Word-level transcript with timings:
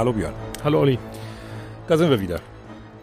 Hallo 0.00 0.14
Björn. 0.14 0.32
Hallo 0.64 0.80
Olli. 0.80 0.98
Da 1.86 1.98
sind 1.98 2.08
wir 2.08 2.18
wieder. 2.22 2.40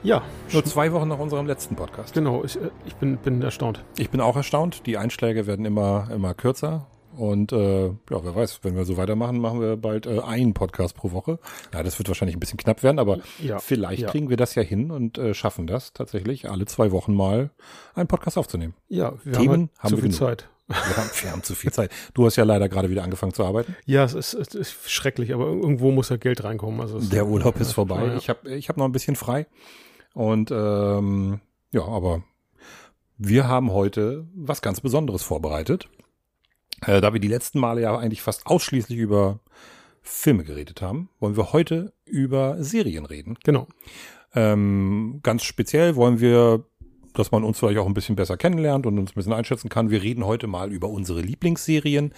Ja, 0.02 0.24
Nur 0.52 0.66
zwei 0.66 0.92
Wochen 0.92 1.08
nach 1.08 1.20
unserem 1.20 1.46
letzten 1.46 1.76
Podcast. 1.76 2.12
genau. 2.16 2.44
Ich, 2.44 2.56
äh, 2.56 2.72
ich 2.88 2.96
bin, 2.96 3.18
bin 3.18 3.40
erstaunt. 3.44 3.84
Ich 4.00 4.10
bin 4.10 4.20
auch 4.20 4.36
erstaunt. 4.36 4.88
Die 4.88 4.98
Einschläge 4.98 5.46
werden 5.46 5.66
immer, 5.68 6.10
immer 6.12 6.34
kürzer. 6.34 6.88
Und 7.16 7.52
äh, 7.52 7.86
ja, 7.90 7.94
wer 8.10 8.34
weiß, 8.36 8.62
wenn 8.64 8.76
wir 8.76 8.84
so 8.84 8.98
weitermachen, 8.98 9.38
machen 9.40 9.62
wir 9.62 9.78
bald 9.78 10.08
äh, 10.08 10.22
einen 10.22 10.56
Podcast 10.56 10.96
pro 10.98 11.12
Woche. 11.12 11.38
Ja, 11.72 11.84
das 11.84 12.00
wird 12.00 12.08
wahrscheinlich 12.08 12.36
ein 12.36 12.40
bisschen 12.40 12.58
knapp 12.58 12.82
werden, 12.82 12.98
aber 12.98 13.20
Ja, 13.44 13.60
vielleicht 13.60 14.02
ja. 14.02 14.10
kriegen 14.10 14.32
wir 14.32 14.38
das 14.38 14.56
ja 14.56 14.64
hin 14.64 14.90
und 14.90 15.20
äh, 15.20 15.36
schaffen 15.36 15.68
das 15.68 15.94
tatsächlich, 15.94 16.50
alle 16.50 16.66
zwei 16.66 16.92
Wochen 16.92 17.14
mal 17.14 17.52
einen 17.94 18.08
Podcast 18.08 18.40
aufzunehmen. 18.40 18.74
Ja, 18.88 19.14
wir 19.24 19.34
Themen 19.34 19.50
haben, 19.52 19.70
halt 19.78 19.84
haben 19.84 19.90
zu 19.92 19.96
wir 19.98 20.02
viel 20.02 20.12
genug. 20.14 20.18
Zeit. 20.20 20.50
Wir 20.68 20.98
haben, 20.98 21.10
wir 21.22 21.32
haben 21.32 21.44
zu 21.44 21.56
viel 21.56 21.72
Zeit. 21.72 21.92
Du 22.14 22.26
hast 22.26 22.36
ja 22.36 22.44
leider 22.44 22.68
gerade 22.68 22.90
wieder 22.90 23.04
angefangen 23.04 23.34
zu 23.34 23.46
arbeiten. 23.46 23.76
Ja, 23.86 24.04
es 24.04 24.14
ist, 24.14 24.34
es 24.34 24.54
ist 24.54 24.92
schrecklich, 24.92 25.34
aber 25.34 25.46
irgendwo 25.46 25.92
muss 25.92 26.10
ja 26.10 26.18
Geld 26.18 26.44
reinkommen. 26.44 26.82
Also 26.82 27.00
Der 27.00 27.26
Urlaub 27.26 27.60
ist 27.60 27.72
vorbei. 27.72 28.06
Ja. 28.06 28.18
Ich 28.18 28.30
habe 28.30 28.54
ich 28.54 28.68
hab 28.68 28.78
noch 28.78 28.86
ein 28.86 28.92
bisschen 28.92 29.16
frei. 29.16 29.48
Und 30.14 30.52
ähm, 30.52 31.40
ja, 31.72 31.86
aber 31.86 32.24
wir 33.18 33.48
haben 33.48 33.72
heute 33.72 34.28
was 34.36 34.62
ganz 34.62 34.82
Besonderes 34.82 35.24
vorbereitet. 35.24 35.88
Äh, 36.86 37.02
da 37.02 37.14
wir 37.14 37.20
die 37.20 37.28
letzten 37.28 37.60
Male 37.60 37.82
ja 37.82 37.98
eigentlich 37.98 38.22
fast 38.22 38.46
ausschließlich 38.46 38.98
über 38.98 39.40
Filme 40.02 40.44
geredet 40.44 40.82
haben, 40.82 41.10
wollen 41.20 41.38
wir 41.38 41.54
heute 41.54 41.94
über 42.06 42.62
Serien 42.64 43.06
reden. 43.06 43.38
Genau. 43.44 43.68
Ähm, 44.36 45.20
ganz 45.24 45.44
speziell 45.44 45.96
wollen 45.96 46.20
wir, 46.20 46.66
dass 47.18 47.32
man 47.32 47.44
uns 47.44 47.60
vielleicht 47.60 47.80
auch 47.80 47.86
ein 47.86 47.94
bisschen 47.94 48.16
besser 48.16 48.38
kennenlernt 48.38 48.86
und 48.86 49.00
uns 49.00 49.12
ein 49.12 49.16
bisschen 49.16 49.34
einschätzen 49.34 49.70
kann. 49.70 49.90
Wir 49.90 50.02
reden 50.02 50.26
heute 50.26 50.48
mal 50.48 50.72
über 50.72 50.90
unsere 50.90 51.22
Lieblingsserien 51.22 52.14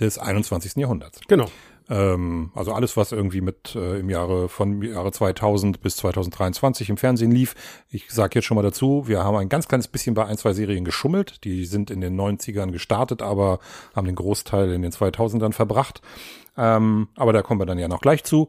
des 0.00 0.18
21. 0.18 0.76
Jahrhunderts. 0.76 1.20
Genau. 1.28 1.48
Ähm, 1.88 2.50
also 2.54 2.72
alles, 2.72 2.96
was 2.96 3.12
irgendwie 3.12 3.40
mit 3.40 3.74
äh, 3.76 4.00
im 4.00 4.10
Jahre 4.10 4.48
von 4.48 4.82
Jahre 4.82 5.12
2000 5.12 5.80
bis 5.80 5.96
2023 5.96 6.90
im 6.90 6.96
Fernsehen 6.96 7.30
lief. 7.30 7.54
Ich 7.88 8.10
sage 8.10 8.36
jetzt 8.36 8.44
schon 8.44 8.56
mal 8.56 8.62
dazu, 8.62 9.04
wir 9.06 9.22
haben 9.22 9.36
ein 9.36 9.48
ganz 9.48 9.68
kleines 9.68 9.88
bisschen 9.88 10.14
bei 10.14 10.26
ein, 10.26 10.36
zwei 10.36 10.52
Serien 10.52 10.84
geschummelt. 10.84 11.44
Die 11.44 11.64
sind 11.64 11.90
in 11.90 12.00
den 12.00 12.18
90ern 12.18 12.72
gestartet, 12.72 13.22
aber 13.22 13.60
haben 13.94 14.06
den 14.06 14.16
Großteil 14.16 14.72
in 14.72 14.82
den 14.82 14.92
2000ern 14.92 15.52
verbracht. 15.52 16.02
Ähm, 16.56 17.08
aber 17.14 17.32
da 17.32 17.42
kommen 17.42 17.60
wir 17.60 17.66
dann 17.66 17.78
ja 17.78 17.88
noch 17.88 18.00
gleich 18.00 18.24
zu. 18.24 18.48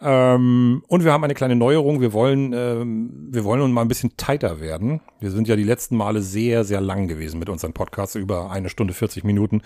Ähm, 0.00 0.82
und 0.86 1.04
wir 1.04 1.12
haben 1.12 1.24
eine 1.24 1.34
kleine 1.34 1.56
Neuerung. 1.56 2.00
Wir 2.00 2.12
wollen, 2.12 2.52
ähm, 2.52 3.28
wir 3.30 3.44
wollen 3.44 3.60
nun 3.60 3.72
mal 3.72 3.82
ein 3.82 3.88
bisschen 3.88 4.16
tighter 4.16 4.60
werden. 4.60 5.00
Wir 5.20 5.30
sind 5.30 5.48
ja 5.48 5.56
die 5.56 5.64
letzten 5.64 5.96
Male 5.96 6.22
sehr, 6.22 6.64
sehr 6.64 6.80
lang 6.80 7.08
gewesen 7.08 7.38
mit 7.38 7.48
unseren 7.48 7.72
Podcasts, 7.72 8.14
über 8.14 8.50
eine 8.50 8.68
Stunde 8.68 8.94
40 8.94 9.24
Minuten. 9.24 9.62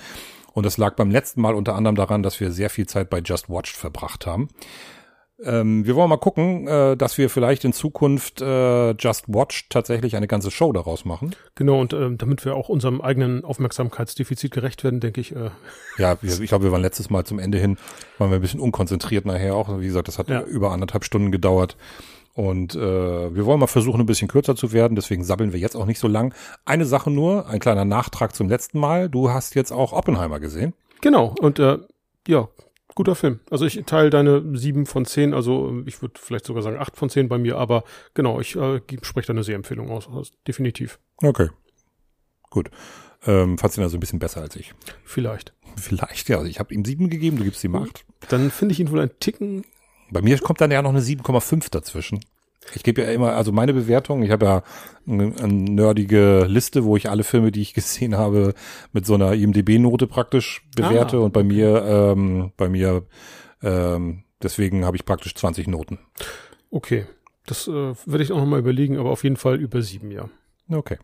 Und 0.55 0.65
das 0.67 0.79
lag 0.79 0.97
beim 0.97 1.11
letzten 1.11 1.41
Mal 1.41 1.55
unter 1.55 1.75
anderem 1.75 1.97
daran, 1.97 2.23
dass 2.23 2.41
wir 2.41 2.51
sehr 2.51 2.71
viel 2.71 2.87
Zeit 2.87 3.11
bei 3.11 3.21
Just 3.21 3.49
Watched 3.49 3.77
verbracht 3.77 4.27
haben. 4.27 4.49
Ähm, 5.45 5.85
wir 5.87 5.95
wollen 5.97 6.09
mal 6.09 6.17
gucken, 6.19 6.67
äh, 6.69 6.97
dass 6.97 7.19
wir 7.19 7.29
vielleicht 7.31 7.65
in 7.65 7.73
Zukunft 7.73 8.41
äh, 8.41 8.93
Just 8.93 9.25
Watched 9.29 9.71
tatsächlich 9.71 10.17
eine 10.17 10.27
ganze 10.27 10.51
Show 10.51 10.73
daraus 10.73 11.05
machen. 11.05 11.35
Genau, 11.55 11.81
und 11.81 11.93
ähm, 11.93 12.19
damit 12.19 12.45
wir 12.45 12.55
auch 12.55 12.69
unserem 12.69 13.01
eigenen 13.01 13.45
Aufmerksamkeitsdefizit 13.45 14.53
gerecht 14.53 14.85
werden, 14.85 15.01
denke 15.01 15.21
ich, 15.21 15.35
äh, 15.35 15.51
Ja, 15.99 16.17
wir, 16.23 16.41
ich 16.41 16.49
glaube, 16.49 16.65
wir 16.65 16.73
waren 16.73 16.83
letztes 16.83 17.11
Mal 17.11 17.25
zum 17.25 17.39
Ende 17.39 17.59
hin, 17.59 17.77
waren 18.19 18.31
wir 18.31 18.37
ein 18.37 18.41
bisschen 18.43 18.61
unkonzentriert 18.61 19.27
nachher 19.27 19.55
auch. 19.55 19.81
Wie 19.81 19.87
gesagt, 19.87 20.09
das 20.09 20.19
hat 20.19 20.29
Ja. 20.29 20.43
über 20.43 20.73
anderthalb 20.73 21.05
Stunden 21.05 21.33
gedauert. 21.33 21.77
Und 22.35 22.75
äh, 22.75 23.35
wir 23.35 23.45
wollen 23.45 23.61
mal 23.61 23.67
versuchen, 23.67 24.01
ein 24.01 24.07
bisschen 24.07 24.29
kürzer 24.29 24.57
zu 24.57 24.73
werden. 24.73 24.95
Deswegen 24.95 25.23
sabbeln 25.23 25.53
wir 25.53 25.61
jetzt 25.61 25.77
auch 25.77 25.85
nicht 25.85 25.99
so 25.99 26.09
lang. 26.09 26.35
Eine 26.65 26.87
Sache 26.87 27.11
nur, 27.11 27.47
ein 27.49 27.61
kleiner 27.61 27.85
Nachtrag 27.85 28.35
zum 28.35 28.49
letzten 28.49 28.79
Mal. 28.81 29.11
Du 29.11 29.29
hast 29.31 29.55
jetzt 29.55 29.71
auch 29.71 29.93
Oppenheimer 29.93 30.41
gesehen. 30.41 30.73
genau. 31.03 31.35
Und 31.41 31.59
äh, 31.59 31.77
ja, 32.27 32.49
guter 32.95 33.15
Film. 33.15 33.41
Also 33.51 33.65
ich 33.67 33.83
teile 33.87 34.11
deine 34.11 34.57
sieben 34.57 34.87
von 34.87 35.05
zehn, 35.05 35.35
also 35.35 35.71
äh, 35.71 35.83
ich 35.87 36.03
würde 36.03 36.15
vielleicht 36.21 36.47
sogar 36.47 36.63
sagen 36.63 36.79
acht 36.79 36.97
von 36.97 37.11
zehn 37.11 37.29
bei 37.29 37.39
mir, 37.39 37.59
aber 37.59 37.85
genau, 38.15 38.41
ich 38.41 38.57
äh, 38.57 38.81
spreche 39.03 39.29
da 39.29 39.33
eine 39.33 39.45
Sehempfehlung 39.45 39.91
aus, 39.91 40.09
aus. 40.09 40.33
Definitiv. 40.47 40.99
Okay. 41.19 41.49
Gut. 42.51 42.71
Ähm, 43.27 43.57
fandst 43.57 43.77
du 43.77 43.81
ihn 43.81 43.85
also 43.85 43.97
ein 43.97 44.01
bisschen 44.01 44.19
besser 44.19 44.41
als 44.41 44.57
ich. 44.57 44.75
Vielleicht. 45.05 45.55
Vielleicht, 45.77 46.29
ja. 46.29 46.39
Also 46.39 46.49
ich 46.49 46.59
habe 46.59 46.75
ihm 46.75 46.85
sieben 46.85 47.09
gegeben, 47.09 47.39
du 47.39 47.45
gibst 47.45 47.65
ihm 47.65 47.77
acht. 47.77 48.05
Dann 48.29 48.51
finde 48.51 48.73
ich 48.73 48.81
ihn 48.81 48.91
wohl 48.91 49.01
ein 49.01 49.11
Ticken 49.21 49.65
Bei 50.11 50.21
mir 50.21 50.39
kommt 50.39 50.61
dann 50.61 50.71
ja 50.71 50.83
noch 50.83 50.91
eine 50.91 51.01
7,5 51.01 51.71
dazwischen. 51.71 52.21
Ich 52.75 52.83
gebe 52.83 53.03
ja 53.03 53.11
immer, 53.11 53.33
also 53.33 53.53
meine 53.53 53.75
Bewertung, 53.75 54.23
ich 54.23 54.31
habe 54.31 54.47
ja 54.47 54.63
eine, 55.07 55.35
eine 55.43 55.53
nerdige 55.53 56.47
Liste, 56.49 56.85
wo 56.85 56.97
ich 56.97 57.11
alle 57.11 57.25
Filme, 57.25 57.53
die 57.53 57.61
ich 57.61 57.75
gesehen 57.75 58.17
habe, 58.17 58.55
mit 58.93 59.07
so 59.07 59.15
einer 59.15 59.33
IMDB-Note 59.33 60.07
praktisch 60.07 60.67
bewerte. 60.77 61.19
Ah, 61.19 61.21
und 61.21 61.33
bei 61.33 61.43
mir, 61.43 61.85
ähm, 61.85 62.53
bei 62.57 62.69
mir, 62.69 63.07
ähm, 63.63 64.25
deswegen 64.43 64.85
habe 64.85 64.97
ich 64.97 65.05
praktisch 65.05 65.35
20 65.35 65.67
Noten. 65.67 65.99
Okay, 66.71 67.07
das 67.47 67.69
äh, 67.69 67.95
würde 68.07 68.23
ich 68.23 68.33
auch 68.33 68.39
nochmal 68.39 68.61
überlegen, 68.61 68.97
aber 68.99 69.11
auf 69.11 69.25
jeden 69.25 69.37
Fall 69.37 69.57
über 69.57 69.83
sieben, 69.83 70.11
ja. 70.11 70.29
Okay, 70.71 70.99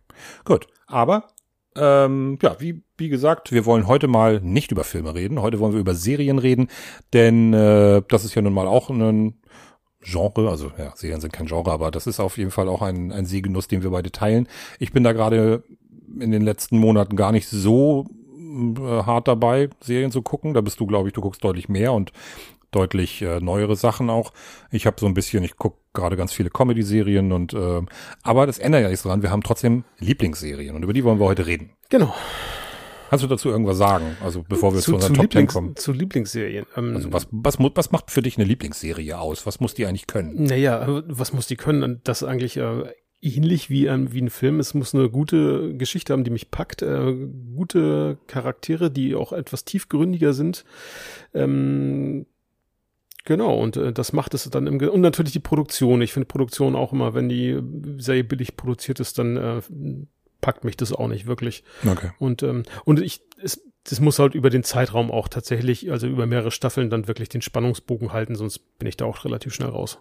gut. 0.45 0.67
Aber 0.87 1.29
ähm, 1.77 2.39
ja, 2.43 2.57
wie, 2.59 2.83
wie 2.97 3.09
gesagt, 3.09 3.53
wir 3.53 3.67
wollen 3.67 3.87
heute 3.87 4.09
mal 4.09 4.41
nicht 4.41 4.73
über 4.73 4.85
Filme 4.85 5.15
reden. 5.15 5.41
Heute 5.41 5.61
wollen 5.61 5.73
wir 5.73 5.81
über 5.81 5.95
Serien 5.95 6.39
reden, 6.39 6.69
denn 7.13 7.53
äh, 7.53 8.03
das 8.09 8.25
ist 8.25 8.35
ja 8.35 8.43
nun 8.43 8.55
mal 8.55 8.67
auch 8.67 8.91
ein 8.91 9.41
Genre. 10.11 10.49
Also 10.49 10.73
ja, 10.79 10.93
Serien 10.95 11.21
sind 11.21 11.33
kein 11.33 11.47
Genre, 11.47 11.71
aber 11.71 11.91
das 11.91 12.07
ist 12.07 12.21
auf 12.21 12.39
jeden 12.39 12.51
Fall 12.51 12.69
auch 12.69 12.83
ein, 12.83 13.13
ein 13.13 13.27
Sehgenuss, 13.27 13.69
den 13.69 13.83
wir 13.83 13.91
beide 13.91 14.11
teilen. 14.11 14.49
Ich 14.79 14.93
bin 14.93 15.05
da 15.05 15.13
gerade 15.13 15.63
in 16.19 16.31
den 16.31 16.43
letzten 16.43 16.79
Monaten 16.79 17.17
gar 17.17 17.33
nicht 17.33 17.49
so 17.49 18.07
äh, 18.39 19.03
hart 19.05 19.29
dabei, 19.29 19.71
Serien 19.81 20.11
zu 20.11 20.23
gucken. 20.23 20.55
Da 20.55 20.61
bist 20.61 20.81
du, 20.81 20.87
glaube 20.87 21.09
ich, 21.09 21.15
du 21.15 21.21
guckst 21.21 21.45
deutlich 21.45 21.69
mehr 21.69 21.93
und 21.93 22.13
deutlich 22.71 23.23
äh, 23.23 23.41
neuere 23.41 23.77
Sachen 23.77 24.11
auch. 24.11 24.33
Ich 24.71 24.87
habe 24.87 24.97
so 25.01 25.07
ein 25.07 25.15
bisschen, 25.15 25.43
ich 25.45 25.57
gucke 25.57 25.79
gerade 25.95 26.17
ganz 26.17 26.33
viele 26.33 26.51
Comedy-Serien 26.51 27.33
und 27.33 27.55
äh, 27.55 27.83
aber 28.23 28.47
das 28.47 28.59
ändert 28.59 28.83
ja 28.83 28.89
nichts 28.89 29.03
dran. 29.03 29.23
Wir 29.23 29.31
haben 29.31 29.43
trotzdem 29.43 29.85
Lieblingsserien 29.99 30.77
und 30.77 30.83
über 30.83 30.93
die 30.93 31.05
wollen 31.05 31.19
wir 31.19 31.27
heute 31.27 31.47
reden. 31.47 31.71
Genau. 31.89 32.15
Kannst 33.09 33.25
du 33.25 33.29
dazu 33.29 33.49
irgendwas 33.49 33.79
sagen? 33.79 34.17
Also 34.23 34.45
bevor 34.47 34.75
wir 34.75 34.81
zu, 34.81 34.91
zu, 34.91 34.95
unseren 34.97 35.15
zu, 35.15 35.23
Top 35.23 35.23
Lieblings, 35.25 35.53
kommen. 35.55 35.77
zu 35.77 35.93
Lieblingsserien. 35.93 36.67
Ähm, 36.77 36.97
Also 36.97 37.13
was, 37.13 37.27
was, 37.31 37.59
was 37.59 37.91
macht 37.91 38.11
für 38.11 38.23
dich 38.23 38.37
eine 38.37 38.47
Lieblingsserie 38.47 39.19
aus? 39.19 39.47
Was 39.47 39.61
muss 39.61 39.75
die 39.75 39.87
eigentlich 39.87 40.07
können? 40.07 40.45
Naja, 40.45 41.03
was 41.07 41.33
muss 41.33 41.47
die 41.47 41.57
können? 41.57 42.01
Das 42.05 42.23
ist 42.23 42.29
eigentlich 42.29 42.57
äh, 42.59 42.85
ähnlich 43.21 43.71
wie 43.71 43.89
ein, 43.89 44.13
wie 44.13 44.21
ein 44.21 44.31
Film. 44.31 44.61
Es 44.61 44.75
muss 44.75 44.95
eine 44.95 45.11
gute 45.11 45.75
Geschichte 45.75 46.13
haben, 46.13 46.25
die 46.25 46.31
mich 46.31 46.51
packt. 46.51 46.83
Äh, 46.83 47.15
gute 47.55 48.19
Charaktere, 48.27 48.91
die 48.91 49.15
auch 49.15 49.33
etwas 49.33 49.65
tiefgründiger 49.65 50.33
sind. 50.33 50.65
Ähm, 51.35 52.27
genau, 53.25 53.59
und 53.59 53.77
äh, 53.77 53.93
das 53.93 54.13
macht 54.13 54.35
es 54.35 54.49
dann 54.51 54.67
im 54.67 54.79
Ge 54.79 54.89
Und 54.89 55.01
natürlich 55.01 55.33
die 55.33 55.41
Produktion. 55.41 56.03
Ich 56.03 56.13
finde 56.13 56.27
Produktion 56.27 56.77
auch 56.77 56.93
immer, 56.93 57.15
wenn 57.15 57.29
die 57.29 57.61
Serie 57.97 58.25
billig 58.25 58.57
produziert 58.57 59.01
ist, 59.01 59.19
dann 59.19 59.37
äh, 59.37 59.61
packt 60.41 60.65
mich 60.65 60.77
das 60.77 60.93
auch 60.93 61.09
nicht 61.09 61.27
wirklich. 61.27 61.65
Okay. 61.87 62.11
Und, 62.19 62.43
ähm, 62.43 62.65
und 62.85 63.01
ich, 63.01 63.23
es, 63.43 63.63
das 63.85 64.01
muss 64.01 64.19
halt 64.19 64.35
über 64.35 64.51
den 64.51 64.65
Zeitraum 64.65 65.11
auch 65.11 65.29
tatsächlich, 65.29 65.91
also 65.91 66.07
über 66.07 66.27
mehrere 66.27 66.51
Staffeln 66.51 66.91
dann 66.91 67.09
wirklich 67.09 67.29
den 67.29 67.43
Spannungsbogen 67.43 68.13
halten, 68.13 68.35
sonst 68.35 68.79
bin 68.79 68.89
ich 68.89 68.97
da 68.97 69.05
auch 69.05 69.25
relativ 69.25 69.55
schnell 69.55 69.71
raus. 69.71 69.99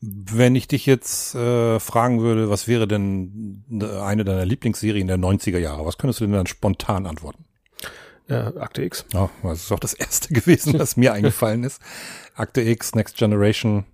Wenn 0.00 0.54
ich 0.54 0.68
dich 0.68 0.86
jetzt 0.86 1.34
äh, 1.34 1.80
fragen 1.80 2.20
würde, 2.20 2.50
was 2.50 2.68
wäre 2.68 2.86
denn 2.86 3.64
eine 3.80 4.24
deiner 4.24 4.46
Lieblingsserien 4.46 5.08
der 5.08 5.18
90er 5.18 5.58
Jahre? 5.58 5.84
Was 5.86 5.98
könntest 5.98 6.20
du 6.20 6.24
denn 6.24 6.34
dann 6.34 6.46
spontan 6.46 7.06
antworten? 7.06 7.44
Äh, 8.28 8.34
Akte 8.34 8.82
X. 8.82 9.06
Ja, 9.12 9.30
das 9.42 9.64
ist 9.64 9.72
auch 9.72 9.80
das 9.80 9.94
erste 9.94 10.32
gewesen, 10.34 10.78
was 10.78 10.96
mir 10.96 11.14
eingefallen 11.14 11.64
ist. 11.64 11.80
Akte 12.34 12.60
X, 12.60 12.94
Next 12.94 13.16
Generation, 13.16 13.86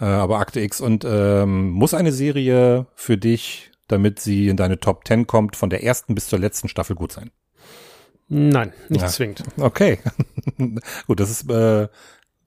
äh, 0.00 0.04
aber 0.04 0.38
Akte 0.38 0.60
X 0.60 0.80
und 0.80 1.04
ähm, 1.06 1.70
muss 1.70 1.92
eine 1.92 2.12
Serie 2.12 2.86
für 2.94 3.18
dich, 3.18 3.72
damit 3.88 4.20
sie 4.20 4.48
in 4.48 4.56
deine 4.56 4.78
Top 4.80 5.06
10 5.06 5.26
kommt, 5.26 5.56
von 5.56 5.70
der 5.70 5.82
ersten 5.84 6.14
bis 6.14 6.26
zur 6.28 6.38
letzten 6.38 6.68
Staffel 6.68 6.96
gut 6.96 7.12
sein? 7.12 7.30
Nein, 8.28 8.72
nicht 8.88 9.02
Ja. 9.02 9.08
zwingend. 9.08 9.44
Okay. 9.56 9.98
gut, 11.06 11.20
das 11.20 11.30
ist, 11.30 11.48
äh, 11.50 11.88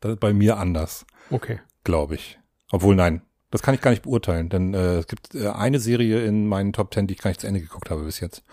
das 0.02 0.12
ist 0.14 0.20
bei 0.20 0.34
mir 0.34 0.58
anders, 0.58 1.06
Okay. 1.30 1.60
glaube 1.84 2.16
ich. 2.16 2.38
Obwohl, 2.72 2.96
nein, 2.96 3.22
das 3.52 3.62
kann 3.62 3.74
ich 3.74 3.82
gar 3.82 3.92
nicht 3.92 4.04
beurteilen, 4.04 4.50
denn 4.50 4.74
äh, 4.74 4.98
es 4.98 5.08
gibt 5.08 5.34
äh, 5.36 5.48
eine 5.48 5.80
Serie 5.80 6.24
in 6.26 6.48
meinen 6.48 6.74
Top 6.74 6.94
10, 6.94 7.08
die 7.08 7.14
ich 7.14 7.22
gar 7.22 7.30
nicht 7.30 7.42
zu 7.42 7.48
Ende 7.48 7.62
geguckt 7.62 7.90
habe 7.90 8.04
bis 8.04 8.20
jetzt. 8.20 8.44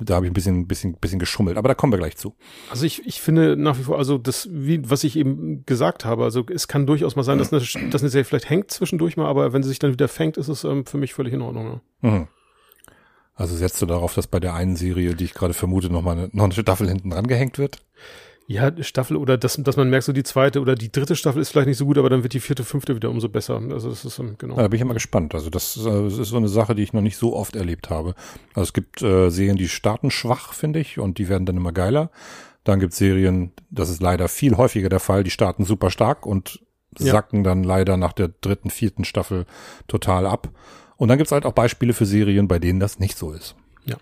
Da 0.00 0.14
habe 0.14 0.26
ich 0.26 0.30
ein 0.30 0.34
bisschen, 0.34 0.66
bisschen, 0.66 0.94
bisschen 0.94 1.18
geschummelt, 1.18 1.56
aber 1.56 1.68
da 1.68 1.74
kommen 1.74 1.92
wir 1.92 1.98
gleich 1.98 2.16
zu. 2.16 2.34
Also 2.70 2.86
ich, 2.86 3.06
ich 3.06 3.20
finde 3.20 3.56
nach 3.56 3.78
wie 3.78 3.84
vor, 3.84 3.98
also 3.98 4.18
das, 4.18 4.48
wie, 4.50 4.88
was 4.88 5.04
ich 5.04 5.16
eben 5.16 5.64
gesagt 5.66 6.04
habe, 6.04 6.24
also 6.24 6.44
es 6.52 6.68
kann 6.68 6.86
durchaus 6.86 7.16
mal 7.16 7.22
sein, 7.22 7.38
dass 7.38 7.52
eine, 7.52 7.62
dass 7.90 8.02
eine 8.02 8.10
Serie 8.10 8.24
vielleicht 8.24 8.50
hängt 8.50 8.70
zwischendurch 8.70 9.16
mal, 9.16 9.26
aber 9.26 9.52
wenn 9.52 9.62
sie 9.62 9.68
sich 9.68 9.78
dann 9.78 9.92
wieder 9.92 10.08
fängt, 10.08 10.36
ist 10.36 10.48
es 10.48 10.64
ähm, 10.64 10.86
für 10.86 10.98
mich 10.98 11.14
völlig 11.14 11.32
in 11.32 11.42
Ordnung. 11.42 11.80
Ja. 12.02 12.10
Mhm. 12.10 12.28
Also 13.36 13.56
setzt 13.56 13.82
du 13.82 13.86
darauf, 13.86 14.14
dass 14.14 14.28
bei 14.28 14.38
der 14.38 14.54
einen 14.54 14.76
Serie, 14.76 15.14
die 15.14 15.24
ich 15.24 15.34
gerade 15.34 15.54
vermute, 15.54 15.90
noch 15.90 16.02
mal 16.02 16.12
eine, 16.12 16.30
noch 16.32 16.44
eine 16.44 16.54
Staffel 16.54 16.88
hinten 16.88 17.10
dran 17.10 17.26
gehängt 17.26 17.58
wird? 17.58 17.78
Ja, 18.46 18.70
Staffel 18.82 19.16
oder 19.16 19.38
dass, 19.38 19.56
dass 19.56 19.76
man 19.76 19.88
merkt, 19.88 20.04
so 20.04 20.12
die 20.12 20.22
zweite 20.22 20.60
oder 20.60 20.74
die 20.74 20.92
dritte 20.92 21.16
Staffel 21.16 21.40
ist 21.40 21.48
vielleicht 21.50 21.66
nicht 21.66 21.78
so 21.78 21.86
gut, 21.86 21.96
aber 21.96 22.10
dann 22.10 22.22
wird 22.22 22.34
die 22.34 22.40
vierte, 22.40 22.62
fünfte 22.62 22.94
wieder 22.94 23.08
umso 23.08 23.30
besser. 23.30 23.58
Also 23.70 23.88
das 23.88 24.04
ist 24.04 24.18
ähm, 24.18 24.34
genau. 24.36 24.56
Ja, 24.56 24.62
da 24.62 24.68
bin 24.68 24.76
ich 24.76 24.82
immer 24.82 24.92
gespannt. 24.92 25.34
Also 25.34 25.48
das, 25.48 25.76
ist, 25.76 25.86
äh, 25.86 26.04
das 26.04 26.18
ist 26.18 26.28
so 26.28 26.36
eine 26.36 26.48
Sache, 26.48 26.74
die 26.74 26.82
ich 26.82 26.92
noch 26.92 27.00
nicht 27.00 27.16
so 27.16 27.34
oft 27.34 27.56
erlebt 27.56 27.88
habe. 27.88 28.14
Also 28.52 28.64
es 28.64 28.72
gibt 28.74 29.00
äh, 29.00 29.30
Serien, 29.30 29.56
die 29.56 29.68
starten 29.68 30.10
schwach, 30.10 30.52
finde 30.52 30.78
ich, 30.80 30.98
und 30.98 31.16
die 31.18 31.28
werden 31.30 31.46
dann 31.46 31.56
immer 31.56 31.72
geiler. 31.72 32.10
Dann 32.64 32.80
gibt's 32.80 32.98
Serien, 32.98 33.52
das 33.70 33.88
ist 33.88 34.02
leider 34.02 34.28
viel 34.28 34.56
häufiger 34.58 34.90
der 34.90 35.00
Fall, 35.00 35.24
die 35.24 35.30
starten 35.30 35.64
super 35.64 35.90
stark 35.90 36.26
und 36.26 36.60
Ja. 36.98 37.12
sacken 37.12 37.44
dann 37.44 37.64
leider 37.64 37.96
nach 37.96 38.12
der 38.12 38.28
dritten, 38.28 38.68
vierten 38.70 39.04
Staffel 39.04 39.46
total 39.88 40.26
ab. 40.26 40.50
Und 40.96 41.08
dann 41.08 41.16
gibt's 41.18 41.32
halt 41.32 41.46
auch 41.46 41.52
Beispiele 41.54 41.92
für 41.94 42.06
Serien, 42.06 42.46
bei 42.46 42.58
denen 42.58 42.78
das 42.78 42.98
nicht 42.98 43.16
so 43.18 43.32
ist. 43.32 43.56
Ja. 43.86 43.96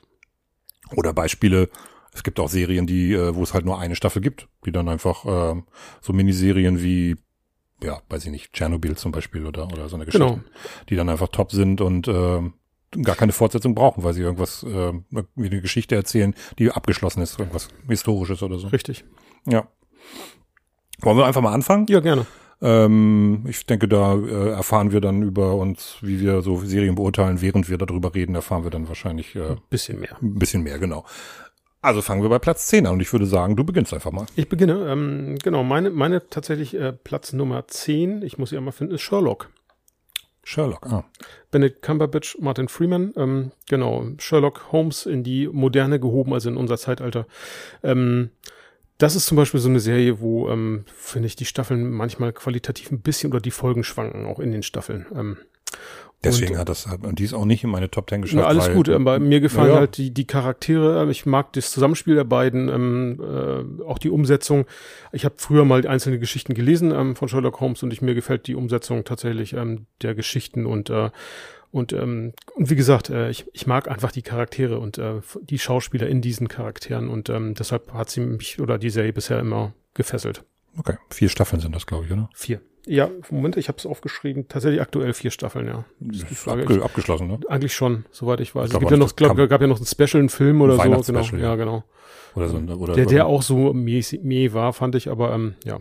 Oder 0.96 1.12
Beispiele, 1.12 1.68
es 2.14 2.22
gibt 2.22 2.38
auch 2.40 2.48
Serien, 2.48 2.86
die, 2.86 3.12
äh, 3.12 3.34
wo 3.34 3.42
es 3.42 3.54
halt 3.54 3.64
nur 3.64 3.78
eine 3.78 3.96
Staffel 3.96 4.20
gibt, 4.22 4.48
die 4.66 4.72
dann 4.72 4.88
einfach 4.88 5.24
ähm, 5.26 5.64
so 6.00 6.12
Miniserien 6.12 6.82
wie, 6.82 7.16
ja, 7.82 8.00
weiß 8.08 8.24
ich 8.26 8.30
nicht, 8.30 8.52
Tschernobyl 8.52 8.96
zum 8.96 9.12
Beispiel 9.12 9.46
oder, 9.46 9.66
oder 9.66 9.88
so 9.88 9.96
eine 9.96 10.04
Geschichte, 10.04 10.26
Genau. 10.26 10.40
die 10.88 10.96
dann 10.96 11.08
einfach 11.08 11.28
top 11.28 11.52
sind 11.52 11.80
und 11.80 12.08
ähm, 12.08 12.54
gar 13.02 13.16
keine 13.16 13.32
Fortsetzung 13.32 13.74
brauchen, 13.74 14.04
weil 14.04 14.12
sie 14.12 14.20
irgendwas, 14.20 14.62
äh, 14.64 14.92
wie 15.34 15.46
eine 15.46 15.62
Geschichte 15.62 15.94
erzählen, 15.94 16.34
die 16.58 16.70
abgeschlossen 16.70 17.22
ist, 17.22 17.38
irgendwas 17.38 17.68
Historisches 17.88 18.42
oder 18.42 18.58
so. 18.58 18.68
Richtig. 18.68 19.04
Ja. 19.46 19.66
Wollen 21.00 21.16
wir 21.16 21.24
einfach 21.26 21.40
mal 21.40 21.54
anfangen? 21.54 21.86
Ja, 21.88 22.00
gerne. 22.00 22.26
Ähm, 22.60 23.44
ich 23.48 23.66
denke, 23.66 23.88
da 23.88 24.14
äh, 24.14 24.50
erfahren 24.50 24.92
wir 24.92 25.00
dann 25.00 25.22
über 25.22 25.54
uns, 25.54 25.96
wie 26.00 26.20
wir 26.20 26.42
so 26.42 26.58
Serien 26.58 26.94
beurteilen, 26.94 27.40
während 27.40 27.68
wir 27.68 27.76
darüber 27.78 28.14
reden, 28.14 28.34
erfahren 28.36 28.62
wir 28.62 28.70
dann 28.70 28.86
wahrscheinlich 28.86 29.34
äh, 29.34 29.56
Bisschen 29.70 29.98
mehr. 29.98 30.16
ein 30.22 30.34
bisschen 30.34 30.62
mehr, 30.62 30.78
genau. 30.78 31.04
Also 31.82 32.00
fangen 32.00 32.22
wir 32.22 32.28
bei 32.28 32.38
Platz 32.38 32.68
10 32.68 32.86
an 32.86 32.94
und 32.94 33.00
ich 33.00 33.12
würde 33.12 33.26
sagen, 33.26 33.56
du 33.56 33.64
beginnst 33.64 33.92
einfach 33.92 34.12
mal. 34.12 34.26
Ich 34.36 34.48
beginne. 34.48 34.88
Ähm, 34.88 35.36
genau, 35.42 35.64
meine, 35.64 35.90
meine 35.90 36.28
tatsächlich 36.28 36.74
äh, 36.74 36.92
Platz 36.92 37.32
Nummer 37.32 37.66
10, 37.66 38.22
ich 38.22 38.38
muss 38.38 38.50
sie 38.50 38.56
einmal 38.56 38.72
finden, 38.72 38.94
ist 38.94 39.02
Sherlock. 39.02 39.50
Sherlock, 40.44 40.86
ah. 40.86 41.04
Benedict 41.50 41.82
Cumberbatch, 41.82 42.38
Martin 42.40 42.68
Freeman, 42.68 43.12
ähm, 43.16 43.52
genau, 43.68 44.06
Sherlock 44.18 44.72
Holmes 44.72 45.06
in 45.06 45.22
die 45.24 45.48
Moderne 45.48 46.00
gehoben, 46.00 46.32
also 46.32 46.48
in 46.48 46.56
unser 46.56 46.78
Zeitalter. 46.78 47.26
Ähm, 47.82 48.30
das 48.98 49.16
ist 49.16 49.26
zum 49.26 49.36
Beispiel 49.36 49.60
so 49.60 49.68
eine 49.68 49.80
Serie, 49.80 50.20
wo, 50.20 50.48
ähm, 50.50 50.84
finde 50.86 51.26
ich, 51.26 51.36
die 51.36 51.44
Staffeln 51.44 51.90
manchmal 51.90 52.32
qualitativ 52.32 52.92
ein 52.92 53.00
bisschen 53.00 53.32
oder 53.32 53.40
die 53.40 53.50
Folgen 53.50 53.82
schwanken, 53.82 54.26
auch 54.26 54.38
in 54.38 54.52
den 54.52 54.62
Staffeln. 54.62 55.06
Ähm, 55.14 55.36
Deswegen 56.24 56.52
und, 56.52 56.58
hat 56.58 56.68
das, 56.68 56.86
und 56.86 57.18
die 57.18 57.24
ist 57.24 57.34
auch 57.34 57.44
nicht 57.44 57.64
in 57.64 57.70
meine 57.70 57.90
Top 57.90 58.08
10 58.08 58.22
geschafft. 58.22 58.40
Ja, 58.40 58.46
alles 58.46 58.68
weil, 58.68 58.74
gut, 58.74 58.88
aber 58.88 59.18
mir 59.18 59.40
gefallen 59.40 59.72
Ja. 59.72 59.78
halt 59.78 59.96
die, 59.96 60.12
die 60.12 60.26
Charaktere. 60.26 61.10
Ich 61.10 61.26
mag 61.26 61.52
das 61.54 61.72
Zusammenspiel 61.72 62.14
der 62.14 62.24
beiden, 62.24 62.68
ähm, 62.68 63.20
äh, 63.20 63.84
auch 63.84 63.98
die 63.98 64.10
Umsetzung. 64.10 64.66
Ich 65.12 65.24
habe 65.24 65.34
früher 65.38 65.64
mal 65.64 65.86
einzelne 65.86 66.18
Geschichten 66.18 66.54
gelesen 66.54 66.92
ähm, 66.92 67.16
von 67.16 67.28
Sherlock 67.28 67.60
Holmes 67.60 67.82
und 67.82 67.92
ich, 67.92 68.02
mir 68.02 68.14
gefällt 68.14 68.46
die 68.46 68.54
Umsetzung 68.54 69.04
tatsächlich 69.04 69.54
ähm, 69.54 69.86
der 70.00 70.14
Geschichten 70.14 70.66
und 70.66 70.90
äh, 70.90 71.10
und, 71.72 71.94
ähm, 71.94 72.34
und 72.54 72.68
wie 72.68 72.76
gesagt, 72.76 73.08
äh, 73.08 73.30
ich, 73.30 73.46
ich 73.54 73.66
mag 73.66 73.90
einfach 73.90 74.12
die 74.12 74.20
Charaktere 74.20 74.78
und 74.78 74.98
äh, 74.98 75.22
die 75.40 75.58
Schauspieler 75.58 76.06
in 76.06 76.20
diesen 76.20 76.46
Charakteren 76.46 77.08
und 77.08 77.30
ähm, 77.30 77.54
deshalb 77.54 77.94
hat 77.94 78.10
sie 78.10 78.20
mich 78.20 78.60
oder 78.60 78.76
die 78.76 78.90
Serie 78.90 79.14
bisher 79.14 79.40
immer 79.40 79.72
gefesselt. 79.94 80.44
Okay, 80.78 80.96
vier 81.10 81.28
Staffeln 81.28 81.60
sind 81.60 81.74
das, 81.74 81.86
glaube 81.86 82.06
ich, 82.06 82.12
oder? 82.12 82.28
Vier. 82.34 82.60
Ja, 82.84 83.10
Moment, 83.30 83.56
ich 83.56 83.68
habe 83.68 83.78
es 83.78 83.86
aufgeschrieben. 83.86 84.48
Tatsächlich 84.48 84.80
aktuell 84.80 85.12
vier 85.12 85.30
Staffeln, 85.30 85.66
ja. 85.68 85.84
Das 86.00 86.18
ist 86.18 86.30
die 86.30 86.34
Frage. 86.34 86.62
Abge 86.62 86.82
abgeschlossen, 86.82 87.28
ne? 87.28 87.38
Eigentlich 87.48 87.74
schon, 87.74 88.06
soweit 88.10 88.40
ich 88.40 88.54
weiß. 88.54 88.64
Ich 88.64 88.66
Es 88.66 88.70
glaub, 88.70 88.80
gibt 88.80 88.90
ja 88.90 88.96
noch, 88.96 89.14
glaub, 89.14 89.36
gab 89.48 89.60
ja 89.60 89.66
noch 89.68 89.78
ein 89.78 89.86
Special, 89.86 90.20
einen 90.20 90.28
Film 90.28 90.60
oder 90.60 90.74
so. 90.74 90.82
Genau. 90.82 90.92
Weihnachtsspecial, 90.94 91.40
Ja, 91.40 91.54
genau. 91.54 91.84
Oder 92.34 92.48
so, 92.48 92.56
oder 92.56 92.94
Der, 92.94 93.06
der 93.06 93.26
auch 93.26 93.42
so 93.42 93.72
meh, 93.72 94.52
war, 94.52 94.72
fand 94.72 94.94
ich, 94.94 95.10
aber 95.10 95.32
ähm, 95.34 95.54
ja. 95.64 95.78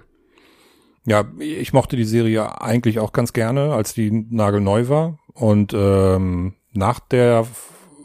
Ja, 1.06 1.26
ich 1.40 1.74
mochte 1.74 1.96
die 1.96 2.04
Serie 2.04 2.62
eigentlich 2.62 3.00
auch 3.00 3.14
ganz 3.14 3.34
gerne, 3.34 3.74
als 3.74 3.96
die 3.96 4.12
nagelneu 4.12 4.88
war. 4.88 5.18
Und 5.34 5.74
ähm, 5.74 6.54
nach 6.74 7.00
der 7.00 7.48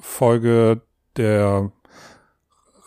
Folge 0.00 0.80
der 1.18 1.70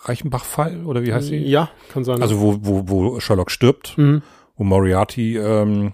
Reichenbach-Fall, 0.09 0.85
oder 0.85 1.03
wie 1.03 1.13
heißt 1.13 1.27
sie? 1.27 1.37
Ja, 1.37 1.69
kann 1.93 2.03
sein. 2.03 2.21
Also 2.21 2.39
wo, 2.41 2.57
wo, 2.61 2.89
wo 2.89 3.19
Sherlock 3.19 3.51
stirbt, 3.51 3.97
mhm. 3.97 4.21
wo 4.57 4.63
Moriarty 4.63 5.37
ähm, 5.37 5.93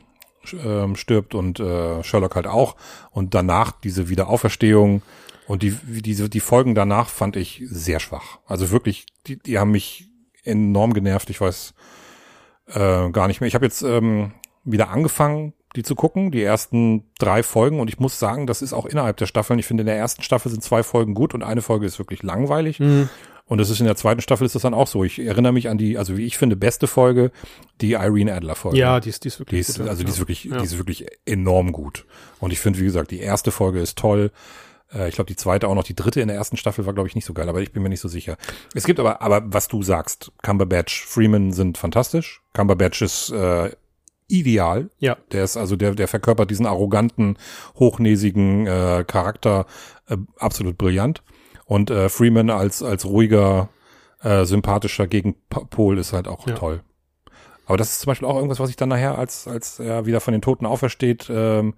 ähm, 0.63 0.95
stirbt 0.95 1.35
und 1.35 1.59
äh, 1.59 2.03
Sherlock 2.03 2.35
halt 2.35 2.47
auch. 2.47 2.75
Und 3.11 3.33
danach 3.33 3.71
diese 3.71 4.09
Wiederauferstehung 4.09 5.01
und 5.47 5.61
die, 5.61 5.77
diese, 5.85 6.29
die 6.29 6.39
Folgen 6.39 6.75
danach 6.75 7.09
fand 7.09 7.35
ich 7.35 7.63
sehr 7.67 7.99
schwach. 7.99 8.39
Also 8.45 8.71
wirklich, 8.71 9.05
die, 9.27 9.37
die 9.37 9.59
haben 9.59 9.71
mich 9.71 10.09
enorm 10.43 10.93
genervt. 10.93 11.29
Ich 11.29 11.41
weiß 11.41 11.73
äh, 12.67 13.09
gar 13.09 13.27
nicht 13.27 13.41
mehr. 13.41 13.47
Ich 13.47 13.55
habe 13.55 13.65
jetzt 13.65 13.81
ähm, 13.83 14.33
wieder 14.63 14.89
angefangen, 14.89 15.53
die 15.75 15.83
zu 15.83 15.95
gucken, 15.95 16.31
die 16.31 16.41
ersten 16.41 17.03
drei 17.19 17.43
Folgen. 17.43 17.79
Und 17.79 17.89
ich 17.89 17.99
muss 17.99 18.19
sagen, 18.19 18.47
das 18.47 18.61
ist 18.61 18.73
auch 18.73 18.85
innerhalb 18.85 19.17
der 19.17 19.25
Staffeln. 19.25 19.59
Ich 19.59 19.65
finde, 19.65 19.81
in 19.81 19.87
der 19.87 19.97
ersten 19.97 20.23
Staffel 20.23 20.49
sind 20.49 20.63
zwei 20.63 20.83
Folgen 20.83 21.13
gut 21.13 21.33
und 21.33 21.43
eine 21.43 21.61
Folge 21.61 21.85
ist 21.85 21.99
wirklich 21.99 22.23
langweilig. 22.23 22.79
Mhm. 22.79 23.09
Und 23.47 23.59
das 23.59 23.69
ist 23.69 23.79
in 23.79 23.85
der 23.85 23.95
zweiten 23.95 24.21
Staffel 24.21 24.45
ist 24.45 24.55
das 24.55 24.63
dann 24.63 24.73
auch 24.73 24.87
so. 24.87 25.03
Ich 25.03 25.19
erinnere 25.19 25.53
mich 25.53 25.69
an 25.69 25.77
die, 25.77 25.97
also 25.99 26.17
wie 26.17 26.25
ich 26.25 26.37
finde, 26.37 26.55
beste 26.55 26.87
Folge, 26.87 27.31
die 27.81 27.91
Irene 27.91 28.33
Adler 28.33 28.55
Folge. 28.55 28.77
Ja, 28.79 28.99
die 28.99 29.09
ist, 29.09 29.23
die 29.23 29.27
ist 29.27 29.35
Die 29.35 29.39
wirklich 29.41 29.59
ist, 29.61 29.77
gut, 29.77 29.85
ja. 29.85 29.91
also 29.91 30.03
die 30.03 30.09
ist 30.09 30.15
ja. 30.15 30.21
wirklich, 30.21 30.43
Ja. 30.45 30.57
die 30.57 30.65
ist 30.65 30.77
wirklich 30.79 31.05
enorm 31.25 31.71
gut. 31.71 32.05
Und 32.39 32.51
ich 32.51 32.59
finde, 32.59 32.79
wie 32.79 32.85
gesagt, 32.85 33.11
die 33.11 33.19
erste 33.19 33.51
Folge 33.51 33.79
ist 33.79 33.97
toll. 33.99 34.31
Äh, 34.91 35.09
Ich 35.09 35.15
glaube, 35.15 35.27
die 35.27 35.35
zweite 35.35 35.67
auch 35.67 35.75
noch. 35.75 35.83
Die 35.83 35.93
dritte 35.95 36.21
in 36.21 36.27
der 36.27 36.37
ersten 36.37 36.57
Staffel 36.57 36.87
war, 36.87 36.93
glaube 36.93 37.07
ich, 37.07 37.13
nicht 37.13 37.25
so 37.25 37.33
geil, 37.35 37.47
aber 37.47 37.61
ich 37.61 37.71
bin 37.71 37.83
mir 37.83 37.89
nicht 37.89 37.99
so 38.01 38.07
sicher. 38.07 38.35
Es 38.73 38.83
gibt 38.85 38.99
aber, 38.99 39.21
aber 39.21 39.43
was 39.45 39.67
du 39.67 39.83
sagst, 39.83 40.31
Cumberbatch, 40.41 41.05
Freeman 41.05 41.51
sind 41.53 41.77
fantastisch. 41.77 42.41
Cumberbatch 42.53 43.03
ist 43.03 43.29
äh, 43.31 43.69
ideal. 44.27 44.89
Ja. 44.97 45.17
Der 45.31 45.43
ist 45.43 45.55
also, 45.55 45.75
der, 45.75 45.93
der 45.93 46.07
verkörpert 46.07 46.49
diesen 46.49 46.65
arroganten, 46.65 47.37
hochnäsigen 47.77 48.65
äh, 48.65 49.03
Charakter 49.07 49.67
äh, 50.09 50.17
absolut 50.39 50.79
brillant. 50.79 51.21
Und 51.65 51.89
äh, 51.89 52.09
Freeman 52.09 52.49
als, 52.49 52.81
als 52.83 53.05
ruhiger, 53.05 53.69
äh, 54.21 54.45
sympathischer 54.45 55.07
Gegenpol 55.07 55.97
ist 55.97 56.13
halt 56.13 56.27
auch 56.27 56.47
Ja. 56.47 56.53
toll. 56.55 56.81
Aber 57.65 57.77
das 57.77 57.91
ist 57.93 58.01
zum 58.01 58.11
Beispiel 58.11 58.27
auch 58.27 58.35
irgendwas, 58.35 58.59
was 58.59 58.69
ich 58.69 58.75
dann 58.75 58.89
nachher, 58.89 59.17
als, 59.17 59.47
als 59.47 59.79
er 59.79 60.05
wieder 60.05 60.21
von 60.21 60.31
den 60.33 60.41
Toten 60.41 60.67
aufersteht, 60.67 61.27
ähm, 61.29 61.73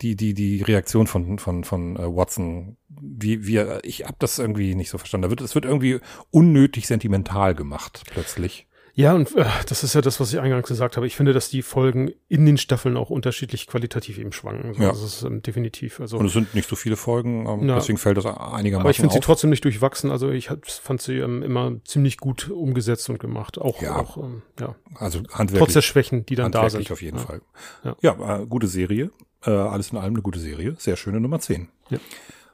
die, 0.00 0.16
die, 0.16 0.34
die 0.34 0.62
Reaktion 0.62 1.06
von, 1.06 1.38
von, 1.38 1.64
von 1.64 1.96
äh, 1.96 2.00
Watson, 2.16 2.76
wie, 2.88 3.46
wie 3.46 3.58
ich 3.82 4.04
hab 4.04 4.18
das 4.18 4.38
irgendwie 4.38 4.74
nicht 4.74 4.88
so 4.90 4.98
verstanden. 4.98 5.24
Da 5.24 5.30
wird, 5.30 5.42
es 5.42 5.54
wird 5.54 5.64
irgendwie 5.66 6.00
unnötig 6.30 6.86
sentimental 6.86 7.54
gemacht, 7.54 8.02
plötzlich. 8.06 8.66
Ja, 8.94 9.14
und 9.14 9.34
äh, 9.36 9.44
das 9.68 9.84
ist 9.84 9.94
ja 9.94 10.02
das, 10.02 10.20
was 10.20 10.32
ich 10.32 10.40
eingangs 10.40 10.68
gesagt 10.68 10.96
habe. 10.96 11.06
Ich 11.06 11.16
finde, 11.16 11.32
dass 11.32 11.48
die 11.48 11.62
Folgen 11.62 12.10
in 12.28 12.44
den 12.44 12.58
Staffeln 12.58 12.96
auch 12.98 13.08
unterschiedlich 13.08 13.66
qualitativ 13.66 14.18
eben 14.18 14.32
schwanken. 14.32 14.74
Ja. 14.80 14.88
Das 14.90 15.02
ist 15.02 15.22
ähm, 15.22 15.42
definitiv. 15.42 15.98
Also, 16.00 16.18
Und 16.18 16.26
es 16.26 16.34
sind 16.34 16.54
nicht 16.54 16.68
so 16.68 16.76
viele 16.76 16.96
Folgen, 16.96 17.46
ähm, 17.46 17.68
Ja. 17.68 17.76
deswegen 17.76 17.96
fällt 17.98 18.18
das 18.18 18.26
einigermaßen 18.26 18.80
aber 18.80 18.90
ich 18.90 18.96
finde 18.98 19.14
sie 19.14 19.20
trotzdem 19.20 19.48
nicht 19.50 19.64
durchwachsen. 19.64 20.10
Also 20.10 20.30
ich 20.30 20.50
hab, 20.50 20.66
fand 20.66 21.00
sie 21.00 21.16
ähm, 21.18 21.42
immer 21.42 21.72
ziemlich 21.84 22.18
gut 22.18 22.50
umgesetzt 22.50 23.08
und 23.08 23.18
gemacht. 23.18 23.58
Auch, 23.58 23.80
Ja. 23.80 23.96
auch 23.96 24.18
ähm, 24.18 24.42
ja. 24.60 24.74
Also 24.96 25.20
trotz 25.20 25.38
handwerklich, 25.38 25.72
der 25.72 25.82
Schwächen, 25.82 26.26
die 26.26 26.34
dann 26.34 26.52
da 26.52 26.68
sind. 26.68 26.90
auf 26.90 27.00
jeden 27.00 27.16
ja. 27.18 27.24
Fall. 27.24 27.40
Ja. 27.84 27.96
Ja, 28.02 28.40
äh, 28.42 28.46
gute 28.46 28.66
Serie. 28.66 29.10
Äh, 29.44 29.50
alles 29.50 29.90
in 29.90 29.98
allem 29.98 30.12
eine 30.14 30.22
gute 30.22 30.38
Serie. 30.38 30.74
Sehr 30.78 30.96
schöne 30.96 31.18
Nummer 31.18 31.40
10. 31.40 31.68
Ja. 31.88 31.98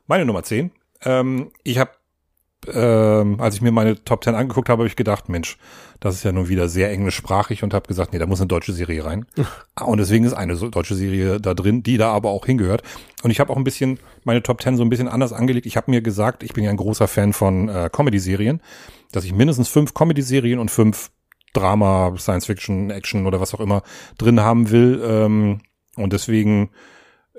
Meine 0.06 0.24
Nummer 0.24 0.42
10. 0.44 0.70
Ähm, 1.02 1.50
ich 1.64 1.78
habe, 1.78 1.90
ähm, 2.66 3.40
als 3.40 3.54
ich 3.54 3.62
mir 3.62 3.70
meine 3.72 4.02
Top 4.04 4.24
10 4.24 4.34
angeguckt 4.34 4.68
habe, 4.68 4.80
habe 4.80 4.88
ich 4.88 4.96
gedacht, 4.96 5.28
Mensch, 5.28 5.58
das 6.00 6.16
ist 6.16 6.24
ja 6.24 6.32
nun 6.32 6.48
wieder 6.48 6.68
sehr 6.68 6.90
englischsprachig 6.90 7.62
und 7.62 7.72
habe 7.72 7.86
gesagt, 7.86 8.12
nee, 8.12 8.18
da 8.18 8.26
muss 8.26 8.40
eine 8.40 8.48
deutsche 8.48 8.72
Serie 8.72 9.04
rein. 9.04 9.26
Und 9.80 9.98
deswegen 9.98 10.24
ist 10.24 10.32
eine 10.32 10.56
deutsche 10.56 10.94
Serie 10.94 11.40
da 11.40 11.54
drin, 11.54 11.82
die 11.82 11.96
da 11.96 12.12
aber 12.12 12.30
auch 12.30 12.46
hingehört. 12.46 12.82
Und 13.22 13.30
ich 13.30 13.40
habe 13.40 13.52
auch 13.52 13.56
ein 13.56 13.64
bisschen 13.64 13.98
meine 14.24 14.42
Top 14.42 14.60
10 14.60 14.76
so 14.76 14.82
ein 14.82 14.90
bisschen 14.90 15.08
anders 15.08 15.32
angelegt. 15.32 15.66
Ich 15.66 15.76
habe 15.76 15.90
mir 15.90 16.02
gesagt, 16.02 16.42
ich 16.42 16.52
bin 16.52 16.64
ja 16.64 16.70
ein 16.70 16.76
großer 16.76 17.08
Fan 17.08 17.32
von 17.32 17.68
äh, 17.68 17.90
Comedy-Serien, 17.92 18.60
dass 19.12 19.24
ich 19.24 19.32
mindestens 19.32 19.68
fünf 19.68 19.94
Comedy-Serien 19.94 20.58
und 20.58 20.70
fünf 20.70 21.10
Drama, 21.52 22.14
Science 22.18 22.46
Fiction, 22.46 22.90
Action 22.90 23.26
oder 23.26 23.40
was 23.40 23.54
auch 23.54 23.60
immer 23.60 23.82
drin 24.18 24.40
haben 24.40 24.70
will. 24.70 25.00
Ähm, 25.04 25.60
und 25.96 26.12
deswegen 26.12 26.70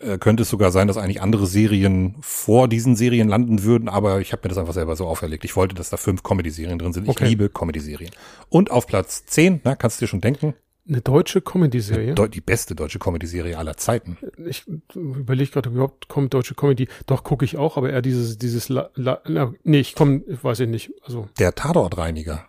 äh, 0.02 0.18
könnte 0.18 0.44
es 0.44 0.50
sogar 0.50 0.72
sein, 0.72 0.88
dass 0.88 0.98
eigentlich 0.98 1.22
andere 1.22 1.46
Serien 1.48 2.16
vor 2.22 2.68
diesen 2.68 2.96
Serien 2.96 3.28
landen 3.28 3.64
würden, 3.64 3.90
aber 3.90 4.20
ich 4.22 4.32
habe 4.32 4.42
mir 4.44 4.50
das 4.50 4.58
einfach 4.58 4.74
selber 4.74 4.96
so 4.96 5.06
auferlegt. 5.08 5.44
Ich 5.46 5.56
wollte, 5.56 5.76
dass 5.76 5.90
da 5.90 5.98
fünf 5.98 6.24
Comedy-Serien 6.24 6.80
drin 6.80 6.94
sind. 6.94 7.04
Ich 7.04 7.10
Okay. 7.10 7.28
liebe 7.28 7.50
Comedy-Serien. 7.50 8.12
Und 8.50 8.72
auf 8.72 8.88
Platz 8.88 9.26
10, 9.26 9.62
na, 9.64 9.76
kannst 9.76 10.00
du 10.00 10.06
dir 10.06 10.10
schon 10.10 10.22
denken, 10.22 10.54
Eine 10.88 11.02
deutsche 11.02 11.42
Comedy-Serie. 11.42 12.14
deu- 12.16 12.28
die 12.28 12.42
beste 12.42 12.74
deutsche 12.76 12.98
Comedy-Serie 13.00 13.58
aller 13.58 13.78
Zeiten. 13.78 14.18
ich 14.48 14.66
überlege 14.96 15.52
gerade, 15.52 15.70
ob 15.70 15.76
überhaupt 15.76 16.08
kommt 16.08 16.34
deutsche 16.34 16.56
Comedy. 16.56 16.88
Doch, 17.06 17.24
gucke 17.24 17.46
ich 17.46 17.58
auch, 17.58 17.78
aber 17.78 17.92
eher 17.92 18.02
dieses, 18.02 18.38
dieses, 18.40 18.70
La, 18.70 18.90
La, 18.96 19.22
na, 19.28 19.54
nee, 19.64 19.80
ich 19.82 19.94
komme, 19.96 20.22
weiß 20.42 20.62
ich 20.62 20.68
nicht. 20.70 20.92
Also, 21.04 21.28
Der 21.38 21.54
Tatortreiniger. 21.54 22.46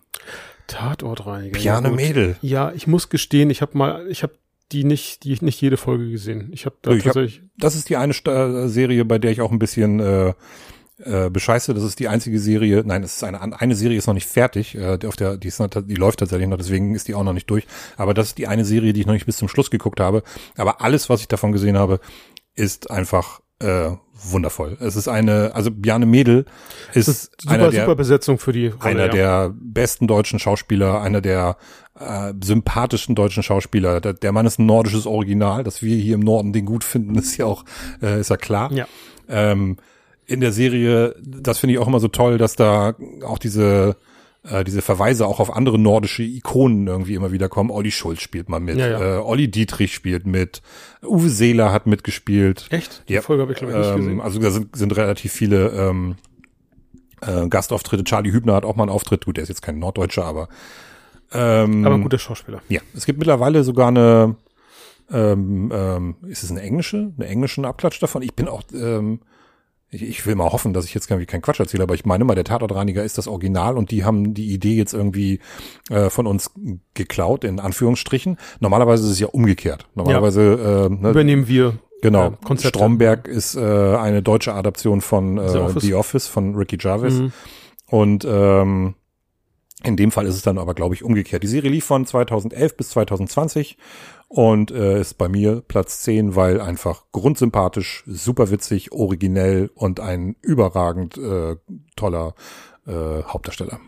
Tatortreiniger. 0.67 1.59
Piane 1.59 1.89
ja. 1.89 1.95
Mädel. 1.95 2.37
Ja, 2.43 2.73
ich 2.73 2.87
muss 2.87 3.09
gestehen, 3.09 3.51
ich 3.51 3.61
habe 3.61 3.77
mal, 3.77 4.07
ich 4.09 4.23
habe 4.23 4.33
die 4.73 4.85
nicht, 4.85 5.25
die 5.25 5.37
nicht 5.41 5.61
jede 5.61 5.77
Folge 5.77 6.11
gesehen. 6.11 6.51
Ich 6.53 6.67
habe 6.67 6.77
da 6.83 6.91
Ich 6.93 6.99
hab- 6.99 7.15
tatsächlich, 7.15 7.43
Das 7.59 7.75
ist 7.75 7.89
die 7.89 7.97
eine 7.97 8.13
Sta- 8.13 8.69
Serie, 8.69 9.05
bei 9.05 9.19
der 9.19 9.31
ich 9.33 9.41
auch 9.41 9.51
ein 9.51 9.59
bisschen 9.59 10.01
äh, 10.01 10.35
äh, 11.05 11.31
bescheiße. 11.31 11.75
Das 11.75 11.83
ist 11.85 11.99
die 11.99 12.09
einzige 12.09 12.39
Serie. 12.39 12.83
Nein, 12.85 13.03
es 13.03 13.17
ist 13.17 13.25
eine 13.25 13.41
eine 13.59 13.75
Serie 13.75 13.99
ist 13.99 14.07
noch 14.07 14.15
nicht 14.15 14.29
fertig. 14.29 14.75
Äh, 14.75 14.99
die 14.99 15.07
auf 15.07 15.17
der 15.17 15.37
die 15.37 15.49
ist 15.49 15.59
noch, 15.59 15.69
die 15.69 15.95
läuft 15.95 16.21
tatsächlich 16.21 16.49
noch, 16.49 16.59
deswegen 16.59 16.95
ist 16.95 17.09
die 17.09 17.15
auch 17.15 17.25
noch 17.25 17.33
nicht 17.33 17.49
durch. 17.51 17.67
Aber 17.97 18.15
das 18.15 18.29
ist 18.29 18.39
die 18.39 18.47
eine 18.47 18.65
Serie, 18.65 18.93
die 18.93 19.01
ich 19.01 19.07
noch 19.07 19.15
nicht 19.15 19.27
bis 19.27 19.39
zum 19.39 19.49
Schluss 19.49 19.71
geguckt 19.71 20.01
habe. 20.01 20.23
Aber 20.57 20.81
alles, 20.83 21.09
was 21.09 21.21
ich 21.21 21.29
davon 21.29 21.53
gesehen 21.53 21.79
habe, 21.79 22.01
ist 22.55 22.91
einfach 22.91 23.41
äh, 23.61 23.91
wundervoll. 24.23 24.77
Es 24.81 24.97
ist 24.97 25.09
eine, 25.09 25.55
also 25.55 25.71
Bjarne 25.71 26.07
Mädel 26.07 26.45
ist, 26.95 27.09
ist 27.09 27.43
super, 27.43 27.55
einer 27.55 27.71
der, 27.71 27.83
super 27.83 27.97
Besetzung 27.97 28.39
für 28.39 28.53
die 28.53 28.69
Rolle, 28.69 28.85
einer 28.85 29.07
ja. 29.07 29.09
der 29.09 29.55
besten 29.59 30.07
deutschen 30.07 30.39
Schauspieler, 30.39 31.01
einer 31.01 31.21
der 31.21 31.57
äh, 32.01 32.33
sympathischen 32.43 33.15
deutschen 33.15 33.43
Schauspieler. 33.43 34.01
Der, 34.01 34.15
der 34.15 34.33
Mann 34.33 34.47
ist 34.47 34.59
ein 34.59 34.67
nordisches 34.67 35.07
Original, 35.07 35.63
dass 35.65 35.83
wir 35.83 35.97
hier 35.97 36.15
im 36.15 36.21
Norden 36.21 36.53
den 36.53 36.65
gut 36.67 36.83
finden, 36.85 37.15
ist 37.19 37.37
ja 37.37 37.47
auch, 37.47 37.65
äh, 38.03 38.21
ist 38.21 38.31
ja 38.31 38.37
klar. 38.37 38.73
Ja. 38.73 38.87
Ähm, 39.29 39.77
in 40.27 40.41
der 40.41 40.53
Serie, 40.53 41.15
das 41.23 41.59
finde 41.59 41.75
ich 41.75 41.79
auch 41.81 41.89
immer 41.89 42.01
so 42.01 42.09
toll, 42.09 42.39
dass 42.39 42.57
da 42.57 42.95
auch 43.25 43.39
diese 43.39 43.97
äh, 44.43 44.65
diese 44.65 44.81
Verweise 44.81 45.27
auch 45.27 45.39
auf 45.39 45.55
andere 45.55 45.79
nordische 45.79 46.23
Ikonen 46.23 46.87
irgendwie 46.87 47.15
immer 47.15 47.31
wieder 47.31 47.51
kommen. 47.51 47.71
Olli 47.71 47.91
Schulz 47.91 48.23
spielt 48.23 48.49
mal 48.49 48.59
mit, 48.61 48.79
Ja, 48.79 48.89
ja. 48.89 49.17
Äh, 49.17 49.19
Olli 49.19 49.51
Dietrich 49.51 49.93
spielt 49.93 50.27
mit, 50.27 50.63
Uwe 51.03 51.29
Seeler 51.29 51.73
hat 51.73 51.87
mitgespielt. 51.87 52.67
Echt? 52.71 53.03
Die 53.09 53.15
Ja. 53.15 53.21
Folge 53.23 53.43
habe 53.43 53.53
ich 53.53 53.59
glaube 53.59 53.73
ich 53.75 53.79
nicht 53.79 53.89
Ähm, 53.91 53.97
gesehen. 53.99 54.21
also 54.23 54.39
da 54.41 54.51
sind, 54.51 54.75
sind 54.75 54.97
relativ 54.97 55.31
viele 55.33 55.69
ähm, 55.71 56.15
äh, 57.21 57.49
Gastauftritte. 57.49 58.05
Charlie 58.05 58.33
Hübner 58.33 58.55
hat 58.55 58.65
auch 58.65 58.77
mal 58.77 58.85
einen 58.85 58.93
Auftritt. 58.93 59.27
Gut, 59.27 59.37
der 59.37 59.43
ist 59.43 59.51
jetzt 59.51 59.61
kein 59.63 59.79
Norddeutscher, 59.79 60.25
aber 60.25 60.49
ähm, 61.33 61.85
Aber 61.85 61.95
ein 61.95 62.03
guter 62.03 62.19
Schauspieler. 62.19 62.63
ja, 62.69 62.81
es 62.95 63.07
gibt 63.07 63.19
mittlerweile 63.19 63.65
sogar 63.65 63.89
eine, 63.89 64.37
ähm, 65.13 65.71
ähm, 65.73 66.17
ist 66.27 66.43
es 66.43 66.51
eine 66.51 66.63
englische, 66.63 67.13
eine 67.17 67.27
englischen 67.27 67.65
Abklatsch 67.65 68.01
davon? 68.01 68.23
Ich 68.23 68.35
bin 68.35 68.49
auch, 68.49 68.63
ähm, 68.73 69.21
ich, 69.91 70.03
ich 70.03 70.27
will 70.27 70.35
mal 70.37 70.51
hoffen, 70.51 70.73
dass 70.73 70.85
ich 70.85 70.95
jetzt 70.95 71.11
irgendwie 71.11 71.27
keinen 71.27 71.43
Quatsch 71.43 71.61
erzähle, 71.61 71.83
aber 71.83 71.95
ich 71.95 72.05
meine 72.05 72.25
mal, 72.25 72.35
der 72.35 72.45
Tatortreiniger 72.45 73.05
ist 73.05 73.19
das 73.19 73.27
Original 73.27 73.77
und 73.77 73.91
die 73.91 74.05
haben 74.05 74.35
die 74.35 74.53
Idee 74.53 74.77
jetzt 74.77 74.95
irgendwie 74.95 75.41
äh, 75.91 76.11
von 76.11 76.27
uns 76.27 76.51
geklaut, 76.95 77.45
in 77.45 77.61
Anführungsstrichen. 77.61 78.39
Normalerweise 78.61 79.05
ist 79.05 79.11
es 79.13 79.21
ja 79.21 79.29
umgekehrt. 79.29 79.87
Normalerweise, 79.95 80.89
äh, 80.91 80.95
ne, 80.95 81.11
Übernehmen 81.11 81.49
wir 81.49 81.79
genau, 82.03 82.35
äh. 82.49 82.57
Stromberg 82.59 83.29
ist 83.29 83.57
äh, 83.57 83.61
eine 83.61 84.23
deutsche 84.23 84.55
Adaption 84.55 85.01
von 85.01 85.39
äh, 85.39 85.49
The 85.49 85.59
Office. 85.59 85.83
The 85.83 85.95
Office 85.95 86.27
von 86.27 86.55
Ricky 86.55 86.79
Jarvis. 86.81 87.15
Mhm. 87.15 87.33
Und 87.89 88.25
ähm, 88.29 88.95
in 89.85 89.97
dem 89.97 90.11
Fall 90.11 90.27
ist 90.27 90.35
es 90.35 90.43
dann 90.43 90.59
aber, 90.59 90.75
glaube 90.75 90.95
ich, 90.95 91.03
umgekehrt. 91.03 91.43
Die 91.43 91.49
Serie 91.49 91.71
lief 91.71 91.85
von 91.85 92.07
2011 92.07 92.77
bis 92.77 92.91
2020 92.91 93.79
und 94.29 94.71
äh, 94.71 95.01
ist 95.01 95.19
bei 95.19 95.29
mir 95.29 95.63
Platz 95.67 96.03
10, 96.03 96.37
weil 96.37 96.61
einfach 96.61 97.05
grundsympathisch, 97.13 98.05
super 98.07 98.51
witzig, 98.51 98.93
originell 98.93 99.71
und 99.75 100.01
ein 100.01 100.37
überragend 100.43 101.17
äh, 101.19 101.57
toller 101.97 102.35
äh, 102.87 103.23
Hauptdarsteller. 103.25 103.81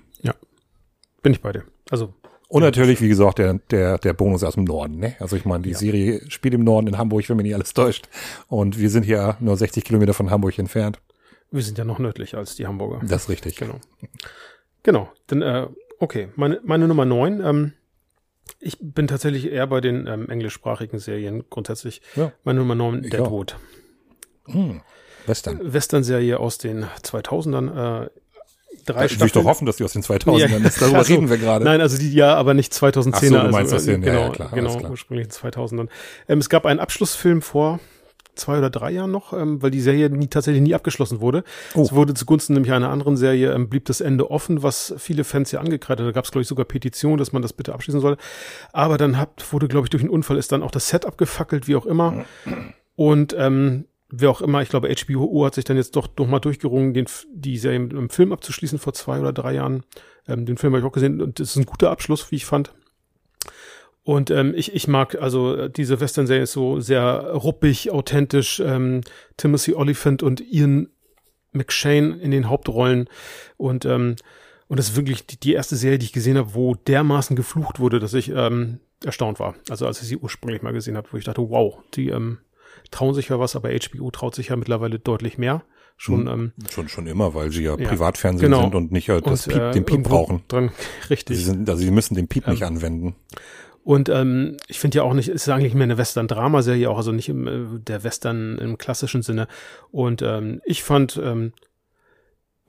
Bin 1.23 1.33
ich 1.33 1.41
bei 1.41 1.53
dir. 1.53 1.65
Also 1.91 2.15
Und 2.49 2.63
natürlich, 2.63 3.01
wie 3.01 3.09
gesagt, 3.09 3.39
der, 3.39 3.55
der, 3.71 3.99
der 3.99 4.13
Bonus 4.13 4.43
aus 4.43 4.55
dem 4.55 4.65
Norden. 4.65 4.99
Ne? 4.99 5.15
Also 5.21 5.37
ich 5.37 5.45
meine, 5.45 5.63
die 5.63 5.75
Serie 5.75 6.21
spielt 6.31 6.55
im 6.55 6.65
Norden 6.65 6.89
in 6.89 6.99
Hamburg, 6.99 7.29
wenn 7.29 7.37
mir 7.37 7.45
nicht 7.45 7.55
alles 7.55 7.75
täuscht. 7.75 8.09
Und 8.49 8.79
wir 8.79 8.91
sind 8.91 9.05
hier 9.05 9.37
nur 9.41 9.57
60 9.57 9.85
Kilometer 9.85 10.15
von 10.15 10.31
Hamburg 10.31 10.59
entfernt. 10.59 11.01
wir 11.51 11.63
sind 11.63 11.79
ja 11.79 11.85
noch 11.85 11.99
nördlicher 11.99 12.39
als 12.39 12.57
die 12.57 12.67
Hamburger. 12.67 13.01
Das 13.07 13.23
ist 13.23 13.29
richtig. 13.29 13.57
Genau. 13.57 13.79
Genau. 14.83 15.11
Dann, 15.29 15.43
äh, 15.43 15.69
okay, 16.03 16.29
meine, 16.37 16.61
meine 16.65 16.89
Nummer 16.89 17.05
neun. 17.05 17.41
Ähm, 17.45 17.73
ich 18.59 18.77
bin 18.81 19.07
tatsächlich 19.07 19.51
eher 19.51 19.67
bei 19.69 19.81
den 19.81 20.07
ähm, 20.07 20.29
englischsprachigen 20.29 20.99
Serien 20.99 21.45
grundsätzlich. 21.49 22.03
Ja. 22.17 22.33
Meine 22.43 22.59
Nummer 22.59 22.75
neun, 22.75 23.05
Ich 23.05 23.11
Deadwood. 23.11 23.57
Hm. 24.47 24.83
Western. 25.27 25.73
Western-Serie 25.73 26.41
aus 26.41 26.59
den 26.59 26.85
2000ern. 26.85 28.05
Äh, 28.07 28.11
drei 28.85 29.05
Ich 29.07 29.21
will 29.21 29.29
doch 29.29 29.45
hoffen, 29.45 29.65
dass 29.67 29.77
die 29.77 29.85
aus 29.85 29.93
den 29.93 30.03
2000ern 30.03 30.39
Ja. 30.39 30.67
ist. 30.67 30.83
Darüber 30.83 30.99
Ach 31.01 31.05
so. 31.05 31.15
reden 31.15 31.31
wir 31.31 31.39
gerade. 31.39 31.65
Nein, 31.65 31.81
also 31.81 31.97
die 31.97 32.13
ja, 32.13 32.35
aber 32.35 32.55
nicht 32.55 32.73
2010er. 32.73 33.13
Ach 33.15 33.21
so, 33.21 33.29
du 33.31 33.39
also, 33.39 33.51
meinst 33.53 33.73
das 33.73 33.87
äh, 33.87 33.93
hin. 33.93 34.03
Ja, 34.03 34.11
genau, 34.13 34.25
ja, 34.25 34.31
klar, 34.31 34.51
genau, 34.53 34.77
klar. 34.77 34.91
ursprünglich 34.91 35.29
in 35.29 35.31
den 35.31 35.53
2000ern. 35.53 35.89
Ähm, 36.29 36.39
es 36.41 36.49
gab 36.49 36.67
einen 36.67 36.81
Abschlussfilm 36.81 37.43
vor 37.43 37.79
zwei 38.35 38.59
oder 38.59 38.71
drei 38.71 38.91
Jahren 38.91 39.11
noch, 39.11 39.33
ähm, 39.33 39.63
weil 39.63 39.71
die 39.71 39.81
Serie 39.81 40.11
nie, 40.11 40.29
tatsächlich 40.29 40.63
nie 40.63 40.75
abgeschlossen 40.75 41.21
wurde. 41.21 41.45
Oh. 41.75 41.83
Es 41.83 41.93
wurde 41.93 42.15
zugunsten 42.15 42.55
nämlich 42.55 42.73
einer 42.73 42.91
anderen 42.91 43.17
Serie, 43.17 43.53
ähm, 43.53 43.69
blieb 43.69 43.85
das 43.87 44.01
Ende 44.01 44.31
offen, 44.31 44.63
was 44.63 44.95
viele 44.99 45.25
Fans 45.25 45.53
ja 45.53 45.61
angekreidet. 45.61 46.07
Da 46.07 46.13
gab 46.13 46.25
es, 46.25 46.31
glaube 46.31 46.43
ich, 46.43 46.49
sogar 46.49 46.65
Petitionen, 46.65 47.19
dass 47.19 47.33
man 47.33 47.43
das 47.43 47.53
bitte 47.53 47.75
abschließen 47.75 48.01
soll. 48.01 48.17
Aber 48.73 48.99
dann 48.99 49.19
hat, 49.19 49.53
wurde, 49.53 49.69
glaube 49.69 49.87
ich, 49.87 49.91
durch 49.91 50.03
einen 50.03 50.11
Unfall 50.11 50.37
ist 50.37 50.53
dann 50.53 50.63
auch 50.63 50.71
das 50.71 50.89
Set 50.89 51.07
abgefackelt, 51.07 51.69
wie 51.69 51.77
auch 51.77 51.87
immer. 51.87 52.25
Und 52.95 53.35
ähm, 53.39 53.87
wer 54.09 54.31
auch 54.31 54.43
immer, 54.43 54.63
ich 54.63 54.69
glaube, 54.69 54.95
HBO 54.95 55.47
hat 55.47 55.55
sich 55.55 55.65
dann 55.65 55.77
jetzt 55.77 55.97
doch 55.97 56.09
noch 56.19 56.27
mal 56.27 56.39
durchgerungen, 56.39 56.95
den, 56.95 57.07
die 57.33 57.59
Serie 57.59 57.81
mit 57.81 57.93
einem 57.93 58.11
Film 58.11 58.33
abzuschließen 58.33 58.79
vor 58.79 58.93
zwei 58.93 59.19
oder 59.19 59.33
drei 59.33 59.55
Jahren. 59.55 59.85
Ähm, 60.29 60.47
den 60.47 60.57
Film 60.57 60.73
habe 60.73 60.81
ich 60.81 60.87
auch 60.87 60.93
gesehen 60.93 61.21
und 61.21 61.41
das 61.41 61.51
ist 61.51 61.57
ein 61.57 61.67
guter 61.67 61.91
Abschluss, 61.91 62.31
wie 62.31 62.37
ich 62.37 62.47
fand. 62.47 62.73
Und 64.05 64.31
ähm, 64.31 64.53
ich, 64.57 64.75
ich 64.75 64.89
mag, 64.89 65.21
also 65.21 65.69
diese 65.69 66.01
Western-Serie 66.01 66.43
ist 66.43 66.53
so 66.53 66.81
sehr 66.81 67.33
ruppig, 67.33 67.93
authentisch. 67.93 68.61
Ähm, 68.61 69.03
Timothy 69.37 69.75
Oliphant 69.75 70.23
und 70.23 70.41
Ian 70.41 70.89
McShane 71.53 72.19
in 72.19 72.31
den 72.31 72.49
Hauptrollen. 72.49 73.09
Und 73.57 73.85
ähm, 73.85 74.17
und 74.73 74.79
das 74.79 74.89
ist 74.89 74.97
wirklich 74.97 75.27
die, 75.27 75.39
die 75.39 75.53
erste 75.53 75.77
Serie, 75.77 75.99
die 75.99 76.07
ich 76.07 76.15
gesehen 76.15 76.39
habe, 76.39 76.55
wo 76.55 76.75
dermaßen 76.75 77.37
geflucht 77.37 77.79
wurde, 77.79 78.01
dass 78.01 78.15
ich 78.15 78.31
ähm, 78.35 78.81
erstaunt 79.05 79.39
war. 79.39 79.55
Also 79.69 79.87
als 79.87 80.01
ich 80.01 80.09
sie 80.09 80.17
ursprünglich 80.17 80.63
mal 80.63 80.73
gesehen 80.73 80.97
habe, 80.97 81.09
wo 81.13 81.19
ich 81.19 81.25
dachte, 81.25 81.43
wow, 81.43 81.75
die 81.93 82.09
ähm, 82.09 82.39
trauen 82.91 83.13
sich 83.13 83.29
ja 83.29 83.39
was, 83.39 83.55
aber 83.55 83.69
HBO 83.69 84.11
traut 84.11 84.35
sich 84.35 84.49
ja 84.49 84.57
mittlerweile 84.57 84.99
deutlich 84.99 85.37
mehr. 85.37 85.63
Schon 85.99 86.27
ähm, 86.27 86.53
Schon, 86.71 86.89
schon 86.89 87.07
immer, 87.07 87.35
weil 87.35 87.53
sie 87.53 87.65
ja, 87.65 87.77
Ja, 87.77 87.87
Privatfernsehen 87.87 88.51
genau. 88.51 88.63
sind 88.63 88.75
und 88.75 88.93
nicht 88.93 89.11
äh, 89.11 89.21
das 89.21 89.47
und, 89.47 89.53
Piep, 89.53 89.63
äh, 89.63 89.71
den 89.73 89.85
Piep 89.85 90.05
brauchen. 90.05 90.43
Dran, 90.49 90.71
richtig. 91.11 91.37
Sie 91.37 91.45
sind, 91.45 91.69
also 91.69 91.83
sie 91.83 91.91
müssen 91.91 92.15
den 92.15 92.29
Piep 92.29 92.49
nicht 92.49 92.63
anwenden. 92.63 93.15
Und 93.85 94.09
ähm, 94.09 94.57
ich 94.69 94.79
finde 94.79 94.99
ja 94.99 95.03
auch 95.03 95.15
nicht, 95.15 95.29
es 95.29 95.43
ist 95.43 95.49
eigentlich 95.49 95.75
mehr 95.75 95.85
eine 95.85 95.99
Western-Drama-Serie 95.99 96.89
auch, 96.89 96.97
also 96.97 97.13
nicht 97.13 97.29
im, 97.29 97.47
äh, 97.47 97.81
der 97.81 98.05
Western 98.05 98.59
im 98.59 98.79
klassischen 98.79 99.23
Sinne. 99.23 99.49
Und 99.91 100.23
ähm, 100.23 100.61
ich 100.65 100.83
fand, 100.83 101.21
ähm, 101.23 101.53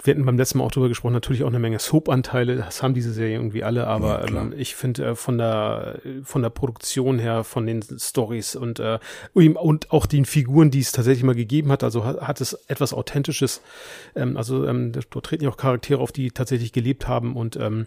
wir 0.01 0.13
hatten 0.13 0.25
beim 0.25 0.37
letzten 0.37 0.57
Mal 0.57 0.65
auch 0.65 0.71
drüber 0.71 0.89
gesprochen, 0.89 1.13
natürlich 1.13 1.43
auch 1.43 1.49
eine 1.49 1.59
Menge 1.59 1.77
Soap-Anteile, 1.77 2.55
das 2.55 2.81
haben 2.81 2.93
diese 2.93 3.13
Serien 3.13 3.41
irgendwie 3.41 3.63
alle, 3.63 3.87
aber 3.87 4.27
Ja, 4.29 4.41
ähm, 4.41 4.53
ich 4.57 4.75
finde 4.75 5.05
äh, 5.05 5.15
von 5.15 5.37
der 5.37 5.99
von 6.23 6.41
der 6.41 6.49
Produktion 6.49 7.19
her, 7.19 7.43
von 7.43 7.67
den 7.67 7.83
Stories 7.99 8.55
und 8.55 8.79
äh, 8.79 8.99
und 9.33 9.55
und 9.55 9.91
auch 9.91 10.07
den 10.07 10.25
Figuren, 10.25 10.71
die 10.71 10.79
es 10.79 10.91
tatsächlich 10.91 11.23
mal 11.23 11.35
gegeben 11.35 11.71
hat, 11.71 11.83
also 11.83 12.03
hat, 12.03 12.21
hat 12.21 12.41
es 12.41 12.53
etwas 12.67 12.93
Authentisches. 12.93 13.61
Ähm, 14.15 14.35
also 14.35 14.65
ähm, 14.67 14.91
dort 15.11 15.25
treten 15.25 15.43
ja 15.43 15.49
auch 15.51 15.57
Charaktere 15.57 16.01
auf, 16.01 16.11
die 16.11 16.31
tatsächlich 16.31 16.73
gelebt 16.73 17.07
haben 17.07 17.35
und 17.35 17.55
ähm, 17.55 17.85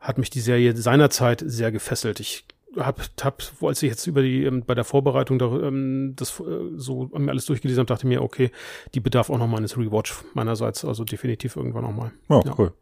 hat 0.00 0.18
mich 0.18 0.30
die 0.30 0.40
Serie 0.40 0.76
seinerzeit 0.76 1.42
sehr 1.46 1.70
gefesselt. 1.70 2.18
Ich 2.20 2.44
hab, 2.76 3.00
hab 3.22 3.42
als 3.62 3.82
ich 3.82 3.90
jetzt 3.90 4.06
über 4.06 4.22
die 4.22 4.44
ähm, 4.44 4.62
bei 4.66 4.74
der 4.74 4.84
Vorbereitung 4.84 5.38
da, 5.38 5.46
ähm, 5.46 6.14
das 6.16 6.40
äh, 6.40 6.42
so 6.76 7.10
mir 7.16 7.30
alles 7.30 7.46
durchgelesen 7.46 7.80
habe, 7.80 7.86
dachte 7.88 8.06
mir, 8.06 8.22
okay, 8.22 8.50
die 8.94 9.00
bedarf 9.00 9.28
auch 9.30 9.38
noch 9.38 9.46
mal 9.48 9.56
eines 9.58 9.76
Rewatch 9.76 10.14
meinerseits, 10.34 10.84
also 10.84 11.04
definitiv 11.04 11.56
irgendwann 11.56 11.82
noch 11.84 11.92
mal. 11.94 12.12
Ja, 12.28 12.40
Ja. 12.44 12.54
cool. 12.58 12.72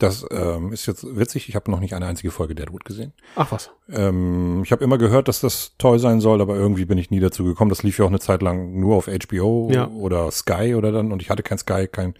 Das 0.00 0.24
ähm, 0.30 0.72
ist 0.72 0.86
jetzt 0.86 1.04
witzig. 1.18 1.48
Ich 1.48 1.56
habe 1.56 1.72
noch 1.72 1.80
nicht 1.80 1.92
eine 1.92 2.06
einzige 2.06 2.30
Folge 2.30 2.54
Deadwood 2.54 2.84
gesehen. 2.84 3.12
Ach 3.34 3.50
was. 3.50 3.72
Ähm, 3.90 4.62
ich 4.62 4.70
habe 4.70 4.84
immer 4.84 4.96
gehört, 4.96 5.26
dass 5.26 5.40
das 5.40 5.72
toll 5.76 5.98
sein 5.98 6.20
soll, 6.20 6.40
aber 6.40 6.54
irgendwie 6.54 6.84
bin 6.84 6.98
ich 6.98 7.10
nie 7.10 7.18
dazu 7.18 7.42
gekommen. 7.42 7.68
Das 7.68 7.82
lief 7.82 7.98
ja 7.98 8.04
auch 8.04 8.08
eine 8.08 8.20
Zeit 8.20 8.40
lang 8.40 8.78
nur 8.78 8.94
auf 8.94 9.08
HBO 9.08 9.68
Ja. 9.72 9.88
oder 9.88 10.30
Sky 10.30 10.76
oder 10.76 10.92
dann 10.92 11.10
und 11.10 11.20
ich 11.20 11.30
hatte 11.30 11.42
kein 11.42 11.58
Sky, 11.58 11.88
kein 11.90 12.14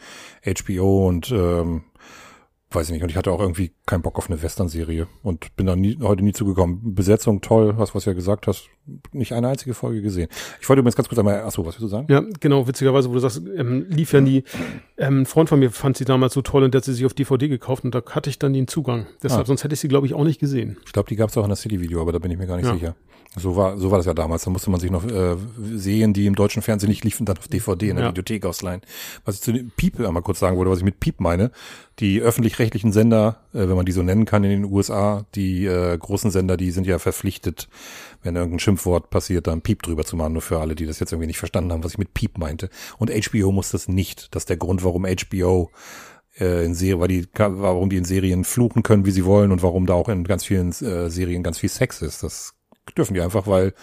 HBO 0.44 1.06
und 1.06 1.30
ähm, 1.30 1.84
weiß 2.70 2.88
ich 2.88 2.92
nicht. 2.92 3.02
Und 3.02 3.08
ich 3.10 3.16
hatte 3.16 3.30
auch 3.32 3.40
irgendwie 3.40 3.72
keinen 3.86 4.02
Bock 4.02 4.18
auf 4.18 4.28
eine 4.30 4.42
Western-Serie 4.42 5.06
und 5.22 5.54
bin 5.56 5.66
da 5.66 5.74
nie, 5.76 5.98
heute 6.02 6.22
nie 6.22 6.32
zugekommen. 6.32 6.94
Besetzung 6.94 7.40
toll, 7.40 7.74
was 7.78 7.94
was 7.94 8.04
du 8.04 8.10
ja 8.10 8.14
gesagt 8.14 8.46
hast. 8.46 8.68
Nicht 9.12 9.32
eine 9.32 9.48
einzige 9.48 9.74
Folge 9.74 10.02
gesehen. 10.02 10.28
Ich 10.60 10.68
wollte 10.68 10.80
übrigens 10.80 10.96
ganz 10.96 11.08
kurz 11.08 11.18
einmal, 11.18 11.40
achso, 11.42 11.62
was 11.64 11.74
willst 11.74 11.82
du 11.82 11.88
sagen? 11.88 12.06
Ja, 12.10 12.22
genau, 12.40 12.66
witzigerweise, 12.66 13.08
wo 13.10 13.14
du 13.14 13.20
sagst, 13.20 13.42
ähm, 13.56 13.86
lief 13.88 14.12
ja 14.12 14.20
nie. 14.20 14.44
Ähm, 14.96 15.20
ein 15.22 15.26
Freund 15.26 15.48
von 15.48 15.58
mir 15.58 15.70
fand 15.70 15.96
sie 15.96 16.04
damals 16.04 16.34
so 16.34 16.42
toll 16.42 16.62
und 16.62 16.74
der 16.74 16.80
hat 16.80 16.84
sie 16.84 16.94
sich 16.94 17.04
auf 17.06 17.14
DVD 17.14 17.48
gekauft 17.48 17.84
und 17.84 17.94
da 17.94 18.02
hatte 18.10 18.28
ich 18.30 18.38
dann 18.38 18.52
den 18.52 18.68
Zugang. 18.68 19.06
Deshalb, 19.22 19.42
Ah. 19.42 19.46
sonst 19.46 19.64
hätte 19.64 19.74
ich 19.74 19.80
sie, 19.80 19.88
glaube 19.88 20.06
ich, 20.06 20.14
auch 20.14 20.24
nicht 20.24 20.38
gesehen. 20.40 20.76
Ich 20.86 20.92
glaube, 20.92 21.08
die 21.08 21.16
gab 21.16 21.30
es 21.30 21.36
auch 21.36 21.44
in 21.44 21.48
der 21.50 21.56
City-Video, 21.56 22.00
aber 22.00 22.12
da 22.12 22.18
bin 22.18 22.30
ich 22.30 22.38
mir 22.38 22.46
gar 22.46 22.56
nicht 22.56 22.66
Ja. 22.66 22.74
sicher. 22.74 22.96
So 23.36 23.54
war, 23.56 23.76
so 23.76 23.90
war 23.90 23.98
das 23.98 24.06
ja 24.06 24.14
damals. 24.14 24.42
Da 24.44 24.50
musste 24.50 24.70
man 24.70 24.80
sich 24.80 24.90
noch 24.90 25.04
äh, 25.06 25.36
Serien, 25.74 26.14
die 26.14 26.24
im 26.26 26.34
deutschen 26.34 26.62
Fernsehen 26.62 26.88
nicht 26.88 27.04
liefen, 27.04 27.26
dann 27.26 27.36
auf 27.36 27.46
DVD 27.46 27.90
in 27.90 27.96
der 27.96 28.06
Ja. 28.06 28.10
Videothek 28.10 28.46
ausleihen. 28.46 28.80
Was 29.26 29.36
ich 29.36 29.42
zu 29.42 29.52
den 29.52 29.70
Piep 29.76 30.00
einmal 30.00 30.22
kurz 30.22 30.38
sagen 30.40 30.56
wollte, 30.56 30.70
was 30.70 30.78
ich 30.78 30.84
mit 30.84 30.98
Piep 30.98 31.20
meine. 31.20 31.50
Die 31.98 32.22
öffentlich-rechtlichen 32.58 32.92
Sender, 32.92 33.40
äh, 33.52 33.68
wenn 33.68 33.76
man 33.76 33.86
die 33.86 33.92
so 33.92 34.02
nennen 34.02 34.24
kann 34.24 34.44
in 34.44 34.50
den 34.50 34.64
USA, 34.64 35.24
die 35.34 35.64
äh, 35.66 35.96
großen 35.96 36.30
Sender, 36.30 36.56
die 36.56 36.70
sind 36.70 36.86
ja 36.86 36.98
verpflichtet, 36.98 37.68
wenn 38.22 38.36
irgendein 38.36 38.58
Schimpfwort 38.58 39.10
passiert, 39.10 39.46
dann 39.46 39.62
Piep 39.62 39.82
drüber 39.82 40.04
zu 40.04 40.16
machen. 40.16 40.32
Nur 40.32 40.42
für 40.42 40.58
alle, 40.58 40.74
die 40.74 40.86
das 40.86 40.98
jetzt 40.98 41.12
irgendwie 41.12 41.28
nicht 41.28 41.38
verstanden 41.38 41.72
haben, 41.72 41.84
was 41.84 41.92
ich 41.92 41.98
mit 41.98 42.14
Piep 42.14 42.36
meinte. 42.38 42.68
Und 42.98 43.10
HBO 43.10 43.52
muss 43.52 43.70
das 43.70 43.88
nicht. 43.88 44.34
Das 44.34 44.42
ist 44.42 44.48
der 44.48 44.56
Grund, 44.56 44.82
warum 44.84 45.06
HBO 45.06 45.70
äh, 46.38 46.64
in 46.64 46.74
Serien, 46.74 47.00
weil 47.00 47.08
die, 47.08 47.28
warum 47.34 47.90
die 47.90 47.96
in 47.96 48.04
Serien 48.04 48.44
fluchen 48.44 48.82
können, 48.82 49.06
wie 49.06 49.12
sie 49.12 49.24
wollen 49.24 49.52
und 49.52 49.62
warum 49.62 49.86
da 49.86 49.94
auch 49.94 50.08
in 50.08 50.24
ganz 50.24 50.44
vielen 50.44 50.70
äh, 50.70 51.10
Serien 51.10 51.42
ganz 51.42 51.58
viel 51.58 51.70
Sex 51.70 52.02
ist. 52.02 52.22
Das 52.22 52.54
dürfen 52.96 53.14
die 53.14 53.20
einfach, 53.20 53.46
weil 53.46 53.74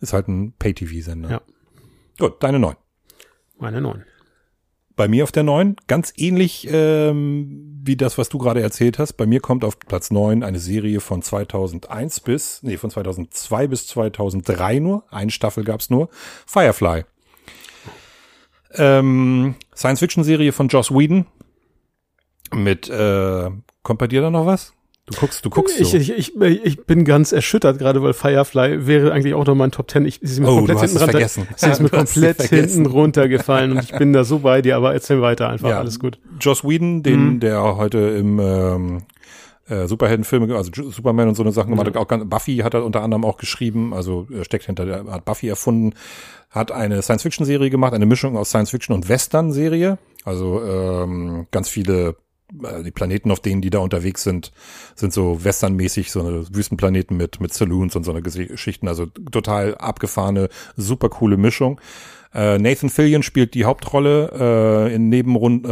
ist 0.00 0.12
halt 0.12 0.28
ein 0.28 0.52
Pay-TV-Sender. 0.58 1.30
Ja. 1.30 1.40
Gut, 2.18 2.42
deine 2.42 2.58
neun. 2.58 2.76
Meine 3.58 3.80
neun. 3.80 4.04
Bei 4.96 5.08
mir 5.08 5.24
auf 5.24 5.32
der 5.32 5.42
neun, 5.42 5.76
ganz 5.88 6.12
ähnlich 6.16 6.68
ähm, 6.70 7.80
wie 7.82 7.96
das, 7.96 8.16
was 8.16 8.28
du 8.28 8.38
gerade 8.38 8.62
erzählt 8.62 8.98
hast. 8.98 9.14
Bei 9.14 9.26
mir 9.26 9.40
kommt 9.40 9.64
auf 9.64 9.78
Platz 9.78 10.10
neun 10.10 10.44
eine 10.44 10.60
Serie 10.60 11.00
von 11.00 11.20
2001 11.20 12.20
bis, 12.20 12.62
nee, 12.62 12.76
von 12.76 12.90
2002 12.90 13.66
bis 13.66 13.88
2003 13.88 14.78
nur. 14.78 15.04
Eine 15.10 15.32
Staffel 15.32 15.64
gab's 15.64 15.90
nur. 15.90 16.08
Firefly. 16.46 17.04
Ähm, 18.76 19.56
Science-Fiction-Serie 19.76 20.52
von 20.52 20.68
Joss 20.68 20.90
Whedon. 20.92 21.26
Mit, 22.52 22.88
äh, 22.88 23.50
kommt 23.82 23.98
bei 23.98 24.06
dir 24.06 24.20
da 24.20 24.30
noch 24.30 24.46
was? 24.46 24.74
Du 25.06 25.18
guckst, 25.20 25.44
du 25.44 25.50
guckst 25.50 25.78
ich, 25.78 25.88
so. 25.90 25.96
ich, 25.98 26.10
ich, 26.16 26.34
ich 26.64 26.86
bin 26.86 27.04
ganz 27.04 27.32
erschüttert 27.32 27.78
gerade, 27.78 28.02
weil 28.02 28.14
Firefly 28.14 28.86
wäre 28.86 29.12
eigentlich 29.12 29.34
auch 29.34 29.44
noch 29.44 29.54
mein 29.54 29.70
Top 29.70 29.86
Ten. 29.88 30.06
Ich, 30.06 30.18
sie 30.22 30.32
ist 30.32 30.40
mir 30.40 30.48
Oh, 30.48 30.56
komplett 30.56 30.78
du 30.78 30.82
hast 30.82 30.90
hinten 30.92 30.96
es 30.96 31.02
runter- 31.02 31.12
vergessen. 31.12 31.48
Sie 31.56 31.68
ist 31.70 31.80
mir 31.82 31.88
komplett 31.90 32.42
hinten 32.42 32.86
runtergefallen 32.86 33.72
und 33.72 33.82
ich 33.84 33.92
bin 33.92 34.14
da 34.14 34.24
so 34.24 34.38
bei 34.38 34.62
dir, 34.62 34.76
aber 34.76 34.94
erzähl 34.94 35.20
weiter 35.20 35.50
einfach, 35.50 35.68
Ja. 35.68 35.78
alles 35.78 35.98
gut. 35.98 36.18
Joss 36.40 36.64
Whedon, 36.64 37.02
den, 37.02 37.34
Mhm. 37.34 37.40
der 37.40 37.76
heute 37.76 37.98
im 37.98 38.38
ähm, 38.40 39.02
äh, 39.68 39.86
Superheldenfilme, 39.86 40.54
also 40.56 40.70
Superman 40.90 41.28
und 41.28 41.34
so 41.34 41.42
eine 41.42 41.52
Sachen 41.52 41.70
gemacht 41.70 41.86
hat, 41.86 41.96
auch 41.98 42.08
ganz, 42.08 42.24
Buffy 42.28 42.58
hat 42.58 42.72
er 42.72 42.82
unter 42.84 43.02
anderem 43.02 43.26
auch 43.26 43.36
geschrieben, 43.36 43.92
also 43.92 44.26
steckt 44.42 44.64
hinter 44.64 44.86
der, 44.86 45.04
hat 45.04 45.26
Buffy 45.26 45.48
erfunden, 45.48 45.94
hat 46.48 46.72
eine 46.72 47.02
Science-Fiction-Serie 47.02 47.68
gemacht, 47.68 47.92
eine 47.92 48.06
Mischung 48.06 48.38
aus 48.38 48.48
Science-Fiction 48.50 48.94
und 48.94 49.08
Western-Serie, 49.08 49.98
also 50.24 50.62
ähm, 50.62 51.46
ganz 51.50 51.68
viele 51.68 52.16
äh, 52.62 52.82
die 52.82 52.90
Planeten, 52.90 53.30
auf 53.30 53.40
denen 53.40 53.60
die 53.60 53.70
da 53.70 53.78
unterwegs 53.80 54.22
sind, 54.22 54.52
sind 54.94 55.12
so 55.12 55.44
westernmäßig, 55.44 56.10
so 56.10 56.20
eine 56.20 56.44
Wüstenplaneten 56.54 57.16
mit, 57.16 57.40
mit 57.40 57.52
Saloons 57.52 57.96
und 57.96 58.04
so 58.04 58.10
eine 58.12 58.22
Geschichten, 58.22 58.88
also 58.88 59.06
total 59.06 59.74
abgefahrene, 59.76 60.48
super 60.76 61.08
coole 61.08 61.36
Mischung. 61.36 61.80
Äh, 62.34 62.58
Nathan 62.58 62.90
Fillion 62.90 63.22
spielt 63.22 63.54
die 63.54 63.64
Hauptrolle, 63.64 64.88
äh, 64.90 64.94
in 64.94 65.08
Nebenrollen 65.08 65.64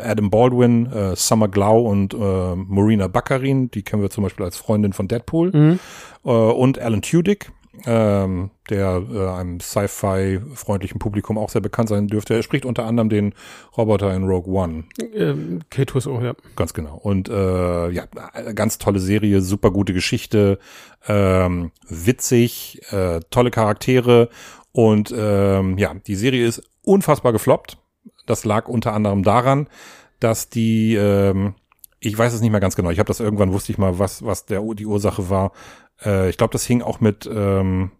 äh, 0.00 0.02
Adam 0.02 0.30
Baldwin, 0.30 0.86
äh, 0.90 1.14
Summer 1.14 1.46
Glau 1.48 1.82
und 1.82 2.12
äh, 2.12 2.16
Marina 2.56 3.06
Baccarin, 3.06 3.70
die 3.70 3.82
kennen 3.82 4.02
wir 4.02 4.10
zum 4.10 4.24
Beispiel 4.24 4.44
als 4.44 4.56
Freundin 4.56 4.92
von 4.92 5.06
Deadpool, 5.08 5.52
Mhm. 5.52 5.78
und 6.24 6.78
Alan 6.78 7.02
Tudyk, 7.02 7.50
ähm, 7.86 8.50
der 8.68 9.02
äh, 9.10 9.28
einem 9.28 9.60
Sci-Fi-freundlichen 9.60 10.98
Publikum 10.98 11.38
auch 11.38 11.48
sehr 11.48 11.60
bekannt 11.60 11.88
sein 11.88 12.06
dürfte. 12.06 12.34
Er 12.34 12.42
spricht 12.42 12.64
unter 12.64 12.84
anderem 12.84 13.08
den 13.08 13.34
Roboter 13.76 14.14
in 14.14 14.24
Rogue 14.24 14.52
One. 14.52 14.84
Ähm, 15.14 15.60
K2SO, 15.70 16.22
ja. 16.22 16.34
Ganz 16.54 16.74
genau. 16.74 16.96
Und 16.96 17.28
äh, 17.28 17.90
ja, 17.90 18.04
eine 18.32 18.54
ganz 18.54 18.78
tolle 18.78 19.00
Serie, 19.00 19.40
super 19.40 19.70
gute 19.70 19.94
Geschichte, 19.94 20.58
ähm, 21.08 21.72
witzig, 21.88 22.82
äh, 22.92 23.20
tolle 23.30 23.50
Charaktere 23.50 24.28
und 24.72 25.14
ähm, 25.16 25.78
ja, 25.78 25.94
die 25.94 26.14
Serie 26.14 26.46
ist 26.46 26.62
unfassbar 26.82 27.32
gefloppt. 27.32 27.78
Das 28.26 28.44
lag 28.44 28.68
unter 28.68 28.92
anderem 28.94 29.22
daran, 29.22 29.68
dass 30.18 30.48
die, 30.48 30.94
ähm, 30.94 31.54
ich 32.00 32.16
weiß 32.16 32.32
es 32.32 32.40
nicht 32.40 32.50
mehr 32.50 32.60
ganz 32.60 32.74
genau. 32.74 32.90
Ich 32.90 32.98
habe 32.98 33.08
das 33.08 33.20
irgendwann 33.20 33.52
wusste 33.52 33.72
ich 33.72 33.78
mal, 33.78 33.98
was 33.98 34.24
was 34.24 34.46
der 34.46 34.62
die 34.74 34.86
Ursache 34.86 35.28
war. 35.28 35.52
Äh, 36.04 36.30
ich 36.30 36.36
glaube, 36.36 36.52
das 36.52 36.64
hing 36.64 36.82
auch 36.82 37.00
mit 37.00 37.28
ähm, 37.32 37.90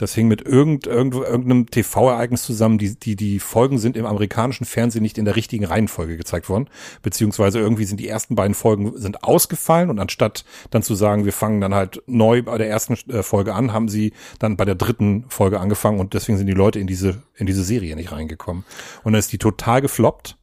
das 0.00 0.14
hing 0.14 0.28
mit 0.28 0.40
irgend, 0.40 0.86
irgend, 0.86 1.14
irgendeinem 1.14 1.66
TV-Ereignis 1.66 2.42
zusammen. 2.42 2.78
Die, 2.78 2.98
die, 2.98 3.16
die 3.16 3.38
Folgen 3.38 3.78
sind 3.78 3.98
im 3.98 4.06
amerikanischen 4.06 4.64
Fernsehen 4.64 5.02
nicht 5.02 5.18
in 5.18 5.26
der 5.26 5.36
richtigen 5.36 5.66
Reihenfolge 5.66 6.16
gezeigt 6.16 6.48
worden. 6.48 6.70
Beziehungsweise 7.02 7.58
irgendwie 7.58 7.84
sind 7.84 8.00
die 8.00 8.08
ersten 8.08 8.34
beiden 8.34 8.54
Folgen 8.54 8.96
sind 8.96 9.22
ausgefallen 9.24 9.90
und 9.90 9.98
anstatt 9.98 10.46
dann 10.70 10.82
zu 10.82 10.94
sagen, 10.94 11.26
wir 11.26 11.34
fangen 11.34 11.60
dann 11.60 11.74
halt 11.74 12.02
neu 12.06 12.42
bei 12.42 12.56
der 12.56 12.70
ersten 12.70 12.94
äh, 13.10 13.22
Folge 13.22 13.54
an, 13.54 13.74
haben 13.74 13.88
sie 13.88 14.14
dann 14.38 14.56
bei 14.56 14.64
der 14.64 14.74
dritten 14.74 15.26
Folge 15.28 15.60
angefangen 15.60 16.00
und 16.00 16.14
deswegen 16.14 16.38
sind 16.38 16.46
die 16.46 16.54
Leute 16.54 16.78
in 16.78 16.86
diese, 16.86 17.22
in 17.36 17.44
diese 17.44 17.62
Serie 17.62 17.94
nicht 17.94 18.10
reingekommen. 18.10 18.64
Und 19.04 19.12
dann 19.12 19.20
ist 19.20 19.32
die 19.32 19.38
total 19.38 19.82
gefloppt 19.82 20.38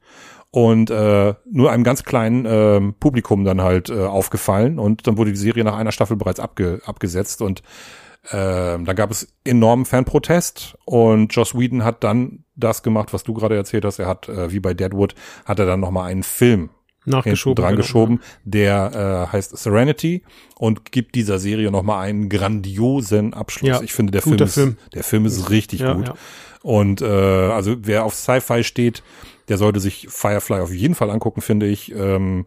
und 0.52 0.90
äh, 0.90 1.34
nur 1.52 1.72
einem 1.72 1.84
ganz 1.84 2.04
kleinen 2.04 2.46
ähm, 2.48 2.96
Publikum 3.00 3.44
dann 3.44 3.62
halt 3.62 3.90
äh, 3.90 4.06
aufgefallen 4.06 4.80
und 4.80 5.06
dann 5.08 5.18
wurde 5.18 5.32
die 5.32 5.38
Serie 5.38 5.64
nach 5.64 5.78
einer 5.78 5.92
Staffel 5.92 6.16
bereits 6.18 6.40
abge 6.40 6.82
abgesetzt 6.86 7.42
und 7.42 7.62
ähm, 8.32 8.86
da 8.86 8.94
gab 8.94 9.10
es 9.12 9.28
enormen 9.46 9.86
Fanprotest 9.86 10.78
und 10.86 11.34
Joss 11.34 11.58
Whedon 11.58 11.84
hat 11.84 12.04
dann 12.04 12.44
das 12.56 12.84
gemacht, 12.84 13.14
was 13.14 13.24
du 13.24 13.34
gerade 13.34 13.56
erzählt 13.56 13.86
hast. 13.86 14.00
Er 14.00 14.08
hat, 14.08 14.28
äh, 14.28 14.52
wie 14.52 14.60
bei 14.60 14.74
Deadwood, 14.74 15.16
hat 15.46 15.60
er 15.60 15.66
dann 15.66 15.80
nochmal 15.80 16.12
einen 16.12 16.24
Film 16.24 16.70
Nachgeschoben. 17.06 17.56
dran 17.56 17.76
genau. 17.76 17.82
geschoben, 17.84 18.20
der 18.44 19.28
äh, 19.30 19.32
heißt 19.34 19.58
Serenity 19.58 20.24
und 20.58 20.92
gibt 20.92 21.16
dieser 21.16 21.40
Serie 21.40 21.72
nochmal 21.72 22.06
einen 22.06 22.28
grandiosen 22.28 23.34
Abschluss. 23.34 23.70
Ja, 23.70 23.82
ich 23.82 23.94
finde, 23.94 24.12
der 24.12 24.22
Film, 24.22 24.34
guter 24.34 24.46
ist, 24.46 24.56
Film. 24.56 24.78
der 24.94 25.04
Film 25.04 25.26
ist 25.26 25.50
richtig 25.50 25.80
Ja, 25.82 25.94
gut. 25.94 26.08
ja. 26.08 26.14
Und 26.64 27.02
äh, 27.02 27.06
also 27.06 27.78
wer 27.84 28.04
auf 28.04 28.14
Sci-Fi 28.14 28.64
steht, 28.66 29.04
der 29.48 29.58
sollte 29.58 29.80
sich 29.80 30.08
Firefly 30.10 30.60
auf 30.60 30.74
jeden 30.74 30.96
Fall 30.96 31.10
angucken, 31.10 31.42
finde 31.42 31.68
ich. 31.68 31.94
Ähm, 31.94 32.46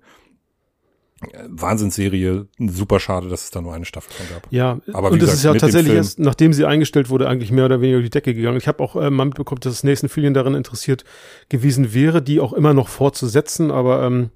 Wahnsinnsserie, 1.49 2.47
super 2.59 2.99
schade, 2.99 3.29
dass 3.29 3.45
es 3.45 3.51
da 3.51 3.61
nur 3.61 3.75
eine 3.75 3.85
Staffel 3.85 4.11
von 4.13 4.27
gab. 4.29 4.47
Ja, 4.51 4.81
Aber 4.95 5.11
wie 5.11 5.15
und 5.15 5.23
es 5.23 5.31
gesagt, 5.31 5.37
ist 5.37 5.45
ja 5.45 5.55
tatsächlich 5.55 5.95
erst, 5.95 6.19
nachdem 6.19 6.55
sie 6.55 6.65
eingestellt 6.65 7.11
wurde, 7.11 7.29
eigentlich 7.29 7.53
mehr 7.53 7.67
oder 7.67 7.81
weniger 7.81 7.99
durch 7.99 8.07
die 8.07 8.11
Decke 8.11 8.35
gegangen. 8.35 8.57
Ich 8.57 8.67
habe 8.67 8.83
auch 8.83 8.97
äh, 8.97 9.11
mal 9.11 9.27
mitbekommen, 9.27 9.61
dass 9.61 9.85
Nathan 9.85 10.09
Fillion 10.09 10.33
daran 10.33 10.55
interessiert 10.55 11.05
gewesen 11.51 11.93
wäre, 11.93 12.23
die 12.23 12.41
auch 12.41 12.55
immer 12.55 12.73
noch 12.73 12.89
fortzusetzen, 12.89 13.71
aber 13.71 14.03
ähm, 14.03 14.31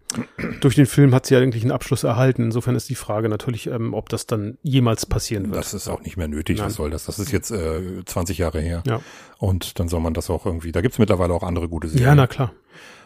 durch 0.60 0.74
den 0.74 0.86
Film 0.86 1.14
hat 1.14 1.26
sie 1.26 1.34
ja 1.34 1.40
eigentlich 1.40 1.62
einen 1.62 1.72
Abschluss 1.72 2.04
erhalten. 2.04 2.42
Insofern 2.44 2.76
ist 2.76 2.90
die 2.90 2.94
Frage 2.94 3.30
natürlich, 3.30 3.66
ähm, 3.66 3.94
ob 3.94 4.10
das 4.10 4.26
dann 4.26 4.58
jemals 4.62 5.06
passieren 5.06 5.46
wird. 5.46 5.56
Das 5.56 5.72
ist 5.72 5.88
auch 5.88 6.02
nicht 6.02 6.18
mehr 6.18 6.28
nötig, 6.28 6.58
Nein. 6.58 6.66
was 6.66 6.74
soll 6.74 6.90
das? 6.90 7.06
Das 7.06 7.18
ist 7.18 7.32
jetzt 7.32 7.50
äh, 7.50 8.04
20 8.04 8.36
Jahre 8.38 8.60
her. 8.60 8.82
Ja. 8.86 9.00
Und 9.38 9.78
dann 9.80 9.88
soll 9.88 10.00
man 10.00 10.12
das 10.12 10.28
auch 10.28 10.44
irgendwie, 10.44 10.70
da 10.70 10.82
gibt's 10.82 10.98
mittlerweile 10.98 11.32
auch 11.32 11.42
andere 11.42 11.68
gute 11.68 11.88
Serien. 11.88 12.06
ja, 12.08 12.14
na 12.14 12.26
klar. 12.26 12.52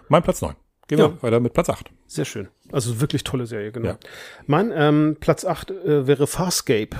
mein 0.08 0.22
Platz 0.22 0.42
9. 0.42 0.54
Gehen 0.88 0.98
Ja. 0.98 1.10
wir 1.10 1.22
weiter 1.22 1.40
mit 1.40 1.52
Platz 1.52 1.68
8. 1.70 1.90
Sehr 2.06 2.24
schön. 2.24 2.48
Also 2.72 3.00
wirklich 3.00 3.22
tolle 3.24 3.46
Serie, 3.46 3.70
genau. 3.72 3.88
Ja. 3.88 3.98
Mein 4.46 4.72
ähm, 4.74 5.16
Platz 5.20 5.44
8 5.44 5.70
äh, 5.70 6.06
wäre 6.06 6.26
Farscape. 6.26 6.96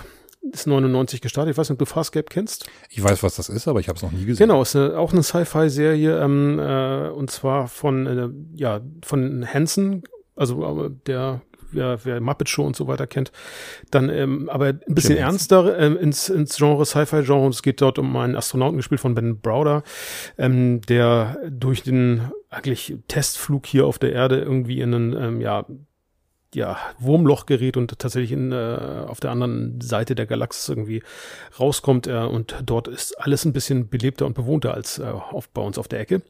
Ist 0.52 0.66
99 0.66 1.20
gestartet. 1.20 1.52
Ich 1.52 1.58
weiß 1.58 1.68
nicht, 1.68 1.74
ob 1.74 1.78
du 1.80 1.84
Farscape 1.86 2.26
kennst. 2.30 2.66
Ich 2.90 3.02
weiß, 3.02 3.22
was 3.22 3.36
das 3.36 3.48
ist, 3.48 3.66
aber 3.66 3.80
ich 3.80 3.88
habe 3.88 3.96
es 3.96 4.02
noch 4.02 4.12
nie 4.12 4.24
gesehen. 4.24 4.46
Genau, 4.48 4.62
ist 4.62 4.76
eine, 4.76 4.96
auch 4.98 5.12
eine 5.12 5.22
Sci-Fi-Serie 5.22 6.22
ähm, 6.22 6.58
äh, 6.58 7.08
und 7.08 7.30
zwar 7.30 7.66
von 7.68 8.06
äh, 8.06 8.28
ja 8.58 8.80
von 9.04 9.46
Hansen, 9.52 10.04
also 10.36 10.86
äh, 10.86 10.90
der 11.06 11.42
wer, 11.72 11.98
wer 12.04 12.20
Muppet 12.20 12.48
Show 12.48 12.64
und 12.64 12.76
so 12.76 12.86
weiter 12.86 13.06
kennt, 13.06 13.32
dann 13.90 14.08
ähm, 14.08 14.48
aber 14.48 14.66
ein 14.68 14.80
bisschen 14.86 15.16
Jim 15.16 15.24
ernster 15.24 15.78
ähm, 15.78 15.96
ins, 15.98 16.28
ins 16.28 16.56
Genre 16.56 16.86
Sci-Fi-Genre 16.86 17.48
es 17.48 17.62
geht 17.62 17.80
dort 17.80 17.98
um 17.98 18.16
einen 18.16 18.36
Astronauten 18.36 18.76
gespielt 18.76 19.00
von 19.00 19.14
Ben 19.14 19.40
Browder, 19.40 19.82
ähm, 20.38 20.80
der 20.82 21.36
durch 21.50 21.82
den 21.82 22.30
eigentlich 22.50 22.96
Testflug 23.08 23.66
hier 23.66 23.86
auf 23.86 23.98
der 23.98 24.12
Erde 24.12 24.38
irgendwie 24.38 24.80
in 24.80 24.94
einen 24.94 25.16
ähm, 25.16 25.40
ja 25.40 25.66
ja, 26.54 26.78
Wurmloch 26.98 27.46
gerät 27.46 27.76
und 27.76 27.98
tatsächlich 27.98 28.32
in, 28.32 28.52
äh, 28.52 29.04
auf 29.06 29.20
der 29.20 29.30
anderen 29.30 29.80
Seite 29.80 30.14
der 30.14 30.26
Galaxis 30.26 30.68
irgendwie 30.68 31.02
rauskommt 31.60 32.06
äh, 32.06 32.20
und 32.20 32.56
dort 32.64 32.88
ist 32.88 33.12
alles 33.20 33.44
ein 33.44 33.52
bisschen 33.52 33.88
belebter 33.88 34.24
und 34.24 34.34
bewohnter 34.34 34.72
als 34.72 34.98
äh, 34.98 35.04
auf, 35.04 35.50
bei 35.50 35.60
uns 35.60 35.78
auf 35.78 35.88
der 35.88 36.00
Ecke 36.00 36.22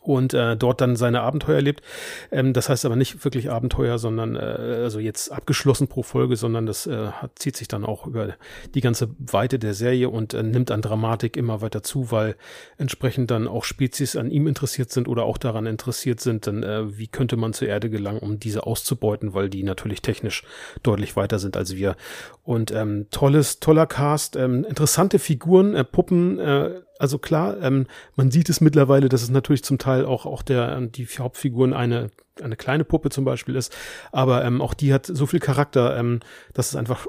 und 0.00 0.34
äh, 0.34 0.56
dort 0.56 0.80
dann 0.80 0.96
seine 0.96 1.22
Abenteuer 1.22 1.56
erlebt. 1.56 1.82
Ähm, 2.30 2.52
das 2.52 2.68
heißt 2.68 2.84
aber 2.84 2.96
nicht 2.96 3.24
wirklich 3.24 3.50
Abenteuer, 3.50 3.98
sondern 3.98 4.36
äh, 4.36 4.38
also 4.38 4.98
jetzt 4.98 5.30
abgeschlossen 5.32 5.88
pro 5.88 6.02
Folge, 6.02 6.36
sondern 6.36 6.66
das 6.66 6.86
äh, 6.86 7.08
hat, 7.08 7.38
zieht 7.38 7.56
sich 7.56 7.68
dann 7.68 7.84
auch 7.84 8.06
über 8.06 8.34
die 8.74 8.80
ganze 8.80 9.08
Weite 9.18 9.58
der 9.58 9.74
Serie 9.74 10.10
und 10.10 10.34
äh, 10.34 10.42
nimmt 10.42 10.70
an 10.70 10.82
Dramatik 10.82 11.36
immer 11.36 11.60
weiter 11.62 11.82
zu, 11.82 12.10
weil 12.10 12.36
entsprechend 12.76 13.30
dann 13.30 13.48
auch 13.48 13.64
Spezies 13.64 14.16
an 14.16 14.30
ihm 14.30 14.46
interessiert 14.46 14.90
sind 14.90 15.08
oder 15.08 15.24
auch 15.24 15.38
daran 15.38 15.66
interessiert 15.66 16.20
sind, 16.20 16.46
dann 16.46 16.62
äh, 16.62 16.98
wie 16.98 17.08
könnte 17.08 17.36
man 17.36 17.52
zur 17.52 17.68
Erde 17.68 17.90
gelangen, 17.90 18.20
um 18.20 18.38
diese 18.38 18.66
auszubeuten, 18.66 19.34
weil 19.34 19.48
die 19.48 19.62
natürlich 19.62 20.02
technisch 20.02 20.44
deutlich 20.82 21.16
weiter 21.16 21.38
sind 21.38 21.56
als 21.56 21.76
wir. 21.76 21.96
Und 22.42 22.70
ähm, 22.72 23.06
tolles, 23.10 23.60
toller 23.60 23.86
Cast, 23.86 24.36
ähm, 24.36 24.64
interessante 24.64 25.18
Figuren, 25.18 25.74
äh, 25.74 25.84
Puppen, 25.84 26.38
äh, 26.38 26.80
also 26.98 27.18
klar, 27.18 27.60
ähm, 27.62 27.86
man 28.16 28.30
sieht 28.30 28.48
es 28.48 28.60
mittlerweile, 28.60 29.08
dass 29.08 29.22
es 29.22 29.30
natürlich 29.30 29.64
zum 29.64 29.78
Teil 29.78 30.04
auch, 30.04 30.26
auch 30.26 30.42
der, 30.42 30.76
ähm, 30.76 30.92
die 30.92 31.06
Hauptfiguren 31.06 31.72
eine, 31.72 32.10
eine 32.42 32.56
kleine 32.56 32.84
Puppe 32.84 33.10
zum 33.10 33.24
Beispiel 33.24 33.56
ist, 33.56 33.74
aber 34.12 34.44
ähm, 34.44 34.60
auch 34.60 34.74
die 34.74 34.92
hat 34.92 35.06
so 35.06 35.26
viel 35.26 35.40
Charakter, 35.40 35.96
ähm, 35.96 36.20
dass 36.52 36.68
es 36.68 36.76
einfach 36.76 37.06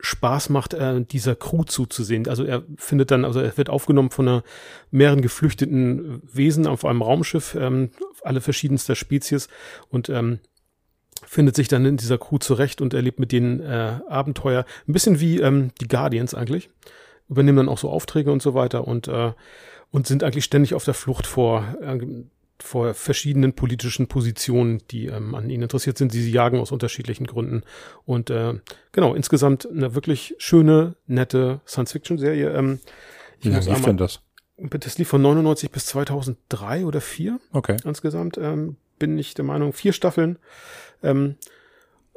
Spaß 0.00 0.50
macht, 0.50 0.74
äh, 0.74 1.02
dieser 1.02 1.34
Crew 1.36 1.64
zuzusehen. 1.64 2.28
Also 2.28 2.44
er 2.44 2.64
findet 2.76 3.10
dann, 3.10 3.24
also 3.24 3.40
er 3.40 3.56
wird 3.56 3.70
aufgenommen 3.70 4.10
von 4.10 4.28
einer 4.28 4.42
mehreren 4.90 5.22
geflüchteten 5.22 6.22
Wesen 6.30 6.66
auf 6.66 6.84
einem 6.84 7.02
Raumschiff, 7.02 7.56
ähm, 7.58 7.90
alle 8.22 8.40
verschiedenster 8.40 8.94
Spezies 8.94 9.48
und 9.88 10.08
ähm, 10.08 10.40
findet 11.24 11.56
sich 11.56 11.68
dann 11.68 11.86
in 11.86 11.96
dieser 11.96 12.18
Crew 12.18 12.38
zurecht 12.38 12.80
und 12.80 12.92
erlebt 12.92 13.18
mit 13.18 13.32
denen 13.32 13.60
äh, 13.60 14.00
Abenteuer. 14.08 14.64
Ein 14.86 14.92
bisschen 14.92 15.18
wie 15.18 15.40
ähm, 15.40 15.70
die 15.80 15.88
Guardians 15.88 16.34
eigentlich. 16.34 16.68
Übernehmen 17.28 17.58
dann 17.58 17.68
auch 17.68 17.78
so 17.78 17.90
Aufträge 17.90 18.30
und 18.32 18.42
so 18.42 18.54
weiter 18.54 18.86
und, 18.86 19.08
äh, 19.08 19.32
und 19.90 20.06
sind 20.06 20.22
eigentlich 20.22 20.44
ständig 20.44 20.74
auf 20.74 20.84
der 20.84 20.94
Flucht 20.94 21.26
vor, 21.26 21.64
äh, 21.80 21.98
vor 22.58 22.94
verschiedenen 22.94 23.52
politischen 23.52 24.06
Positionen, 24.06 24.82
die 24.90 25.06
ähm, 25.06 25.34
an 25.34 25.50
ihnen 25.50 25.64
interessiert 25.64 25.98
sind. 25.98 26.12
Sie 26.12 26.30
jagen 26.30 26.58
aus 26.58 26.72
unterschiedlichen 26.72 27.26
Gründen. 27.26 27.62
Und 28.04 28.30
äh, 28.30 28.54
genau, 28.92 29.14
insgesamt 29.14 29.68
eine 29.68 29.94
wirklich 29.94 30.34
schöne, 30.38 30.96
nette 31.06 31.60
Science-Fiction-Serie. 31.66 32.50
Ähm, 32.52 32.80
ich 33.38 33.46
Wie 33.46 33.48
lange 33.50 33.66
muss 33.66 33.76
lief 33.76 33.84
denn 33.84 33.96
das? 33.98 34.20
das 34.58 34.96
lief 34.96 35.08
von 35.08 35.20
99 35.20 35.70
bis 35.70 35.86
2003 35.86 36.86
oder 36.86 37.00
4 37.00 37.38
Okay. 37.52 37.76
insgesamt. 37.84 38.38
Ähm, 38.38 38.76
bin 38.98 39.18
ich 39.18 39.34
der 39.34 39.44
Meinung, 39.44 39.74
vier 39.74 39.92
Staffeln. 39.92 40.38
Ähm, 41.02 41.36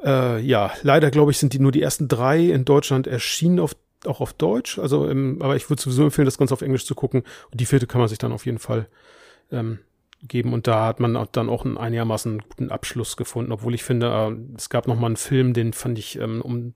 äh, 0.02 0.40
ja, 0.40 0.72
leider 0.82 1.10
glaube 1.10 1.30
ich, 1.30 1.38
sind 1.38 1.52
die 1.52 1.58
nur 1.58 1.72
die 1.72 1.82
ersten 1.82 2.08
drei 2.08 2.46
in 2.46 2.64
Deutschland 2.64 3.06
erschienen 3.06 3.60
auf 3.60 3.76
auch 4.06 4.20
auf 4.20 4.32
Deutsch. 4.32 4.78
Also, 4.78 5.08
ähm, 5.08 5.38
aber 5.40 5.56
ich 5.56 5.68
würde 5.70 5.82
sowieso 5.82 6.04
empfehlen, 6.04 6.26
das 6.26 6.38
Ganze 6.38 6.54
auf 6.54 6.62
Englisch 6.62 6.86
zu 6.86 6.94
gucken. 6.94 7.22
Und 7.50 7.60
die 7.60 7.66
vierte 7.66 7.86
kann 7.86 8.00
man 8.00 8.08
sich 8.08 8.18
dann 8.18 8.32
auf 8.32 8.46
jeden 8.46 8.58
Fall 8.58 8.88
ähm, 9.50 9.80
geben 10.22 10.52
und 10.52 10.66
da 10.66 10.86
hat 10.86 11.00
man 11.00 11.16
auch 11.16 11.26
dann 11.26 11.48
auch 11.48 11.64
einen 11.64 11.78
einigermaßen 11.78 12.40
guten 12.40 12.70
Abschluss 12.70 13.16
gefunden, 13.16 13.52
obwohl 13.52 13.74
ich 13.74 13.82
finde, 13.82 14.06
äh, 14.08 14.56
es 14.56 14.68
gab 14.68 14.86
noch 14.86 14.98
mal 14.98 15.06
einen 15.06 15.16
Film, 15.16 15.54
den 15.54 15.72
fand 15.72 15.98
ich 15.98 16.18
ähm, 16.18 16.42
um 16.42 16.74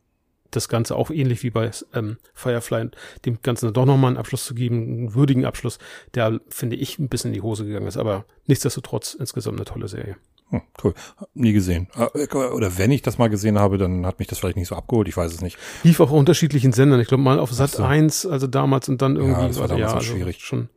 das 0.51 0.69
Ganze 0.69 0.97
auch 0.97 1.11
ähnlich 1.11 1.43
wie 1.43 1.51
bei 1.51 1.71
ähm, 1.95 2.17
Firefly, 2.33 2.91
dem 3.25 3.43
Ganzen 3.43 3.73
doch 3.73 3.87
nochmal 3.87 4.09
einen 4.09 4.19
Abschluss 4.19 4.45
zu 4.45 4.55
geben, 4.55 4.83
einen 4.83 5.15
würdigen 5.15 5.45
Abschluss, 5.45 5.79
der, 6.15 6.41
finde 6.49 6.77
ich, 6.77 6.99
ein 6.99 7.09
bisschen 7.09 7.31
in 7.31 7.35
die 7.35 7.43
Hose 7.43 7.65
gegangen 7.65 7.89
ist. 7.89 7.97
Aber 7.97 8.25
nichtsdestotrotz 8.47 9.15
insgesamt 9.15 9.59
eine 9.59 9.65
tolle 9.65 9.89
Serie. 9.89 10.17
Hm, 10.51 10.63
cool. 10.83 10.95
Nie 11.35 11.53
gesehen. 11.53 11.89
Ah, 11.95 12.09
oder 12.53 12.79
wenn 12.79 12.91
ich 12.91 13.03
das 13.03 13.19
mal 13.19 13.29
gesehen 13.29 13.59
habe, 13.59 13.79
dann 13.79 14.07
hat 14.07 14.19
mich 14.19 14.29
das 14.29 14.39
vielleicht 14.39 14.57
nicht 14.57 14.69
so 14.69 14.77
abgeholt. 14.77 15.09
Ich 15.09 15.17
weiß 15.17 15.33
es 15.33 15.41
nicht. 15.41 15.59
Lief 15.83 16.01
auch 16.01 16.11
auf 16.11 16.13
unterschiedlichen 16.13 16.73
Sendern. 16.73 17.01
Ich 17.01 17.09
glaube 17.09 17.23
mal 17.23 17.39
auf 17.39 17.53
Sat 17.53 17.71
so. 17.71 17.83
1, 17.83 18.27
also 18.27 18.47
damals 18.47 18.89
und 18.89 19.03
dann 19.03 19.17
irgendwie. 19.17 19.41
Ja, 19.41 19.49
das 19.49 19.59
war 19.59 19.69
damals 19.69 19.93
ja, 19.93 19.97
also 19.97 20.15
schwierig. 20.15 20.41
Schon. 20.41 20.69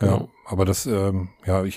Ja, 0.00 0.06
genau. 0.06 0.28
aber 0.46 0.64
das, 0.64 0.86
ähm, 0.86 1.30
ja, 1.44 1.64
ich, 1.64 1.74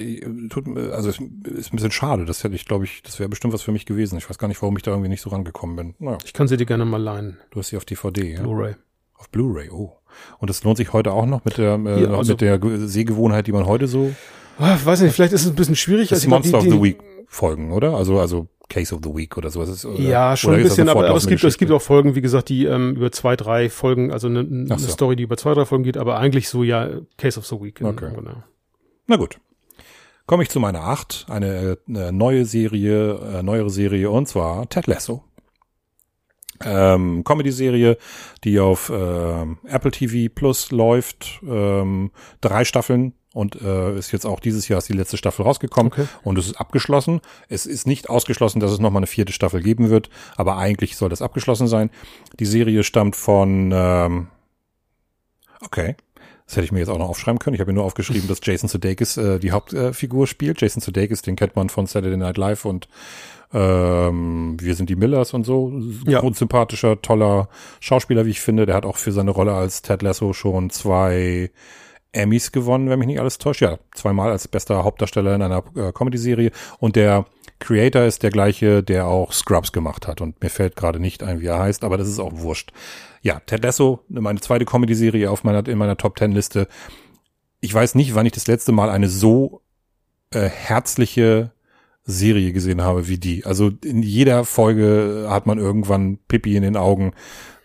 tut, 0.50 0.68
also 0.78 1.10
es 1.10 1.20
ist 1.20 1.74
ein 1.74 1.76
bisschen 1.76 1.92
schade. 1.92 2.26
Das 2.26 2.44
hätte 2.44 2.54
ich, 2.54 2.66
glaube 2.66 2.86
ich, 2.86 3.02
das 3.02 3.20
wäre 3.20 3.30
bestimmt 3.30 3.54
was 3.54 3.64
für 3.64 3.72
mich 3.72 3.86
gewesen. 3.86 4.18
Ich 4.18 4.30
weiß 4.30 4.38
gar 4.38 4.48
nicht, 4.48 4.62
warum 4.62 4.78
ich 4.78 4.84
da 4.84 4.92
irgendwie 4.92 5.10
nicht 5.10 5.22
so 5.22 5.32
rangekommen 5.32 5.76
bin. 5.76 5.96
Naja. 6.00 6.18
Ich 6.24 6.34
kann 6.34 6.48
sie 6.48 6.58
dir 6.58 6.66
gerne 6.66 6.86
mal 6.86 7.02
leihen. 7.02 7.40
Du 7.50 7.60
hast 7.60 7.70
sie 7.70 7.78
auf 7.78 7.86
DVD, 7.86 8.34
ja? 8.34 8.42
Blu-ray. 8.42 8.76
Auf 9.16 9.30
Blu-ray, 9.30 9.70
oh. 9.70 9.98
Und 10.40 10.50
das 10.50 10.64
lohnt 10.64 10.78
sich 10.78 10.94
heute 10.94 11.14
auch 11.14 11.26
noch 11.26 11.46
mit 11.46 11.58
der, 11.58 11.80
äh, 11.86 12.04
ja, 12.04 12.10
also, 12.12 12.34
mit 12.34 12.42
der 12.42 12.60
Sehgewohnheit, 12.88 13.48
die 13.48 13.54
man 13.54 13.66
heute 13.66 13.88
so. 13.88 14.14
Ah, 14.60 14.78
weiß 14.84 15.02
nicht, 15.02 15.14
vielleicht 15.14 15.34
ist 15.34 15.46
es 15.46 15.48
ein 15.48 15.56
bisschen 15.56 15.76
schwierig. 15.76 16.10
Das 16.10 16.20
also 16.20 16.30
Monster 16.30 16.60
glaub, 16.60 16.64
die, 16.64 16.70
of 16.70 16.74
the 16.76 16.84
Week 16.84 17.00
Folgen, 17.32 17.72
oder? 17.72 17.96
Also, 17.96 18.20
also 18.20 18.50
Case 18.68 18.94
of 18.94 19.00
the 19.04 19.16
Week 19.16 19.38
oder 19.38 19.50
sowas. 19.50 19.70
Ist, 19.70 19.86
oder, 19.86 19.98
ja, 20.02 20.36
schon 20.36 20.54
ein 20.54 20.64
bisschen, 20.64 20.90
aber, 20.90 21.08
aber 21.08 21.18
es 21.18 21.28
gibt, 21.28 21.42
es 21.42 21.58
gibt 21.58 21.72
auch 21.72 21.82
Folgen, 21.82 22.14
wie 22.14 22.22
gesagt, 22.22 22.50
die 22.50 22.66
ähm, 22.66 22.98
über 22.98 23.10
zwei, 23.14 23.38
drei 23.38 23.70
Folgen, 23.70 24.12
also 24.12 24.28
eine, 24.28 24.42
eine 24.42 24.78
so. 24.78 24.90
Story, 24.90 25.16
die 25.16 25.24
über 25.24 25.38
zwei, 25.38 25.54
drei 25.54 25.64
Folgen 25.64 25.86
geht, 25.86 25.96
aber 25.96 26.18
eigentlich 26.18 26.50
so 26.50 26.62
ja 26.62 26.90
Case 27.18 27.40
of 27.40 27.46
the 27.46 27.56
Week. 27.56 27.80
Okay. 27.82 28.12
Genau. 28.14 28.44
Na 29.08 29.16
gut. 29.16 29.40
Komme 30.26 30.44
ich 30.44 30.50
zu 30.50 30.60
meiner 30.60 30.82
acht, 30.82 31.26
eine, 31.30 31.78
eine 31.88 32.12
neue 32.12 32.44
Serie, 32.44 33.14
äh, 33.40 33.44
neuere 33.44 33.70
Serie, 33.70 34.10
und 34.10 34.28
zwar 34.28 34.68
Ted 34.68 34.88
Lasso. 34.88 35.24
Ähm, 36.64 37.24
Comedy-Serie, 37.24 37.98
die 38.44 38.60
auf 38.60 38.90
äh, 38.90 39.46
Apple 39.68 39.92
TV 39.92 40.32
Plus 40.34 40.72
läuft, 40.72 41.40
ähm, 41.48 42.12
drei 42.42 42.66
Staffeln 42.66 43.14
und 43.34 43.62
äh, 43.62 43.98
ist 43.98 44.12
jetzt 44.12 44.26
auch 44.26 44.40
dieses 44.40 44.68
Jahr 44.68 44.80
ist 44.80 44.90
die 44.90 44.94
letzte 44.94 45.18
Staffel 45.18 45.44
rausgekommen 45.44 45.92
okay. 45.92 46.08
und 46.24 46.38
es 46.38 46.48
ist 46.48 46.56
abgeschlossen. 46.56 47.22
Es 47.48 47.66
ist 47.66 47.88
nicht 47.88 48.10
ausgeschlossen, 48.10 48.60
dass 48.60 48.72
es 48.72 48.80
nochmal 48.80 49.00
eine 49.00 49.08
vierte 49.08 49.34
Staffel 49.34 49.62
geben 49.62 49.90
wird, 49.90 50.10
aber 50.36 50.58
eigentlich 50.58 50.98
soll 50.98 51.10
das 51.10 51.22
abgeschlossen 51.22 51.68
sein. 51.68 51.90
Die 52.40 52.46
Serie 52.46 52.84
stammt 52.84 53.16
von 53.16 53.72
ähm, 53.74 54.28
okay, 55.62 55.96
das 56.46 56.58
hätte 56.58 56.66
ich 56.66 56.72
mir 56.74 56.80
jetzt 56.80 56.90
auch 56.90 56.98
noch 56.98 57.10
aufschreiben 57.10 57.40
können. 57.40 57.54
Ich 57.54 57.62
habe 57.62 57.72
mir 57.72 57.76
nur 57.76 57.86
aufgeschrieben, 57.86 58.28
dass 58.28 58.40
Jason 58.44 58.68
Sudeikis 58.68 59.16
äh, 59.16 59.40
die 59.40 59.52
Hauptfigur 59.52 60.26
äh, 60.26 60.28
spielt. 60.28 60.60
Jason 60.60 60.82
Sudeikis, 60.82 61.22
den 61.22 61.38
kennt 61.38 61.56
man 61.56 61.70
von 61.70 61.86
Saturday 61.86 62.18
Night 62.18 62.38
Live 62.38 62.66
und 62.66 62.90
ähm, 63.54 64.58
Wir 64.60 64.76
sind 64.76 64.90
die 64.90 64.96
Millers 64.96 65.34
und 65.34 65.46
so. 65.46 65.74
Ja. 66.08 66.20
Grundsympathischer, 66.20 67.02
toller 67.02 67.50
Schauspieler, 67.80 68.26
wie 68.26 68.32
ich 68.32 68.42
finde. 68.42 68.66
Der 68.66 68.76
hat 68.76 68.86
auch 68.86 68.98
für 68.98 69.12
seine 69.12 69.32
Rolle 69.32 69.54
als 69.54 69.82
Ted 69.82 70.02
Lasso 70.02 70.34
schon 70.34 70.70
zwei 70.70 71.52
Emmys 72.14 72.52
gewonnen, 72.52 72.90
wenn 72.90 73.00
mich 73.00 73.08
nicht 73.08 73.20
alles 73.20 73.38
täuscht. 73.38 73.62
Ja, 73.62 73.78
zweimal 73.94 74.32
als 74.32 74.48
bester 74.48 74.84
Hauptdarsteller 74.84 75.36
in 75.36 75.42
einer 75.42 75.64
äh, 75.76 75.92
Comedy-Serie. 75.92 76.52
Und 76.80 76.96
der 76.96 77.26
Creator 77.60 78.04
ist 78.04 78.24
der 78.24 78.32
gleiche, 78.32 78.84
der 78.84 79.08
auch 79.08 79.32
Scrubs 79.32 79.72
gemacht 79.72 80.08
hat. 80.08 80.22
Und 80.22 80.42
mir 80.42 80.50
fällt 80.50 80.76
gerade 80.76 81.00
nicht 81.00 81.24
ein, 81.24 81.42
wie 81.42 81.48
er 81.48 81.60
heißt, 81.60 81.84
aber 81.84 81.98
das 81.98 82.08
ist 82.08 82.20
auch 82.20 82.34
wurscht. 82.34 82.72
Ja, 83.22 83.40
Ted 83.40 83.64
Lasso, 83.64 84.04
meine 84.10 84.42
zweite 84.42 84.66
Comedy-Serie 84.66 85.30
auf 85.30 85.44
meiner, 85.44 85.68
in 85.68 85.78
meiner 85.78 85.98
Top 85.98 86.16
Ten 86.16 86.32
Liste. 86.32 86.68
Ich 87.62 87.74
weiß 87.74 87.96
nicht, 87.96 88.16
wann 88.16 88.26
ich 88.26 88.34
das 88.34 88.48
letzte 88.48 88.72
Mal 88.72 88.90
eine 88.90 89.08
so 89.08 89.62
äh, 90.32 90.50
herzliche 90.50 91.52
Serie 92.04 92.52
gesehen 92.52 92.82
habe 92.82 93.08
wie 93.08 93.18
die. 93.18 93.46
Also 93.46 93.72
in 93.84 94.02
jeder 94.02 94.44
Folge 94.44 95.28
hat 95.30 95.46
man 95.46 95.60
irgendwann 95.60 96.18
Pippi 96.28 96.56
in 96.56 96.64
den 96.64 96.78
Augen. 96.78 97.14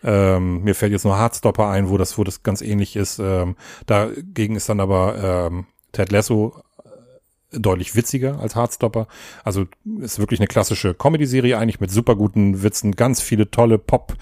Ähm, 0.03 0.63
mir 0.63 0.75
fällt 0.75 0.91
jetzt 0.91 1.05
nur 1.05 1.17
Hardstopper 1.17 1.67
ein, 1.67 1.89
wo 1.89 1.97
das, 1.97 2.17
wo 2.17 2.23
das 2.23 2.43
ganz 2.43 2.61
ähnlich 2.61 2.95
ist. 2.95 3.19
Ähm, 3.19 3.55
dagegen 3.85 4.55
ist 4.55 4.69
dann 4.69 4.79
aber 4.79 5.47
ähm, 5.51 5.65
Ted 5.91 6.11
Lasso 6.11 6.61
deutlich 7.51 7.95
witziger 7.95 8.39
als 8.39 8.55
Hardstopper. 8.55 9.07
Also 9.43 9.65
ist 10.01 10.19
wirklich 10.19 10.39
eine 10.39 10.47
klassische 10.47 10.93
Comedy-Serie 10.93 11.57
eigentlich 11.57 11.79
mit 11.79 11.91
super 11.91 12.15
guten 12.15 12.61
Witzen, 12.61 12.95
ganz 12.95 13.21
viele 13.21 13.49
tolle 13.49 13.77
Pop 13.77 14.17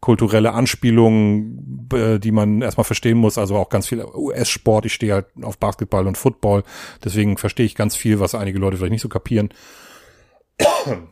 kulturelle 0.00 0.52
Anspielungen, 0.52 1.88
äh, 1.92 2.18
die 2.20 2.30
man 2.30 2.62
erstmal 2.62 2.84
verstehen 2.84 3.18
muss, 3.18 3.38
also 3.38 3.56
auch 3.56 3.70
ganz 3.70 3.88
viel 3.88 4.04
US-Sport. 4.04 4.86
Ich 4.86 4.94
stehe 4.94 5.14
halt 5.14 5.26
auf 5.42 5.58
Basketball 5.58 6.06
und 6.06 6.18
Football, 6.18 6.62
deswegen 7.04 7.38
verstehe 7.38 7.66
ich 7.66 7.74
ganz 7.74 7.96
viel, 7.96 8.20
was 8.20 8.34
einige 8.34 8.58
Leute 8.58 8.76
vielleicht 8.76 8.92
nicht 8.92 9.02
so 9.02 9.08
kapieren. 9.08 9.48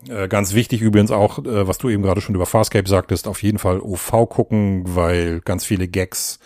Äh, 0.09 0.28
ganz 0.28 0.54
wichtig 0.54 0.83
übrigens 0.83 1.11
auch, 1.11 1.38
äh, 1.38 1.66
was 1.66 1.78
du 1.78 1.88
eben 1.88 2.02
gerade 2.02 2.20
schon 2.20 2.35
über 2.35 2.46
Farscape 2.46 2.88
sagtest, 2.88 3.26
auf 3.26 3.42
jeden 3.42 3.59
Fall 3.59 3.80
OV 3.80 4.28
gucken, 4.28 4.83
weil 4.87 5.40
ganz 5.40 5.64
viele 5.64 5.88
Gags 5.88 6.38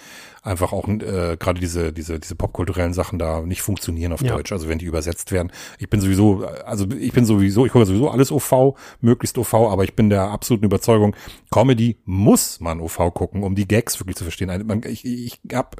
einfach 0.43 0.73
auch 0.73 0.89
äh, 0.89 1.37
gerade 1.39 1.61
diese 1.61 1.93
diese 1.93 2.19
diese 2.19 2.35
popkulturellen 2.35 2.93
Sachen 2.93 3.19
da 3.19 3.43
nicht 3.43 3.63
funktionieren 3.63 4.13
auf 4.13 4.23
ja. 4.23 4.35
Deutsch. 4.35 4.53
Also 4.53 4.69
wenn 4.69 4.79
die 4.79 4.87
übersetzt 4.87 5.33
werden, 5.33 5.53
ich 5.79 5.89
bin 5.89 6.01
sowieso, 6.01 6.45
also 6.65 6.87
ich 6.99 7.13
bin 7.13 7.25
sowieso, 7.25 7.67
ich 7.67 7.73
gucke 7.73 7.87
sowieso 7.87 8.11
alles 8.11 8.33
OV, 8.33 8.77
möglichst 9.01 9.39
OV, 9.39 9.55
aber 9.55 9.85
ich 9.85 9.95
bin 9.95 10.11
der 10.11 10.23
absoluten 10.31 10.65
Überzeugung, 10.65 11.15
Comedy 11.51 11.99
muss 12.05 12.61
man 12.61 12.81
OV 12.81 13.15
gucken, 13.15 13.43
um 13.43 13.55
die 13.55 13.67
Gags 13.67 13.99
wirklich 14.01 14.17
zu 14.17 14.25
verstehen. 14.25 14.49
Ich, 14.87 15.05
ich, 15.05 15.41
hab, 15.53 15.77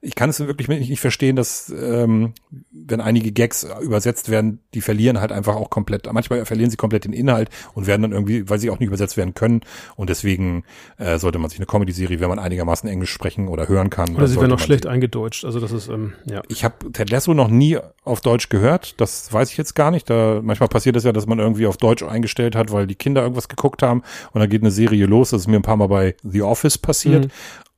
ich 0.00 0.14
kann 0.14 0.30
es 0.30 0.40
wirklich 0.40 0.68
nicht 0.68 1.00
verstehen, 1.00 1.36
dass 1.36 1.68
ähm, 1.70 2.34
wenn 2.70 3.00
einige 3.00 3.32
Gags 3.32 3.66
übersetzt 3.80 4.28
werden, 4.28 4.60
die 4.74 4.80
verlieren 4.80 5.20
halt 5.20 5.32
einfach 5.32 5.56
auch 5.56 5.70
komplett. 5.70 6.10
Manchmal 6.12 6.44
verlieren 6.44 6.70
sie 6.70 6.76
komplett 6.76 7.04
den 7.04 7.12
Inhalt 7.12 7.50
und 7.74 7.86
werden 7.86 8.02
dann 8.02 8.12
irgendwie, 8.12 8.48
weil 8.48 8.58
sie 8.58 8.70
auch 8.70 8.78
nicht 8.78 8.88
übersetzt 8.88 9.16
werden 9.16 9.34
können. 9.34 9.60
Und 9.96 10.10
deswegen 10.10 10.64
äh, 10.98 11.18
sollte 11.18 11.38
man 11.38 11.50
sich 11.50 11.58
eine 11.58 11.66
Comedy-Serie, 11.66 12.20
wenn 12.20 12.28
man 12.28 12.38
einigermaßen 12.38 12.88
Englisch 12.88 13.12
sprechen 13.12 13.48
oder 13.48 13.68
hören 13.68 13.90
kann, 13.90 14.07
kann. 14.08 14.16
Oder 14.16 14.28
sie 14.28 14.36
werden 14.36 14.50
noch 14.50 14.58
schlecht 14.58 14.86
eingedeutscht. 14.86 15.44
Also 15.44 15.60
das 15.60 15.72
ist, 15.72 15.88
ähm, 15.88 16.14
ja. 16.24 16.42
Ich 16.48 16.64
habe 16.64 16.92
Ted 16.92 17.10
Lasso 17.10 17.34
noch 17.34 17.48
nie 17.48 17.78
auf 18.04 18.20
Deutsch 18.20 18.48
gehört. 18.48 19.00
Das 19.00 19.32
weiß 19.32 19.50
ich 19.50 19.56
jetzt 19.56 19.74
gar 19.74 19.90
nicht. 19.90 20.08
Da 20.10 20.40
manchmal 20.42 20.68
passiert 20.68 20.96
es 20.96 21.04
ja, 21.04 21.12
dass 21.12 21.26
man 21.26 21.38
irgendwie 21.38 21.66
auf 21.66 21.76
Deutsch 21.76 22.02
eingestellt 22.02 22.56
hat, 22.56 22.72
weil 22.72 22.86
die 22.86 22.94
Kinder 22.94 23.22
irgendwas 23.22 23.48
geguckt 23.48 23.82
haben 23.82 24.02
und 24.32 24.40
dann 24.40 24.48
geht 24.48 24.62
eine 24.62 24.70
Serie 24.70 25.06
los. 25.06 25.30
Das 25.30 25.42
ist 25.42 25.46
mir 25.48 25.56
ein 25.56 25.62
paar 25.62 25.76
Mal 25.76 25.88
bei 25.88 26.16
The 26.22 26.42
Office 26.42 26.78
passiert. 26.78 27.26
Mhm 27.26 27.30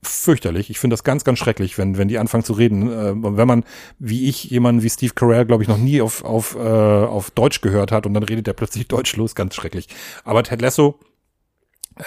fürchterlich. 0.02 0.70
Ich 0.70 0.78
finde 0.78 0.94
das 0.94 1.04
ganz, 1.04 1.24
ganz 1.24 1.38
schrecklich, 1.38 1.76
wenn, 1.76 1.98
wenn 1.98 2.08
die 2.08 2.18
anfangen 2.18 2.44
zu 2.44 2.54
reden. 2.54 2.90
Äh, 2.90 3.12
wenn 3.14 3.46
man, 3.46 3.64
wie 3.98 4.28
ich, 4.28 4.44
jemanden 4.44 4.82
wie 4.82 4.90
Steve 4.90 5.12
Carell, 5.14 5.44
glaube 5.44 5.62
ich, 5.62 5.68
noch 5.68 5.76
nie 5.76 6.00
auf, 6.00 6.24
auf, 6.24 6.56
äh, 6.56 6.58
auf 6.58 7.30
Deutsch 7.30 7.60
gehört 7.60 7.92
hat 7.92 8.06
und 8.06 8.14
dann 8.14 8.22
redet 8.22 8.48
er 8.48 8.54
plötzlich 8.54 8.88
Deutsch 8.88 9.16
los, 9.16 9.34
ganz 9.34 9.54
schrecklich. 9.54 9.88
Aber 10.24 10.42
Ted 10.42 10.62
Lasso 10.62 10.98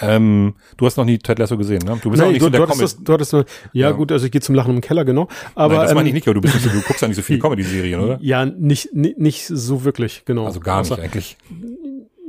ähm, 0.00 0.54
du 0.76 0.86
hast 0.86 0.96
noch 0.96 1.04
nie 1.04 1.18
Ted 1.18 1.38
Lasso 1.38 1.56
gesehen, 1.56 1.82
ne? 1.84 1.98
Du 2.02 2.10
bist 2.10 2.20
Nein, 2.20 2.28
auch 2.28 2.32
nicht 2.32 2.40
du, 2.40 2.46
so 2.46 2.50
der 2.50 2.66
Comedy. 2.66 2.92
Du 3.04 3.12
hattest, 3.12 3.32
ja, 3.32 3.44
ja, 3.72 3.90
gut, 3.90 4.12
also 4.12 4.26
ich 4.26 4.32
gehe 4.32 4.40
zum 4.40 4.54
Lachen 4.54 4.74
im 4.74 4.80
Keller, 4.80 5.04
genau. 5.04 5.28
Aber, 5.54 5.74
Nein, 5.74 5.82
das 5.82 5.90
ähm, 5.90 5.96
meine 5.96 6.08
ich 6.08 6.14
nicht, 6.14 6.26
aber 6.26 6.34
du, 6.34 6.40
bist 6.40 6.54
nicht 6.54 6.64
so, 6.64 6.70
du 6.70 6.80
guckst 6.82 7.02
ja 7.02 7.08
nicht 7.08 7.16
so 7.16 7.22
viele 7.22 7.38
Comedy-Serien, 7.40 8.00
oder? 8.00 8.18
Ja, 8.20 8.44
nicht, 8.44 8.94
nicht, 8.94 9.18
nicht 9.18 9.46
so 9.46 9.84
wirklich, 9.84 10.22
genau. 10.24 10.46
Also 10.46 10.60
gar 10.60 10.80
nicht 10.80 10.90
also, 10.90 11.02
eigentlich. 11.02 11.36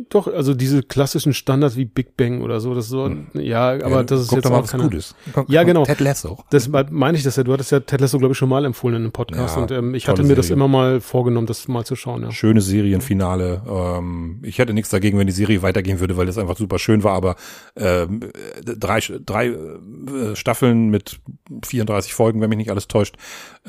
Doch, 0.10 0.28
also 0.28 0.54
diese 0.54 0.84
klassischen 0.84 1.34
Standards 1.34 1.76
wie 1.76 1.86
Big 1.86 2.16
Bang 2.18 2.42
oder 2.42 2.60
so, 2.60 2.74
das 2.74 2.88
so, 2.88 3.06
hm. 3.06 3.28
ja, 3.34 3.72
aber 3.72 3.90
ja, 3.90 4.04
das 4.04 4.22
ist 4.22 4.32
jetzt 4.32 4.50
mal 4.50 4.60
auch 4.60 4.68
keine, 4.68 4.84
Gutes. 4.84 5.16
Ja, 5.48 5.64
genau. 5.64 5.84
Ted 5.84 6.00
Lasso. 6.00 6.44
Das 6.52 6.70
meine 6.90 7.18
ich 7.18 7.24
das 7.24 7.36
ja. 7.36 7.44
Du 7.44 7.54
hattest 7.54 7.72
ja 7.72 7.80
Ted 7.80 8.02
Lasso, 8.02 8.20
glaube 8.20 8.34
ich, 8.34 8.38
schon 8.38 8.50
mal 8.50 8.66
empfohlen 8.66 8.96
in 8.96 9.02
einem 9.04 9.12
Podcast 9.12 9.56
ja, 9.56 9.62
und 9.62 9.72
ähm, 9.72 9.96
ich 9.96 10.08
hatte 10.08 10.22
mir 10.22 10.30
Serie. 10.30 10.36
das 10.38 10.50
immer 10.50 10.68
mal 10.68 11.02
vorgenommen, 11.02 11.48
das 11.48 11.68
mal 11.68 11.86
zu 11.86 11.96
schauen. 11.96 12.24
Ja. 12.24 12.32
Schöne 12.32 12.62
Serienfinale. 12.62 13.62
Ähm, 13.68 14.40
ich 14.44 14.60
hätte 14.60 14.74
nichts 14.74 14.90
dagegen, 14.90 15.18
wenn 15.18 15.28
die 15.28 15.34
Serie 15.34 15.62
weitergehen 15.62 16.00
würde, 16.00 16.18
weil 16.18 16.26
das 16.26 16.38
einfach 16.38 16.58
super 16.58 16.80
schön 16.80 17.04
war, 17.04 17.14
aber 17.14 17.36
ähm, 17.76 18.22
drei, 18.64 19.00
drei 19.26 19.48
äh, 19.48 20.36
Staffeln 20.36 20.90
mit 20.90 21.20
34 21.64 22.14
Folgen, 22.14 22.42
wenn 22.42 22.50
mich 22.50 22.58
nicht 22.58 22.72
alles 22.72 22.88
täuscht, 22.88 23.16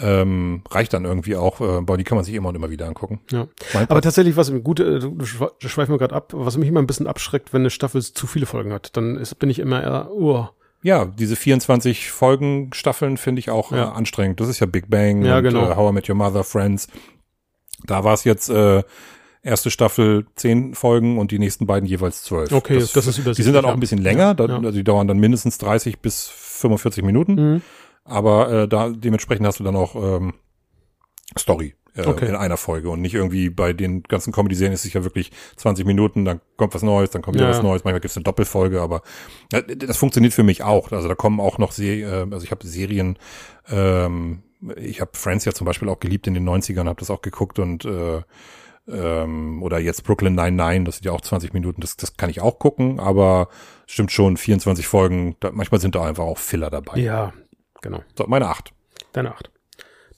ähm, 0.01 0.63
reicht 0.71 0.93
dann 0.93 1.05
irgendwie 1.05 1.37
auch. 1.37 1.61
Äh, 1.61 1.65
aber 1.65 1.97
die 1.97 2.05
kann 2.05 2.17
man 2.17 2.25
sich 2.25 2.35
immer 2.35 2.49
und 2.51 2.55
immer 2.55 2.71
wieder 2.71 2.87
angucken. 2.87 3.21
Ja. 3.31 3.49
Aber 3.89 4.01
tatsächlich, 4.01 4.37
was 4.37 4.53
gut, 4.63 4.81
äh, 4.81 5.01
du 5.01 5.25
schweifen 5.25 5.95
wir 5.95 5.99
gerade 5.99 6.15
ab, 6.15 6.26
was 6.33 6.57
mich 6.57 6.69
immer 6.69 6.81
ein 6.81 6.87
bisschen 6.87 7.07
abschreckt, 7.07 7.53
wenn 7.53 7.63
eine 7.63 7.71
Staffel 7.71 8.03
zu 8.03 8.27
viele 8.27 8.47
Folgen 8.47 8.73
hat, 8.73 8.97
dann 8.97 9.17
ist, 9.17 9.39
bin 9.39 9.51
ich 9.51 9.59
immer 9.59 9.83
eher, 9.83 10.11
uh. 10.13 10.47
Ja, 10.83 11.05
diese 11.05 11.37
24 11.37 12.11
Folgen 12.11 12.71
Staffeln 12.73 13.17
finde 13.17 13.41
ich 13.41 13.51
auch 13.51 13.73
ja. 13.73 13.85
äh, 13.85 13.97
anstrengend. 13.97 14.41
Das 14.41 14.49
ist 14.49 14.61
ja 14.61 14.67
Big 14.67 14.89
Bang 14.89 15.25
ja, 15.25 15.39
und 15.39 15.45
genau. 15.45 15.71
äh, 15.71 15.75
How 15.75 15.91
I 15.91 15.95
Met 15.95 16.09
Your 16.09 16.15
Mother, 16.15 16.45
Friends. 16.45 16.89
Da 17.85 18.05
war 18.05 18.15
es 18.15 18.25
jetzt 18.25 18.49
äh, 18.51 18.83
erste 19.43 19.71
Staffel 19.71 20.27
zehn 20.37 20.75
Folgen 20.75 21.19
und 21.19 21.31
die 21.31 21.39
nächsten 21.39 21.67
beiden 21.67 21.89
jeweils 21.89 22.23
zwölf. 22.23 22.53
Okay, 22.53 22.79
das, 22.79 22.93
das 22.93 23.07
ist 23.07 23.19
übersichtlich. 23.19 23.37
Die 23.37 23.43
sind 23.43 23.55
dann 23.55 23.65
auch 23.65 23.75
ein 23.75 23.81
bisschen 23.81 24.01
länger, 24.01 24.35
da, 24.35 24.47
ja. 24.47 24.57
also 24.57 24.73
die 24.73 24.85
dauern 24.85 25.09
dann 25.09 25.19
mindestens 25.19 25.59
30 25.59 26.01
bis 26.01 26.29
45 26.29 27.05
Minuten. 27.05 27.35
Mhm. 27.35 27.63
Aber 28.05 28.51
äh, 28.51 28.69
da 28.69 28.91
dementsprechend 28.91 29.47
hast 29.47 29.61
du 29.61 29.65
dann 29.65 29.77
auch 29.77 29.97
ähm, 29.97 30.35
Story 31.39 31.75
äh, 31.97 32.07
okay. 32.07 32.29
in 32.29 32.37
einer 32.37 32.57
Folge 32.57 32.91
und 32.91 33.01
nicht 33.01 33.15
irgendwie 33.15 33.51
bei 33.51 33.73
den 33.73 34.03
ganzen 34.03 34.33
Comedy-Serien 34.33 34.73
ist 34.73 34.85
es 34.85 34.93
ja 34.93 35.05
wirklich 35.05 35.33
20 35.57 35.87
Minuten, 35.87 36.25
dann 36.25 36.41
kommt 36.57 36.75
was 36.75 36.83
Neues, 36.83 37.11
dann 37.11 37.23
kommt 37.23 37.37
wieder 37.37 37.47
ja. 37.47 37.51
was 37.51 37.63
Neues, 37.63 37.85
manchmal 37.85 38.01
gibt 38.01 38.11
es 38.11 38.17
eine 38.17 38.25
Doppelfolge, 38.25 38.81
aber 38.81 39.03
äh, 39.53 39.63
das 39.77 39.97
funktioniert 39.97 40.35
für 40.35 40.43
mich 40.43 40.63
auch. 40.63 40.93
Also 40.93 41.09
da 41.09 41.15
kommen 41.15 41.41
auch 41.41 41.59
noch, 41.59 41.73
Se 41.73 42.03
äh, 42.03 42.27
also 42.31 42.43
ich 42.45 42.51
habe 42.51 42.67
Serien, 42.67 43.19
ähm, 43.69 44.43
ich 44.77 45.01
habe 45.01 45.11
Friends 45.15 45.45
ja 45.45 45.53
zum 45.53 45.65
Beispiel 45.65 45.89
auch 45.89 46.01
geliebt 46.01 46.27
in 46.27 46.35
den 46.35 46.49
90ern, 46.49 46.87
habe 46.87 47.01
das 47.01 47.11
auch 47.11 47.23
geguckt 47.23 47.59
und 47.59 47.85
äh, 47.85 48.23
ähm, 48.89 49.63
oder 49.63 49.79
jetzt 49.79 50.05
Brooklyn 50.05 50.35
99, 50.35 50.85
das 50.85 50.97
sind 50.97 51.07
ja 51.07 51.13
auch 51.13 51.21
20 51.21 51.53
Minuten, 51.53 51.81
das, 51.81 51.97
das 51.97 52.17
kann 52.17 52.31
ich 52.31 52.41
auch 52.41 52.59
gucken, 52.59 53.01
aber 53.01 53.49
stimmt 53.87 54.13
schon, 54.13 54.37
24 54.37 54.87
Folgen, 54.87 55.37
da, 55.41 55.51
manchmal 55.53 55.81
sind 55.81 55.95
da 55.95 56.05
einfach 56.05 56.25
auch 56.25 56.39
Filler 56.39 56.71
dabei. 56.71 56.99
Ja, 56.99 57.33
genau. 57.83 58.03
So, 58.17 58.27
meine 58.29 58.49
acht. 58.49 58.73
Deine 59.13 59.33
acht. 59.33 59.51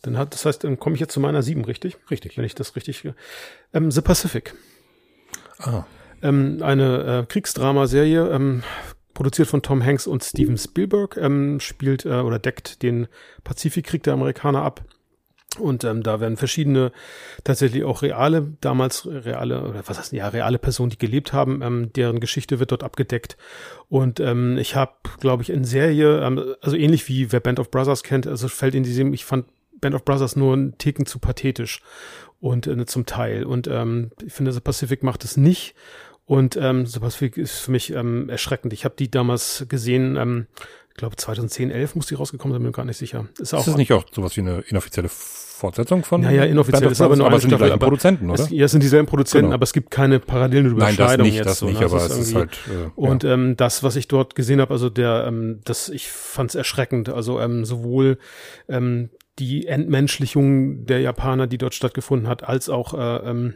Dann 0.08 0.16
hat, 0.16 0.32
das 0.32 0.46
heißt, 0.46 0.64
dann 0.64 0.78
komme 0.78 0.94
ich 0.94 1.00
jetzt 1.00 1.12
zu 1.12 1.20
meiner 1.20 1.42
sieben, 1.42 1.64
richtig? 1.66 1.98
Richtig. 2.10 2.38
Wenn 2.38 2.44
ich 2.44 2.54
das 2.54 2.76
richtig. 2.76 3.06
Ähm, 3.74 3.90
The 3.90 4.00
Pacific. 4.00 4.54
Ah. 5.58 5.84
Ähm, 6.22 6.62
eine 6.62 7.20
äh, 7.20 7.26
Kriegsdramaserie, 7.26 8.30
ähm, 8.30 8.62
produziert 9.12 9.48
von 9.48 9.60
Tom 9.60 9.84
Hanks 9.84 10.06
und 10.06 10.24
Steven 10.24 10.56
Spielberg, 10.56 11.18
ähm, 11.18 11.60
spielt 11.60 12.06
äh, 12.06 12.20
oder 12.20 12.38
deckt 12.38 12.82
den 12.82 13.06
Pazifikkrieg 13.44 14.02
der 14.02 14.14
Amerikaner 14.14 14.62
ab. 14.62 14.82
Und 15.58 15.84
ähm, 15.84 16.02
da 16.02 16.20
werden 16.20 16.36
verschiedene 16.36 16.92
tatsächlich 17.44 17.84
auch 17.84 18.02
reale, 18.02 18.54
damals 18.60 19.06
reale, 19.06 19.62
oder 19.68 19.82
was 19.86 19.98
heißt 19.98 20.12
ja, 20.12 20.28
reale 20.28 20.58
Personen, 20.58 20.90
die 20.90 20.98
gelebt 20.98 21.32
haben, 21.32 21.60
ähm, 21.62 21.92
deren 21.92 22.20
Geschichte 22.20 22.60
wird 22.60 22.70
dort 22.70 22.84
abgedeckt. 22.84 23.36
Und 23.88 24.20
ähm, 24.20 24.56
ich 24.56 24.74
habe, 24.76 24.92
glaube 25.20 25.42
ich, 25.42 25.50
in 25.50 25.64
Serie, 25.64 26.22
ähm, 26.22 26.54
also 26.62 26.76
ähnlich 26.76 27.08
wie 27.08 27.30
wer 27.32 27.40
Band 27.40 27.60
of 27.60 27.70
Brothers 27.70 28.02
kennt, 28.02 28.26
also 28.26 28.48
fällt 28.48 28.74
in 28.74 28.84
diesem, 28.84 29.12
ich 29.12 29.24
fand 29.24 29.46
Band 29.80 29.94
of 29.94 30.04
Brothers 30.04 30.36
nur 30.36 30.52
einen 30.52 30.78
Ticken 30.78 31.06
zu 31.06 31.18
pathetisch 31.18 31.80
und 32.40 32.66
äh, 32.66 32.86
zum 32.86 33.06
Teil. 33.06 33.44
Und 33.44 33.66
ähm, 33.66 34.10
ich 34.24 34.32
finde, 34.32 34.52
The 34.52 34.60
Pacific 34.60 35.02
macht 35.02 35.24
es 35.24 35.36
nicht. 35.36 35.74
Und 36.24 36.56
ähm, 36.56 36.84
The 36.86 37.00
Pacific 37.00 37.36
ist 37.38 37.58
für 37.58 37.70
mich 37.70 37.92
ähm, 37.92 38.28
erschreckend. 38.28 38.72
Ich 38.72 38.84
habe 38.84 38.94
die 38.98 39.10
damals 39.10 39.64
gesehen, 39.68 40.16
ähm, 40.16 40.46
ich 40.90 40.96
glaube 40.96 41.16
2010, 41.16 41.70
11 41.70 41.94
muss 41.94 42.06
die 42.06 42.14
rausgekommen 42.16 42.52
sein, 42.52 42.60
bin 42.60 42.70
mir 42.70 42.76
gar 42.76 42.84
nicht 42.84 42.98
sicher. 42.98 43.28
Ist, 43.38 43.54
auch, 43.54 43.60
ist 43.60 43.68
das 43.68 43.76
nicht 43.76 43.92
auch 43.92 44.04
sowas 44.12 44.36
wie 44.36 44.40
eine 44.40 44.60
inoffizielle 44.68 45.08
Fortsetzung 45.08 46.04
von? 46.04 46.20
Naja, 46.20 46.44
inoffiziell 46.44 46.90
ist 46.90 47.00
aber 47.00 47.16
nur 47.16 47.26
aber 47.26 47.34
eine 47.34 47.40
sind 47.40 47.50
die 47.50 47.54
Staffel, 47.56 47.66
gleichen 47.68 47.80
aber 47.80 47.86
Produzenten, 47.86 48.30
oder? 48.30 48.42
Es, 48.42 48.50
ja, 48.50 48.64
es 48.64 48.70
sind 48.70 48.82
dieselben 48.82 49.06
Produzenten, 49.06 49.46
Genau. 49.46 49.54
aber 49.54 49.64
es 49.64 49.72
gibt 49.72 49.90
keine 49.90 50.20
parallelen 50.20 50.66
Nein, 50.66 50.76
das 50.76 50.94
Überschneidungen 50.94 51.30
nicht, 51.30 51.36
jetzt. 51.36 51.46
das 51.46 51.58
so, 51.58 51.66
nicht, 51.66 51.80
ne? 51.80 51.86
aber 51.86 51.96
es 51.96 52.16
ist 52.16 52.34
halt, 52.34 52.58
äh, 52.68 52.90
Und 52.94 53.24
ja. 53.24 53.32
ähm, 53.34 53.56
das, 53.56 53.82
was 53.82 53.96
ich 53.96 54.06
dort 54.08 54.34
gesehen 54.34 54.60
habe, 54.60 54.72
also 54.72 54.90
der, 54.90 55.24
ähm, 55.26 55.60
das, 55.64 55.88
ich 55.88 56.08
fand 56.08 56.50
es 56.50 56.54
erschreckend. 56.54 57.08
Also 57.08 57.40
ähm, 57.40 57.64
sowohl 57.64 58.18
ähm, 58.68 59.10
die 59.38 59.66
Entmenschlichung 59.66 60.86
der 60.86 61.00
Japaner, 61.00 61.46
die 61.46 61.58
dort 61.58 61.74
stattgefunden 61.74 62.28
hat, 62.28 62.42
als 62.44 62.68
auch 62.68 62.94
äh, 62.94 63.30
ähm, 63.30 63.54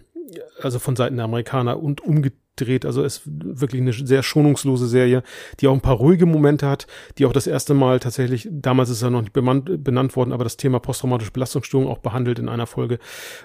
also 0.61 0.79
von 0.79 0.97
Seiten 0.97 1.17
der 1.17 1.25
Amerikaner 1.25 1.83
und 1.83 2.01
umgedreht. 2.01 2.85
Also 2.85 3.05
es 3.05 3.19
ist 3.19 3.23
wirklich 3.27 3.81
eine 3.81 3.93
sehr 3.93 4.23
schonungslose 4.23 4.87
Serie, 4.87 5.23
die 5.61 5.69
auch 5.69 5.73
ein 5.73 5.81
paar 5.81 5.97
ruhige 5.97 6.27
Momente 6.27 6.69
hat, 6.69 6.87
die 7.19 7.27
auch 7.27 7.33
das 7.33 7.47
erste 7.47 7.75
Mal 7.75 8.01
tatsächlich, 8.01 8.49
damals 8.51 8.91
ist 8.91 9.03
er 9.03 9.11
noch 9.11 9.23
nicht 9.23 9.33
benannt, 9.33 9.83
benannt 9.83 10.17
worden, 10.17 10.33
aber 10.33 10.45
das 10.45 10.57
Thema 10.57 10.81
posttraumatische 10.81 11.33
Belastungsstörung 11.33 11.89
auch 11.89 11.99
behandelt 11.99 12.39
in 12.39 12.49
einer 12.49 12.67
Folge. 12.67 12.99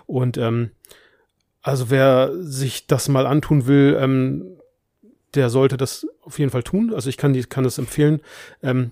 Und 0.05 0.37
ähm, 0.37 0.71
also 1.61 1.89
wer 1.89 2.31
sich 2.41 2.87
das 2.87 3.09
mal 3.09 3.25
antun 3.25 3.67
will, 3.67 3.97
ähm, 3.99 4.45
der 5.35 5.49
sollte 5.49 5.77
das 5.77 6.07
auf 6.21 6.39
jeden 6.39 6.51
Fall 6.51 6.63
tun. 6.63 6.93
Also 6.93 7.09
ich 7.09 7.17
kann 7.17 7.33
die, 7.33 7.43
kann 7.43 7.63
das 7.63 7.77
empfehlen. 7.77 8.21
Ähm, 8.63 8.91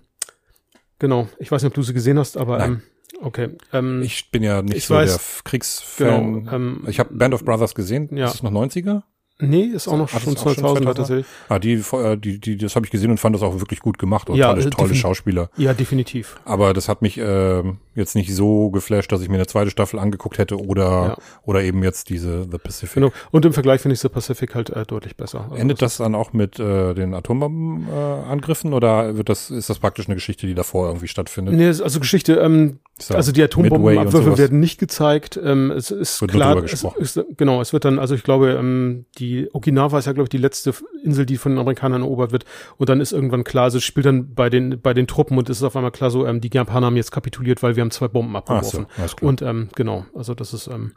genau, 1.00 1.30
ich 1.40 1.52
weiß 1.52 1.64
nicht, 1.64 1.70
ob 1.70 1.76
du 1.76 1.84
sie 1.84 1.94
gesehen 1.94 2.20
hast, 2.20 2.38
aber 2.38 2.58
Nein. 2.58 2.72
ähm, 2.72 2.82
okay. 3.22 3.50
Ähm, 3.74 4.02
Ich 4.04 4.32
bin 4.32 4.44
ja 4.44 4.62
nicht 4.62 4.76
Ich 4.78 4.86
so 4.88 4.96
weiß- 4.96 5.06
der 5.08 5.20
Kriegsfan. 5.44 6.44
genau, 6.44 6.52
ähm, 6.56 6.84
ich 6.88 7.00
habe 7.00 7.14
Band 7.14 7.34
of 7.34 7.44
Brothers 7.46 7.76
gesehen. 7.76 8.10
Ja. 8.16 8.26
Ist 8.28 8.36
es 8.36 8.44
noch 8.44 8.52
90er? 8.52 9.04
nee, 9.40 9.64
ist 9.64 9.88
auch 9.90 9.98
noch 9.98 10.06
es 10.06 10.12
schon 10.22 10.34
auch 10.38 10.38
schon 10.44 10.56
2000 10.56 10.86
2000er? 10.88 10.94
tatsächlich. 10.96 11.26
Ah, 11.50 11.60
die, 11.60 11.74
äh, 11.74 12.18
die, 12.18 12.40
die, 12.40 12.56
das 12.58 12.76
habe 12.78 12.86
ich 12.86 12.92
gesehen 12.92 13.12
und 13.12 13.20
fand 13.20 13.36
das 13.36 13.42
auch 13.44 13.60
wirklich 13.60 13.82
gut 13.82 13.98
gemacht 13.98 14.30
und 14.30 14.38
Ja, 14.38 14.54
tolle, 14.54 14.66
äh, 14.66 14.70
tolle 14.70 14.96
Schauspieler. 14.96 15.50
Ja, 15.58 15.74
definitiv. 15.74 16.38
Aber 16.46 16.74
das 16.74 16.88
hat 16.88 17.02
mich 17.02 17.18
ähm, 17.22 17.78
jetzt 17.96 18.16
nicht 18.16 18.34
so 18.36 18.70
geflasht, 18.72 19.12
dass 19.12 19.22
ich 19.22 19.30
mir 19.30 19.36
eine 19.36 19.48
zweite 19.48 19.72
Staffel 19.72 20.00
angeguckt 20.00 20.38
hätte 20.38 20.58
oder 20.58 20.84
Ja. 20.86 21.18
oder 21.44 21.64
eben 21.64 21.84
jetzt 21.84 22.10
diese 22.10 22.44
The 22.52 22.58
Pacific. 22.58 22.96
Genau. 22.96 23.12
Und 23.32 23.46
im 23.46 23.54
Vergleich 23.54 23.82
finde 23.82 23.94
ich 23.94 24.00
The 24.02 24.10
Pacific 24.10 24.54
halt 24.56 24.70
äh, 24.70 24.86
deutlich 24.86 25.16
besser. 25.16 25.46
Also 25.46 25.56
Endet 25.56 25.82
das 25.82 25.98
dann 25.98 26.16
auch 26.16 26.34
mit 26.34 26.60
äh, 26.60 26.94
den 26.94 27.14
Atombombenangriffen 27.14 28.72
äh, 28.72 28.76
oder 28.76 29.18
wird 29.18 29.30
das 29.30 29.50
ist 29.52 29.70
das 29.70 29.80
praktisch 29.80 30.08
eine 30.08 30.16
Geschichte, 30.16 30.48
die 30.48 30.54
davor 30.56 30.88
irgendwie 30.88 31.08
stattfindet? 31.08 31.56
Nee, 31.56 31.68
also 31.68 32.00
Geschichte, 32.00 32.36
ähm, 32.36 32.80
also 33.10 33.32
die 33.32 33.44
Atombombenabwürfe 33.44 34.38
werden 34.38 34.60
nicht 34.60 34.80
gezeigt. 34.80 35.40
Ähm, 35.42 35.72
es 35.72 35.92
ist 35.92 36.22
Wird 36.22 36.32
klar, 36.32 36.58
es 36.64 36.72
gesprochen. 36.72 37.02
ist, 37.02 37.20
genau, 37.38 37.62
es 37.62 37.74
wird 37.74 37.86
dann, 37.86 38.00
also 38.00 38.16
ich 38.16 38.24
glaube, 38.24 38.52
ähm, 38.52 39.06
die 39.18 39.50
Okinawa 39.54 40.00
ist 40.00 40.06
ja, 40.06 40.14
glaube 40.14 40.26
ich, 40.26 40.30
die 40.30 40.38
letzte 40.38 40.74
Insel, 41.04 41.26
die 41.26 41.38
von 41.38 41.54
den 41.54 41.60
Amerikanern 41.60 42.02
erobert 42.02 42.32
wird. 42.32 42.46
Und 42.78 42.90
dann 42.90 43.02
ist 43.02 43.12
irgendwann 43.12 43.44
klar, 43.44 43.66
also 43.66 43.78
es 43.78 43.84
spielt 43.84 44.06
dann 44.06 44.34
bei 44.34 44.50
den, 44.50 44.80
bei 44.82 44.94
den 44.94 45.08
Truppen 45.08 45.38
und 45.38 45.50
es 45.50 45.58
ist 45.58 45.64
auf 45.64 45.76
einmal 45.76 45.92
klar 45.92 46.10
so, 46.10 46.26
ähm, 46.26 46.42
die 46.42 46.50
Japaner 46.54 46.88
haben 46.88 46.96
jetzt 46.96 47.12
kapituliert, 47.12 47.62
weil 47.64 47.76
wir 47.76 47.84
haben 47.86 47.92
zwei 47.92 48.08
Bomben 48.08 48.34
so, 48.34 48.38
abgeworfen. 48.38 48.88
klar. 48.88 49.10
und 49.30 49.42
ähm, 49.42 49.70
genau, 49.76 50.06
also 50.14 50.34
das 50.34 50.54
ist, 50.54 50.68
ähm, 50.68 50.94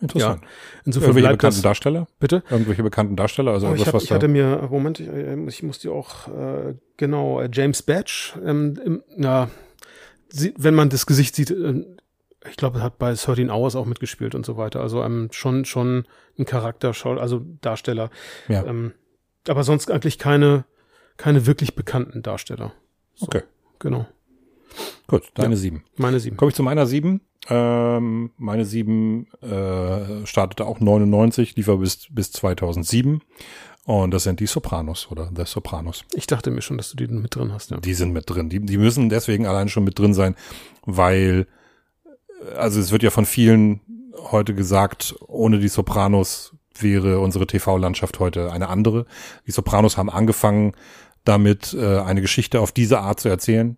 Interessant. 0.00 0.42
insofern 0.84 1.10
Irgendwelche 1.10 1.36
bekannten 1.36 1.56
das, 1.56 1.62
Darsteller? 1.62 2.06
bitte? 2.18 2.42
Irgendwelche 2.50 2.82
bekannten 2.82 3.16
Darsteller? 3.16 3.52
Also 3.52 3.68
Oh, 3.68 3.74
ich, 3.74 3.86
hab, 3.86 3.94
was 3.94 4.04
ich 4.04 4.12
hatte 4.12 4.28
mir, 4.28 4.68
Moment, 4.70 5.00
ich, 5.00 5.08
äh, 5.08 5.36
ich 5.46 5.62
muss 5.62 5.78
die 5.78 5.88
auch, 5.88 6.28
äh, 6.28 6.74
genau, 6.96 7.40
äh, 7.40 7.48
James 7.52 7.82
Badge, 7.82 8.34
ähm, 8.44 8.78
im, 8.84 9.02
na, 9.16 9.50
sie, 10.28 10.52
wenn 10.58 10.74
man 10.74 10.88
das 10.88 11.06
Gesicht 11.06 11.36
sieht, 11.36 11.50
äh, 11.50 11.84
ich 12.50 12.56
glaube, 12.56 12.78
er 12.78 12.84
hat 12.84 12.98
bei 12.98 13.14
13 13.14 13.50
Hours 13.50 13.76
auch 13.76 13.86
mitgespielt 13.86 14.34
und 14.34 14.44
so 14.44 14.56
weiter. 14.56 14.80
Also 14.80 15.02
ähm, 15.02 15.28
schon, 15.32 15.64
schon 15.64 16.06
ein 16.38 16.44
Charakter, 16.44 16.92
also 17.18 17.42
Darsteller. 17.62 18.10
Ja. 18.48 18.64
Ähm, 18.66 18.92
aber 19.48 19.64
sonst 19.64 19.90
eigentlich 19.90 20.18
keine, 20.18 20.64
keine 21.16 21.46
wirklich 21.46 21.74
bekannten 21.74 22.22
Darsteller. 22.22 22.72
So, 23.14 23.26
Okay. 23.26 23.42
Genau. 23.78 24.06
Gut, 25.06 25.24
deine 25.34 25.54
Ja. 25.54 25.60
sieben. 25.60 25.84
Meine 25.96 26.20
sieben. 26.20 26.36
Komme 26.36 26.50
ich 26.50 26.54
zu 26.56 26.62
meiner 26.62 26.86
sieben. 26.86 27.20
Ähm, 27.50 28.30
meine 28.38 28.64
sieben 28.64 29.26
äh, 29.42 30.24
startete 30.26 30.64
auch 30.66 30.80
99, 30.80 31.56
lief 31.56 31.68
aber 31.68 31.78
bis, 31.78 32.06
bis 32.10 32.32
2007. 32.32 33.20
Und 33.86 34.12
das 34.14 34.22
sind 34.22 34.40
die 34.40 34.46
Sopranos 34.46 35.08
oder 35.10 35.30
The 35.36 35.44
Sopranos. 35.44 36.04
Ich 36.14 36.26
dachte 36.26 36.50
mir 36.50 36.62
schon, 36.62 36.78
dass 36.78 36.90
du 36.90 36.96
die 36.96 37.06
mit 37.06 37.34
drin 37.36 37.52
hast, 37.52 37.70
ja. 37.70 37.76
Die 37.76 37.92
sind 37.92 38.14
mit 38.14 38.30
drin. 38.30 38.48
Die, 38.48 38.60
die 38.60 38.78
müssen 38.78 39.10
deswegen 39.10 39.46
allein 39.46 39.68
schon 39.68 39.84
mit 39.84 39.98
drin 39.98 40.14
sein, 40.14 40.36
weil, 40.86 41.46
also 42.56 42.80
es 42.80 42.92
wird 42.92 43.02
ja 43.02 43.10
von 43.10 43.26
vielen 43.26 43.80
heute 44.30 44.54
gesagt, 44.54 45.14
ohne 45.26 45.58
die 45.58 45.68
Sopranos 45.68 46.54
wäre 46.78 47.20
unsere 47.20 47.46
TV-Landschaft 47.46 48.20
heute 48.20 48.50
eine 48.52 48.68
andere. 48.68 49.04
Die 49.46 49.50
Sopranos 49.52 49.98
haben 49.98 50.08
angefangen, 50.08 50.72
damit 51.24 51.74
äh, 51.74 51.98
eine 52.00 52.22
Geschichte 52.22 52.60
auf 52.60 52.72
diese 52.72 53.00
Art 53.00 53.20
zu 53.20 53.28
erzählen. 53.28 53.76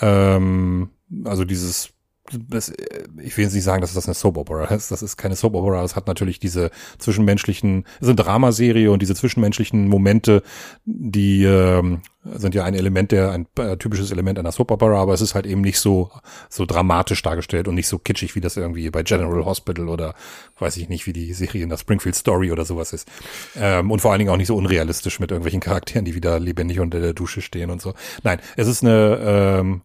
Ähm, 0.00 0.90
also 1.24 1.44
dieses, 1.44 1.92
das, 2.32 2.70
äh, 2.70 3.04
ich 3.22 3.36
will 3.36 3.44
jetzt 3.44 3.54
nicht 3.54 3.64
sagen, 3.64 3.80
dass 3.80 3.94
das 3.94 4.06
eine 4.06 4.14
Soap 4.14 4.36
Opera 4.36 4.64
ist. 4.74 4.90
Das 4.90 5.02
ist 5.02 5.16
keine 5.16 5.36
Soap 5.36 5.54
Opera. 5.54 5.84
Es 5.84 5.96
hat 5.96 6.06
natürlich 6.06 6.38
diese 6.38 6.70
zwischenmenschlichen, 6.98 7.84
es 7.96 8.02
ist 8.02 8.08
eine 8.08 8.16
Dramaserie 8.16 8.90
und 8.90 9.02
diese 9.02 9.14
zwischenmenschlichen 9.14 9.88
Momente, 9.88 10.42
die 10.84 11.44
ähm, 11.44 12.02
sind 12.24 12.54
ja 12.54 12.64
ein 12.64 12.74
Element 12.74 13.12
der, 13.12 13.32
ein 13.32 13.46
äh, 13.58 13.76
typisches 13.76 14.10
Element 14.10 14.38
einer 14.38 14.52
Soap 14.52 14.70
Opera, 14.70 15.00
aber 15.00 15.14
es 15.14 15.20
ist 15.20 15.34
halt 15.34 15.46
eben 15.46 15.60
nicht 15.60 15.80
so, 15.80 16.10
so 16.48 16.64
dramatisch 16.66 17.22
dargestellt 17.22 17.68
und 17.68 17.74
nicht 17.74 17.88
so 17.88 17.98
kitschig, 17.98 18.34
wie 18.34 18.40
das 18.40 18.56
irgendwie 18.56 18.88
bei 18.90 19.02
General 19.02 19.44
Hospital 19.44 19.88
oder 19.88 20.14
weiß 20.58 20.76
ich 20.76 20.88
nicht, 20.88 21.06
wie 21.06 21.12
die 21.12 21.32
Serie 21.32 21.62
in 21.62 21.68
der 21.68 21.78
Springfield 21.78 22.14
Story 22.14 22.52
oder 22.52 22.64
sowas 22.64 22.92
ist. 22.92 23.08
Ähm, 23.56 23.90
und 23.90 24.00
vor 24.00 24.12
allen 24.12 24.20
Dingen 24.20 24.30
auch 24.30 24.36
nicht 24.36 24.48
so 24.48 24.56
unrealistisch 24.56 25.18
mit 25.20 25.30
irgendwelchen 25.30 25.60
Charakteren, 25.60 26.04
die 26.04 26.14
wieder 26.14 26.38
lebendig 26.38 26.80
unter 26.80 27.00
der 27.00 27.12
Dusche 27.12 27.42
stehen 27.42 27.70
und 27.70 27.82
so. 27.82 27.94
Nein, 28.22 28.38
es 28.56 28.68
ist 28.68 28.82
eine, 28.82 29.18
ähm, 29.22 29.82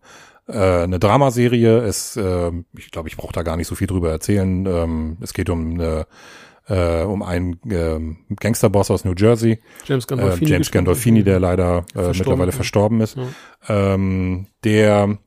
äh, 0.48 0.84
eine 0.84 1.00
Dramaserie. 1.00 1.78
Es, 1.80 2.18
ähm, 2.18 2.66
ich 2.78 2.92
glaube, 2.92 3.10
ich 3.10 3.18
brauche 3.18 3.34
da 3.34 3.44
gar 3.44 3.58
nicht 3.58 3.68
so 3.68 3.76
viel 3.76 3.88
drüber 3.88 4.10
erzählen. 4.12 4.66
Ähm, 4.66 5.18
es 5.22 5.34
geht 5.34 5.50
um 5.50 5.74
eine 5.80 6.08
äh, 6.70 7.04
um 7.04 7.24
einen 7.24 7.60
ähm, 7.70 8.18
Gangsterboss 8.40 8.92
aus 8.92 9.06
New 9.06 9.14
Jersey, 9.18 9.62
James 9.86 10.04
äh, 10.04 10.08
Gandolfini. 10.10 10.50
James 10.52 10.60
gespielt. 10.68 10.74
Gandolfini, 10.74 11.24
der 11.24 11.40
leider 11.40 11.78
äh, 11.78 11.82
Verstorben, 11.94 12.18
mittlerweile 12.18 12.52
verstorben 12.52 13.00
ist, 13.02 13.16
Ja. 13.18 13.94
ähm, 13.94 14.48
der 14.66 15.18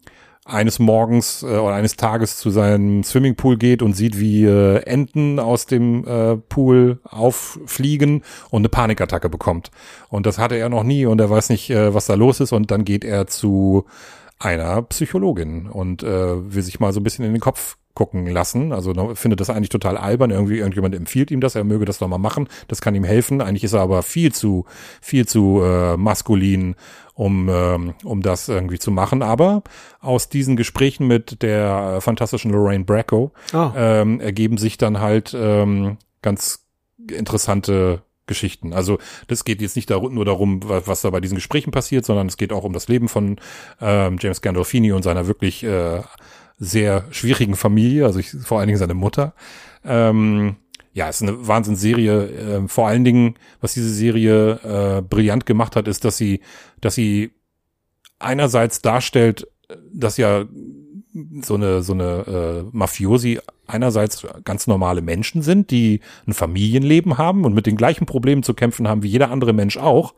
eines 0.44 0.78
Morgens 0.80 1.42
äh, 1.42 1.46
oder 1.46 1.74
eines 1.74 1.96
Tages 1.96 2.36
zu 2.36 2.50
seinem 2.50 3.04
Swimmingpool 3.04 3.56
geht 3.56 3.82
und 3.82 3.94
sieht, 3.94 4.18
wie 4.18 4.44
äh, 4.44 4.82
Enten 4.82 5.38
aus 5.38 5.64
dem 5.66 6.04
äh, 6.06 6.36
Pool 6.36 7.00
auffliegen 7.04 8.22
und 8.50 8.60
eine 8.62 8.68
Panikattacke 8.68 9.28
bekommt. 9.30 9.70
Und 10.08 10.26
das 10.26 10.38
hatte 10.38 10.56
er 10.56 10.68
noch 10.68 10.82
nie 10.82 11.06
und 11.06 11.20
er 11.20 11.30
weiß 11.30 11.50
nicht, 11.50 11.70
äh, 11.70 11.94
was 11.94 12.06
da 12.06 12.14
los 12.14 12.40
ist. 12.40 12.52
Und 12.52 12.70
dann 12.70 12.84
geht 12.84 13.04
er 13.04 13.26
zu 13.26 13.86
einer 14.40 14.82
Psychologin 14.82 15.68
und 15.68 16.02
äh, 16.02 16.52
will 16.52 16.62
sich 16.62 16.80
mal 16.80 16.92
so 16.92 17.00
ein 17.00 17.04
bisschen 17.04 17.24
in 17.24 17.32
den 17.32 17.40
Kopf 17.40 17.76
gucken 17.94 18.26
lassen. 18.26 18.72
Also 18.72 18.92
ne, 18.92 19.14
findet 19.14 19.40
das 19.40 19.50
eigentlich 19.50 19.68
total 19.68 19.96
albern. 19.96 20.30
Irgendwie 20.30 20.58
irgendjemand 20.58 20.94
empfiehlt 20.94 21.30
ihm 21.30 21.40
das, 21.40 21.54
er 21.54 21.64
möge 21.64 21.84
das 21.84 21.98
doch 21.98 22.08
mal 22.08 22.18
machen. 22.18 22.48
Das 22.66 22.80
kann 22.80 22.94
ihm 22.94 23.04
helfen. 23.04 23.42
Eigentlich 23.42 23.64
ist 23.64 23.74
er 23.74 23.80
aber 23.82 24.02
viel 24.02 24.32
zu 24.32 24.64
viel 25.02 25.26
zu 25.26 25.60
äh, 25.62 25.96
maskulin, 25.96 26.74
um 27.14 27.48
ähm, 27.50 27.94
um 28.02 28.22
das 28.22 28.48
irgendwie 28.48 28.78
zu 28.78 28.90
machen. 28.90 29.22
Aber 29.22 29.62
aus 30.00 30.30
diesen 30.30 30.56
Gesprächen 30.56 31.06
mit 31.06 31.42
der 31.42 31.96
äh, 31.96 32.00
fantastischen 32.00 32.50
Lorraine 32.50 32.84
Bracco 32.84 33.32
Ah, 33.52 33.72
ähm, 33.76 34.20
ergeben 34.20 34.56
sich 34.56 34.78
dann 34.78 35.00
halt 35.00 35.36
ähm, 35.38 35.98
ganz 36.22 36.64
interessante 37.08 38.02
Geschichten. 38.30 38.72
Also 38.72 38.98
das 39.26 39.44
geht 39.44 39.60
jetzt 39.60 39.76
nicht 39.76 39.90
nur 39.90 40.24
darum, 40.24 40.66
wa- 40.66 40.82
was 40.86 41.02
da 41.02 41.10
bei 41.10 41.20
diesen 41.20 41.34
Gesprächen 41.34 41.72
passiert, 41.72 42.06
sondern 42.06 42.28
es 42.28 42.36
geht 42.38 42.52
auch 42.52 42.64
um 42.64 42.72
das 42.72 42.88
Leben 42.88 43.08
von 43.08 43.36
ähm, 43.80 44.16
James 44.18 44.40
Gandolfini 44.40 44.92
und 44.92 45.02
seiner 45.02 45.26
wirklich 45.26 45.62
äh, 45.64 46.00
sehr 46.58 47.04
schwierigen 47.10 47.56
Familie, 47.56 48.06
also 48.06 48.18
ich, 48.18 48.30
vor 48.30 48.58
allen 48.58 48.68
Dingen 48.68 48.78
seine 48.78 48.94
Mutter. 48.94 49.34
Ähm, 49.84 50.56
ja, 50.92 51.08
ist 51.08 51.22
eine 51.22 51.46
Wahnsinnsserie. 51.46 52.62
Äh, 52.64 52.68
vor 52.68 52.86
allen 52.88 53.04
Dingen, 53.04 53.34
was 53.60 53.74
diese 53.74 53.92
Serie 53.92 54.60
äh, 54.98 55.02
brillant 55.02 55.44
gemacht 55.46 55.76
hat, 55.76 55.88
ist, 55.88 56.04
dass 56.04 56.16
sie, 56.16 56.40
dass 56.80 56.94
sie 56.94 57.32
einerseits 58.18 58.80
darstellt, 58.82 59.46
dass 59.92 60.16
ja 60.16 60.44
so 61.42 61.54
eine 61.54 61.82
so 61.82 61.92
eine 61.92 62.64
äh, 62.64 62.76
Mafiosi 62.76 63.40
einerseits 63.66 64.26
ganz 64.44 64.66
normale 64.66 65.00
Menschen 65.00 65.42
sind, 65.42 65.70
die 65.70 66.00
ein 66.26 66.34
Familienleben 66.34 67.18
haben 67.18 67.44
und 67.44 67.54
mit 67.54 67.66
den 67.66 67.76
gleichen 67.76 68.06
Problemen 68.06 68.42
zu 68.42 68.54
kämpfen 68.54 68.88
haben 68.88 69.02
wie 69.02 69.08
jeder 69.08 69.30
andere 69.30 69.52
Mensch 69.52 69.76
auch. 69.76 70.14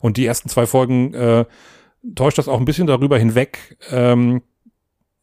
Und 0.00 0.16
die 0.16 0.26
ersten 0.26 0.48
zwei 0.48 0.66
Folgen 0.66 1.14
äh, 1.14 1.44
täuscht 2.14 2.38
das 2.38 2.48
auch 2.48 2.58
ein 2.58 2.64
bisschen 2.64 2.86
darüber 2.86 3.18
hinweg, 3.18 3.76
ähm, 3.90 4.42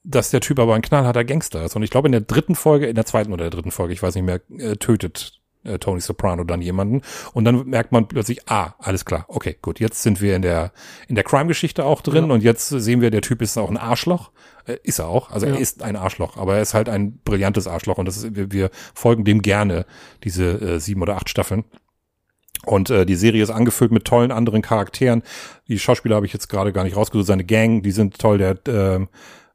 dass 0.04 0.32
der 0.32 0.42
Typ 0.42 0.60
aber 0.60 0.76
ein 0.76 0.82
knallharter 0.82 1.24
Gangster 1.24 1.64
ist. 1.64 1.76
Und 1.76 1.84
ich 1.84 1.90
glaube, 1.90 2.08
in 2.08 2.14
der 2.14 2.22
dritten 2.22 2.56
Folge, 2.56 2.88
in 2.88 2.96
der 2.96 3.06
zweiten 3.06 3.32
oder 3.32 3.44
der 3.44 3.52
dritten 3.52 3.72
Folge, 3.72 3.94
ich 3.94 4.04
weiß 4.04 4.16
nicht 4.16 4.26
mehr, 4.26 4.42
äh, 4.58 4.76
tötet 4.76 5.43
äh, 5.64 5.80
Tony 5.80 6.02
Soprano 6.02 6.44
dann 6.44 6.62
jemanden. 6.62 7.02
Und 7.34 7.46
dann 7.46 7.68
merkt 7.68 7.92
man 7.92 8.08
plötzlich, 8.08 8.50
ah, 8.50 8.74
alles 8.80 9.06
klar, 9.06 9.26
okay, 9.28 9.58
gut, 9.62 9.80
jetzt 9.80 10.02
sind 10.02 10.22
wir 10.22 10.36
in 10.36 10.42
der, 10.42 10.72
in 11.08 11.16
der 11.16 11.24
Crime-Geschichte 11.24 11.86
auch 11.86 12.02
drin 12.02 12.28
ja. 12.28 12.34
und 12.34 12.44
jetzt 12.44 12.70
sehen 12.70 13.02
wir, 13.02 13.12
der 13.12 13.22
Typ 13.22 13.42
ist 13.42 13.58
auch 13.58 13.70
ein 13.70 13.78
Arschloch. 13.78 14.32
Äh, 14.66 14.78
ist 14.84 15.00
er 15.00 15.08
auch. 15.08 15.32
Also 15.32 15.46
ja. 15.46 15.54
er 15.54 15.60
ist 15.60 15.84
ein 15.84 15.96
Arschloch, 15.96 16.38
aber 16.38 16.56
er 16.56 16.62
ist 16.62 16.74
halt 16.74 16.90
ein 16.90 17.20
brillantes 17.20 17.68
Arschloch 17.68 17.98
und 17.98 18.06
das 18.06 18.18
ist, 18.18 18.36
wir, 18.36 18.52
wir 18.52 18.70
folgen 18.94 19.26
dem 19.26 19.42
gerne, 19.42 19.86
diese 20.24 20.46
äh, 20.62 20.80
sieben 20.80 21.02
oder 21.02 21.16
acht 21.16 21.30
Staffeln. 21.30 21.66
Und 22.66 22.90
äh, 22.90 23.06
die 23.06 23.16
Serie 23.16 23.44
ist 23.44 23.50
angefüllt 23.50 23.92
mit 23.92 24.06
tollen 24.06 24.32
anderen 24.32 24.62
Charakteren. 24.62 25.24
Die 25.68 25.80
Schauspieler 25.80 26.16
habe 26.16 26.26
ich 26.26 26.34
jetzt 26.34 26.48
gerade 26.48 26.72
gar 26.72 26.86
nicht 26.86 26.96
rausgesucht. 26.96 27.28
Seine 27.28 27.44
Gang, 27.44 27.84
die 27.84 27.92
sind 27.92 28.18
toll. 28.20 28.38
Der 28.38 28.52
äh, 28.68 29.06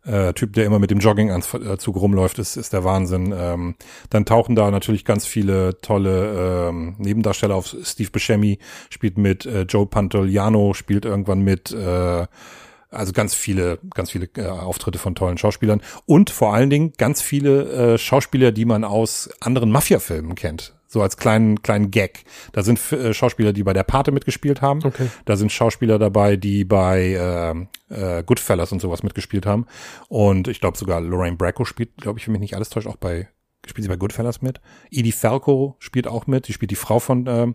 äh, 0.09 0.33
Typ, 0.33 0.55
der 0.55 0.65
immer 0.65 0.79
mit 0.79 0.91
dem 0.91 0.99
Jogginganzug 0.99 1.97
äh, 1.97 1.99
rumläuft, 1.99 2.39
ist, 2.39 2.57
ist 2.57 2.73
der 2.73 2.85
Wahnsinn. 2.85 3.35
Ähm, 3.37 3.75
dann 4.11 4.25
tauchen 4.25 4.57
da 4.57 4.71
natürlich 4.71 5.05
ganz 5.05 5.27
viele 5.27 5.81
tolle 5.81 6.69
ähm, 6.69 6.97
Nebendarsteller 6.99 7.55
auf. 7.55 7.77
Steve 7.83 8.11
Buscemi 8.11 8.59
spielt 8.91 9.19
mit, 9.19 9.47
äh, 9.47 9.63
Joe 9.63 9.87
Pantoliano 9.87 10.75
spielt 10.75 11.05
irgendwann 11.05 11.41
mit, 11.41 11.73
äh, 11.73 12.27
also 12.91 13.13
ganz 13.13 13.35
viele, 13.35 13.79
ganz 13.95 14.11
viele 14.11 14.29
äh, 14.37 14.47
Auftritte 14.47 14.99
von 14.99 15.15
tollen 15.15 15.37
Schauspielern 15.37 15.83
und 16.07 16.31
vor 16.31 16.55
allen 16.55 16.71
Dingen 16.71 16.93
ganz 16.97 17.21
viele 17.21 17.95
äh, 17.95 17.99
Schauspieler, 17.99 18.53
die 18.53 18.65
man 18.65 18.85
aus 18.85 19.29
anderen 19.41 19.71
Mafia-Filmen 19.71 20.35
kennt. 20.35 20.78
So 20.89 21.03
als 21.03 21.19
kleinen, 21.19 21.63
kleinen 21.63 21.91
Gag. 21.91 22.25
Da 22.53 22.63
sind 22.63 22.81
äh, 22.93 23.13
Schauspieler, 23.13 23.53
die 23.53 23.63
bei 23.63 23.75
der 23.75 23.85
Pate 23.85 24.11
mitgespielt 24.11 24.63
haben. 24.63 24.81
Okay. 24.83 25.09
Da 25.27 25.37
sind 25.37 25.53
Schauspieler 25.53 25.99
dabei, 25.99 26.37
die 26.37 26.65
bei 26.65 27.69
äh, 27.91 28.19
äh, 28.19 28.23
Goodfellas 28.25 28.73
und 28.73 28.81
sowas 28.81 29.03
mitgespielt 29.03 29.45
haben. 29.45 29.67
Und 30.09 30.49
ich 30.49 30.61
glaube 30.61 30.79
sogar 30.79 31.01
Lorraine 31.01 31.37
Bracco 31.37 31.65
spielt, 31.65 31.97
glaube 31.99 32.19
ich, 32.19 32.25
für 32.25 32.31
mich 32.31 32.41
nicht 32.41 32.57
alles 32.57 32.71
täuscht, 32.71 32.87
auch 32.87 32.97
bei 32.97 33.29
spielt 33.67 33.85
sie 33.85 33.89
bei 33.89 33.97
Goodfellas 33.97 34.41
mit. 34.41 34.61
Edie 34.91 35.13
Falco 35.13 35.77
spielt 35.79 36.07
auch 36.07 36.27
mit. 36.27 36.49
Die 36.49 36.53
spielt 36.53 36.71
die 36.71 36.77
Frau 36.77 37.01
von 37.01 37.27
ähm, 37.27 37.55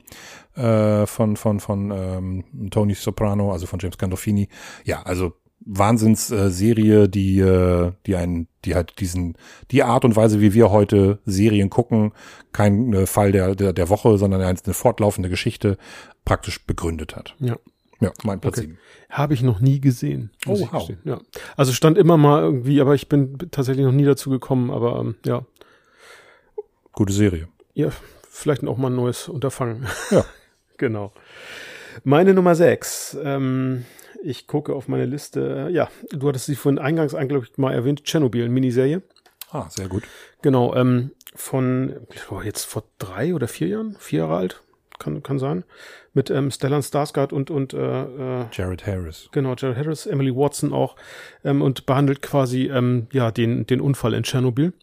äh, 0.55 1.05
von 1.07 1.37
von 1.37 1.59
von 1.59 1.91
ähm, 1.91 2.69
Tony 2.69 2.93
Soprano, 2.93 3.51
also 3.51 3.65
von 3.65 3.79
James 3.79 3.97
Gandolfini. 3.97 4.47
Ja, 4.83 5.01
also 5.03 5.33
Wahnsinnsserie, 5.65 7.03
äh, 7.03 7.07
die 7.07 7.39
äh, 7.39 7.91
die 8.05 8.15
einen, 8.15 8.47
die 8.65 8.75
halt 8.75 8.99
diesen 8.99 9.37
die 9.71 9.83
Art 9.83 10.05
und 10.05 10.15
Weise, 10.15 10.41
wie 10.41 10.53
wir 10.53 10.71
heute 10.71 11.19
Serien 11.25 11.69
gucken, 11.69 12.11
kein 12.51 12.93
äh, 12.93 13.05
Fall 13.05 13.31
der, 13.31 13.55
der 13.55 13.73
der 13.73 13.89
Woche, 13.89 14.17
sondern 14.17 14.41
eine 14.41 14.73
fortlaufende 14.73 15.29
Geschichte 15.29 15.77
praktisch 16.25 16.65
begründet 16.65 17.15
hat. 17.15 17.35
Ja. 17.39 17.57
Ja, 17.99 18.11
mein 18.23 18.41
Platz 18.41 18.57
okay. 18.57 18.75
Habe 19.09 19.33
ich 19.33 19.43
noch 19.43 19.61
nie 19.61 19.79
gesehen. 19.79 20.31
Oh, 20.45 20.59
wow. 20.59 20.89
Ja. 21.05 21.21
Also 21.55 21.71
stand 21.71 21.97
immer 21.97 22.17
mal 22.17 22.41
irgendwie, 22.41 22.81
aber 22.81 22.95
ich 22.95 23.07
bin 23.07 23.37
tatsächlich 23.49 23.85
noch 23.85 23.93
nie 23.93 24.03
dazu 24.03 24.29
gekommen, 24.29 24.71
aber 24.71 24.99
ähm, 24.99 25.15
ja. 25.25 25.45
Gute 26.91 27.13
Serie. 27.13 27.47
Ja, 27.73 27.91
vielleicht 28.29 28.65
auch 28.65 28.77
mal 28.77 28.89
ein 28.89 28.95
neues 28.95 29.29
Unterfangen. 29.29 29.87
Ja. 30.11 30.25
genau. 30.77 31.13
Meine 32.03 32.33
Nummer 32.33 32.55
sechs. 32.55 33.17
Ähm, 33.23 33.85
ich 34.21 34.47
gucke 34.47 34.73
auf 34.73 34.87
meine 34.87 35.05
Liste. 35.05 35.69
Ja, 35.71 35.89
du 36.11 36.27
hattest 36.27 36.45
sie 36.45 36.55
vorhin 36.55 36.79
eingangs 36.79 37.15
eigentlich 37.15 37.57
mal 37.57 37.73
erwähnt. 37.73 38.03
Tschernobyl, 38.03 38.49
Miniserie. 38.49 39.01
Ah, 39.51 39.69
sehr 39.69 39.87
gut. 39.87 40.03
Genau, 40.41 40.75
ähm, 40.75 41.11
von 41.35 41.93
oh, 42.29 42.41
jetzt 42.41 42.65
vor 42.65 42.83
drei 42.97 43.33
oder 43.33 43.47
vier 43.47 43.67
Jahren, 43.67 43.95
vier 43.99 44.19
Jahre 44.19 44.37
alt, 44.37 44.61
kann, 44.99 45.21
kann 45.23 45.39
sein. 45.39 45.63
Mit 46.13 46.29
ähm, 46.29 46.51
Stellan 46.51 46.81
Skarsgård 46.81 47.33
und, 47.33 47.51
und 47.51 47.73
äh, 47.73 48.03
äh, 48.41 48.45
Jared 48.51 48.85
Harris. 48.85 49.29
Genau, 49.31 49.55
Jared 49.55 49.77
Harris, 49.77 50.05
Emily 50.05 50.35
Watson 50.35 50.73
auch. 50.73 50.95
Ähm, 51.43 51.61
und 51.61 51.85
behandelt 51.85 52.21
quasi 52.21 52.67
ähm, 52.67 53.07
ja 53.11 53.31
den, 53.31 53.65
den 53.65 53.81
Unfall 53.81 54.13
in 54.13 54.23
Tschernobyl 54.23 54.73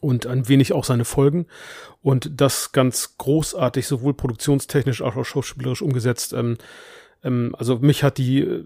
und 0.00 0.26
ein 0.26 0.48
wenig 0.48 0.72
auch 0.72 0.84
seine 0.84 1.04
Folgen. 1.04 1.46
Und 2.02 2.40
das 2.40 2.72
ganz 2.72 3.16
großartig, 3.16 3.86
sowohl 3.86 4.14
produktionstechnisch 4.14 5.02
als 5.02 5.16
auch 5.16 5.24
schauspielerisch 5.24 5.82
umgesetzt. 5.82 6.32
Ähm, 6.32 6.58
ähm, 7.24 7.54
also 7.58 7.78
mich 7.78 8.04
hat 8.04 8.18
die, 8.18 8.40
äh, 8.40 8.64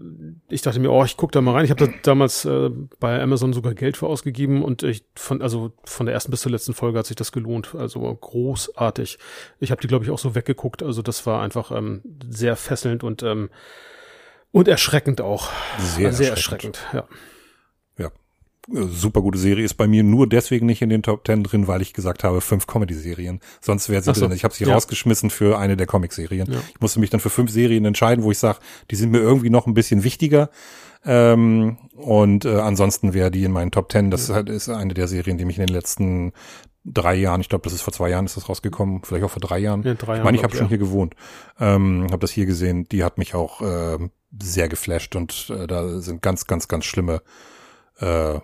ich 0.49 0.61
dachte 0.61 0.79
mir, 0.79 0.91
oh, 0.91 1.03
ich 1.05 1.17
guck 1.17 1.31
da 1.31 1.41
mal 1.41 1.53
rein. 1.53 1.65
Ich 1.65 1.71
habe 1.71 1.87
da 1.87 1.93
damals 2.03 2.45
äh, 2.45 2.69
bei 2.99 3.21
Amazon 3.21 3.53
sogar 3.53 3.73
Geld 3.73 3.97
für 3.97 4.07
ausgegeben 4.07 4.63
und 4.63 4.83
ich 4.83 5.05
von, 5.15 5.41
also 5.41 5.71
von 5.85 6.05
der 6.05 6.13
ersten 6.13 6.31
bis 6.31 6.41
zur 6.41 6.51
letzten 6.51 6.73
Folge 6.73 6.99
hat 6.99 7.05
sich 7.05 7.15
das 7.15 7.31
gelohnt. 7.31 7.73
Also 7.73 8.01
großartig. 8.01 9.17
Ich 9.59 9.71
habe 9.71 9.81
die, 9.81 9.87
glaube 9.87 10.03
ich, 10.03 10.11
auch 10.11 10.19
so 10.19 10.35
weggeguckt. 10.35 10.83
Also 10.83 11.01
das 11.01 11.25
war 11.25 11.41
einfach 11.41 11.71
ähm, 11.71 12.01
sehr 12.29 12.55
fesselnd 12.55 13.03
und 13.03 13.23
ähm, 13.23 13.49
und 14.51 14.67
erschreckend 14.67 15.21
auch. 15.21 15.51
Sehr, 15.77 16.11
sehr 16.11 16.31
erschreckend. 16.31 16.79
erschreckend, 16.91 17.09
ja 17.11 17.15
super 18.71 19.21
gute 19.21 19.37
Serie 19.37 19.65
ist 19.65 19.75
bei 19.75 19.87
mir 19.87 20.03
nur 20.03 20.27
deswegen 20.27 20.65
nicht 20.65 20.81
in 20.81 20.89
den 20.89 21.03
Top 21.03 21.23
Ten 21.23 21.43
drin, 21.43 21.67
weil 21.67 21.81
ich 21.81 21.93
gesagt 21.93 22.23
habe, 22.23 22.41
fünf 22.41 22.67
Comedy-Serien. 22.67 23.39
Sonst 23.61 23.89
wäre 23.89 24.01
sie 24.01 24.13
so. 24.13 24.21
drin. 24.21 24.35
Ich 24.35 24.43
habe 24.43 24.53
sie 24.53 24.65
ja. 24.65 24.73
rausgeschmissen 24.73 25.29
für 25.29 25.57
eine 25.57 25.77
der 25.77 25.87
Comic-Serien. 25.87 26.51
Ja. 26.51 26.59
Ich 26.73 26.79
musste 26.79 26.99
mich 26.99 27.09
dann 27.09 27.19
für 27.19 27.29
fünf 27.29 27.51
Serien 27.51 27.85
entscheiden, 27.85 28.23
wo 28.23 28.31
ich 28.31 28.39
sage, 28.39 28.59
die 28.91 28.95
sind 28.95 29.11
mir 29.11 29.19
irgendwie 29.19 29.49
noch 29.49 29.67
ein 29.67 29.73
bisschen 29.73 30.03
wichtiger. 30.03 30.49
Ähm, 31.05 31.77
und 31.95 32.45
äh, 32.45 32.59
ansonsten 32.59 33.13
wäre 33.13 33.31
die 33.31 33.43
in 33.43 33.51
meinen 33.51 33.71
Top 33.71 33.89
Ten. 33.89 34.11
Das 34.11 34.27
ja. 34.27 34.33
ist, 34.33 34.35
halt, 34.35 34.49
ist 34.49 34.69
eine 34.69 34.93
der 34.93 35.07
Serien, 35.07 35.37
die 35.37 35.45
mich 35.45 35.57
in 35.57 35.65
den 35.65 35.73
letzten 35.73 36.33
drei 36.85 37.15
Jahren, 37.15 37.41
ich 37.41 37.49
glaube, 37.49 37.63
das 37.63 37.73
ist 37.73 37.81
vor 37.81 37.93
zwei 37.93 38.09
Jahren 38.09 38.25
ist 38.25 38.37
das 38.37 38.49
rausgekommen, 38.49 39.01
vielleicht 39.03 39.23
auch 39.23 39.31
vor 39.31 39.41
drei 39.41 39.59
Jahren. 39.59 39.83
Ja, 39.83 39.93
drei 39.93 40.07
Jahre 40.07 40.17
ich 40.19 40.23
meine, 40.23 40.37
ich 40.37 40.43
habe 40.43 40.55
schon 40.55 40.67
hier 40.67 40.77
gewohnt, 40.77 41.15
ähm, 41.59 42.07
habe 42.09 42.19
das 42.19 42.31
hier 42.31 42.45
gesehen. 42.45 42.87
Die 42.89 43.03
hat 43.03 43.17
mich 43.17 43.35
auch 43.35 43.61
äh, 43.61 43.97
sehr 44.41 44.69
geflasht 44.69 45.15
und 45.15 45.49
äh, 45.49 45.67
da 45.67 45.99
sind 45.99 46.21
ganz, 46.21 46.47
ganz, 46.47 46.67
ganz 46.67 46.85
schlimme 46.85 47.21
äh, 47.99 48.39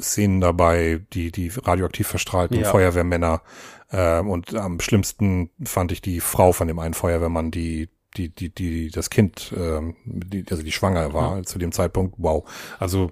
Szenen 0.00 0.40
dabei, 0.40 1.02
die, 1.12 1.30
die 1.30 1.48
radioaktiv 1.48 2.06
verstrahlten 2.06 2.60
ja. 2.60 2.70
Feuerwehrmänner. 2.70 3.42
Äh, 3.90 4.20
und 4.20 4.54
am 4.54 4.80
schlimmsten 4.80 5.50
fand 5.64 5.92
ich 5.92 6.00
die 6.00 6.20
Frau 6.20 6.52
von 6.52 6.68
dem 6.68 6.78
einen 6.78 6.94
Feuerwehrmann, 6.94 7.50
die 7.50 7.88
die, 8.16 8.30
die, 8.30 8.48
die, 8.48 8.90
das 8.90 9.10
Kind, 9.10 9.52
ähm, 9.56 9.96
die, 10.04 10.44
also 10.50 10.62
die 10.62 10.72
schwanger 10.72 11.12
war 11.12 11.36
ja. 11.36 11.42
zu 11.42 11.58
dem 11.58 11.72
Zeitpunkt. 11.72 12.14
Wow. 12.18 12.48
Also, 12.78 13.10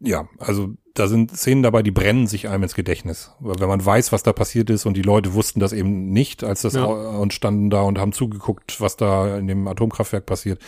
ja, 0.00 0.28
also 0.38 0.74
da 0.94 1.08
sind 1.08 1.36
Szenen 1.36 1.62
dabei, 1.62 1.82
die 1.82 1.90
brennen 1.90 2.26
sich 2.26 2.48
einem 2.48 2.62
ins 2.62 2.74
Gedächtnis. 2.74 3.32
Wenn 3.40 3.68
man 3.68 3.84
weiß, 3.84 4.12
was 4.12 4.22
da 4.22 4.32
passiert 4.32 4.70
ist 4.70 4.86
und 4.86 4.96
die 4.96 5.02
Leute 5.02 5.34
wussten 5.34 5.58
das 5.58 5.72
eben 5.72 6.10
nicht, 6.10 6.44
als 6.44 6.62
das 6.62 6.74
ja. 6.74 6.84
und 6.84 7.32
standen 7.32 7.70
da 7.70 7.82
und 7.82 7.98
haben 7.98 8.12
zugeguckt, 8.12 8.80
was 8.80 8.96
da 8.96 9.36
in 9.38 9.48
dem 9.48 9.66
Atomkraftwerk 9.66 10.26
passiert. 10.26 10.60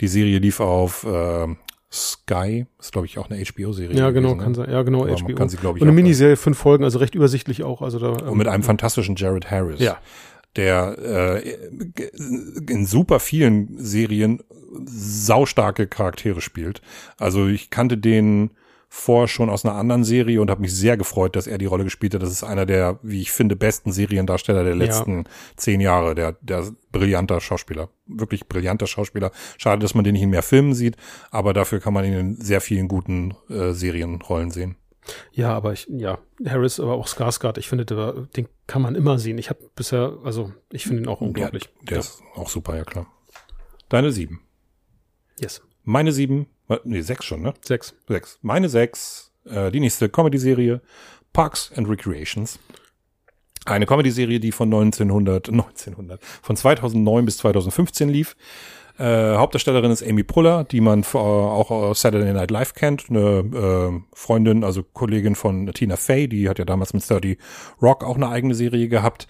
Die 0.00 0.08
Serie 0.08 0.38
lief 0.38 0.60
auf 0.60 1.04
äh, 1.04 1.48
Sky, 1.92 2.66
ist 2.78 2.92
glaube 2.92 3.06
ich 3.06 3.18
auch 3.18 3.28
eine 3.28 3.44
HBO-Serie. 3.44 3.96
Ja, 3.96 4.10
genau, 4.10 4.30
gewesen, 4.30 4.38
ne? 4.38 4.44
kann 4.44 4.54
sein. 4.54 4.70
Ja, 4.70 4.82
genau, 4.82 5.02
Aber 5.04 5.14
HBO. 5.14 5.34
Kann 5.34 5.50
sie, 5.50 5.58
glaube 5.58 5.78
ich, 5.78 5.82
und 5.82 5.88
eine 5.88 5.94
Miniserie, 5.94 6.36
fünf 6.36 6.58
Folgen, 6.58 6.84
also 6.84 6.98
recht 6.98 7.14
übersichtlich 7.14 7.62
auch. 7.62 7.82
Also 7.82 7.98
da, 7.98 8.18
ähm, 8.18 8.30
und 8.30 8.38
mit 8.38 8.48
einem 8.48 8.62
fantastischen 8.62 9.16
Jared 9.16 9.50
Harris. 9.50 9.80
Ja. 9.80 9.98
Der 10.56 10.96
äh, 10.98 11.50
in 12.68 12.86
super 12.86 13.20
vielen 13.20 13.78
Serien 13.78 14.42
saustarke 14.84 15.86
Charaktere 15.86 16.40
spielt. 16.40 16.80
Also 17.18 17.46
ich 17.46 17.70
kannte 17.70 17.98
den 17.98 18.50
vor 18.94 19.26
schon 19.26 19.48
aus 19.48 19.64
einer 19.64 19.74
anderen 19.74 20.04
Serie 20.04 20.42
und 20.42 20.50
habe 20.50 20.60
mich 20.60 20.74
sehr 20.74 20.98
gefreut, 20.98 21.34
dass 21.34 21.46
er 21.46 21.56
die 21.56 21.64
Rolle 21.64 21.84
gespielt 21.84 22.12
hat. 22.12 22.20
Das 22.20 22.30
ist 22.30 22.44
einer 22.44 22.66
der, 22.66 22.98
wie 23.02 23.22
ich 23.22 23.32
finde, 23.32 23.56
besten 23.56 23.90
Seriendarsteller 23.90 24.64
der 24.64 24.74
letzten 24.74 25.20
ja. 25.20 25.24
zehn 25.56 25.80
Jahre. 25.80 26.14
Der, 26.14 26.36
der 26.42 26.66
brillanter 26.92 27.40
Schauspieler, 27.40 27.88
wirklich 28.06 28.48
brillanter 28.48 28.86
Schauspieler. 28.86 29.32
Schade, 29.56 29.80
dass 29.80 29.94
man 29.94 30.04
den 30.04 30.12
nicht 30.12 30.22
in 30.22 30.28
mehr 30.28 30.42
Filmen 30.42 30.74
sieht, 30.74 30.98
aber 31.30 31.54
dafür 31.54 31.80
kann 31.80 31.94
man 31.94 32.04
ihn 32.04 32.12
in 32.12 32.36
sehr 32.36 32.60
vielen 32.60 32.86
guten 32.86 33.34
äh, 33.48 33.72
Serienrollen 33.72 34.50
sehen. 34.50 34.76
Ja, 35.32 35.54
aber 35.54 35.72
ich, 35.72 35.86
ja, 35.88 36.18
Harris, 36.46 36.78
aber 36.78 36.92
auch 36.92 37.08
Skarsgård, 37.08 37.56
ich 37.56 37.70
finde, 37.70 37.86
der, 37.86 38.12
den 38.36 38.46
kann 38.66 38.82
man 38.82 38.94
immer 38.94 39.18
sehen. 39.18 39.38
Ich 39.38 39.48
habe 39.48 39.70
bisher, 39.74 40.18
also 40.22 40.52
ich 40.70 40.84
finde 40.84 41.04
ihn 41.04 41.08
auch 41.08 41.22
unglaublich. 41.22 41.64
Ja, 41.64 41.86
der 41.88 41.96
ja. 41.96 42.00
ist 42.00 42.22
auch 42.34 42.50
super, 42.50 42.76
ja 42.76 42.84
klar. 42.84 43.06
Deine 43.88 44.12
sieben. 44.12 44.42
Yes. 45.40 45.62
Meine 45.84 46.12
sieben 46.12 46.46
Nee, 46.84 47.02
sechs 47.02 47.24
schon, 47.24 47.42
ne? 47.42 47.54
Sechs. 47.62 47.94
Sechs. 48.08 48.38
Meine 48.42 48.68
sechs, 48.68 49.32
äh, 49.44 49.70
die 49.70 49.80
nächste 49.80 50.08
Comedy-Serie, 50.08 50.80
Parks 51.32 51.72
and 51.76 51.88
Recreations. 51.88 52.58
Eine 53.64 53.86
Comedy-Serie, 53.86 54.40
die 54.40 54.52
von 54.52 54.68
1900, 54.68 55.48
1900, 55.48 56.22
von 56.24 56.56
2009 56.56 57.24
bis 57.24 57.36
2015 57.38 58.08
lief. 58.08 58.36
Äh, 58.98 59.36
Hauptdarstellerin 59.36 59.90
ist 59.90 60.02
Amy 60.02 60.22
Puller, 60.22 60.64
die 60.64 60.80
man 60.80 61.04
vor, 61.04 61.52
auch 61.52 61.70
aus 61.70 62.00
Saturday 62.00 62.32
Night 62.32 62.50
Live 62.50 62.74
kennt. 62.74 63.08
Eine 63.08 64.00
äh, 64.00 64.00
Freundin, 64.14 64.64
also 64.64 64.82
Kollegin 64.82 65.34
von 65.34 65.66
Tina 65.72 65.96
Fey, 65.96 66.28
die 66.28 66.48
hat 66.48 66.58
ja 66.58 66.64
damals 66.64 66.92
mit 66.92 67.08
30 67.08 67.38
Rock 67.80 68.04
auch 68.04 68.16
eine 68.16 68.28
eigene 68.28 68.54
Serie 68.54 68.88
gehabt. 68.88 69.28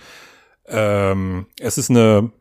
Ähm, 0.67 1.47
es 1.61 1.79
ist 1.79 1.91
eine 1.91 2.33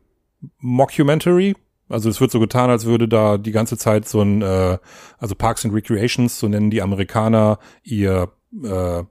Mockumentary, 0.58 1.54
also 1.92 2.08
es 2.08 2.20
wird 2.20 2.30
so 2.30 2.40
getan, 2.40 2.70
als 2.70 2.84
würde 2.84 3.08
da 3.08 3.38
die 3.38 3.52
ganze 3.52 3.76
Zeit 3.76 4.08
so 4.08 4.20
ein, 4.22 4.42
äh, 4.42 4.78
also 5.18 5.34
Parks 5.34 5.64
and 5.64 5.74
Recreations, 5.74 6.38
so 6.38 6.48
nennen 6.48 6.70
die 6.70 6.82
Amerikaner 6.82 7.58
ihr 7.84 8.30
äh, 8.62 9.00
äh, 9.00 9.04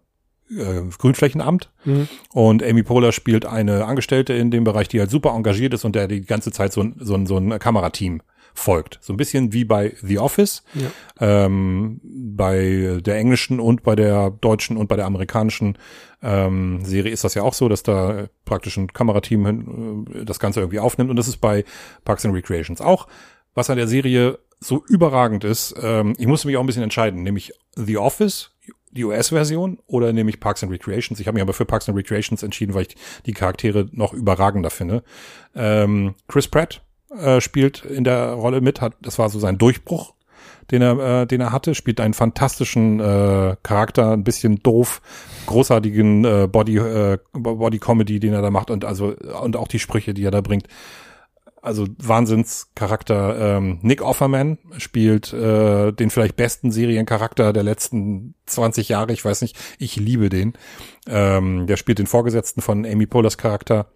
Grünflächenamt. 0.97 1.71
Mhm. 1.85 2.07
Und 2.33 2.63
Amy 2.63 2.83
Poehler 2.83 3.11
spielt 3.11 3.45
eine 3.45 3.85
Angestellte 3.85 4.33
in 4.33 4.51
dem 4.51 4.63
Bereich, 4.63 4.87
die 4.87 4.99
halt 4.99 5.11
super 5.11 5.31
engagiert 5.31 5.73
ist 5.73 5.85
und 5.85 5.95
der 5.95 6.07
die 6.07 6.21
ganze 6.21 6.51
Zeit 6.51 6.73
so 6.73 6.81
ein, 6.81 6.95
so 6.99 7.15
ein, 7.15 7.25
so 7.25 7.37
ein 7.37 7.57
Kamerateam 7.59 8.21
folgt. 8.53 8.99
So 9.01 9.13
ein 9.13 9.17
bisschen 9.17 9.53
wie 9.53 9.65
bei 9.65 9.95
The 10.01 10.19
Office, 10.19 10.63
ja. 10.73 10.91
ähm, 11.19 11.99
bei 12.03 12.99
der 13.01 13.15
englischen 13.17 13.59
und 13.59 13.83
bei 13.83 13.95
der 13.95 14.29
deutschen 14.29 14.77
und 14.77 14.87
bei 14.87 14.95
der 14.95 15.05
amerikanischen 15.05 15.77
ähm, 16.21 16.83
Serie 16.83 17.11
ist 17.11 17.23
das 17.23 17.33
ja 17.33 17.43
auch 17.43 17.53
so, 17.53 17.69
dass 17.69 17.83
da 17.83 18.27
praktisch 18.45 18.77
ein 18.77 18.93
Kamerateam 18.93 20.05
äh, 20.13 20.25
das 20.25 20.39
Ganze 20.39 20.59
irgendwie 20.59 20.79
aufnimmt 20.79 21.09
und 21.09 21.15
das 21.15 21.27
ist 21.27 21.37
bei 21.37 21.63
Parks 22.05 22.25
and 22.25 22.35
Recreations 22.35 22.81
auch. 22.81 23.07
Was 23.53 23.69
an 23.69 23.77
der 23.77 23.87
Serie 23.87 24.39
so 24.59 24.83
überragend 24.87 25.43
ist, 25.43 25.75
ähm, 25.81 26.13
ich 26.17 26.27
musste 26.27 26.47
mich 26.47 26.57
auch 26.57 26.61
ein 26.61 26.67
bisschen 26.67 26.83
entscheiden, 26.83 27.23
nämlich 27.23 27.53
The 27.75 27.97
Office, 27.97 28.51
die 28.91 29.05
US-Version 29.05 29.79
oder 29.87 30.13
nämlich 30.13 30.39
Parks 30.39 30.63
and 30.63 30.71
Recreations. 30.71 31.19
Ich 31.19 31.27
habe 31.27 31.35
mich 31.35 31.41
aber 31.41 31.53
für 31.53 31.65
Parks 31.65 31.89
and 31.89 31.97
Recreations 31.97 32.43
entschieden, 32.43 32.73
weil 32.73 32.83
ich 32.83 32.95
die 33.25 33.33
Charaktere 33.33 33.87
noch 33.91 34.13
überragender 34.13 34.69
finde. 34.69 35.03
Ähm, 35.55 36.15
Chris 36.27 36.47
Pratt 36.47 36.83
äh, 37.17 37.41
spielt 37.41 37.83
in 37.85 38.03
der 38.03 38.33
Rolle 38.33 38.61
mit, 38.61 38.81
hat, 38.81 38.93
das 39.01 39.19
war 39.19 39.29
so 39.29 39.39
sein 39.39 39.57
Durchbruch, 39.57 40.13
den 40.71 40.81
er, 40.81 41.21
äh, 41.21 41.27
den 41.27 41.41
er 41.41 41.51
hatte, 41.51 41.75
spielt 41.75 41.99
einen 41.99 42.13
fantastischen 42.13 42.99
äh, 42.99 43.55
Charakter, 43.63 44.11
ein 44.11 44.23
bisschen 44.23 44.63
doof, 44.63 45.01
großartigen 45.45 46.25
äh, 46.25 46.47
Body 46.47 46.77
äh, 46.77 47.17
Body 47.33 47.79
Comedy, 47.79 48.19
den 48.19 48.33
er 48.33 48.41
da 48.41 48.51
macht 48.51 48.71
und 48.71 48.85
also 48.85 49.13
und 49.41 49.55
auch 49.55 49.67
die 49.67 49.79
Sprüche, 49.79 50.13
die 50.13 50.23
er 50.23 50.31
da 50.31 50.41
bringt. 50.41 50.67
Also 51.63 51.85
Wahnsinnscharakter. 51.99 53.57
Ähm, 53.57 53.77
Nick 53.83 54.01
Offerman 54.01 54.57
spielt 54.77 55.31
äh, 55.31 55.91
den 55.91 56.09
vielleicht 56.09 56.35
besten 56.35 56.71
Seriencharakter 56.71 57.53
der 57.53 57.61
letzten 57.61 58.33
20 58.47 58.89
Jahre. 58.89 59.13
Ich 59.13 59.23
weiß 59.23 59.43
nicht, 59.43 59.55
ich 59.77 59.95
liebe 59.95 60.29
den. 60.29 60.53
Ähm, 61.07 61.67
der 61.67 61.77
spielt 61.77 61.99
den 61.99 62.07
Vorgesetzten 62.07 62.61
von 62.61 62.83
Amy 62.83 63.05
Poehler's 63.05 63.37
Charakter 63.37 63.91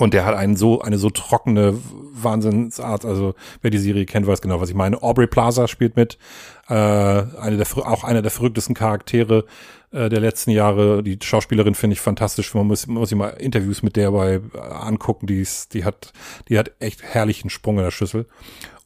und 0.00 0.14
der 0.14 0.24
hat 0.24 0.34
einen 0.34 0.56
so, 0.56 0.80
eine 0.80 0.98
so 0.98 1.10
trockene 1.10 1.78
Wahnsinnsart. 2.12 3.04
Also, 3.04 3.34
wer 3.62 3.70
die 3.70 3.78
Serie 3.78 4.06
kennt, 4.06 4.26
weiß 4.26 4.40
genau, 4.40 4.60
was 4.60 4.70
ich 4.70 4.74
meine. 4.74 5.02
Aubrey 5.02 5.26
Plaza 5.26 5.68
spielt 5.68 5.96
mit. 5.96 6.18
Äh, 6.68 6.74
eine 6.74 7.56
der, 7.56 7.66
auch 7.76 8.04
einer 8.04 8.22
der 8.22 8.30
verrücktesten 8.30 8.74
Charaktere 8.74 9.44
äh, 9.92 10.08
der 10.08 10.20
letzten 10.20 10.50
Jahre. 10.50 11.02
Die 11.02 11.18
Schauspielerin 11.22 11.74
finde 11.74 11.94
ich 11.94 12.00
fantastisch. 12.00 12.54
Man 12.54 12.66
muss, 12.66 12.86
muss 12.86 13.08
sich 13.08 13.18
mal 13.18 13.28
Interviews 13.30 13.82
mit 13.82 13.96
der 13.96 14.12
bei 14.12 14.34
äh, 14.34 14.58
angucken. 14.58 15.26
Die 15.26 15.40
ist, 15.40 15.74
die 15.74 15.84
hat, 15.84 16.12
die 16.48 16.58
hat 16.58 16.72
echt 16.78 17.02
herrlichen 17.02 17.50
Sprung 17.50 17.78
in 17.78 17.84
der 17.84 17.90
Schüssel. 17.90 18.26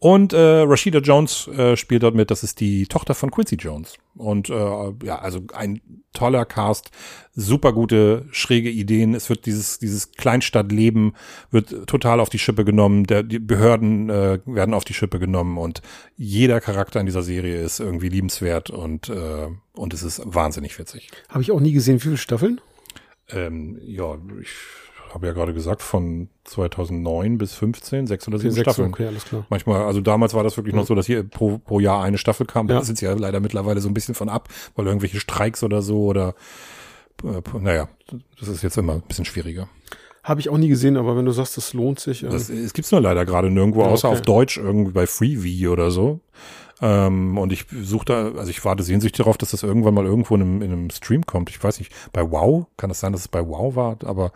Und 0.05 0.35
äh, 0.35 0.37
Rashida 0.37 0.99
Jones 0.99 1.49
äh, 1.49 1.79
spielt 1.79 2.03
dort 2.03 2.15
mit, 2.15 2.31
das 2.31 2.43
ist 2.43 2.61
die 2.61 2.85
Tochter 2.85 3.15
von 3.15 3.31
Quincy 3.31 3.55
Jones. 3.55 3.95
Und 4.15 4.51
äh, 4.51 4.53
ja, 5.03 5.19
also 5.21 5.41
ein 5.55 5.81
toller 6.13 6.45
Cast, 6.45 6.91
super 7.35 7.73
gute, 7.73 8.27
schräge 8.31 8.69
Ideen. 8.69 9.15
Es 9.15 9.31
wird 9.31 9.47
dieses, 9.47 9.79
dieses 9.79 10.13
Kleinstadtleben 10.13 11.15
wird 11.51 11.87
total 11.87 12.21
auf 12.21 12.29
die 12.29 12.39
Schippe 12.39 12.67
genommen. 12.67 13.05
Der, 13.05 13.23
die 13.23 13.39
Behörden 13.39 14.11
äh, 14.11 14.41
werden 14.45 14.75
auf 14.75 14.85
die 14.85 14.93
Schippe 14.93 15.19
genommen 15.19 15.57
und 15.57 15.81
jeder 16.19 16.61
Charakter 16.61 17.01
in 17.01 17.07
dieser 17.07 17.23
Serie 17.23 17.63
ist 17.63 17.81
irgendwie 17.81 18.11
liebenswert 18.11 18.69
und, 18.69 19.09
äh, 19.09 19.49
und 19.73 19.95
es 19.95 20.03
ist 20.03 20.21
wahnsinnig 20.23 20.79
witzig. 20.79 21.13
Habe 21.31 21.41
ich 21.41 21.51
auch 21.51 21.61
nie 21.61 21.73
gesehen. 21.73 21.97
Wie 21.97 22.01
viele 22.01 22.19
Staffeln? 22.19 22.61
Ähm, 23.31 23.81
ja, 23.83 24.19
ich 24.43 24.51
habe 25.15 25.29
ja 25.29 25.33
gerade 25.33 25.55
gesagt, 25.55 25.81
von 25.81 26.29
2009 26.45 27.39
bis 27.39 27.55
15, 27.55 28.09
sechs 28.09 28.27
oder 28.27 28.39
sieben 28.39 28.53
okay, 28.53 28.63
Staffeln. 28.63 28.89
Okay, 28.93 29.07
alles 29.07 29.25
klar. 29.25 29.47
Manchmal, 29.49 29.85
also 29.85 30.01
damals 30.01 30.35
war 30.35 30.43
das 30.43 30.57
wirklich 30.57 30.75
ja. 30.75 30.81
noch 30.81 30.87
so, 30.87 30.95
dass 30.97 31.07
hier 31.07 31.23
pro, 31.23 31.59
pro 31.59 31.79
Jahr 31.79 32.03
eine 32.03 32.19
Staffel 32.19 32.47
kam. 32.47 32.69
Ja. 32.69 32.77
Da 32.77 32.83
sind 32.83 33.01
ja 33.01 33.13
leider 33.15 33.39
mittlerweile 33.39 33.81
so 33.81 33.89
ein 33.89 33.95
bisschen 33.95 34.17
von 34.17 34.29
ab, 34.29 34.49
weil 34.75 34.87
irgendwelche 34.87 35.21
Streiks 35.21 35.63
oder 35.63 35.83
so 35.83 36.05
oder 36.05 36.35
äh, 37.23 37.41
naja, 37.61 37.89
das 38.41 38.49
ist 38.49 38.63
jetzt 38.63 38.77
immer 38.77 38.95
ein 38.95 39.03
bisschen 39.03 39.25
schwieriger. 39.25 39.69
Habe 40.25 40.41
ich 40.41 40.49
auch 40.49 40.59
nie 40.59 40.69
gesehen, 40.69 40.97
aber 40.97 41.17
wenn 41.17 41.27
du 41.27 41.33
sagst, 41.33 41.57
das 41.57 41.75
lohnt 41.75 42.01
sich. 42.01 42.25
Ähm 42.25 42.31
das, 42.31 42.49
es 42.49 42.73
gibt's 42.73 42.91
nur 42.91 43.01
leider 43.01 43.25
gerade 43.25 43.51
nirgendwo, 43.51 43.83
ja, 43.83 43.89
außer 43.89 44.09
okay. 44.09 44.17
auf 44.17 44.23
Deutsch, 44.23 44.57
irgendwie 44.57 44.93
bei 44.93 45.07
Freevee 45.07 45.69
oder 45.69 45.91
so. 45.91 46.21
Ähm, 46.81 47.39
und 47.39 47.53
ich 47.53 47.67
suche 47.83 48.05
da, 48.07 48.33
also 48.33 48.51
ich 48.51 48.65
warte 48.65 48.83
sehnsüchtig 48.83 49.19
darauf, 49.19 49.39
dass 49.39 49.53
das 49.53 49.63
irgendwann 49.63 49.95
mal 49.95 50.07
irgendwo 50.07 50.35
in 50.35 50.43
einem, 50.43 50.63
in 50.63 50.73
einem 50.73 50.91
Stream 50.91 51.25
kommt. 51.25 51.51
Ich 51.51 51.63
weiß 51.63 51.79
nicht, 51.79 51.93
bei 52.13 52.29
Wow, 52.31 52.67
kann 52.77 52.89
das 52.89 53.01
sein, 53.01 53.13
dass 53.13 53.23
es 53.23 53.29
bei 53.29 53.47
Wow 53.47 53.77
war, 53.77 53.97
aber 54.05 54.33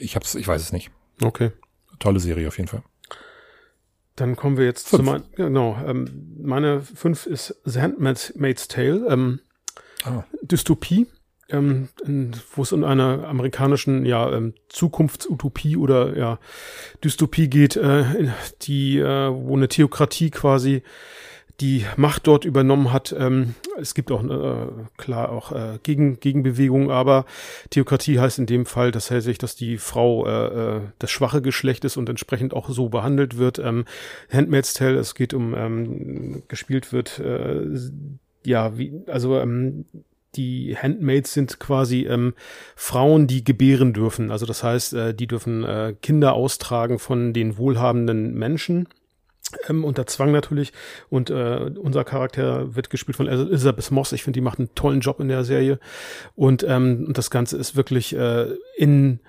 ich 0.00 0.16
hab's, 0.16 0.34
ich 0.34 0.46
weiß 0.46 0.60
es 0.62 0.72
nicht. 0.72 0.90
Okay. 1.22 1.52
Tolle 1.98 2.20
Serie 2.20 2.48
auf 2.48 2.56
jeden 2.56 2.68
Fall. 2.68 2.82
Dann 4.16 4.36
kommen 4.36 4.56
wir 4.56 4.64
jetzt 4.64 4.88
fünf. 4.88 5.04
zu 5.04 5.10
meinen, 5.10 5.24
genau, 5.34 5.78
ähm, 5.86 6.36
meine 6.42 6.82
fünf 6.82 7.26
ist 7.26 7.56
The 7.64 7.80
Handmaid's 7.80 8.68
Tale, 8.68 9.06
ähm, 9.08 9.40
ah. 10.04 10.24
Dystopie, 10.42 11.06
ähm, 11.48 11.88
wo 12.54 12.62
es 12.62 12.72
in 12.72 12.84
einer 12.84 13.26
amerikanischen 13.26 14.04
ja, 14.04 14.30
ähm, 14.30 14.54
Zukunftsutopie 14.68 15.76
oder 15.76 16.16
ja, 16.16 16.38
Dystopie 17.02 17.48
geht, 17.48 17.76
äh, 17.76 18.30
die, 18.62 18.98
äh, 18.98 19.30
wo 19.32 19.56
eine 19.56 19.68
Theokratie 19.68 20.30
quasi 20.30 20.82
die 21.60 21.84
Macht 21.96 22.26
dort 22.26 22.44
übernommen 22.44 22.92
hat. 22.92 23.14
Ähm, 23.18 23.54
es 23.78 23.94
gibt 23.94 24.10
auch 24.10 24.24
äh, 24.24 24.66
klar 24.96 25.30
auch 25.30 25.52
äh, 25.52 25.78
Gegen, 25.82 26.18
Gegenbewegungen, 26.18 26.90
aber 26.90 27.26
Theokratie 27.70 28.18
heißt 28.18 28.38
in 28.38 28.46
dem 28.46 28.66
Fall 28.66 28.90
dass 28.90 29.08
tatsächlich, 29.08 29.38
dass 29.38 29.56
die 29.56 29.78
Frau 29.78 30.26
äh, 30.26 30.76
äh, 30.76 30.80
das 30.98 31.10
schwache 31.10 31.42
Geschlecht 31.42 31.84
ist 31.84 31.96
und 31.96 32.08
entsprechend 32.08 32.54
auch 32.54 32.70
so 32.70 32.88
behandelt 32.88 33.36
wird. 33.36 33.58
Ähm, 33.58 33.84
Handmaid's 34.32 34.74
Tale, 34.74 34.98
es 34.98 35.14
geht 35.14 35.34
um 35.34 35.54
ähm, 35.54 36.42
gespielt 36.48 36.92
wird 36.92 37.18
äh, 37.18 37.66
ja 38.44 38.76
wie 38.78 39.02
also 39.06 39.38
ähm, 39.38 39.84
die 40.36 40.76
Handmaids 40.76 41.34
sind 41.34 41.58
quasi 41.58 42.06
ähm, 42.06 42.34
Frauen, 42.76 43.26
die 43.26 43.42
gebären 43.42 43.92
dürfen. 43.92 44.30
Also 44.30 44.46
das 44.46 44.62
heißt, 44.62 44.94
äh, 44.94 45.14
die 45.14 45.26
dürfen 45.26 45.64
äh, 45.64 45.94
Kinder 46.00 46.34
austragen 46.34 47.00
von 47.00 47.32
den 47.32 47.58
wohlhabenden 47.58 48.34
Menschen 48.34 48.86
ähm, 49.68 49.84
unter 49.84 50.06
Zwang 50.06 50.32
natürlich. 50.32 50.72
Und 51.08 51.30
äh, 51.30 51.70
unser 51.78 52.04
Charakter 52.04 52.74
wird 52.74 52.90
gespielt 52.90 53.16
von 53.16 53.26
Elizabeth 53.26 53.90
Moss. 53.90 54.12
Ich 54.12 54.22
finde, 54.22 54.38
die 54.38 54.44
macht 54.44 54.58
einen 54.58 54.74
tollen 54.74 55.00
Job 55.00 55.20
in 55.20 55.28
der 55.28 55.44
Serie. 55.44 55.78
Und, 56.34 56.64
ähm, 56.68 57.04
und 57.08 57.18
das 57.18 57.30
Ganze 57.30 57.56
ist 57.56 57.76
wirklich 57.76 58.14
äh, 58.14 58.46
in 58.76 59.20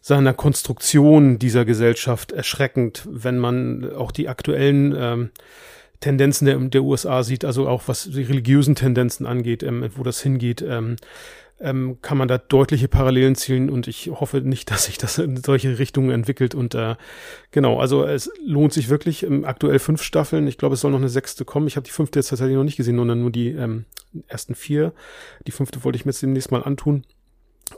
seiner 0.00 0.34
Konstruktion 0.34 1.38
dieser 1.38 1.64
Gesellschaft 1.64 2.32
erschreckend, 2.32 3.08
wenn 3.10 3.38
man 3.38 3.92
auch 3.92 4.12
die 4.12 4.28
aktuellen 4.28 4.94
ähm, 4.96 5.30
Tendenzen 6.00 6.46
der, 6.46 6.58
der 6.58 6.82
USA 6.82 7.22
sieht, 7.22 7.44
also 7.44 7.68
auch 7.68 7.84
was 7.86 8.04
die 8.04 8.22
religiösen 8.22 8.74
Tendenzen 8.74 9.26
angeht, 9.26 9.62
ähm, 9.62 9.88
wo 9.96 10.02
das 10.02 10.20
hingeht. 10.20 10.62
Ähm, 10.62 10.96
ähm, 11.60 11.98
kann 12.02 12.18
man 12.18 12.28
da 12.28 12.38
deutliche 12.38 12.88
Parallelen 12.88 13.34
ziehen 13.34 13.70
und 13.70 13.88
ich 13.88 14.10
hoffe 14.12 14.40
nicht, 14.40 14.70
dass 14.70 14.86
sich 14.86 14.98
das 14.98 15.18
in 15.18 15.36
solche 15.36 15.78
Richtungen 15.78 16.10
entwickelt 16.10 16.54
und 16.54 16.74
äh, 16.74 16.96
genau, 17.50 17.80
also 17.80 18.04
es 18.04 18.30
lohnt 18.44 18.72
sich 18.72 18.88
wirklich, 18.88 19.22
ähm, 19.22 19.44
aktuell 19.44 19.78
fünf 19.78 20.02
Staffeln, 20.02 20.46
ich 20.46 20.58
glaube, 20.58 20.74
es 20.74 20.80
soll 20.80 20.90
noch 20.90 20.98
eine 20.98 21.08
sechste 21.08 21.44
kommen, 21.44 21.66
ich 21.66 21.76
habe 21.76 21.86
die 21.86 21.92
fünfte 21.92 22.18
jetzt 22.18 22.28
tatsächlich 22.28 22.56
noch 22.56 22.64
nicht 22.64 22.76
gesehen, 22.76 22.96
sondern 22.96 23.20
nur 23.20 23.30
die 23.30 23.48
ähm, 23.48 23.84
ersten 24.26 24.54
vier, 24.54 24.92
die 25.46 25.52
fünfte 25.52 25.82
wollte 25.84 25.96
ich 25.96 26.04
mir 26.04 26.10
jetzt 26.10 26.22
demnächst 26.22 26.50
mal 26.52 26.62
antun. 26.62 27.04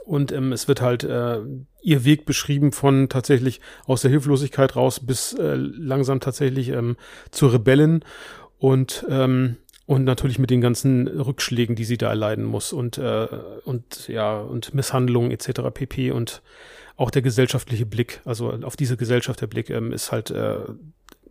Und 0.05 0.31
ähm, 0.31 0.51
es 0.51 0.67
wird 0.67 0.81
halt 0.81 1.03
äh, 1.03 1.39
ihr 1.81 2.05
Weg 2.05 2.25
beschrieben 2.25 2.71
von 2.71 3.09
tatsächlich 3.09 3.59
aus 3.85 4.03
der 4.03 4.11
Hilflosigkeit 4.11 4.75
raus 4.75 4.99
bis 4.99 5.33
äh, 5.33 5.55
langsam 5.55 6.19
tatsächlich 6.19 6.69
ähm, 6.69 6.95
zur 7.31 7.53
Rebellen. 7.53 8.05
Und 8.59 9.05
ähm, 9.09 9.57
und 9.89 10.03
natürlich 10.03 10.37
mit 10.37 10.51
den 10.51 10.61
ganzen 10.61 11.07
Rückschlägen, 11.07 11.75
die 11.75 11.83
sie 11.83 11.97
da 11.97 12.09
erleiden 12.09 12.45
muss 12.45 12.73
und, 12.73 12.99
äh, 12.99 13.27
und 13.65 14.07
ja, 14.07 14.39
und 14.39 14.75
Misshandlungen 14.75 15.31
etc. 15.31 15.61
pp. 15.73 16.11
Und 16.11 16.43
auch 16.95 17.09
der 17.09 17.23
gesellschaftliche 17.23 17.87
Blick, 17.87 18.21
also 18.23 18.51
auf 18.61 18.77
diese 18.77 18.97
Gesellschaft 18.97 19.41
der 19.41 19.47
Blick, 19.47 19.71
ähm, 19.71 19.91
ist 19.91 20.11
halt 20.11 20.29
äh, 20.29 20.57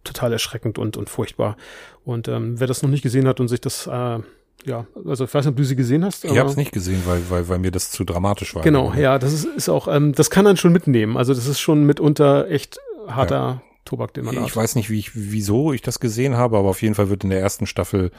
total 0.02 0.32
erschreckend 0.32 0.76
und, 0.76 0.96
und 0.96 1.08
furchtbar. 1.08 1.56
Und 2.04 2.26
ähm, 2.26 2.58
wer 2.58 2.66
das 2.66 2.82
noch 2.82 2.90
nicht 2.90 3.02
gesehen 3.02 3.28
hat 3.28 3.38
und 3.38 3.46
sich 3.46 3.60
das 3.60 3.86
äh, 3.86 4.18
ja, 4.64 4.86
also 5.06 5.22
ich 5.22 5.32
weiß 5.32 5.44
nicht, 5.44 5.52
ob 5.52 5.56
du 5.56 5.62
sie 5.62 5.76
gesehen 5.76 6.04
hast. 6.04 6.24
ich 6.24 6.36
habe 6.36 6.50
es 6.50 6.56
nicht 6.56 6.72
gesehen, 6.72 7.00
weil, 7.06 7.22
weil, 7.30 7.48
weil 7.48 7.60
mir 7.60 7.70
das 7.70 7.92
zu 7.92 8.02
dramatisch 8.02 8.56
war. 8.56 8.62
Genau, 8.62 8.92
ja, 8.92 9.20
das 9.20 9.32
ist, 9.32 9.44
ist 9.44 9.68
auch, 9.68 9.86
ähm, 9.86 10.16
das 10.16 10.30
kann 10.30 10.44
man 10.44 10.56
schon 10.56 10.72
mitnehmen. 10.72 11.16
Also 11.16 11.32
das 11.32 11.46
ist 11.46 11.60
schon 11.60 11.84
mitunter 11.84 12.50
echt 12.50 12.80
harter 13.06 13.36
ja. 13.36 13.62
Tobak, 13.88 14.12
den 14.14 14.24
man 14.24 14.34
Ich 14.34 14.40
hat. 14.40 14.56
weiß 14.56 14.76
nicht, 14.76 14.90
wie 14.90 14.98
ich, 14.98 15.12
wieso 15.14 15.72
ich 15.72 15.82
das 15.82 15.98
gesehen 15.98 16.36
habe, 16.36 16.58
aber 16.58 16.68
auf 16.68 16.82
jeden 16.82 16.94
Fall 16.94 17.08
wird 17.08 17.24
in 17.24 17.30
der 17.30 17.40
ersten 17.40 17.66
Staffel 17.66 18.10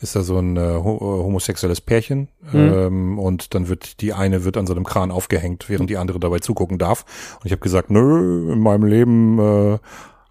ist 0.00 0.14
da 0.16 0.22
so 0.22 0.38
ein 0.38 0.56
äh, 0.56 0.74
homosexuelles 0.74 1.80
Pärchen 1.80 2.28
mhm. 2.52 2.58
ähm, 2.58 3.18
und 3.18 3.54
dann 3.54 3.68
wird 3.68 4.00
die 4.00 4.12
eine 4.12 4.44
wird 4.44 4.56
an 4.56 4.66
so 4.66 4.74
einem 4.74 4.84
Kran 4.84 5.10
aufgehängt, 5.10 5.68
während 5.68 5.88
die 5.88 5.96
andere 5.96 6.20
dabei 6.20 6.40
zugucken 6.40 6.78
darf. 6.78 7.04
Und 7.40 7.46
ich 7.46 7.52
habe 7.52 7.62
gesagt, 7.62 7.90
nö, 7.90 8.52
in 8.52 8.60
meinem 8.60 8.84
Leben 8.84 9.38
äh, 9.38 9.78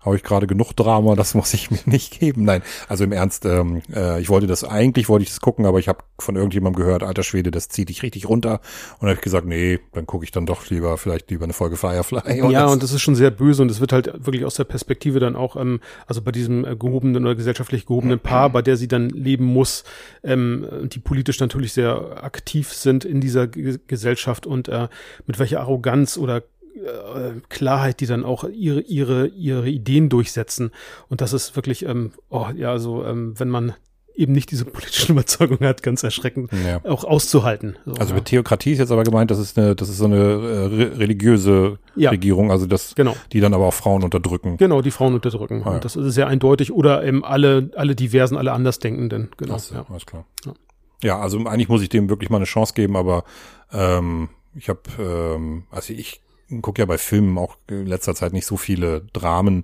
habe 0.03 0.15
ich 0.15 0.23
gerade 0.23 0.47
genug 0.47 0.73
Drama, 0.73 1.15
das 1.15 1.33
muss 1.33 1.53
ich 1.53 1.71
mir 1.71 1.79
nicht 1.85 2.19
geben. 2.19 2.43
Nein, 2.43 2.61
also 2.87 3.03
im 3.03 3.11
Ernst, 3.11 3.45
ähm, 3.45 3.81
äh, 3.93 4.21
ich 4.21 4.29
wollte 4.29 4.47
das, 4.47 4.63
eigentlich 4.63 5.09
wollte 5.09 5.23
ich 5.23 5.29
das 5.29 5.41
gucken, 5.41 5.65
aber 5.65 5.79
ich 5.79 5.87
habe 5.87 5.99
von 6.19 6.35
irgendjemandem 6.35 6.83
gehört, 6.83 7.03
alter 7.03 7.23
Schwede, 7.23 7.51
das 7.51 7.69
zieht 7.69 7.89
dich 7.89 8.03
richtig 8.03 8.27
runter. 8.27 8.61
Und 8.99 9.07
habe 9.07 9.15
ich 9.15 9.21
gesagt, 9.21 9.47
nee, 9.47 9.79
dann 9.93 10.05
gucke 10.05 10.25
ich 10.25 10.31
dann 10.31 10.45
doch 10.45 10.69
lieber, 10.69 10.97
vielleicht 10.97 11.29
lieber 11.29 11.45
eine 11.45 11.53
Folge 11.53 11.77
Firefly. 11.77 12.41
Und 12.41 12.51
ja, 12.51 12.65
und 12.65 12.83
das 12.83 12.91
ist 12.91 13.01
schon 13.01 13.15
sehr 13.15 13.31
böse 13.31 13.61
und 13.61 13.71
es 13.71 13.79
wird 13.79 13.93
halt 13.93 14.25
wirklich 14.25 14.45
aus 14.45 14.55
der 14.55 14.65
Perspektive 14.65 15.19
dann 15.19 15.35
auch, 15.35 15.55
ähm, 15.55 15.79
also 16.07 16.21
bei 16.21 16.31
diesem 16.31 16.65
äh, 16.65 16.75
gehobenen 16.75 17.23
oder 17.23 17.35
gesellschaftlich 17.35 17.85
gehobenen 17.85 18.19
Paar, 18.19 18.49
bei 18.49 18.61
der 18.61 18.77
sie 18.77 18.87
dann 18.87 19.09
leben 19.09 19.45
muss, 19.45 19.83
ähm, 20.23 20.67
die 20.83 20.99
politisch 20.99 21.39
natürlich 21.39 21.73
sehr 21.73 22.23
aktiv 22.23 22.73
sind 22.73 23.05
in 23.05 23.21
dieser 23.21 23.47
G 23.47 23.77
Gesellschaft 23.87 24.45
und 24.45 24.67
äh, 24.67 24.87
mit 25.25 25.39
welcher 25.39 25.61
Arroganz 25.61 26.17
oder 26.17 26.43
äh, 26.75 27.39
Klarheit, 27.49 27.99
die 27.99 28.05
dann 28.05 28.23
auch 28.23 28.43
ihre, 28.45 28.81
ihre, 28.81 29.27
ihre 29.27 29.69
Ideen 29.69 30.09
durchsetzen. 30.09 30.71
Und 31.09 31.21
das 31.21 31.33
ist 31.33 31.55
wirklich, 31.55 31.85
ähm, 31.85 32.11
oh, 32.29 32.47
ja, 32.55 32.71
also, 32.71 33.05
ähm, 33.05 33.39
wenn 33.39 33.49
man 33.49 33.73
eben 34.15 34.33
nicht 34.33 34.51
diese 34.51 34.65
politischen 34.65 35.11
Überzeugungen 35.13 35.67
hat, 35.67 35.83
ganz 35.83 36.03
erschreckend 36.03 36.51
ja. 36.65 36.81
auch 36.85 37.03
auszuhalten. 37.03 37.77
So, 37.85 37.93
also 37.93 38.13
mit 38.13 38.25
Theokratie 38.25 38.73
ist 38.73 38.79
jetzt 38.79 38.91
aber 38.91 39.03
gemeint, 39.03 39.31
das 39.31 39.39
ist 39.39 39.57
eine, 39.57 39.75
das 39.75 39.89
ist 39.89 39.97
so 39.97 40.05
eine 40.05 40.17
äh, 40.17 40.83
religiöse 40.95 41.79
ja. 41.95 42.11
Regierung, 42.11 42.51
also 42.51 42.65
das, 42.65 42.95
genau. 42.95 43.15
die 43.31 43.39
dann 43.39 43.53
aber 43.53 43.65
auch 43.65 43.73
Frauen 43.73 44.03
unterdrücken. 44.03 44.57
Genau, 44.57 44.81
die 44.81 44.91
Frauen 44.91 45.13
unterdrücken. 45.13 45.63
Ah, 45.65 45.73
ja. 45.73 45.79
Das 45.79 45.95
ist 45.95 46.13
sehr 46.13 46.27
eindeutig. 46.27 46.71
Oder 46.71 47.03
eben 47.03 47.23
alle, 47.23 47.71
alle 47.75 47.95
diversen, 47.95 48.37
alle 48.37 48.51
Andersdenkenden. 48.51 49.31
Genau. 49.37 49.53
Das, 49.53 49.71
ja. 49.71 49.85
Alles 49.89 50.05
klar. 50.05 50.25
Ja. 50.45 50.53
ja, 51.01 51.19
also 51.19 51.39
eigentlich 51.45 51.69
muss 51.69 51.81
ich 51.81 51.89
dem 51.89 52.09
wirklich 52.09 52.29
mal 52.29 52.37
eine 52.37 52.45
Chance 52.45 52.73
geben, 52.73 52.95
aber 52.95 53.23
ähm, 53.71 54.29
ich 54.55 54.69
habe, 54.69 54.81
ähm, 54.99 55.63
also 55.71 55.93
ich 55.93 56.21
gucke 56.61 56.81
ja 56.81 56.85
bei 56.85 56.97
Filmen 56.97 57.37
auch 57.37 57.57
in 57.69 57.85
letzter 57.85 58.15
Zeit 58.15 58.33
nicht 58.33 58.45
so 58.45 58.57
viele 58.57 59.01
Dramen, 59.13 59.63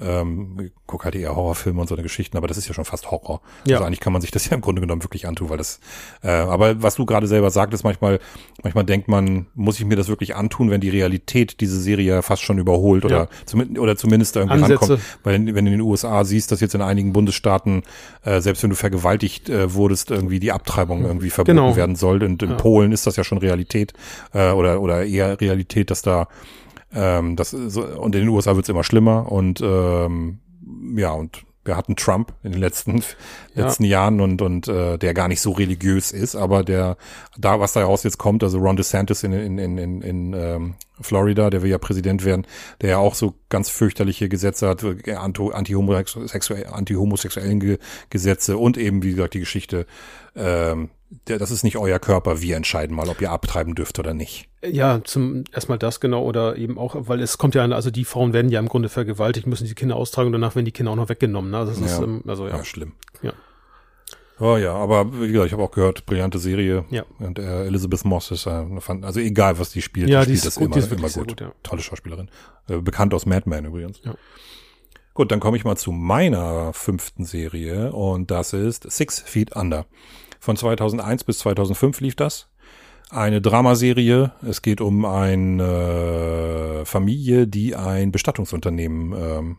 ähm, 0.00 0.70
guck 0.86 1.04
halt 1.04 1.14
eher 1.14 1.34
Horrorfilme 1.34 1.80
und 1.80 1.88
so 1.88 1.94
eine 1.94 2.02
Geschichten, 2.02 2.36
aber 2.36 2.46
das 2.46 2.58
ist 2.58 2.68
ja 2.68 2.74
schon 2.74 2.84
fast 2.84 3.10
Horror. 3.10 3.40
Ja. 3.66 3.76
Also 3.76 3.86
eigentlich 3.86 4.00
kann 4.00 4.12
man 4.12 4.20
sich 4.20 4.30
das 4.30 4.48
ja 4.48 4.54
im 4.54 4.60
Grunde 4.60 4.80
genommen 4.80 5.02
wirklich 5.02 5.26
antun, 5.26 5.48
weil 5.48 5.56
das, 5.56 5.80
äh, 6.22 6.28
aber 6.28 6.82
was 6.82 6.96
du 6.96 7.06
gerade 7.06 7.26
selber 7.26 7.50
sagtest, 7.50 7.82
manchmal, 7.82 8.20
manchmal 8.62 8.84
denkt 8.84 9.08
man, 9.08 9.46
muss 9.54 9.78
ich 9.78 9.86
mir 9.86 9.96
das 9.96 10.08
wirklich 10.08 10.36
antun, 10.36 10.70
wenn 10.70 10.80
die 10.80 10.90
Realität 10.90 11.60
diese 11.60 11.80
Serie 11.80 12.06
ja 12.06 12.22
fast 12.22 12.42
schon 12.42 12.58
überholt 12.58 13.04
oder, 13.04 13.16
ja. 13.16 13.28
zum, 13.46 13.76
oder 13.78 13.96
zumindest 13.96 14.36
irgendwie 14.36 14.62
Ansätze. 14.62 14.80
rankommt. 14.80 15.00
Weil 15.24 15.54
wenn 15.54 15.64
du 15.64 15.70
in 15.70 15.78
den 15.78 15.80
USA 15.80 16.24
siehst, 16.24 16.52
dass 16.52 16.60
jetzt 16.60 16.74
in 16.74 16.82
einigen 16.82 17.12
Bundesstaaten, 17.12 17.82
äh, 18.22 18.40
selbst 18.40 18.62
wenn 18.62 18.70
du 18.70 18.76
vergewaltigt 18.76 19.48
äh, 19.48 19.72
wurdest, 19.72 20.10
irgendwie 20.10 20.40
die 20.40 20.52
Abtreibung 20.52 21.04
irgendwie 21.04 21.30
verboten 21.30 21.56
genau. 21.56 21.76
werden 21.76 21.96
soll. 21.96 22.22
Und 22.22 22.42
in 22.42 22.50
ja. 22.50 22.56
Polen 22.56 22.92
ist 22.92 23.06
das 23.06 23.16
ja 23.16 23.24
schon 23.24 23.38
Realität, 23.38 23.94
äh, 24.34 24.50
oder, 24.50 24.80
oder 24.82 25.06
eher 25.06 25.40
Realität, 25.40 25.90
dass 25.90 26.02
da 26.02 26.28
ähm, 26.92 27.36
das 27.36 27.52
ist, 27.52 27.76
und 27.76 28.14
in 28.14 28.22
den 28.22 28.28
USA 28.28 28.54
wird 28.54 28.64
es 28.64 28.68
immer 28.68 28.84
schlimmer 28.84 29.30
und 29.30 29.60
ähm, 29.60 30.38
ja, 30.96 31.12
und 31.12 31.44
wir 31.66 31.76
hatten 31.76 31.96
Trump 31.96 32.32
in 32.42 32.52
den 32.52 32.60
letzten 32.60 32.98
ja. 33.54 33.64
letzten 33.64 33.84
Jahren 33.84 34.20
und 34.20 34.40
und 34.40 34.68
äh, 34.68 34.98
der 34.98 35.14
gar 35.14 35.28
nicht 35.28 35.40
so 35.40 35.52
religiös 35.52 36.12
ist, 36.12 36.36
aber 36.36 36.62
der 36.64 36.96
da 37.36 37.60
was 37.60 37.72
daraus 37.72 38.04
jetzt 38.04 38.18
kommt, 38.18 38.42
also 38.42 38.58
Ron 38.58 38.76
DeSantis 38.76 39.22
in 39.22 39.32
in 39.32 39.58
in 39.58 39.78
in, 39.78 40.02
in 40.02 40.32
ähm, 40.32 40.74
Florida, 41.00 41.50
der 41.50 41.62
will 41.62 41.70
ja 41.70 41.78
Präsident 41.78 42.24
werden, 42.24 42.46
der 42.80 42.90
ja 42.90 42.98
auch 42.98 43.14
so 43.14 43.34
ganz 43.48 43.68
fürchterliche 43.68 44.28
Gesetze 44.28 44.68
hat, 44.68 44.82
äh, 44.82 45.14
anti-homosexuellen 45.14 46.66
anti 46.72 47.78
Gesetze 48.10 48.56
und 48.56 48.78
eben 48.78 49.02
wie 49.02 49.10
gesagt 49.10 49.34
die 49.34 49.40
Geschichte 49.40 49.86
ähm, 50.34 50.90
das 51.24 51.50
ist 51.50 51.62
nicht 51.62 51.76
euer 51.76 51.98
Körper, 51.98 52.40
wir 52.40 52.56
entscheiden 52.56 52.94
mal, 52.94 53.08
ob 53.08 53.20
ihr 53.20 53.30
abtreiben 53.30 53.74
dürft 53.74 53.98
oder 53.98 54.14
nicht. 54.14 54.48
Ja, 54.64 55.00
zum 55.04 55.44
erstmal 55.52 55.78
das 55.78 56.00
genau 56.00 56.24
oder 56.24 56.56
eben 56.56 56.78
auch, 56.78 56.96
weil 56.98 57.20
es 57.20 57.38
kommt 57.38 57.54
ja 57.54 57.62
an, 57.62 57.72
also 57.72 57.90
die 57.90 58.04
Frauen 58.04 58.32
werden 58.32 58.50
ja 58.50 58.58
im 58.58 58.68
Grunde 58.68 58.88
vergewaltigt, 58.88 59.46
müssen 59.46 59.66
die 59.66 59.74
Kinder 59.74 59.96
austragen 59.96 60.26
und 60.26 60.32
danach 60.32 60.54
werden 60.56 60.64
die 60.64 60.72
Kinder 60.72 60.92
auch 60.92 60.96
noch 60.96 61.08
weggenommen. 61.08 61.50
Ne? 61.52 61.58
Also 61.58 61.72
das 61.72 61.80
ja. 61.80 61.96
ist, 61.98 62.02
ähm, 62.02 62.22
also 62.26 62.48
ja. 62.48 62.56
ja, 62.56 62.64
schlimm. 62.64 62.92
Ja. 63.22 63.32
Oh 64.38 64.56
ja, 64.56 64.74
aber 64.74 65.18
wie 65.20 65.28
gesagt, 65.28 65.46
ich 65.46 65.52
habe 65.52 65.62
auch 65.62 65.70
gehört, 65.70 66.04
brillante 66.04 66.38
Serie. 66.38 66.84
Ja. 66.90 67.04
Und 67.18 67.38
äh, 67.38 67.64
Elizabeth 67.66 68.04
Moss 68.04 68.30
ist, 68.30 68.46
äh, 68.46 68.64
also 69.02 69.20
egal 69.20 69.58
was 69.58 69.70
die 69.70 69.80
spielt, 69.80 70.10
ja, 70.10 70.24
die, 70.24 70.36
spielt 70.36 70.46
das 70.46 70.56
gut, 70.56 70.66
immer, 70.66 70.74
die 70.74 70.80
ist 70.80 70.92
immer 70.92 71.08
gut. 71.08 71.28
gut. 71.28 71.40
ja. 71.40 71.52
Tolle 71.62 71.80
Schauspielerin. 71.80 72.28
Äh, 72.68 72.78
bekannt 72.78 73.14
aus 73.14 73.24
Mad 73.24 73.48
Men 73.48 73.64
übrigens. 73.64 74.00
Ja. 74.04 74.14
Gut, 75.14 75.32
dann 75.32 75.40
komme 75.40 75.56
ich 75.56 75.64
mal 75.64 75.76
zu 75.76 75.92
meiner 75.92 76.74
fünften 76.74 77.24
Serie 77.24 77.92
und 77.92 78.30
das 78.30 78.52
ist 78.52 78.90
Six 78.90 79.20
Feet 79.20 79.56
Under. 79.56 79.86
Von 80.46 80.56
2001 80.56 81.24
bis 81.24 81.40
2005 81.40 82.00
lief 82.02 82.14
das. 82.14 82.48
Eine 83.10 83.40
Dramaserie. 83.40 84.30
Es 84.48 84.62
geht 84.62 84.80
um 84.80 85.04
eine 85.04 86.82
Familie, 86.84 87.48
die 87.48 87.74
ein 87.74 88.12
Bestattungsunternehmen 88.12 89.12
ähm, 89.12 89.56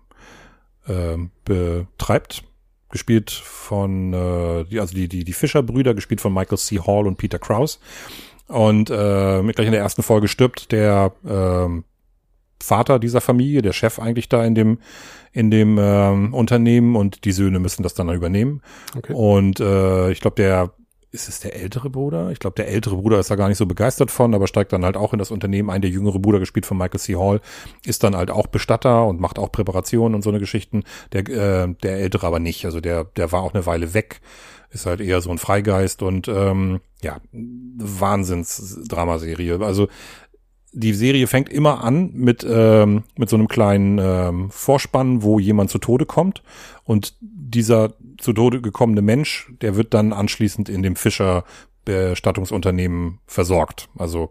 äh, 0.88 1.18
betreibt. 1.44 2.46
Gespielt 2.90 3.32
von, 3.32 4.14
äh, 4.14 4.80
also 4.80 4.96
die, 4.96 5.10
die, 5.10 5.26
die 5.26 5.34
Fischer-Brüder, 5.34 5.94
gespielt 5.94 6.22
von 6.22 6.34
Michael 6.34 6.58
C. 6.58 6.80
Hall 6.80 7.06
und 7.06 7.18
Peter 7.18 7.38
Krause. 7.38 7.80
Und 8.48 8.90
äh, 8.90 9.44
gleich 9.44 9.68
in 9.68 9.74
der 9.74 9.82
ersten 9.82 10.04
Folge 10.04 10.30
stirbt 10.30 10.72
der 10.72 11.12
äh, 11.26 11.82
Vater 12.64 13.00
dieser 13.00 13.20
Familie, 13.20 13.62
der 13.62 13.74
Chef 13.74 14.00
eigentlich 14.00 14.30
da 14.30 14.46
in 14.46 14.56
dem 14.56 14.80
in 15.32 15.52
dem 15.52 15.78
ähm, 15.80 16.34
Unternehmen 16.34 16.96
und 16.96 17.26
die 17.26 17.32
Söhne 17.32 17.60
müssen 17.60 17.84
das 17.84 17.94
dann 17.94 18.10
übernehmen. 18.10 18.62
Okay. 18.96 19.14
Und 19.14 19.60
äh, 19.60 20.12
ich 20.12 20.22
glaube, 20.22 20.36
der 20.36 20.72
ist 21.12 21.30
es 21.30 21.40
der 21.40 21.56
ältere 21.56 21.90
Bruder? 21.90 22.32
Ich 22.32 22.40
glaube, 22.40 22.56
der 22.56 22.68
ältere 22.68 22.98
Bruder 22.98 23.20
ist 23.20 23.32
da 23.32 23.36
gar 23.36 23.48
nicht 23.48 23.58
so 23.58 23.66
begeistert 23.66 24.12
von, 24.12 24.36
aber 24.36 24.46
steigt 24.46 24.74
dann 24.74 24.84
halt 24.84 24.98
auch 24.98 25.14
in 25.14 25.20
das 25.20 25.32
Unternehmen 25.32 25.70
ein. 25.70 25.82
Der 25.82 25.90
jüngere 25.90 26.20
Bruder, 26.20 26.40
gespielt 26.40 26.66
von 26.66 26.78
Michael 26.78 27.00
C. 27.00 27.16
Hall, 27.16 27.40
ist 27.86 28.04
dann 28.04 28.16
halt 28.16 28.30
auch 28.30 28.48
Bestatter 28.48 29.06
und 29.06 29.22
macht 29.22 29.40
auch 29.40 29.52
Präparationen 29.52 30.16
und 30.16 30.22
so 30.22 30.30
eine 30.30 30.40
Geschichten. 30.40 30.84
Der, 31.14 31.28
äh, 31.28 31.74
der 31.82 31.94
ältere 31.94 32.28
aber 32.28 32.40
nicht. 32.40 32.66
Also 32.66 32.82
der, 32.82 33.06
der 33.06 33.32
war 33.32 33.42
auch 33.42 33.54
eine 33.54 33.66
Weile 33.66 33.94
weg. 33.94 34.20
Ist 34.70 34.86
halt 34.86 35.00
eher 35.00 35.22
so 35.22 35.32
ein 35.32 35.38
Freigeist 35.38 36.02
und 36.02 36.28
ähm, 36.28 36.82
ja, 37.02 37.22
Wahnsinns-Dramaserie. 37.32 39.62
Also 39.62 39.88
die 40.80 40.94
Serie 40.94 41.26
fängt 41.26 41.50
immer 41.50 41.84
an 41.84 42.12
mit, 42.14 42.46
ähm, 42.48 43.04
mit 43.16 43.30
so 43.30 43.36
einem 43.36 43.48
kleinen 43.48 43.98
ähm, 44.00 44.52
Vorspann, 44.52 45.24
wo 45.24 45.40
jemand 45.40 45.72
zu 45.72 45.80
Tode 45.80 46.06
kommt. 46.06 46.44
Und 46.84 47.16
dieser 47.20 47.96
zu 48.20 48.32
Tode 48.32 48.62
gekommene 48.62 49.02
Mensch, 49.02 49.52
der 49.62 49.76
wird 49.76 49.96
dann 49.96 50.14
anschließend 50.14 50.70
in 50.70 50.84
dem 50.84 50.96
Fischer 50.96 51.46
Bestattungsunternehmen 51.84 53.20
versorgt. 53.26 53.90
Also, 53.98 54.30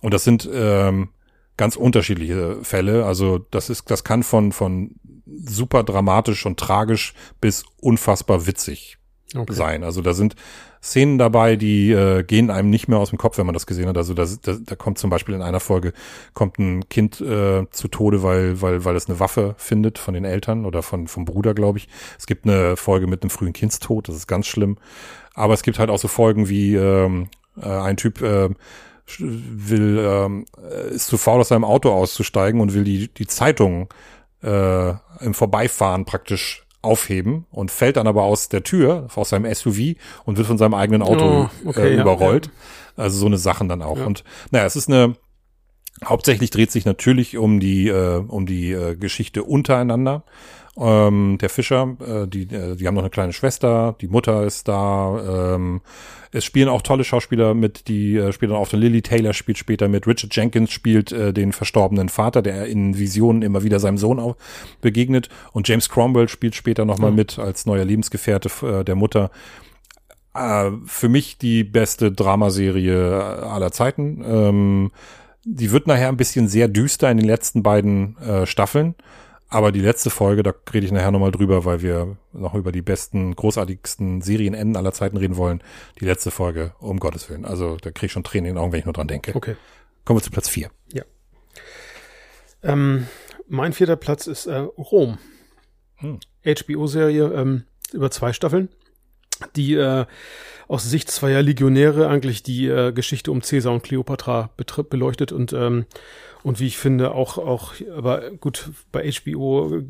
und 0.00 0.14
das 0.14 0.24
sind 0.24 0.48
ähm, 0.50 1.10
ganz 1.58 1.76
unterschiedliche 1.76 2.60
Fälle. 2.62 3.04
Also, 3.04 3.38
das 3.50 3.68
ist, 3.68 3.90
das 3.90 4.02
kann 4.02 4.22
von, 4.22 4.52
von 4.52 4.94
super 5.26 5.82
dramatisch 5.82 6.46
und 6.46 6.58
tragisch 6.58 7.12
bis 7.38 7.64
unfassbar 7.80 8.46
witzig 8.46 8.96
okay. 9.36 9.52
sein. 9.52 9.84
Also 9.84 10.02
da 10.02 10.14
sind 10.14 10.36
Szenen 10.82 11.16
dabei, 11.16 11.56
die 11.56 11.92
äh, 11.92 12.24
gehen 12.24 12.50
einem 12.50 12.68
nicht 12.68 12.88
mehr 12.88 12.98
aus 12.98 13.10
dem 13.10 13.18
Kopf, 13.18 13.38
wenn 13.38 13.46
man 13.46 13.52
das 13.52 13.66
gesehen 13.66 13.88
hat. 13.88 13.96
Also 13.96 14.14
da, 14.14 14.26
da, 14.42 14.56
da 14.60 14.74
kommt 14.74 14.98
zum 14.98 15.10
Beispiel 15.10 15.34
in 15.34 15.42
einer 15.42 15.60
Folge 15.60 15.92
kommt 16.34 16.58
ein 16.58 16.88
Kind 16.88 17.20
äh, 17.20 17.66
zu 17.70 17.88
Tode, 17.88 18.22
weil 18.22 18.60
weil 18.60 18.84
weil 18.84 18.96
es 18.96 19.08
eine 19.08 19.20
Waffe 19.20 19.54
findet 19.58 19.98
von 19.98 20.14
den 20.14 20.24
Eltern 20.24 20.64
oder 20.66 20.82
von 20.82 21.06
vom 21.06 21.24
Bruder, 21.24 21.54
glaube 21.54 21.78
ich. 21.78 21.88
Es 22.18 22.26
gibt 22.26 22.46
eine 22.46 22.76
Folge 22.76 23.06
mit 23.06 23.22
einem 23.22 23.30
frühen 23.30 23.52
Kindstod, 23.52 24.08
das 24.08 24.16
ist 24.16 24.26
ganz 24.26 24.46
schlimm. 24.46 24.76
Aber 25.34 25.54
es 25.54 25.62
gibt 25.62 25.78
halt 25.78 25.88
auch 25.88 25.98
so 25.98 26.08
Folgen 26.08 26.48
wie 26.48 26.74
ähm, 26.74 27.28
äh, 27.60 27.68
ein 27.68 27.96
Typ 27.96 28.20
äh, 28.20 28.50
will 29.18 29.98
ähm, 29.98 30.46
ist 30.90 31.08
zu 31.08 31.18
faul 31.18 31.40
aus 31.40 31.48
seinem 31.48 31.64
Auto 31.64 31.92
auszusteigen 31.92 32.60
und 32.60 32.74
will 32.74 32.84
die 32.84 33.08
die 33.08 33.26
Zeitung 33.26 33.88
äh, 34.42 34.90
im 35.20 35.34
Vorbeifahren 35.34 36.04
praktisch 36.04 36.64
aufheben 36.82 37.46
und 37.50 37.70
fällt 37.70 37.96
dann 37.96 38.06
aber 38.06 38.24
aus 38.24 38.48
der 38.48 38.64
Tür, 38.64 39.06
aus 39.14 39.30
seinem 39.30 39.52
SUV 39.52 39.94
und 40.24 40.36
wird 40.36 40.46
von 40.46 40.58
seinem 40.58 40.74
eigenen 40.74 41.02
Auto 41.02 41.48
oh, 41.64 41.68
okay, 41.68 41.94
äh, 41.94 42.00
überrollt. 42.00 42.46
Ja. 42.46 43.04
Also 43.04 43.18
so 43.18 43.26
eine 43.26 43.38
Sachen 43.38 43.68
dann 43.68 43.82
auch. 43.82 43.98
Ja. 43.98 44.04
Und 44.04 44.24
naja, 44.50 44.66
es 44.66 44.76
ist 44.76 44.88
eine, 44.88 45.14
hauptsächlich 46.04 46.50
dreht 46.50 46.70
sich 46.70 46.84
natürlich 46.84 47.38
um 47.38 47.60
die, 47.60 47.88
äh, 47.88 48.16
um 48.18 48.46
die 48.46 48.72
äh, 48.72 48.96
Geschichte 48.96 49.44
untereinander. 49.44 50.24
Ähm, 50.74 51.36
der 51.38 51.50
Fischer, 51.50 51.96
äh, 52.00 52.26
die, 52.26 52.44
äh, 52.44 52.76
die 52.76 52.86
haben 52.86 52.94
noch 52.94 53.02
eine 53.02 53.10
kleine 53.10 53.34
Schwester, 53.34 53.94
die 54.00 54.08
Mutter 54.08 54.44
ist 54.44 54.68
da. 54.68 55.54
Ähm, 55.54 55.82
es 56.30 56.46
spielen 56.46 56.70
auch 56.70 56.80
tolle 56.80 57.04
Schauspieler 57.04 57.52
mit, 57.52 57.88
die 57.88 58.16
äh, 58.16 58.32
spielen 58.32 58.52
auch 58.52 58.72
Lily 58.72 59.02
Taylor 59.02 59.34
spielt 59.34 59.58
später 59.58 59.88
mit, 59.88 60.06
Richard 60.06 60.34
Jenkins 60.34 60.70
spielt 60.70 61.12
äh, 61.12 61.34
den 61.34 61.52
verstorbenen 61.52 62.08
Vater, 62.08 62.40
der 62.40 62.66
in 62.66 62.98
Visionen 62.98 63.42
immer 63.42 63.62
wieder 63.64 63.80
seinem 63.80 63.98
Sohn 63.98 64.18
auch 64.18 64.36
begegnet 64.80 65.28
und 65.52 65.68
James 65.68 65.90
Cromwell 65.90 66.28
spielt 66.28 66.54
später 66.54 66.86
nochmal 66.86 67.10
mhm. 67.10 67.16
mit 67.16 67.38
als 67.38 67.66
neuer 67.66 67.84
Lebensgefährte 67.84 68.50
äh, 68.66 68.84
der 68.84 68.94
Mutter. 68.94 69.30
Äh, 70.34 70.70
für 70.86 71.10
mich 71.10 71.36
die 71.36 71.64
beste 71.64 72.10
Dramaserie 72.10 73.42
aller 73.42 73.72
Zeiten. 73.72 74.24
Ähm, 74.26 74.90
die 75.44 75.70
wird 75.70 75.86
nachher 75.86 76.08
ein 76.08 76.16
bisschen 76.16 76.48
sehr 76.48 76.68
düster 76.68 77.10
in 77.10 77.18
den 77.18 77.26
letzten 77.26 77.62
beiden 77.62 78.16
äh, 78.18 78.46
Staffeln. 78.46 78.94
Aber 79.52 79.70
die 79.70 79.82
letzte 79.82 80.08
Folge, 80.08 80.42
da 80.42 80.54
rede 80.72 80.86
ich 80.86 80.92
nachher 80.92 81.10
nochmal 81.10 81.30
drüber, 81.30 81.66
weil 81.66 81.82
wir 81.82 82.16
noch 82.32 82.54
über 82.54 82.72
die 82.72 82.80
besten, 82.80 83.36
großartigsten 83.36 84.22
Serienenden 84.22 84.76
aller 84.76 84.92
Zeiten 84.92 85.18
reden 85.18 85.36
wollen. 85.36 85.62
Die 86.00 86.06
letzte 86.06 86.30
Folge, 86.30 86.72
um 86.78 86.98
Gottes 86.98 87.28
Willen. 87.28 87.44
Also 87.44 87.76
da 87.76 87.90
kriege 87.90 88.06
ich 88.06 88.12
schon 88.12 88.24
Tränen 88.24 88.46
in 88.46 88.54
den 88.54 88.62
Augen, 88.62 88.72
wenn 88.72 88.78
ich 88.78 88.86
nur 88.86 88.94
dran 88.94 89.08
denke. 89.08 89.36
Okay. 89.36 89.56
Kommen 90.06 90.18
wir 90.18 90.22
zu 90.22 90.30
Platz 90.30 90.48
vier. 90.48 90.70
Ja. 90.94 91.02
Ähm, 92.62 93.06
Mein 93.46 93.74
vierter 93.74 93.96
Platz 93.96 94.26
ist 94.26 94.46
äh, 94.46 94.56
Rom. 94.56 95.18
Hm. 95.96 96.20
HBO-Serie 96.46 97.24
ähm, 97.34 97.64
über 97.92 98.10
zwei 98.10 98.32
Staffeln, 98.32 98.70
die 99.54 99.74
äh, 99.74 100.06
aus 100.66 100.84
Sicht 100.84 101.10
zweier 101.10 101.42
Legionäre 101.42 102.08
eigentlich 102.08 102.42
die 102.42 102.68
äh, 102.68 102.92
Geschichte 102.92 103.30
um 103.30 103.42
Caesar 103.42 103.74
und 103.74 103.82
Cleopatra 103.82 104.48
beleuchtet 104.88 105.30
und 105.30 105.52
ähm, 105.52 105.84
und 106.42 106.60
wie 106.60 106.66
ich 106.66 106.78
finde 106.78 107.12
auch 107.12 107.38
auch 107.38 107.74
aber 107.94 108.30
gut 108.32 108.70
bei 108.90 109.10
HBO 109.10 109.82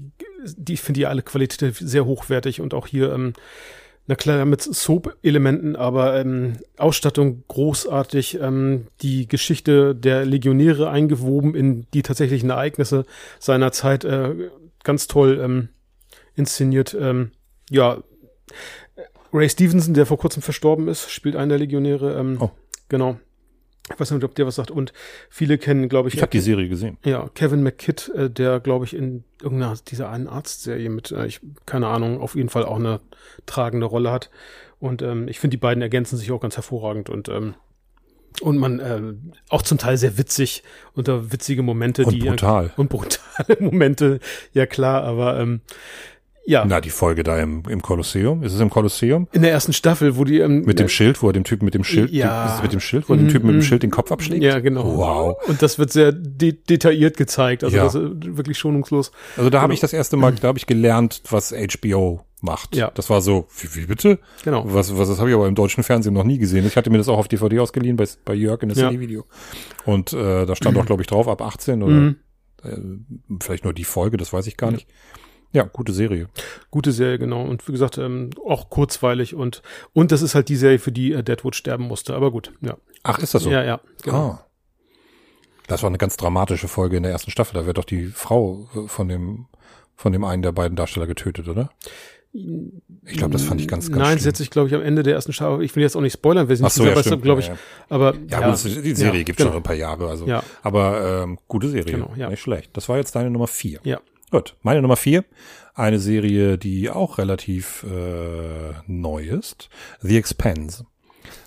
die 0.44 0.76
finde 0.76 1.00
ich 1.00 1.08
alle 1.08 1.22
qualitativ 1.22 1.78
sehr 1.78 2.04
hochwertig 2.04 2.60
und 2.60 2.74
auch 2.74 2.86
hier 2.86 3.12
ähm, 3.12 3.32
na 4.06 4.16
klar 4.16 4.44
mit 4.44 4.62
Soap-Elementen, 4.62 5.76
aber 5.76 6.18
ähm, 6.18 6.54
Ausstattung 6.76 7.44
großartig, 7.46 8.40
ähm, 8.40 8.88
die 9.00 9.28
Geschichte 9.28 9.94
der 9.94 10.24
Legionäre 10.24 10.90
eingewoben 10.90 11.54
in 11.54 11.86
die 11.94 12.02
tatsächlichen 12.02 12.50
Ereignisse 12.50 13.04
seiner 13.38 13.70
Zeit, 13.70 14.04
äh, 14.04 14.50
ganz 14.82 15.06
toll 15.06 15.40
ähm, 15.40 15.68
inszeniert. 16.34 16.96
Ähm, 16.98 17.30
ja, 17.70 18.02
Ray 19.32 19.48
Stevenson, 19.48 19.94
der 19.94 20.06
vor 20.06 20.18
kurzem 20.18 20.42
verstorben 20.42 20.88
ist, 20.88 21.08
spielt 21.10 21.36
einen 21.36 21.50
der 21.50 21.58
Legionäre. 21.58 22.18
Ähm, 22.18 22.38
oh. 22.40 22.50
Genau. 22.88 23.18
Ich 23.90 23.98
weiß 23.98 24.12
nicht, 24.12 24.24
ob 24.24 24.34
der 24.34 24.46
was 24.46 24.54
sagt. 24.54 24.70
Und 24.70 24.92
viele 25.28 25.58
kennen, 25.58 25.88
glaube 25.88 26.08
ich. 26.08 26.14
Ich 26.14 26.22
habe 26.22 26.30
die 26.30 26.40
Serie 26.40 26.68
gesehen. 26.68 26.98
Ja, 27.04 27.28
Kevin 27.34 27.62
McKidd, 27.62 28.10
äh, 28.14 28.30
der, 28.30 28.60
glaube 28.60 28.84
ich, 28.84 28.94
in 28.94 29.24
irgendeiner 29.42 29.76
dieser 29.88 30.08
einen 30.08 30.28
Arztserie 30.28 30.88
mit, 30.88 31.10
äh, 31.10 31.26
ich 31.26 31.40
keine 31.66 31.88
Ahnung, 31.88 32.20
auf 32.20 32.36
jeden 32.36 32.48
Fall 32.48 32.64
auch 32.64 32.78
eine 32.78 33.00
tragende 33.46 33.86
Rolle 33.86 34.12
hat. 34.12 34.30
Und 34.78 35.02
ähm, 35.02 35.28
ich 35.28 35.40
finde, 35.40 35.56
die 35.56 35.60
beiden 35.60 35.82
ergänzen 35.82 36.16
sich 36.16 36.30
auch 36.32 36.40
ganz 36.40 36.56
hervorragend 36.56 37.10
und 37.10 37.28
ähm, 37.28 37.54
und 38.40 38.56
man 38.56 38.80
äh, 38.80 39.00
auch 39.50 39.62
zum 39.62 39.78
Teil 39.78 39.96
sehr 39.96 40.16
witzig 40.16 40.62
unter 40.94 41.32
witzige 41.32 41.62
Momente, 41.62 42.04
und 42.04 42.12
die 42.12 42.20
brutal. 42.20 42.72
und 42.76 42.88
brutale 42.88 43.56
Momente, 43.60 44.20
ja 44.54 44.66
klar, 44.66 45.04
aber 45.04 45.38
ähm, 45.38 45.60
ja. 46.44 46.64
Na, 46.66 46.80
die 46.80 46.90
Folge 46.90 47.22
da 47.22 47.38
im, 47.38 47.62
im 47.68 47.82
Kolosseum. 47.82 48.42
Ist 48.42 48.52
es 48.52 48.60
im 48.60 48.70
Kolosseum? 48.70 49.28
In 49.32 49.42
der 49.42 49.50
ersten 49.52 49.72
Staffel, 49.72 50.16
wo 50.16 50.24
die 50.24 50.38
ähm, 50.40 50.62
mit 50.62 50.78
dem 50.78 50.88
Schild, 50.88 51.22
wo 51.22 51.28
er 51.28 51.32
dem 51.32 51.44
Typen 51.44 51.64
mit 51.64 51.74
dem 51.74 51.84
Schild, 51.84 52.10
ja. 52.10 52.46
ist 52.46 52.54
es 52.56 52.62
mit 52.62 52.72
dem 52.72 52.80
Schild, 52.80 53.08
wo 53.08 53.14
er 53.14 53.18
dem 53.18 53.28
Typen 53.28 53.46
mit 53.46 53.54
dem 53.54 53.58
Mhm. 53.58 53.62
Schild 53.62 53.82
den 53.82 53.90
Kopf 53.90 54.10
abschlägt? 54.12 54.42
Ja, 54.42 54.58
genau. 54.60 54.96
Wow. 54.96 55.36
Und 55.48 55.62
das 55.62 55.78
wird 55.78 55.92
sehr 55.92 56.12
de 56.12 56.52
detailliert 56.52 57.16
gezeigt, 57.16 57.62
also 57.64 57.76
Ja. 57.76 57.84
das 57.84 57.94
ist 57.94 58.36
wirklich 58.36 58.58
schonungslos. 58.58 59.12
Also 59.36 59.50
da 59.50 59.58
habe 59.58 59.68
Genau. 59.68 59.74
ich 59.74 59.80
das 59.80 59.92
erste 59.92 60.16
Mal, 60.16 60.32
da 60.34 60.48
habe 60.48 60.58
ich 60.58 60.66
gelernt, 60.66 61.22
was 61.30 61.52
HBO 61.52 62.24
macht. 62.40 62.74
Ja. 62.74 62.90
Das 62.94 63.08
war 63.08 63.20
so, 63.20 63.46
wie, 63.60 63.80
wie 63.82 63.86
bitte? 63.86 64.18
Genau. 64.44 64.64
Was, 64.66 64.96
was, 64.98 65.08
das 65.08 65.20
habe 65.20 65.28
ich 65.30 65.36
aber 65.36 65.46
im 65.46 65.54
deutschen 65.54 65.84
Fernsehen 65.84 66.12
noch 66.14 66.24
nie 66.24 66.38
gesehen. 66.38 66.66
Ich 66.66 66.76
hatte 66.76 66.90
mir 66.90 66.98
das 66.98 67.08
auch 67.08 67.18
auf 67.18 67.28
DVD 67.28 67.60
ausgeliehen 67.60 67.96
bei, 67.96 68.04
bei 68.24 68.34
Jörg 68.34 68.62
in 68.62 68.68
das 68.68 68.78
Ja. 68.78 68.88
CD-Video. 68.90 69.24
Und 69.84 70.12
äh, 70.12 70.44
da 70.44 70.56
stand 70.56 70.76
auch, 70.76 70.86
glaube 70.86 71.02
ich, 71.02 71.06
drauf, 71.08 71.28
ab 71.28 71.40
18 71.40 71.82
oder 71.84 71.92
Mhm. 71.94 72.16
äh, 72.64 72.76
vielleicht 73.40 73.62
nur 73.62 73.72
die 73.72 73.84
Folge, 73.84 74.16
das 74.16 74.32
weiß 74.32 74.48
ich 74.48 74.56
gar 74.56 74.72
nicht. 74.72 74.88
Ja, 74.88 74.96
gute 75.72 75.92
Serie. 75.92 76.28
Gute 76.70 76.92
Serie, 76.92 77.18
genau. 77.18 77.42
Und 77.42 77.66
wie 77.68 77.72
gesagt, 77.72 77.98
ähm, 77.98 78.30
auch 78.46 78.70
kurzweilig 78.70 79.34
und 79.34 79.62
und 79.92 80.10
das 80.12 80.22
ist 80.22 80.34
halt 80.34 80.48
die 80.48 80.56
Serie, 80.56 80.78
für 80.78 80.92
die 80.92 81.12
äh, 81.12 81.22
Deadwood 81.22 81.54
sterben 81.56 81.84
musste. 81.84 82.14
Aber 82.14 82.30
gut, 82.30 82.52
ja. 82.62 82.76
Ach, 83.02 83.18
ist 83.18 83.34
das 83.34 83.42
so? 83.42 83.50
Ja, 83.50 83.62
ja, 83.62 83.80
genau. 84.02 84.16
Ah. 84.40 84.46
Das 85.68 85.82
war 85.82 85.88
eine 85.88 85.98
ganz 85.98 86.16
dramatische 86.16 86.68
Folge 86.68 86.96
in 86.96 87.02
der 87.02 87.12
ersten 87.12 87.30
Staffel. 87.30 87.54
Da 87.54 87.66
wird 87.66 87.78
doch 87.78 87.84
die 87.84 88.06
Frau 88.06 88.68
äh, 88.74 88.88
von 88.88 89.08
dem, 89.08 89.46
von 89.94 90.12
dem 90.12 90.24
einen 90.24 90.42
der 90.42 90.52
beiden 90.52 90.76
Darsteller 90.76 91.06
getötet, 91.06 91.48
oder? 91.48 91.70
Ich 92.34 93.18
glaube, 93.18 93.32
das 93.34 93.42
fand 93.42 93.60
ich 93.60 93.68
ganz, 93.68 93.88
ganz 93.88 93.98
Nein, 93.98 94.06
schlimm. 94.12 94.18
setzt 94.20 94.38
sich, 94.38 94.48
glaube 94.48 94.66
ich, 94.68 94.74
am 94.74 94.80
Ende 94.80 95.02
der 95.02 95.12
ersten 95.12 95.34
Staffel. 95.34 95.62
Ich 95.62 95.76
will 95.76 95.82
jetzt 95.82 95.96
auch 95.96 96.00
nicht 96.00 96.14
spoilern, 96.14 96.48
wer 96.48 96.56
sie 96.56 96.62
nicht 96.62 96.72
so, 96.72 96.86
ja, 96.86 96.98
stimmt. 97.02 97.22
glaube 97.22 97.40
ich, 97.42 97.48
Ja, 97.48 97.52
ja. 97.52 97.58
aber 97.90 98.14
Ja, 98.26 98.38
aber 98.38 98.46
das, 98.52 98.62
die 98.62 98.94
Serie 98.94 99.18
ja, 99.18 99.24
gibt 99.24 99.36
genau. 99.36 99.50
schon 99.50 99.58
ein 99.58 99.62
paar 99.62 99.74
Jahre, 99.76 100.08
also. 100.08 100.26
Ja. 100.26 100.42
Aber 100.62 101.24
ähm, 101.24 101.38
gute 101.46 101.68
Serie. 101.68 101.92
Genau, 101.92 102.14
ja. 102.16 102.30
Nicht 102.30 102.40
schlecht. 102.40 102.70
Das 102.74 102.88
war 102.88 102.96
jetzt 102.96 103.14
deine 103.16 103.28
Nummer 103.30 103.48
vier. 103.48 103.80
Ja. 103.84 104.00
Gut. 104.32 104.56
Meine 104.62 104.80
Nummer 104.80 104.96
vier. 104.96 105.26
Eine 105.74 105.98
Serie, 105.98 106.56
die 106.56 106.88
auch 106.88 107.18
relativ 107.18 107.84
äh, 107.84 108.72
neu 108.86 109.24
ist. 109.24 109.68
The 110.00 110.16
Expanse. 110.16 110.86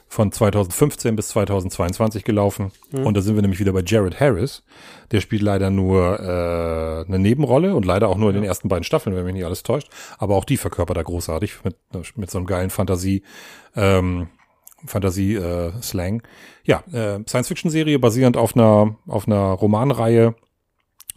Von 0.07 0.31
2015 0.31 1.15
bis 1.15 1.29
2022 1.29 2.23
gelaufen. 2.23 2.71
Mhm. 2.91 3.07
Und 3.07 3.17
da 3.17 3.21
sind 3.21 3.33
wir 3.33 3.41
nämlich 3.41 3.59
wieder 3.59 3.73
bei 3.73 3.81
Jared 3.83 4.19
Harris. 4.19 4.63
Der 5.09 5.19
spielt 5.19 5.41
leider 5.41 5.71
nur 5.71 6.19
äh, 6.19 7.07
eine 7.07 7.17
Nebenrolle 7.17 7.75
und 7.75 7.85
leider 7.85 8.07
auch 8.07 8.17
nur 8.17 8.29
in 8.29 8.35
den 8.35 8.43
ersten 8.43 8.69
beiden 8.69 8.83
Staffeln, 8.83 9.15
wenn 9.15 9.25
mich 9.25 9.33
nicht 9.33 9.45
alles 9.45 9.63
täuscht. 9.63 9.89
Aber 10.19 10.35
auch 10.35 10.45
die 10.45 10.57
verkörpert 10.57 10.97
er 10.97 11.03
großartig 11.05 11.63
mit, 11.63 11.77
mit 12.15 12.29
so 12.29 12.37
einem 12.37 12.45
geilen 12.45 12.69
Fantasie. 12.69 13.23
Ähm, 13.75 14.27
Fantasie-Slang. 14.85 16.21
ja, 16.63 16.83
äh, 16.91 17.19
Science-Fiction-Serie 17.27 17.97
basierend 17.97 18.37
auf 18.37 18.55
einer, 18.55 18.95
auf 19.07 19.27
einer 19.27 19.53
Romanreihe 19.53 20.35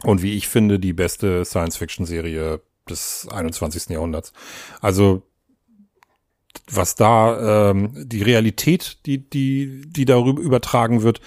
und 0.03 0.21
wie 0.21 0.37
ich 0.37 0.47
finde, 0.47 0.79
die 0.79 0.93
beste 0.93 1.45
Science-Fiction-Serie 1.45 2.61
des 2.89 3.27
21. 3.29 3.89
Jahrhunderts. 3.89 4.33
Also 4.81 5.23
was 6.71 6.95
da 6.95 7.71
ähm, 7.71 7.93
die 7.95 8.21
Realität, 8.21 9.05
die 9.05 9.29
die 9.29 9.83
die 9.85 10.05
darüber 10.05 10.41
übertragen 10.41 11.03
wird, 11.03 11.21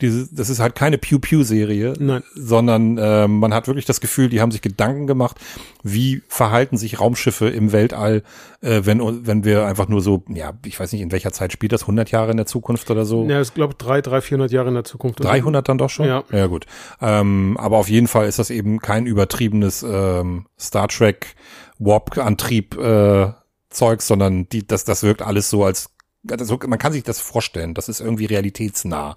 diese, 0.00 0.34
das 0.34 0.50
ist 0.50 0.60
halt 0.60 0.74
keine 0.74 0.98
Pew 0.98 1.18
Pew 1.18 1.42
Serie, 1.42 1.94
Nein. 1.98 2.22
sondern 2.34 2.98
ähm, 3.00 3.38
man 3.38 3.54
hat 3.54 3.66
wirklich 3.66 3.86
das 3.86 4.00
Gefühl, 4.00 4.28
die 4.28 4.40
haben 4.40 4.50
sich 4.50 4.60
Gedanken 4.60 5.06
gemacht, 5.06 5.38
wie 5.82 6.22
verhalten 6.28 6.76
sich 6.76 7.00
Raumschiffe 7.00 7.48
im 7.48 7.72
Weltall, 7.72 8.22
äh, 8.60 8.82
wenn 8.84 9.00
wenn 9.26 9.44
wir 9.44 9.66
einfach 9.66 9.88
nur 9.88 10.02
so, 10.02 10.22
ja, 10.28 10.52
ich 10.64 10.78
weiß 10.78 10.92
nicht, 10.92 11.00
in 11.00 11.12
welcher 11.12 11.32
Zeit 11.32 11.52
spielt 11.52 11.72
das, 11.72 11.82
100 11.82 12.10
Jahre 12.10 12.30
in 12.30 12.36
der 12.36 12.46
Zukunft 12.46 12.90
oder 12.90 13.06
so? 13.06 13.26
Ja, 13.26 13.40
ich 13.40 13.54
glaube 13.54 13.74
drei, 13.74 14.02
drei, 14.02 14.20
400 14.20 14.52
Jahre 14.52 14.68
in 14.68 14.74
der 14.74 14.84
Zukunft. 14.84 15.24
300 15.24 15.66
dann 15.66 15.78
doch 15.78 15.90
schon? 15.90 16.06
Ja. 16.06 16.24
Ja, 16.30 16.46
gut. 16.46 16.66
Ähm, 17.00 17.56
aber 17.58 17.78
auf 17.78 17.88
jeden 17.88 18.08
Fall 18.08 18.26
ist 18.26 18.38
das 18.38 18.50
eben 18.50 18.80
kein 18.80 19.06
übertriebenes 19.06 19.82
ähm, 19.82 20.46
Star 20.58 20.88
Trek 20.88 21.34
Warp-Antrieb 21.78 22.76
äh, 22.76 23.32
Zeugs, 23.70 24.06
sondern 24.06 24.48
die, 24.48 24.66
das, 24.66 24.84
das 24.84 25.02
wirkt 25.02 25.22
alles 25.22 25.50
so 25.50 25.64
als 25.64 25.95
also 26.30 26.58
man 26.66 26.78
kann 26.78 26.92
sich 26.92 27.02
das 27.02 27.20
vorstellen, 27.20 27.74
das 27.74 27.88
ist 27.88 28.00
irgendwie 28.00 28.26
realitätsnah. 28.26 29.16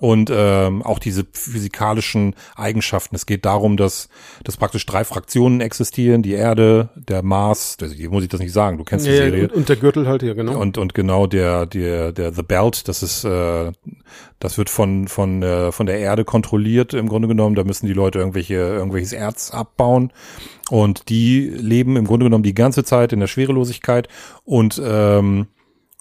Und 0.00 0.30
ähm, 0.32 0.82
auch 0.82 0.98
diese 0.98 1.24
physikalischen 1.32 2.34
Eigenschaften. 2.56 3.16
Es 3.16 3.26
geht 3.26 3.44
darum, 3.44 3.76
dass, 3.76 4.08
dass 4.42 4.56
praktisch 4.56 4.84
drei 4.86 5.04
Fraktionen 5.04 5.60
existieren, 5.60 6.22
die 6.22 6.32
Erde, 6.32 6.90
der 6.94 7.22
Mars, 7.22 7.76
das, 7.78 7.96
muss 7.96 8.22
ich 8.22 8.28
das 8.28 8.40
nicht 8.40 8.52
sagen, 8.52 8.78
du 8.78 8.84
kennst 8.84 9.06
die 9.06 9.10
Ja, 9.10 9.16
Serie. 9.16 9.44
und, 9.44 9.52
und 9.52 9.68
der 9.68 9.76
Gürtel 9.76 10.06
halt 10.06 10.22
hier, 10.22 10.34
genau. 10.34 10.58
Und, 10.58 10.78
und 10.78 10.94
genau 10.94 11.26
der, 11.26 11.66
der, 11.66 12.12
der 12.12 12.32
The 12.32 12.42
Belt, 12.42 12.88
das 12.88 13.02
ist, 13.02 13.24
äh, 13.24 13.72
das 14.40 14.58
wird 14.58 14.68
von, 14.70 15.08
von, 15.08 15.42
äh, 15.42 15.72
von 15.72 15.86
der 15.86 15.98
Erde 15.98 16.24
kontrolliert 16.24 16.92
im 16.94 17.08
Grunde 17.08 17.28
genommen. 17.28 17.54
Da 17.54 17.64
müssen 17.64 17.86
die 17.86 17.92
Leute 17.92 18.18
irgendwelche, 18.18 18.54
irgendwelches 18.54 19.12
Erz 19.12 19.50
abbauen. 19.52 20.12
Und 20.70 21.08
die 21.08 21.48
leben 21.48 21.96
im 21.96 22.06
Grunde 22.06 22.24
genommen 22.24 22.44
die 22.44 22.54
ganze 22.54 22.84
Zeit 22.84 23.12
in 23.12 23.20
der 23.20 23.26
Schwerelosigkeit 23.26 24.08
und, 24.44 24.80
ähm, 24.84 25.46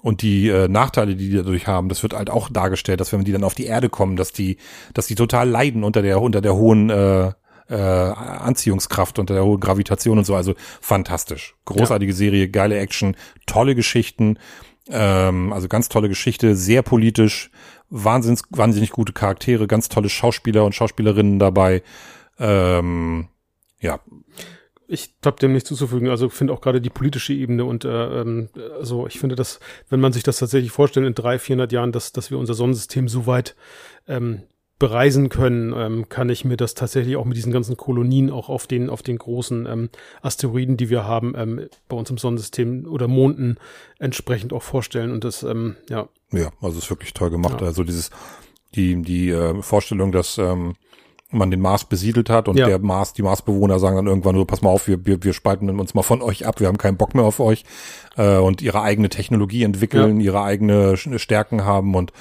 und 0.04 0.22
die 0.22 0.50
äh, 0.50 0.68
Nachteile, 0.68 1.16
die 1.16 1.30
die 1.30 1.38
dadurch 1.38 1.66
haben, 1.66 1.88
das 1.88 2.04
wird 2.04 2.14
halt 2.14 2.30
auch 2.30 2.50
dargestellt, 2.50 3.00
dass 3.00 3.14
wenn 3.14 3.24
die 3.24 3.32
dann 3.32 3.46
auf 3.46 3.56
die 3.56 3.66
Erde 3.66 3.88
kommen, 3.88 4.18
dass 4.18 4.34
die, 4.34 4.58
dass 4.94 5.08
die 5.08 5.16
total 5.16 5.50
leiden 5.50 5.86
unter 5.86 6.02
der, 6.02 6.22
unter 6.22 6.42
der 6.42 6.56
hohen 6.56 6.90
äh, 6.90 7.32
äh, 7.70 7.76
Anziehungskraft, 7.76 9.18
unter 9.18 9.34
der 9.34 9.46
hohen 9.46 9.62
Gravitation 9.62 10.18
und 10.18 10.26
so. 10.26 10.36
Also 10.36 10.56
fantastisch. 10.82 11.56
Großartige 11.64 12.14
Serie, 12.14 12.50
geile 12.50 12.78
Action, 12.78 13.16
tolle 13.46 13.76
Geschichten, 13.76 14.38
ähm, 14.90 15.54
also 15.54 15.70
ganz 15.70 15.88
tolle 15.88 16.10
Geschichte, 16.10 16.58
sehr 16.58 16.82
politisch, 16.82 17.50
wahnsinnig, 17.90 18.42
wahnsinnig 18.50 18.90
gute 18.90 19.14
Charaktere, 19.14 19.68
ganz 19.68 19.88
tolle 19.88 20.10
Schauspieler 20.10 20.66
und 20.66 20.76
Schauspielerinnen 20.76 21.40
dabei. 21.40 21.82
Ähm, 22.40 23.30
ja, 23.80 24.02
ich 24.88 25.16
habe 25.26 25.40
dem 25.40 25.54
nichts 25.54 25.70
zuzufügen. 25.70 26.10
Also 26.10 26.30
finde 26.30 26.54
auch 26.54 26.62
gerade 26.62 26.82
die 26.82 26.90
politische 26.90 27.34
Ebene 27.34 27.66
und 27.66 27.86
äh, 27.86 28.22
ähm, 28.22 28.50
also 28.78 29.08
ich 29.08 29.20
finde, 29.20 29.36
dass 29.36 29.60
wenn 29.90 30.00
man 30.00 30.14
sich 30.14 30.24
das 30.24 30.38
tatsächlich 30.38 30.72
vorstellt 30.72 31.06
in 31.06 31.14
drei, 31.14 31.40
400 31.40 31.72
Jahren, 31.72 31.92
dass 31.92 32.12
dass 32.12 32.32
wir 32.32 32.38
unser 32.38 32.54
Sonnensystem 32.54 33.08
so 33.08 33.26
weit 33.26 33.56
ähm, 34.08 34.44
bereisen 34.80 35.30
können, 35.30 35.74
ähm, 35.76 36.10
kann 36.10 36.30
ich 36.30 36.44
mir 36.44 36.58
das 36.58 36.74
tatsächlich 36.74 37.16
auch 37.16 37.26
mit 37.26 37.38
diesen 37.38 37.54
ganzen 37.54 37.78
Kolonien 37.78 38.30
auch 38.30 38.50
auf 38.50 38.68
den 38.68 38.90
auf 38.90 39.02
den 39.02 39.18
großen 39.18 39.66
ähm, 39.66 39.90
Asteroiden, 40.22 40.78
die 40.78 40.90
wir 40.90 41.06
haben, 41.06 41.34
ähm, 41.38 41.68
bei 41.88 41.96
uns 41.96 42.10
im 42.10 42.18
Sonnensystem 42.18 42.86
oder 42.86 43.08
Monden 43.08 43.58
entsprechend 44.00 44.52
auch 44.52 44.64
vorstellen. 44.64 45.12
Und 45.12 45.24
das 45.24 45.44
ähm, 45.44 45.78
ja 45.90 46.10
Ja, 46.32 46.52
also 46.62 46.80
ist 46.80 46.90
wirklich 46.90 47.14
toll 47.14 47.30
gemacht. 47.30 47.62
Ja. 47.62 47.68
Also 47.68 47.84
dieses, 47.84 48.10
die, 48.76 49.02
die 49.02 49.30
äh, 49.30 49.62
Vorstellung, 49.62 50.12
dass 50.12 50.38
ähm, 50.38 50.76
man 51.34 51.52
den 51.52 51.60
Mars 51.60 51.86
besiedelt 51.86 52.30
hat 52.30 52.48
und 52.48 52.58
Ja. 52.58 52.68
der 52.68 52.80
Mars, 52.80 53.14
die 53.14 53.22
Marsbewohner 53.22 53.80
sagen 53.80 53.96
dann 53.96 54.08
irgendwann 54.08 54.36
so, 54.36 54.46
pass 54.46 54.62
mal 54.62 54.70
auf, 54.70 54.88
wir, 54.88 55.06
wir, 55.06 55.24
wir 55.24 55.34
spalten 55.34 55.70
uns 55.80 55.94
mal 55.94 56.04
von 56.04 56.22
euch 56.22 56.46
ab, 56.46 56.60
wir 56.60 56.68
haben 56.68 56.78
keinen 56.78 56.98
Bock 56.98 57.16
mehr 57.16 57.24
auf 57.26 57.40
euch 57.40 57.64
äh, 58.18 58.38
und 58.38 58.62
ihre 58.62 58.82
eigene 58.82 59.10
Technologie 59.10 59.64
entwickeln, 59.64 60.20
ihre 60.20 60.42
eigene 60.44 60.98
Stärken 60.98 61.66
haben 61.66 61.96
und 61.96 62.12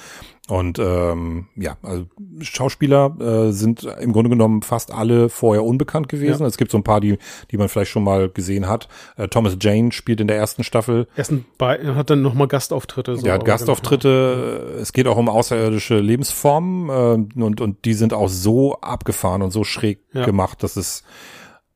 Und 0.49 0.77
ähm, 0.77 1.47
ja, 1.55 1.77
also 1.83 2.05
Schauspieler 2.41 3.15
äh, 3.19 3.51
sind 3.53 3.83
im 3.83 4.11
Grunde 4.11 4.29
genommen 4.29 4.61
fast 4.61 4.93
alle 4.93 5.29
vorher 5.29 5.63
unbekannt 5.63 6.09
gewesen. 6.09 6.41
Ja. 6.41 6.47
Es 6.47 6.57
gibt 6.57 6.69
so 6.69 6.77
ein 6.77 6.83
paar, 6.83 6.99
die, 6.99 7.17
die 7.49 7.57
man 7.57 7.69
vielleicht 7.69 7.91
schon 7.91 8.03
mal 8.03 8.27
gesehen 8.27 8.67
hat. 8.67 8.89
Äh, 9.15 9.29
Thomas 9.29 9.55
Jane 9.61 9.93
spielt 9.93 10.19
in 10.19 10.27
der 10.27 10.35
ersten 10.35 10.65
Staffel. 10.65 11.07
Ersten 11.15 11.45
hat 11.61 12.09
dann 12.09 12.21
nochmal 12.21 12.49
Gastauftritte. 12.49 13.15
So, 13.15 13.25
er 13.25 13.35
hat 13.35 13.45
Gastauftritte. 13.45 14.65
Genau. 14.67 14.81
Es 14.81 14.91
geht 14.91 15.07
auch 15.07 15.15
um 15.15 15.29
außerirdische 15.29 15.99
Lebensformen 15.99 16.89
äh, 16.89 17.41
und, 17.41 17.61
und 17.61 17.85
die 17.85 17.93
sind 17.93 18.13
auch 18.13 18.27
so 18.27 18.75
abgefahren 18.81 19.43
und 19.43 19.51
so 19.51 19.63
schräg 19.63 19.99
ja. 20.11 20.25
gemacht, 20.25 20.61
dass 20.61 20.75
es 20.75 21.05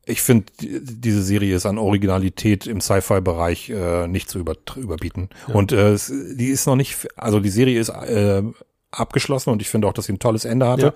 ich 0.07 0.21
finde, 0.21 0.45
diese 0.59 1.21
Serie 1.21 1.55
ist 1.55 1.65
an 1.65 1.77
Originalität 1.77 2.65
im 2.65 2.79
Sci-Fi-Bereich 2.79 3.69
äh, 3.69 4.07
nicht 4.07 4.29
zu 4.29 4.39
über, 4.39 4.55
überbieten. 4.75 5.29
Ja. 5.47 5.55
Und 5.55 5.73
äh, 5.73 5.97
die 6.35 6.47
ist 6.47 6.65
noch 6.65 6.77
nicht, 6.77 7.07
also 7.17 7.39
die 7.39 7.49
Serie 7.49 7.79
ist 7.79 7.89
äh, 7.89 8.41
abgeschlossen 8.89 9.49
und 9.49 9.61
ich 9.61 9.69
finde 9.69 9.87
auch, 9.87 9.93
dass 9.93 10.05
sie 10.05 10.13
ein 10.13 10.19
tolles 10.19 10.45
Ende 10.45 10.67
hatte. 10.67 10.85
Ja. 10.87 10.93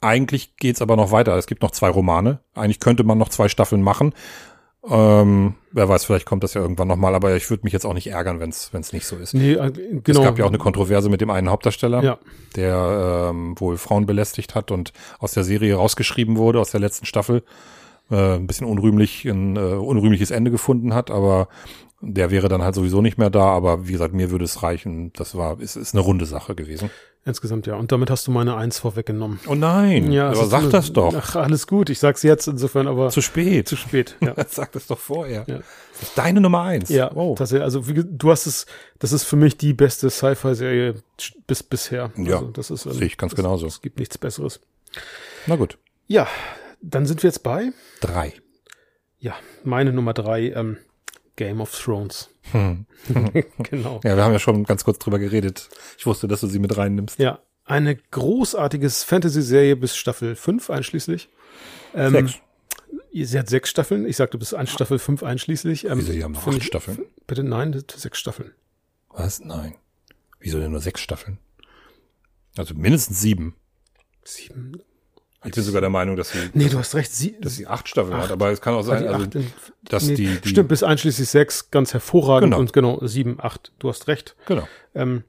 Eigentlich 0.00 0.56
geht's 0.56 0.80
aber 0.80 0.96
noch 0.96 1.12
weiter. 1.12 1.36
Es 1.36 1.46
gibt 1.46 1.62
noch 1.62 1.72
zwei 1.72 1.90
Romane. 1.90 2.40
Eigentlich 2.54 2.80
könnte 2.80 3.04
man 3.04 3.18
noch 3.18 3.28
zwei 3.28 3.48
Staffeln 3.48 3.82
machen. 3.82 4.14
Ähm, 4.88 5.54
wer 5.72 5.88
weiß, 5.88 6.04
vielleicht 6.04 6.24
kommt 6.24 6.44
das 6.44 6.54
ja 6.54 6.62
irgendwann 6.62 6.88
nochmal, 6.88 7.14
aber 7.14 7.36
ich 7.36 7.50
würde 7.50 7.64
mich 7.64 7.72
jetzt 7.72 7.84
auch 7.84 7.94
nicht 7.94 8.06
ärgern, 8.06 8.40
wenn 8.40 8.50
es 8.50 8.92
nicht 8.92 9.06
so 9.06 9.16
ist. 9.16 9.34
Nee, 9.34 9.52
äh, 9.52 9.72
genau. 9.72 10.20
Es 10.20 10.24
gab 10.24 10.38
ja 10.38 10.44
auch 10.44 10.50
eine 10.50 10.58
Kontroverse 10.58 11.10
mit 11.10 11.20
dem 11.20 11.30
einen 11.30 11.50
Hauptdarsteller, 11.50 12.02
ja. 12.02 12.18
der 12.56 13.28
ähm, 13.30 13.60
wohl 13.60 13.76
Frauen 13.76 14.06
belästigt 14.06 14.54
hat 14.54 14.70
und 14.70 14.92
aus 15.18 15.32
der 15.32 15.44
Serie 15.44 15.74
rausgeschrieben 15.74 16.36
wurde, 16.36 16.60
aus 16.60 16.70
der 16.70 16.80
letzten 16.80 17.04
Staffel 17.04 17.42
äh, 18.10 18.36
ein 18.36 18.46
bisschen 18.46 18.66
unrühmlich, 18.66 19.24
ein 19.24 19.56
äh, 19.56 19.60
unrühmliches 19.60 20.30
Ende 20.30 20.50
gefunden 20.50 20.94
hat, 20.94 21.10
aber 21.10 21.48
der 22.00 22.30
wäre 22.30 22.48
dann 22.48 22.62
halt 22.62 22.74
sowieso 22.74 23.02
nicht 23.02 23.18
mehr 23.18 23.30
da, 23.30 23.46
aber 23.46 23.88
wie 23.88 23.92
gesagt, 23.92 24.14
mir 24.14 24.30
würde 24.30 24.44
es 24.44 24.62
reichen. 24.62 25.12
Das 25.14 25.36
war, 25.36 25.60
ist, 25.60 25.76
ist 25.76 25.94
eine 25.94 26.02
runde 26.02 26.26
Sache 26.26 26.54
gewesen. 26.54 26.90
Insgesamt 27.24 27.66
ja. 27.66 27.74
Und 27.74 27.90
damit 27.90 28.08
hast 28.08 28.26
du 28.26 28.30
meine 28.30 28.56
Eins 28.56 28.78
vorweggenommen. 28.78 29.40
Oh 29.48 29.54
nein, 29.54 30.12
ja, 30.12 30.28
aber 30.28 30.46
sag 30.46 30.70
das 30.70 30.92
doch. 30.92 31.12
Ach, 31.14 31.36
alles 31.36 31.66
gut. 31.66 31.90
Ich 31.90 31.98
sag's 31.98 32.22
jetzt 32.22 32.46
insofern, 32.46 32.86
aber. 32.86 33.10
Zu 33.10 33.20
spät. 33.20 33.68
Zu 33.68 33.76
spät, 33.76 34.16
ja. 34.20 34.34
sag 34.48 34.72
das 34.72 34.86
doch 34.86 34.98
vorher. 34.98 35.44
Ja. 35.46 35.56
Das 35.56 36.02
ist 36.02 36.16
deine 36.16 36.40
Nummer 36.40 36.62
eins. 36.62 36.88
Ja, 36.88 37.10
wow. 37.12 37.36
tatsächlich. 37.36 37.64
Also, 37.64 37.88
wie, 37.88 38.02
du 38.02 38.30
hast 38.30 38.46
es, 38.46 38.66
das 39.00 39.12
ist 39.12 39.24
für 39.24 39.36
mich 39.36 39.58
die 39.58 39.74
beste 39.74 40.08
Sci-Fi-Serie 40.08 41.02
bis 41.46 41.62
bisher. 41.62 42.12
Ja. 42.16 42.36
Also, 42.36 42.50
das 42.50 42.70
ist, 42.70 42.86
ähm, 42.86 42.92
sehe 42.92 43.06
ich 43.06 43.18
ganz 43.18 43.34
genauso. 43.34 43.66
Es 43.66 43.82
gibt 43.82 43.98
nichts 43.98 44.16
Besseres. 44.16 44.60
Na 45.46 45.56
gut. 45.56 45.76
Ja, 46.06 46.28
dann 46.80 47.06
sind 47.06 47.22
wir 47.22 47.28
jetzt 47.28 47.42
bei 47.42 47.72
drei. 48.00 48.34
Ja, 49.18 49.34
meine 49.64 49.92
Nummer 49.92 50.14
drei, 50.14 50.50
ähm, 50.50 50.78
Game 51.36 51.60
of 51.60 51.76
Thrones. 51.76 52.30
Hm. 52.52 52.86
genau. 53.58 54.00
Ja, 54.04 54.16
wir 54.16 54.24
haben 54.24 54.32
ja 54.32 54.38
schon 54.38 54.64
ganz 54.64 54.84
kurz 54.84 54.98
drüber 54.98 55.18
geredet. 55.18 55.68
Ich 55.96 56.06
wusste, 56.06 56.28
dass 56.28 56.40
du 56.40 56.46
sie 56.46 56.58
mit 56.58 56.76
reinnimmst. 56.76 57.18
Ja, 57.18 57.40
eine 57.64 57.96
großartiges 57.96 59.04
Fantasy-Serie 59.04 59.76
bis 59.76 59.96
Staffel 59.96 60.36
5 60.36 60.70
einschließlich. 60.70 61.28
Ähm, 61.94 62.12
sechs. 62.12 62.40
Sie 63.12 63.38
hat 63.38 63.48
sechs 63.48 63.70
Staffeln. 63.70 64.06
Ich 64.06 64.16
sagte 64.16 64.38
bis 64.38 64.54
an 64.54 64.66
Staffel 64.66 64.98
5 64.98 65.22
einschließlich. 65.22 65.84
Ähm, 65.84 65.98
Wieso, 65.98 66.12
die 66.12 66.24
haben 66.24 66.32
noch 66.32 66.46
acht 66.46 66.62
Staffeln? 66.62 67.06
Bitte 67.26 67.42
nein, 67.42 67.82
sechs 67.94 68.18
Staffeln. 68.18 68.52
Was? 69.10 69.40
Nein. 69.40 69.74
Wieso 70.40 70.58
denn 70.60 70.70
nur 70.70 70.80
sechs 70.80 71.00
Staffeln? 71.00 71.38
Also 72.56 72.74
mindestens 72.74 73.20
sieben. 73.20 73.54
Sieben? 74.24 74.82
Ich 75.44 75.52
bin 75.52 75.62
sogar 75.62 75.80
der 75.80 75.90
Meinung, 75.90 76.16
dass 76.16 76.30
sie. 76.30 76.38
Nee, 76.52 76.68
du 76.68 76.78
hast 76.78 76.94
recht. 76.94 77.14
Sie, 77.14 77.36
dass 77.40 77.54
sie 77.54 77.66
acht 77.66 77.88
Staffeln 77.88 78.14
acht, 78.14 78.24
hat, 78.24 78.32
aber 78.32 78.50
es 78.50 78.60
kann 78.60 78.74
auch 78.74 78.82
sein, 78.82 79.06
also, 79.06 79.24
in, 79.38 79.52
dass 79.84 80.04
nee, 80.04 80.14
die, 80.14 80.40
die. 80.40 80.48
Stimmt, 80.48 80.68
bis 80.68 80.82
einschließlich 80.82 81.28
sechs 81.28 81.70
ganz 81.70 81.92
hervorragend 81.92 82.50
genau. 82.50 82.58
und 82.58 82.72
genau, 82.72 83.06
sieben, 83.06 83.38
acht. 83.40 83.72
Du 83.78 83.88
hast 83.88 84.08
recht. 84.08 84.34
Genau. 84.46 84.66
Ähm, 84.94 85.22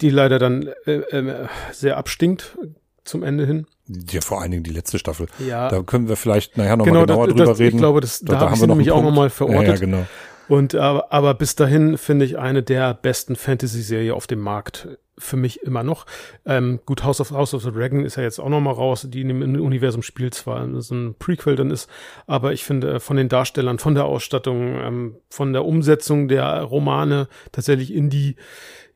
die 0.00 0.10
leider 0.10 0.38
dann 0.38 0.68
äh, 0.86 0.92
äh, 0.92 1.46
sehr 1.72 1.96
abstinkt 1.96 2.58
zum 3.04 3.22
Ende 3.22 3.46
hin. 3.46 3.66
Ja, 3.86 4.20
vor 4.20 4.40
allen 4.40 4.50
Dingen 4.50 4.62
die 4.62 4.70
letzte 4.70 4.98
Staffel. 4.98 5.26
Ja. 5.38 5.68
Da 5.68 5.82
können 5.82 6.08
wir 6.08 6.16
vielleicht 6.16 6.56
nachher 6.56 6.76
nochmal 6.76 6.92
genau, 6.92 7.06
genauer 7.06 7.26
das, 7.26 7.36
drüber 7.36 7.50
das, 7.50 7.58
reden. 7.58 7.76
Ich 7.76 7.80
glaube, 7.80 8.00
das, 8.00 8.20
da, 8.20 8.32
da, 8.32 8.40
da 8.40 8.50
haben 8.50 8.60
wir 8.60 8.66
nämlich 8.66 8.90
auch 8.90 9.02
nochmal 9.02 9.30
verortet. 9.30 9.62
Ja, 9.62 9.74
ja, 9.74 9.80
genau. 9.80 10.06
Und 10.50 10.74
aber, 10.74 11.12
aber 11.12 11.34
bis 11.34 11.54
dahin 11.54 11.96
finde 11.96 12.24
ich 12.24 12.36
eine 12.36 12.64
der 12.64 12.92
besten 12.92 13.36
Fantasy-Serie 13.36 14.12
auf 14.12 14.26
dem 14.26 14.40
Markt 14.40 14.88
für 15.16 15.36
mich 15.36 15.62
immer 15.62 15.84
noch. 15.84 16.06
Ähm, 16.44 16.80
gut, 16.84 17.04
House 17.04 17.20
of 17.20 17.30
House 17.30 17.54
of 17.54 17.62
the 17.62 17.70
Dragon 17.70 18.04
ist 18.04 18.16
ja 18.16 18.24
jetzt 18.24 18.40
auch 18.40 18.48
noch 18.48 18.58
mal 18.58 18.72
raus, 18.72 19.06
die 19.08 19.20
in 19.20 19.28
dem 19.28 19.42
Universum 19.42 20.02
spielt, 20.02 20.34
zwar 20.34 20.68
so 20.82 20.92
ein 20.92 21.14
Prequel 21.20 21.54
dann 21.54 21.70
ist, 21.70 21.88
aber 22.26 22.52
ich 22.52 22.64
finde 22.64 22.98
von 22.98 23.16
den 23.16 23.28
Darstellern, 23.28 23.78
von 23.78 23.94
der 23.94 24.06
Ausstattung, 24.06 24.74
ähm, 24.80 25.16
von 25.28 25.52
der 25.52 25.64
Umsetzung 25.64 26.26
der 26.26 26.62
Romane 26.62 27.28
tatsächlich 27.52 27.94
in 27.94 28.10
die 28.10 28.34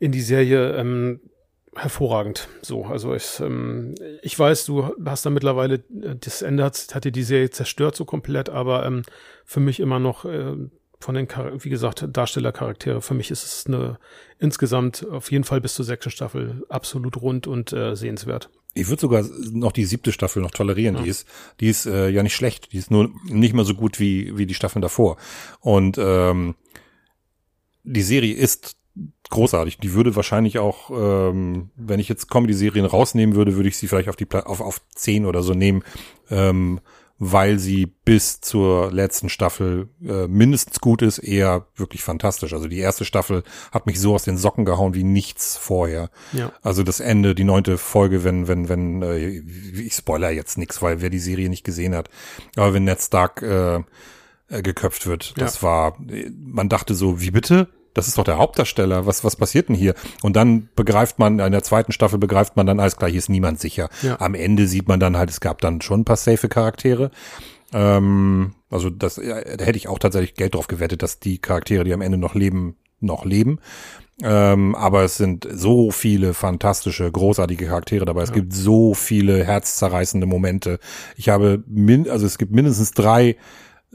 in 0.00 0.10
die 0.10 0.22
Serie 0.22 0.72
ähm, 0.76 1.20
hervorragend. 1.76 2.48
So, 2.62 2.84
also 2.86 3.14
ich, 3.14 3.38
ähm, 3.38 3.94
ich 4.22 4.36
weiß, 4.36 4.66
du 4.66 4.92
hast 5.04 5.24
da 5.24 5.30
mittlerweile 5.30 5.74
äh, 5.74 6.16
das 6.18 6.42
Ende 6.42 6.64
hat, 6.64 6.84
hat 6.92 7.04
dir 7.04 7.12
die 7.12 7.22
Serie 7.22 7.50
zerstört 7.50 7.94
so 7.94 8.04
komplett, 8.04 8.48
aber 8.48 8.84
ähm, 8.84 9.02
für 9.44 9.60
mich 9.60 9.78
immer 9.78 10.00
noch 10.00 10.24
äh, 10.24 10.56
von 11.04 11.14
den, 11.14 11.28
wie 11.58 11.68
gesagt, 11.68 12.06
Darstellercharaktere. 12.10 13.02
Für 13.02 13.12
mich 13.12 13.30
ist 13.30 13.44
es 13.44 13.66
eine 13.66 13.98
insgesamt 14.38 15.06
auf 15.10 15.30
jeden 15.30 15.44
Fall 15.44 15.60
bis 15.60 15.74
zur 15.74 15.84
sechsten 15.84 16.10
Staffel 16.10 16.64
absolut 16.70 17.20
rund 17.20 17.46
und 17.46 17.74
äh, 17.74 17.94
sehenswert. 17.94 18.48
Ich 18.72 18.88
würde 18.88 19.02
sogar 19.02 19.22
noch 19.52 19.72
die 19.72 19.84
siebte 19.84 20.12
Staffel 20.12 20.40
noch 20.42 20.50
tolerieren. 20.50 20.96
Ja. 20.96 21.02
Die 21.02 21.10
ist, 21.10 21.28
die 21.60 21.68
ist 21.68 21.84
äh, 21.84 22.08
ja 22.08 22.22
nicht 22.22 22.34
schlecht. 22.34 22.72
Die 22.72 22.78
ist 22.78 22.90
nur 22.90 23.10
nicht 23.26 23.54
mehr 23.54 23.66
so 23.66 23.74
gut 23.74 24.00
wie 24.00 24.36
wie 24.38 24.46
die 24.46 24.54
Staffeln 24.54 24.80
davor. 24.80 25.18
Und 25.60 25.98
ähm, 25.98 26.54
die 27.84 28.02
Serie 28.02 28.34
ist 28.34 28.76
großartig. 29.28 29.78
Die 29.78 29.92
würde 29.92 30.16
wahrscheinlich 30.16 30.58
auch, 30.58 30.90
ähm, 30.90 31.68
wenn 31.76 32.00
ich 32.00 32.08
jetzt 32.08 32.30
Comedy-Serien 32.30 32.86
rausnehmen 32.86 33.36
würde, 33.36 33.56
würde 33.56 33.68
ich 33.68 33.76
sie 33.76 33.88
vielleicht 33.88 34.08
auf 34.08 34.16
die 34.16 34.26
auf 34.30 34.62
auf 34.62 34.80
zehn 34.94 35.26
oder 35.26 35.42
so 35.42 35.52
nehmen. 35.52 35.84
Ähm, 36.30 36.80
weil 37.18 37.58
sie 37.58 37.86
bis 37.86 38.40
zur 38.40 38.90
letzten 38.92 39.28
Staffel 39.28 39.88
äh, 40.04 40.26
mindestens 40.26 40.80
gut 40.80 41.00
ist, 41.00 41.18
eher 41.18 41.66
wirklich 41.76 42.02
fantastisch. 42.02 42.52
Also 42.52 42.66
die 42.66 42.78
erste 42.78 43.04
Staffel 43.04 43.44
hat 43.70 43.86
mich 43.86 44.00
so 44.00 44.14
aus 44.14 44.24
den 44.24 44.36
Socken 44.36 44.64
gehauen 44.64 44.94
wie 44.94 45.04
nichts 45.04 45.56
vorher. 45.56 46.10
Ja. 46.32 46.52
Also 46.62 46.82
das 46.82 47.00
Ende, 47.00 47.34
die 47.34 47.44
neunte 47.44 47.78
Folge, 47.78 48.24
wenn, 48.24 48.48
wenn, 48.48 48.68
wenn, 48.68 49.02
äh, 49.02 49.28
ich 49.28 49.94
spoiler 49.94 50.30
jetzt 50.30 50.58
nichts, 50.58 50.82
weil 50.82 51.00
wer 51.00 51.10
die 51.10 51.20
Serie 51.20 51.48
nicht 51.48 51.64
gesehen 51.64 51.94
hat, 51.94 52.10
aber 52.56 52.74
wenn 52.74 52.84
Ned 52.84 53.00
Stark 53.00 53.42
äh, 53.42 53.76
äh, 54.48 54.62
geköpft 54.62 55.06
wird, 55.06 55.34
das 55.38 55.56
ja. 55.56 55.62
war, 55.62 55.98
man 55.98 56.68
dachte 56.68 56.94
so, 56.94 57.20
wie 57.20 57.30
bitte? 57.30 57.68
Das 57.94 58.08
ist 58.08 58.18
doch 58.18 58.24
der 58.24 58.38
Hauptdarsteller, 58.38 59.06
was, 59.06 59.24
was 59.24 59.36
passiert 59.36 59.68
denn 59.68 59.76
hier? 59.76 59.94
Und 60.22 60.36
dann 60.36 60.68
begreift 60.76 61.18
man, 61.18 61.38
in 61.38 61.52
der 61.52 61.62
zweiten 61.62 61.92
Staffel 61.92 62.18
begreift 62.18 62.56
man 62.56 62.66
dann, 62.66 62.80
alles 62.80 62.96
klar, 62.96 63.10
hier 63.10 63.18
ist 63.18 63.28
niemand 63.30 63.60
sicher. 63.60 63.88
Ja. 64.02 64.20
Am 64.20 64.34
Ende 64.34 64.66
sieht 64.66 64.88
man 64.88 65.00
dann 65.00 65.16
halt, 65.16 65.30
es 65.30 65.40
gab 65.40 65.60
dann 65.60 65.80
schon 65.80 66.00
ein 66.00 66.04
paar 66.04 66.16
safe 66.16 66.48
Charaktere. 66.48 67.10
Ähm, 67.72 68.54
also 68.70 68.90
das, 68.90 69.16
ja, 69.16 69.40
da 69.40 69.64
hätte 69.64 69.78
ich 69.78 69.88
auch 69.88 69.98
tatsächlich 69.98 70.34
Geld 70.34 70.54
drauf 70.54 70.66
gewettet, 70.66 71.02
dass 71.02 71.20
die 71.20 71.38
Charaktere, 71.38 71.84
die 71.84 71.92
am 71.92 72.02
Ende 72.02 72.18
noch 72.18 72.34
leben, 72.34 72.76
noch 73.00 73.24
leben. 73.24 73.58
Ähm, 74.22 74.76
aber 74.76 75.02
es 75.02 75.16
sind 75.16 75.46
so 75.50 75.90
viele 75.90 76.34
fantastische, 76.34 77.10
großartige 77.10 77.66
Charaktere 77.66 78.04
dabei. 78.04 78.22
Es 78.22 78.32
gibt 78.32 78.52
so 78.52 78.94
viele 78.94 79.44
herzzerreißende 79.44 80.26
Momente. 80.26 80.78
Ich 81.16 81.28
habe 81.28 81.64
min, 81.66 82.08
also 82.08 82.24
es 82.24 82.38
gibt 82.38 82.52
mindestens 82.52 82.92
drei 82.92 83.36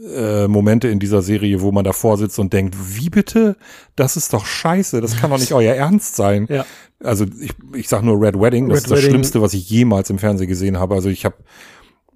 äh, 0.02 0.48
Momente 0.48 0.88
in 0.88 0.98
dieser 0.98 1.22
Serie, 1.22 1.60
wo 1.60 1.72
man 1.72 1.84
davor 1.84 2.16
sitzt 2.16 2.38
und 2.38 2.52
denkt, 2.52 2.76
wie 2.96 3.10
bitte? 3.10 3.56
Das 3.96 4.16
ist 4.16 4.32
doch 4.32 4.46
scheiße, 4.46 5.00
das 5.00 5.16
kann 5.16 5.30
doch 5.30 5.38
nicht 5.38 5.52
euer 5.54 5.74
Ernst 5.74 6.16
sein. 6.16 6.46
Ja. 6.48 6.64
Also 7.02 7.26
ich, 7.40 7.52
ich 7.74 7.88
sag 7.88 8.02
nur 8.02 8.20
Red 8.20 8.38
Wedding, 8.38 8.68
das 8.68 8.78
Red 8.78 8.84
ist 8.84 8.90
das 8.90 8.98
Wedding. 8.98 9.10
Schlimmste, 9.10 9.42
was 9.42 9.54
ich 9.54 9.68
jemals 9.68 10.10
im 10.10 10.18
Fernsehen 10.18 10.48
gesehen 10.48 10.78
habe. 10.78 10.94
Also 10.94 11.08
ich 11.08 11.24
habe 11.24 11.36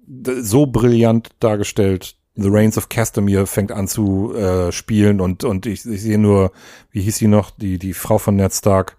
so 0.07 0.65
brillant 0.67 1.29
dargestellt. 1.39 2.15
The 2.37 2.49
Reigns 2.49 2.77
of 2.77 2.89
Castamere 2.89 3.47
fängt 3.47 3.71
an 3.71 3.87
zu 3.87 4.35
äh, 4.35 4.71
spielen 4.71 5.21
und 5.21 5.45
und 5.45 5.65
ich, 5.65 5.85
ich 5.85 6.01
sehe 6.01 6.17
nur, 6.17 6.51
wie 6.91 7.01
hieß 7.01 7.17
sie 7.17 7.27
noch, 7.27 7.49
die 7.49 7.79
die 7.79 7.93
Frau 7.93 8.17
von 8.17 8.35
Ned 8.35 8.53
Stark, 8.53 8.97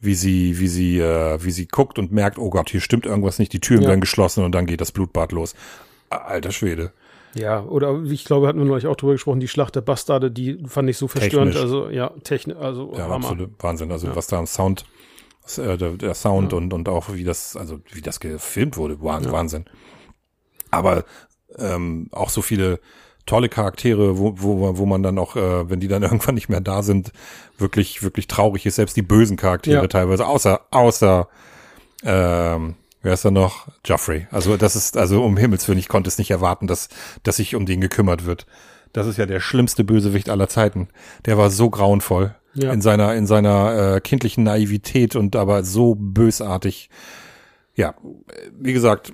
wie 0.00 0.14
sie 0.14 0.58
wie 0.58 0.68
sie 0.68 0.98
äh, 0.98 1.38
wie 1.44 1.50
sie 1.50 1.66
guckt 1.66 1.98
und 1.98 2.10
merkt, 2.10 2.38
oh 2.38 2.48
Gott, 2.48 2.70
hier 2.70 2.80
stimmt 2.80 3.04
irgendwas 3.04 3.38
nicht, 3.38 3.52
die 3.52 3.60
Türen 3.60 3.82
ja. 3.82 3.88
werden 3.90 4.00
geschlossen 4.00 4.44
und 4.44 4.52
dann 4.52 4.64
geht 4.64 4.80
das 4.80 4.92
Blutbad 4.92 5.32
los. 5.32 5.54
Alter 6.08 6.52
Schwede. 6.52 6.92
Ja, 7.34 7.64
oder 7.64 8.00
ich 8.04 8.24
glaube, 8.24 8.46
hatten 8.46 8.58
wir 8.58 8.64
neulich 8.64 8.86
auch 8.86 8.96
drüber 8.96 9.12
gesprochen, 9.12 9.40
die 9.40 9.48
Schlacht 9.48 9.74
der 9.74 9.80
Bastarde, 9.80 10.30
die 10.30 10.62
fand 10.66 10.88
ich 10.88 10.96
so 10.96 11.08
verstörend. 11.08 11.52
Technisch. 11.52 11.62
Also 11.62 11.90
ja, 11.90 12.10
Technik, 12.22 12.56
also 12.56 12.92
ja, 12.94 13.08
Hammer. 13.08 13.14
absolut 13.16 13.50
Wahnsinn. 13.62 13.90
Also 13.90 14.06
ja. 14.06 14.16
was 14.16 14.28
da 14.28 14.38
am 14.38 14.46
Sound, 14.46 14.84
äh, 15.56 15.76
der, 15.76 15.92
der, 15.92 16.14
Sound 16.14 16.52
ja. 16.52 16.58
und 16.58 16.72
und 16.72 16.88
auch 16.88 17.12
wie 17.12 17.24
das, 17.24 17.56
also 17.56 17.80
wie 17.92 18.02
das 18.02 18.20
gefilmt 18.20 18.76
wurde, 18.76 19.02
Wahnsinn. 19.02 19.64
Aber 20.70 21.04
ähm, 21.58 22.08
auch 22.12 22.30
so 22.30 22.42
viele 22.42 22.80
tolle 23.26 23.48
Charaktere, 23.48 24.18
wo, 24.18 24.34
wo, 24.36 24.76
wo 24.76 24.86
man 24.86 25.02
dann 25.02 25.18
auch, 25.18 25.36
äh, 25.36 25.68
wenn 25.68 25.80
die 25.80 25.88
dann 25.88 26.02
irgendwann 26.04 26.34
nicht 26.34 26.48
mehr 26.48 26.60
da 26.60 26.82
sind, 26.82 27.12
wirklich, 27.58 28.02
wirklich 28.02 28.28
traurig 28.28 28.66
ist. 28.66 28.76
Selbst 28.76 28.96
die 28.96 29.02
bösen 29.02 29.36
Charaktere 29.36 29.88
teilweise, 29.88 30.26
außer, 30.26 30.60
außer 30.70 31.28
ähm, 32.04 32.76
wer 33.04 33.12
ist 33.12 33.24
da 33.24 33.30
noch? 33.30 33.68
Joffrey. 33.84 34.26
Also 34.30 34.56
das 34.56 34.74
ist, 34.74 34.96
also 34.96 35.22
um 35.22 35.36
Himmels 35.36 35.68
Willen, 35.68 35.78
ich 35.78 35.88
konnte 35.88 36.08
es 36.08 36.18
nicht 36.18 36.30
erwarten, 36.30 36.66
dass, 36.66 36.88
dass 37.22 37.36
sich 37.36 37.54
um 37.54 37.66
den 37.66 37.80
gekümmert 37.80 38.26
wird. 38.26 38.46
Das 38.92 39.06
ist 39.06 39.18
ja 39.18 39.26
der 39.26 39.40
schlimmste 39.40 39.84
Bösewicht 39.84 40.28
aller 40.28 40.48
Zeiten. 40.48 40.88
Der 41.26 41.38
war 41.38 41.50
so 41.50 41.70
grauenvoll. 41.70 42.34
Ja. 42.54 42.72
In 42.72 42.80
seiner, 42.80 43.14
in 43.14 43.26
seiner 43.26 43.96
äh, 43.96 44.00
kindlichen 44.00 44.44
Naivität 44.44 45.16
und 45.16 45.34
aber 45.34 45.64
so 45.64 45.96
bösartig. 45.96 46.88
Ja, 47.74 47.96
wie 48.52 48.72
gesagt, 48.72 49.12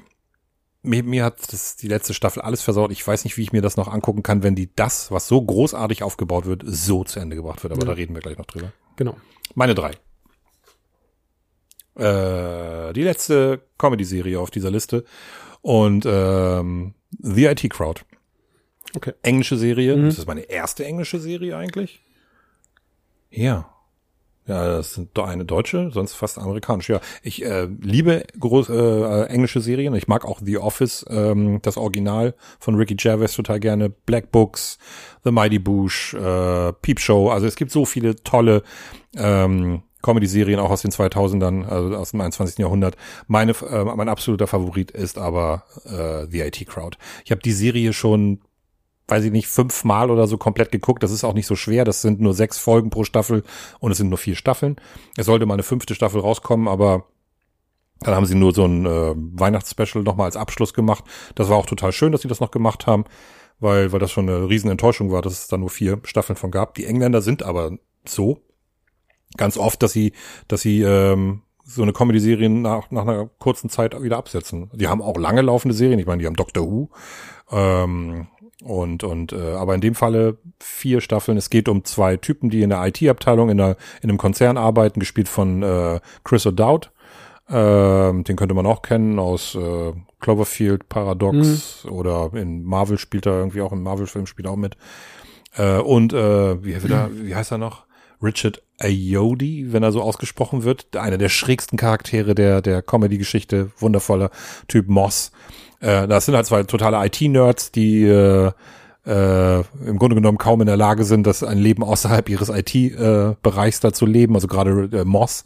mir, 0.83 1.03
mir 1.03 1.25
hat 1.25 1.53
das 1.53 1.77
die 1.77 1.89
letzte 1.89 2.13
Staffel 2.13 2.43
alles 2.43 2.61
versaut. 2.61 2.93
Ich 2.93 3.07
weiß 3.07 3.25
nicht, 3.25 3.39
wie 3.39 3.43
ich 3.43 3.53
mir 3.53 3.63
das 3.63 3.79
noch 3.79 3.89
angucken 3.89 4.23
kann, 4.23 4.43
wenn 4.43 4.55
die 4.55 4.75
das, 4.75 5.11
was 5.11 5.27
so 5.27 5.41
großartig 5.41 6.03
aufgebaut 6.03 6.45
wird, 6.45 6.63
so 6.67 7.03
zu 7.05 7.19
Ende 7.19 7.37
gebracht 7.37 7.63
wird. 7.63 7.73
Aber 7.73 7.83
ja. 7.83 7.89
da 7.89 7.93
reden 7.95 8.15
wir 8.15 8.21
gleich 8.21 8.37
noch 8.37 8.47
drüber. 8.47 8.73
Genau. 8.97 9.17
Meine 9.55 9.75
drei. 9.75 9.93
Äh, 12.01 12.93
die 12.95 13.03
letzte 13.03 13.61
Comedy-Serie 13.79 14.41
auf 14.41 14.51
dieser 14.51 14.71
Liste. 14.71 15.05
Und 15.61 16.07
ähm, 16.07 16.95
The 17.19 17.47
IT 17.47 17.69
Crowd. 17.71 18.03
Okay. 18.97 19.13
Englische 19.23 19.57
Serie. 19.57 19.97
Mhm. 19.97 20.07
Das 20.07 20.19
ist 20.19 20.27
meine 20.27 20.43
erste 20.43 20.85
englische 20.85 21.21
Serie 21.21 21.57
eigentlich. 21.57 22.01
Ja. 23.31 23.69
Ja, 24.47 24.67
das 24.67 24.95
sind 24.95 25.11
doch 25.15 25.29
eine 25.29 25.45
deutsche, 25.45 25.91
sonst 25.93 26.15
fast 26.15 26.39
amerikanisch. 26.39 26.89
Ja, 26.89 27.01
ich 27.23 27.45
äh, 27.45 27.69
liebe 27.81 28.25
groß, 28.41 28.71
äh, 28.71 29.25
englische 29.27 29.61
Serien. 29.61 29.95
Ich 29.95 30.09
mag 30.09 30.25
auch 30.25 30.41
The 30.43 30.59
Office, 30.59 31.07
ähm, 31.09 31.61
das 31.63 31.77
Original 31.77 32.35
von 32.59 32.75
Ricky 32.75 32.97
Gervais 32.97 33.33
total 33.33 33.61
gerne. 33.61 33.91
Black 33.91 34.33
Books, 34.33 34.79
The 35.23 35.31
Mighty 35.31 35.61
Boosh, 35.61 36.15
äh, 36.15 36.73
Peep 36.73 36.99
Show. 36.99 37.29
Also 37.29 37.47
es 37.47 37.55
gibt 37.55 37.71
so 37.71 37.85
viele 37.85 38.17
tolle 38.17 38.65
ähm, 39.15 39.83
Comedy-Serien 40.03 40.61
auch 40.61 40.71
aus 40.71 40.83
den 40.83 40.91
2000ern, 40.91 41.67
also 41.67 41.97
aus 41.97 42.13
dem 42.13 42.21
21. 42.21 42.59
Jahrhundert. 42.59 42.97
Meine, 43.27 43.53
äh, 43.53 43.85
mein 43.85 44.09
absoluter 44.09 44.47
Favorit 44.47 44.91
ist 44.91 45.19
aber 45.19 45.65
äh, 45.85 46.27
The 46.31 46.41
IT 46.41 46.67
Crowd. 46.67 46.97
Ich 47.25 47.31
habe 47.31 47.43
die 47.43 47.53
Serie 47.53 47.93
schon 47.93 48.41
weiß 49.11 49.25
ich 49.25 49.33
nicht, 49.33 49.49
fünfmal 49.49 50.11
oder 50.11 50.27
so 50.27 50.39
komplett 50.39 50.71
geguckt. 50.71 51.03
Das 51.03 51.11
ist 51.11 51.25
auch 51.25 51.35
nicht 51.35 51.47
so 51.47 51.57
schwer. 51.57 51.85
Das 51.85 52.01
sind 52.01 52.21
nur 52.21 52.33
sechs 52.33 52.59
Folgen 52.59 52.91
pro 52.91 53.05
Staffel 53.05 53.43
und 53.81 53.91
es 53.91 53.99
sind 53.99 54.09
nur 54.09 54.19
vier 54.19 54.37
Staffeln. 54.37 54.77
Es 55.17 55.27
sollte 55.27 55.47
mal 55.47 55.55
eine 55.55 55.63
fünfte 55.63 55.95
Staffel 55.95 56.21
rauskommen, 56.21 56.69
aber 56.69 57.07
dann 58.01 58.15
haben 58.15 58.27
sie 58.27 58.35
nur 58.35 58.55
so 58.55 58.65
ein 58.65 58.87
äh, 58.87 59.15
Weihnachtsspecial 59.15 60.05
nochmal 60.05 60.27
als 60.27 60.37
Abschluss 60.37 60.73
gemacht. 60.73 61.05
Das 61.35 61.49
war 61.49 61.57
auch 61.57 61.67
total 61.67 61.93
schön, 61.93 62.13
dass 62.13 62.23
sie 62.23 62.29
das 62.29 62.41
noch 62.41 62.51
gemacht 62.51 62.87
haben, 62.87 63.05
weil, 63.59 63.93
weil 63.93 64.01
das 64.01 64.11
schon 64.11 64.29
eine 64.29 64.49
Riesenenttäuschung 64.49 65.13
war, 65.13 65.23
dass 65.23 65.35
es 65.35 65.49
da 65.49 65.59
nur 65.59 65.71
vier 65.71 66.01
Staffeln 66.05 66.37
von 66.37 66.51
gab. 66.51 66.75
Die 66.75 66.87
Engländer 66.87 67.21
sind 67.21 67.43
aber 67.43 67.73
so 68.07 68.41
ganz 69.37 69.57
oft, 69.57 69.83
dass 69.83 69.93
sie, 69.93 70.13
dass 70.49 70.63
sie 70.63 70.83
ähm, 70.83 71.43
so 71.65 71.83
eine 71.83 71.93
Comedy-Serie 71.93 72.51
nach, 72.51 72.91
nach 72.91 73.03
einer 73.03 73.29
kurzen 73.39 73.71
Zeit 73.71 74.01
wieder 74.03 74.17
absetzen. 74.17 74.71
Die 74.75 74.89
haben 74.89 75.03
auch 75.03 75.17
lange 75.17 75.43
laufende 75.43 75.75
Serien. 75.75 75.99
Ich 75.99 76.07
meine, 76.07 76.21
die 76.21 76.27
haben 76.27 76.37
Doctor 76.37 76.65
Who. 76.65 76.91
Ähm, 77.53 78.27
und, 78.63 79.05
und 79.05 79.33
äh, 79.33 79.55
aber 79.55 79.75
in 79.75 79.81
dem 79.81 79.95
Falle 79.95 80.39
vier 80.61 81.01
Staffeln. 81.01 81.39
Es 81.39 81.49
geht 81.49 81.69
um 81.69 81.85
zwei 81.85 82.17
Typen, 82.17 82.51
die 82.51 82.63
in 82.63 82.71
der 82.71 82.85
IT-Abteilung 82.87 83.49
in, 83.49 83.61
einer, 83.61 83.77
in 84.03 84.11
einem 84.11 84.19
Konzern 84.19 84.59
arbeiten, 84.59 85.01
gespielt 85.01 85.29
von 85.29 85.63
äh, 85.63 86.01
Chris 86.25 86.47
O'Dowd. 86.47 86.89
Äh, 87.49 88.23
den 88.23 88.37
könnte 88.37 88.55
man 88.55 88.67
auch 88.67 88.83
kennen 88.83 89.19
aus 89.19 89.55
äh, 89.55 89.93
Cloverfield, 90.21 90.89
Paradox 90.89 91.85
mhm. 91.85 91.91
oder 91.91 92.31
in 92.35 92.63
Marvel 92.65 92.99
spielt 92.99 93.27
er 93.27 93.39
irgendwie 93.39 93.63
auch, 93.63 93.73
im 93.73 93.83
Marvel-Film 93.83 94.27
spielt 94.27 94.47
er 94.47 94.53
auch 94.53 94.57
mit. 94.57 94.77
Äh, 95.57 95.79
und 95.79 96.13
äh, 96.13 96.63
wie, 96.63 96.77
wie, 96.83 97.27
wie 97.27 97.35
heißt 97.35 97.53
er 97.53 97.59
noch? 97.59 97.87
Richard 98.23 98.63
Ayodi, 98.79 99.73
wenn 99.73 99.83
er 99.83 99.93
so 99.93 100.03
ausgesprochen 100.03 100.65
wird. 100.65 100.97
Einer 100.97 101.19
der 101.19 101.29
schrägsten 101.29 101.79
Charaktere 101.79 102.35
der, 102.35 102.63
der 102.63 102.83
Comedy-Geschichte. 102.83 103.71
Wundervoller 103.79 104.31
Typ 104.69 104.89
Moss. 104.89 105.33
Äh, 105.81 106.09
das 106.09 106.27
sind 106.27 106.35
halt 106.35 106.47
zwei 106.47 106.63
totale 106.63 107.05
IT-Nerds, 107.07 107.73
die 107.73 108.05
äh, 108.05 108.53
äh, 109.07 109.61
im 109.87 109.99
Grunde 109.99 110.17
genommen 110.17 110.39
kaum 110.39 110.61
in 110.61 110.67
der 110.67 110.77
Lage 110.77 111.05
sind, 111.05 111.27
das 111.27 111.43
ein 111.43 111.59
Leben 111.59 111.83
außerhalb 111.83 112.29
ihres 112.29 112.49
IT-Bereichs 112.49 113.79
äh, 113.79 113.83
da 113.83 113.93
zu 113.93 114.07
leben, 114.07 114.35
also 114.35 114.47
gerade 114.47 114.89
äh, 114.93 115.05
Moss. 115.05 115.45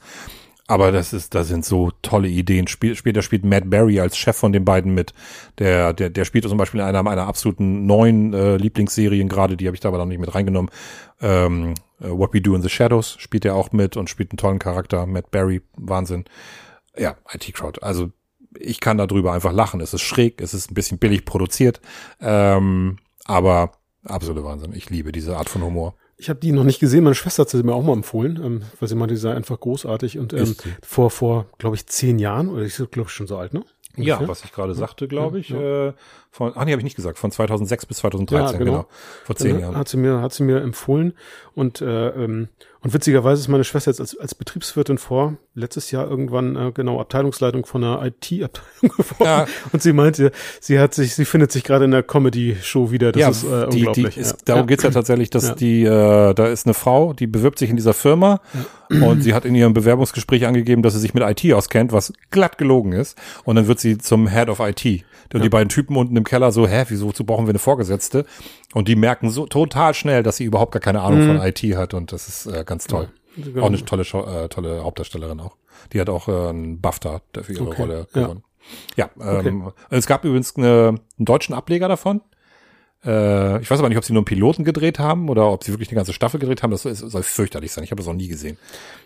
Aber 0.66 0.92
das 0.92 1.12
ist, 1.12 1.34
da 1.34 1.44
sind 1.44 1.64
so 1.64 1.90
tolle 2.00 2.28
Ideen. 2.28 2.66
Spiel, 2.68 2.96
später 2.96 3.20
spielt 3.20 3.44
Matt 3.44 3.68
Berry 3.68 4.00
als 4.00 4.16
Chef 4.16 4.34
von 4.34 4.52
den 4.52 4.64
beiden 4.64 4.94
mit. 4.94 5.12
Der, 5.58 5.92
der, 5.92 6.08
der 6.08 6.24
spielt 6.24 6.48
zum 6.48 6.56
Beispiel 6.56 6.80
in 6.80 6.86
einer 6.86 7.02
meiner 7.02 7.26
absoluten 7.26 7.84
neuen 7.84 8.32
äh, 8.32 8.56
Lieblingsserien 8.56 9.28
gerade, 9.28 9.58
die 9.58 9.66
habe 9.66 9.76
ich 9.76 9.80
da 9.80 9.88
aber 9.88 9.98
noch 9.98 10.06
nicht 10.06 10.20
mit 10.20 10.34
reingenommen. 10.34 10.70
Ähm, 11.20 11.72
äh, 11.72 11.74
What 11.98 12.34
We 12.34 12.40
Do 12.40 12.54
in 12.54 12.62
the 12.62 12.68
Shadows 12.68 13.16
spielt 13.18 13.44
er 13.44 13.54
auch 13.54 13.72
mit 13.72 13.96
und 13.96 14.10
spielt 14.10 14.32
einen 14.32 14.38
tollen 14.38 14.58
Charakter. 14.58 15.06
Matt 15.06 15.30
Berry, 15.30 15.62
Wahnsinn. 15.76 16.24
Ja, 16.96 17.16
IT 17.32 17.52
Crowd. 17.54 17.80
Also 17.82 18.10
ich 18.58 18.80
kann 18.80 18.98
darüber 18.98 19.32
einfach 19.32 19.52
lachen. 19.52 19.80
Es 19.80 19.94
ist 19.94 20.02
schräg, 20.02 20.40
es 20.40 20.54
ist 20.54 20.70
ein 20.70 20.74
bisschen 20.74 20.98
billig 20.98 21.24
produziert, 21.24 21.80
ähm, 22.20 22.98
aber 23.24 23.72
absolute 24.04 24.44
Wahnsinn. 24.44 24.72
Ich 24.74 24.90
liebe 24.90 25.12
diese 25.12 25.36
Art 25.36 25.48
von 25.48 25.62
Humor. 25.62 25.94
Ich 26.16 26.28
habe 26.28 26.38
die 26.38 26.52
noch 26.52 26.64
nicht 26.64 26.78
gesehen. 26.78 27.04
Meine 27.04 27.16
Schwester 27.16 27.42
hat 27.42 27.50
sie 27.50 27.62
mir 27.62 27.74
auch 27.74 27.82
mal 27.82 27.92
empfohlen, 27.92 28.40
ähm, 28.42 28.62
weil 28.78 28.88
sie 28.88 28.94
meinte, 28.94 29.14
die 29.14 29.20
sei 29.20 29.34
einfach 29.34 29.58
großartig. 29.58 30.18
Und 30.18 30.32
ähm, 30.32 30.54
vor, 30.82 31.10
vor, 31.10 31.46
glaube 31.58 31.76
ich, 31.76 31.86
zehn 31.86 32.18
Jahren, 32.18 32.48
oder 32.48 32.62
ich 32.62 32.76
glaube 32.90 33.08
schon 33.08 33.26
so 33.26 33.36
alt, 33.36 33.52
ne? 33.52 33.64
Ungefähr. 33.96 34.22
Ja, 34.22 34.28
was 34.28 34.44
ich 34.44 34.52
gerade 34.52 34.74
sagte, 34.74 35.08
glaube 35.08 35.38
ich. 35.38 35.50
Ja. 35.50 35.88
Äh, 35.88 35.92
von, 36.34 36.50
ach 36.56 36.64
nee, 36.64 36.72
habe 36.72 36.80
ich 36.80 36.84
nicht 36.84 36.96
gesagt. 36.96 37.16
Von 37.16 37.30
2006 37.30 37.86
bis 37.86 37.98
2013, 37.98 38.44
ja, 38.44 38.58
genau. 38.58 38.72
genau. 38.72 38.86
Vor 39.22 39.36
zehn 39.36 39.60
Jahren. 39.60 39.76
Hat 39.76 39.88
sie 39.88 39.96
mir, 39.96 40.20
hat 40.20 40.32
sie 40.32 40.42
mir 40.42 40.62
empfohlen. 40.62 41.12
Und, 41.54 41.80
äh, 41.80 42.08
ähm, 42.08 42.48
und 42.80 42.92
witzigerweise 42.92 43.40
ist 43.40 43.46
meine 43.46 43.62
Schwester 43.62 43.92
jetzt 43.92 44.00
als, 44.00 44.18
als 44.18 44.34
Betriebswirtin 44.34 44.98
vor, 44.98 45.36
letztes 45.54 45.92
Jahr 45.92 46.10
irgendwann, 46.10 46.56
äh, 46.56 46.72
genau, 46.74 47.00
Abteilungsleitung 47.00 47.64
von 47.66 47.84
einer 47.84 48.04
IT-Abteilung 48.04 48.66
geworden. 48.96 49.24
Ja. 49.24 49.46
Und 49.72 49.80
sie 49.80 49.92
meinte, 49.92 50.32
sie 50.60 50.80
hat 50.80 50.92
sich, 50.92 51.14
sie 51.14 51.24
findet 51.24 51.52
sich 51.52 51.62
gerade 51.62 51.84
in 51.84 51.92
der 51.92 52.02
Comedy-Show 52.02 52.90
wieder. 52.90 53.12
Das 53.12 53.20
ja, 53.20 53.28
ist 53.28 53.44
äh, 53.44 53.68
die, 53.68 53.76
unglaublich. 53.78 54.14
Die 54.14 54.20
ist, 54.20 54.48
Darum 54.48 54.62
ja. 54.62 54.66
geht's 54.66 54.82
ja 54.82 54.90
tatsächlich, 54.90 55.30
dass 55.30 55.54
die, 55.54 55.84
äh, 55.84 56.34
da 56.34 56.46
ist 56.48 56.66
eine 56.66 56.74
Frau, 56.74 57.12
die 57.12 57.28
bewirbt 57.28 57.60
sich 57.60 57.70
in 57.70 57.76
dieser 57.76 57.94
Firma 57.94 58.40
und 58.88 59.22
sie 59.22 59.34
hat 59.34 59.44
in 59.44 59.54
ihrem 59.54 59.72
Bewerbungsgespräch 59.72 60.46
angegeben, 60.46 60.82
dass 60.82 60.94
sie 60.94 61.00
sich 61.00 61.14
mit 61.14 61.22
IT 61.22 61.52
auskennt, 61.54 61.92
was 61.92 62.12
glatt 62.30 62.58
gelogen 62.58 62.90
ist. 62.90 63.16
Und 63.44 63.54
dann 63.54 63.68
wird 63.68 63.78
sie 63.78 63.98
zum 63.98 64.26
Head 64.26 64.48
of 64.48 64.58
IT. 64.58 65.04
Und 65.32 65.42
die 65.42 65.48
beiden 65.48 65.68
Typen 65.68 65.96
unten 65.96 66.16
im 66.16 66.22
Keller 66.24 66.52
so, 66.52 66.66
hä, 66.66 66.84
wieso 66.88 67.06
wozu 67.06 67.24
brauchen 67.24 67.46
wir 67.46 67.50
eine 67.50 67.58
Vorgesetzte? 67.58 68.24
Und 68.72 68.88
die 68.88 68.96
merken 68.96 69.30
so 69.30 69.46
total 69.46 69.94
schnell, 69.94 70.22
dass 70.22 70.36
sie 70.36 70.44
überhaupt 70.44 70.72
gar 70.72 70.80
keine 70.80 71.02
Ahnung 71.02 71.26
mhm. 71.26 71.38
von 71.38 71.46
IT 71.46 71.62
hat 71.76 71.94
und 71.94 72.12
das 72.12 72.28
ist 72.28 72.46
äh, 72.46 72.64
ganz 72.64 72.86
toll. 72.86 73.08
Ja, 73.36 73.44
genau. 73.44 73.62
Auch 73.62 73.66
eine 73.68 73.84
tolle, 73.84 74.02
äh, 74.02 74.48
tolle 74.48 74.82
Hauptdarstellerin 74.82 75.40
auch. 75.40 75.56
Die 75.92 76.00
hat 76.00 76.08
auch 76.08 76.28
äh, 76.28 76.48
einen 76.48 76.80
BAFTA 76.80 77.20
für 77.42 77.52
ihre 77.52 77.66
okay. 77.66 77.82
Rolle 77.82 78.06
gewonnen. 78.12 78.44
Ja, 78.96 79.10
ja 79.18 79.40
ähm, 79.40 79.66
okay. 79.66 79.74
es 79.90 80.06
gab 80.06 80.24
übrigens 80.24 80.56
eine, 80.56 80.88
einen 81.18 81.24
deutschen 81.24 81.54
Ableger 81.54 81.88
davon. 81.88 82.20
Äh, 83.04 83.60
ich 83.60 83.70
weiß 83.70 83.78
aber 83.78 83.88
nicht, 83.88 83.98
ob 83.98 84.04
sie 84.04 84.12
nur 84.12 84.20
einen 84.20 84.24
Piloten 84.24 84.64
gedreht 84.64 84.98
haben 84.98 85.28
oder 85.28 85.50
ob 85.50 85.64
sie 85.64 85.72
wirklich 85.72 85.88
eine 85.90 85.96
ganze 85.96 86.12
Staffel 86.12 86.40
gedreht 86.40 86.62
haben. 86.62 86.70
Das 86.70 86.82
soll 86.82 87.22
fürchterlich 87.22 87.72
sein. 87.72 87.84
Ich 87.84 87.90
habe 87.90 87.98
das 87.98 88.06
noch 88.06 88.14
nie 88.14 88.28
gesehen. 88.28 88.56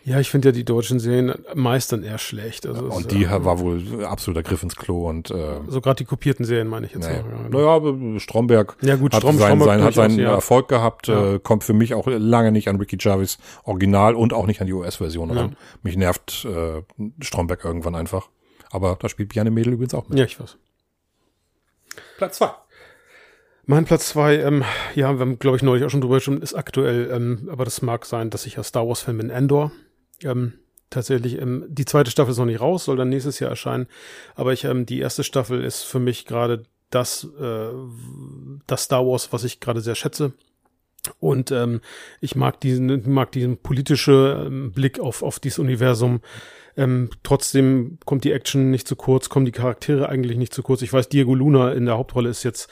Ja, 0.04 0.20
ich 0.20 0.30
finde 0.30 0.48
ja 0.48 0.52
die 0.52 0.64
deutschen 0.64 1.00
Serien 1.00 1.34
meist 1.54 1.92
dann 1.92 2.02
eher 2.02 2.18
schlecht. 2.18 2.66
Also 2.66 2.84
und 2.84 3.00
ist, 3.00 3.10
die 3.10 3.24
äh, 3.24 3.44
war 3.44 3.58
wohl 3.58 4.04
absoluter 4.04 4.42
Griff 4.42 4.62
ins 4.62 4.76
Klo 4.76 5.08
und 5.08 5.30
äh, 5.30 5.60
so 5.66 5.80
gerade 5.80 5.96
die 5.96 6.04
kopierten 6.04 6.44
Serien 6.44 6.68
meine 6.68 6.86
ich 6.86 6.92
jetzt. 6.92 7.08
Nee. 7.08 7.18
Auch, 7.18 7.60
ja. 7.60 7.80
Naja, 7.80 8.20
Stromberg 8.20 8.76
ja, 8.82 8.96
gut, 8.96 9.14
hat, 9.14 9.22
Strom, 9.22 9.38
sein, 9.38 9.60
sein, 9.60 9.82
hat 9.82 9.94
seinen 9.94 10.18
ja. 10.18 10.32
Erfolg 10.32 10.68
gehabt, 10.68 11.08
ja. 11.08 11.34
äh, 11.34 11.38
kommt 11.40 11.64
für 11.64 11.72
mich 11.72 11.94
auch 11.94 12.06
lange 12.06 12.52
nicht 12.52 12.68
an 12.68 12.76
Ricky 12.76 12.96
Jarvis 13.00 13.38
Original 13.64 14.14
und 14.14 14.32
auch 14.32 14.46
nicht 14.46 14.60
an 14.60 14.66
die 14.66 14.72
US-Version 14.72 15.30
ran. 15.30 15.56
Mich 15.82 15.96
nervt 15.96 16.46
äh, 16.46 16.82
Stromberg 17.20 17.64
irgendwann 17.64 17.94
einfach. 17.94 18.28
Aber 18.70 18.96
da 19.00 19.08
spielt 19.08 19.30
Bjarne 19.30 19.50
Mädel 19.50 19.72
übrigens 19.72 19.94
auch 19.94 20.08
mit. 20.08 20.18
Ja, 20.18 20.24
ich 20.24 20.38
weiß. 20.38 20.56
Platz 22.18 22.36
zwei. 22.36 22.50
Mein 23.70 23.84
Platz 23.84 24.08
zwei, 24.08 24.38
ähm, 24.38 24.64
ja, 24.94 25.12
wir 25.12 25.20
haben, 25.20 25.38
glaube 25.38 25.58
ich, 25.58 25.62
neulich 25.62 25.84
auch 25.84 25.90
schon 25.90 26.00
drüber 26.00 26.14
gesprochen, 26.14 26.40
ist 26.40 26.54
aktuell, 26.54 27.10
ähm, 27.12 27.50
aber 27.52 27.66
das 27.66 27.82
mag 27.82 28.06
sein, 28.06 28.30
dass 28.30 28.46
ich 28.46 28.54
ja 28.54 28.62
Star 28.62 28.88
Wars-Fan 28.88 29.18
bin, 29.18 29.28
Endor. 29.28 29.72
Ähm, 30.24 30.54
tatsächlich, 30.88 31.38
ähm, 31.38 31.66
die 31.68 31.84
zweite 31.84 32.10
Staffel 32.10 32.30
ist 32.30 32.38
noch 32.38 32.46
nicht 32.46 32.62
raus, 32.62 32.86
soll 32.86 32.96
dann 32.96 33.10
nächstes 33.10 33.40
Jahr 33.40 33.50
erscheinen. 33.50 33.86
Aber 34.36 34.54
ich, 34.54 34.64
ähm, 34.64 34.86
die 34.86 35.00
erste 35.00 35.22
Staffel 35.22 35.62
ist 35.62 35.82
für 35.82 35.98
mich 35.98 36.24
gerade 36.24 36.62
das, 36.88 37.28
äh, 37.38 37.68
das 38.66 38.84
Star 38.84 39.06
Wars, 39.06 39.34
was 39.34 39.44
ich 39.44 39.60
gerade 39.60 39.82
sehr 39.82 39.96
schätze. 39.96 40.32
Und 41.20 41.50
ähm, 41.50 41.82
ich 42.22 42.36
mag 42.36 42.60
diesen, 42.60 43.12
mag 43.12 43.32
diesen 43.32 43.58
politische 43.58 44.44
ähm, 44.46 44.72
Blick 44.72 44.98
auf, 44.98 45.22
auf 45.22 45.40
dieses 45.40 45.58
Universum. 45.58 46.22
Ähm, 46.74 47.10
trotzdem 47.22 47.98
kommt 48.06 48.24
die 48.24 48.32
Action 48.32 48.70
nicht 48.70 48.88
zu 48.88 48.96
kurz, 48.96 49.28
kommen 49.28 49.44
die 49.44 49.52
Charaktere 49.52 50.08
eigentlich 50.08 50.38
nicht 50.38 50.54
zu 50.54 50.62
kurz. 50.62 50.80
Ich 50.80 50.92
weiß, 50.94 51.10
Diego 51.10 51.34
Luna 51.34 51.72
in 51.72 51.84
der 51.84 51.98
Hauptrolle 51.98 52.30
ist 52.30 52.44
jetzt 52.44 52.70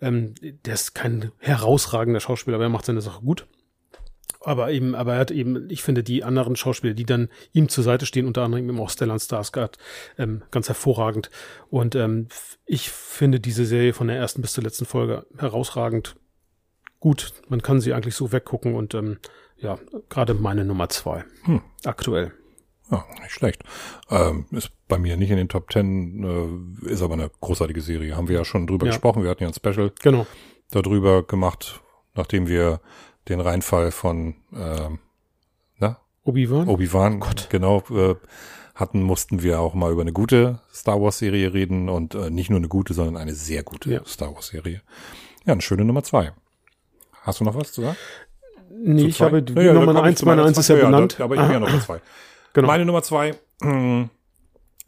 ähm, 0.00 0.34
der 0.40 0.74
ist 0.74 0.94
kein 0.94 1.32
herausragender 1.38 2.20
Schauspieler, 2.20 2.56
aber 2.56 2.64
er 2.64 2.70
macht 2.70 2.86
seine 2.86 3.00
Sache 3.00 3.22
gut. 3.22 3.46
Aber 4.40 4.70
eben, 4.70 4.94
aber 4.94 5.14
er 5.14 5.18
hat 5.20 5.30
eben, 5.30 5.68
ich 5.68 5.82
finde, 5.82 6.04
die 6.04 6.22
anderen 6.22 6.54
Schauspieler, 6.54 6.94
die 6.94 7.04
dann 7.04 7.28
ihm 7.52 7.68
zur 7.68 7.82
Seite 7.82 8.06
stehen, 8.06 8.26
unter 8.26 8.42
anderem 8.42 8.68
eben 8.68 8.80
auch 8.80 8.90
Stellan 8.90 9.18
Skarsgård, 9.18 9.78
ähm, 10.16 10.42
ganz 10.50 10.68
hervorragend. 10.68 11.30
Und 11.70 11.96
ähm, 11.96 12.28
ich 12.64 12.90
finde 12.90 13.40
diese 13.40 13.64
Serie 13.64 13.92
von 13.92 14.06
der 14.06 14.16
ersten 14.16 14.40
bis 14.40 14.52
zur 14.52 14.62
letzten 14.64 14.86
Folge 14.86 15.26
herausragend 15.36 16.16
gut. 17.00 17.32
Man 17.48 17.62
kann 17.62 17.80
sie 17.80 17.92
eigentlich 17.92 18.14
so 18.14 18.30
weggucken 18.30 18.74
und 18.74 18.94
ähm, 18.94 19.18
ja, 19.56 19.78
gerade 20.08 20.34
meine 20.34 20.64
Nummer 20.64 20.88
zwei 20.88 21.24
hm. 21.42 21.62
aktuell. 21.84 22.32
Ja, 22.90 23.04
nicht 23.20 23.32
schlecht. 23.32 23.64
Ähm, 24.10 24.46
ist 24.50 24.70
bei 24.88 24.98
mir 24.98 25.16
nicht 25.16 25.30
in 25.30 25.36
den 25.36 25.48
Top 25.48 25.68
Ten, 25.70 26.80
äh, 26.86 26.90
ist 26.90 27.02
aber 27.02 27.14
eine 27.14 27.30
großartige 27.40 27.80
Serie. 27.82 28.16
Haben 28.16 28.28
wir 28.28 28.36
ja 28.36 28.44
schon 28.44 28.66
drüber 28.66 28.86
ja. 28.86 28.92
gesprochen. 28.92 29.22
Wir 29.22 29.30
hatten 29.30 29.42
ja 29.42 29.48
ein 29.48 29.54
Special 29.54 29.92
genau. 30.02 30.26
darüber 30.70 31.22
gemacht, 31.22 31.80
nachdem 32.14 32.48
wir 32.48 32.80
den 33.28 33.40
Reinfall 33.40 33.90
von 33.90 34.36
äh, 34.54 34.88
Obi-Wan? 36.24 36.68
Obi-Wan, 36.68 37.24
genau, 37.48 37.82
äh, 37.90 38.14
hatten, 38.74 39.02
mussten 39.02 39.42
wir 39.42 39.60
auch 39.60 39.72
mal 39.72 39.90
über 39.90 40.02
eine 40.02 40.12
gute 40.12 40.60
Star 40.72 41.00
Wars 41.00 41.18
Serie 41.18 41.54
reden 41.54 41.88
und 41.88 42.14
äh, 42.14 42.28
nicht 42.28 42.50
nur 42.50 42.58
eine 42.58 42.68
gute, 42.68 42.92
sondern 42.92 43.16
eine 43.16 43.32
sehr 43.32 43.62
gute 43.62 43.90
Ja. 43.90 44.04
Star 44.04 44.34
Wars 44.34 44.48
Serie. 44.48 44.82
Ja, 45.46 45.52
eine 45.54 45.62
schöne 45.62 45.86
Nummer 45.86 46.02
zwei. 46.02 46.32
Hast 47.22 47.40
du 47.40 47.44
noch 47.44 47.54
was 47.54 47.72
zu 47.72 47.80
sagen? 47.80 47.96
Nee, 48.70 49.00
Zu 49.02 49.06
ich 49.08 49.20
habe 49.22 49.42
die 49.42 49.54
Ja, 49.54 49.72
Nummer 49.72 50.02
eins, 50.02 50.22
meine 50.22 50.44
eins 50.44 50.58
ist 50.58 50.68
ja 50.68 50.76
benannt. 50.76 51.16
da- 51.18 51.24
Aber 51.24 51.34
ich 51.34 51.40
habe 51.40 51.54
ja 51.54 51.60
noch 51.60 51.80
zwei. 51.82 52.00
Genau. 52.60 52.68
Meine 52.72 52.84
Nummer 52.84 53.02
zwei, 53.02 53.34
mh, 53.60 54.08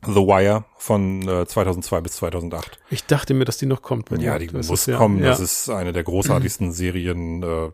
The 0.06 0.14
Wire 0.14 0.64
von 0.76 1.28
äh, 1.28 1.46
2002 1.46 2.00
bis 2.00 2.16
2008. 2.16 2.78
Ich 2.90 3.04
dachte 3.04 3.34
mir, 3.34 3.44
dass 3.44 3.58
die 3.58 3.66
noch 3.66 3.82
kommt. 3.82 4.10
Ja, 4.18 4.38
die 4.38 4.48
muss 4.50 4.86
ja- 4.86 4.96
kommen. 4.96 5.18
Ja. 5.20 5.26
Das 5.28 5.40
ist 5.40 5.68
eine 5.68 5.92
der 5.92 6.02
großartigsten 6.04 6.72
Serien. 6.72 7.42
Äh, 7.42 7.70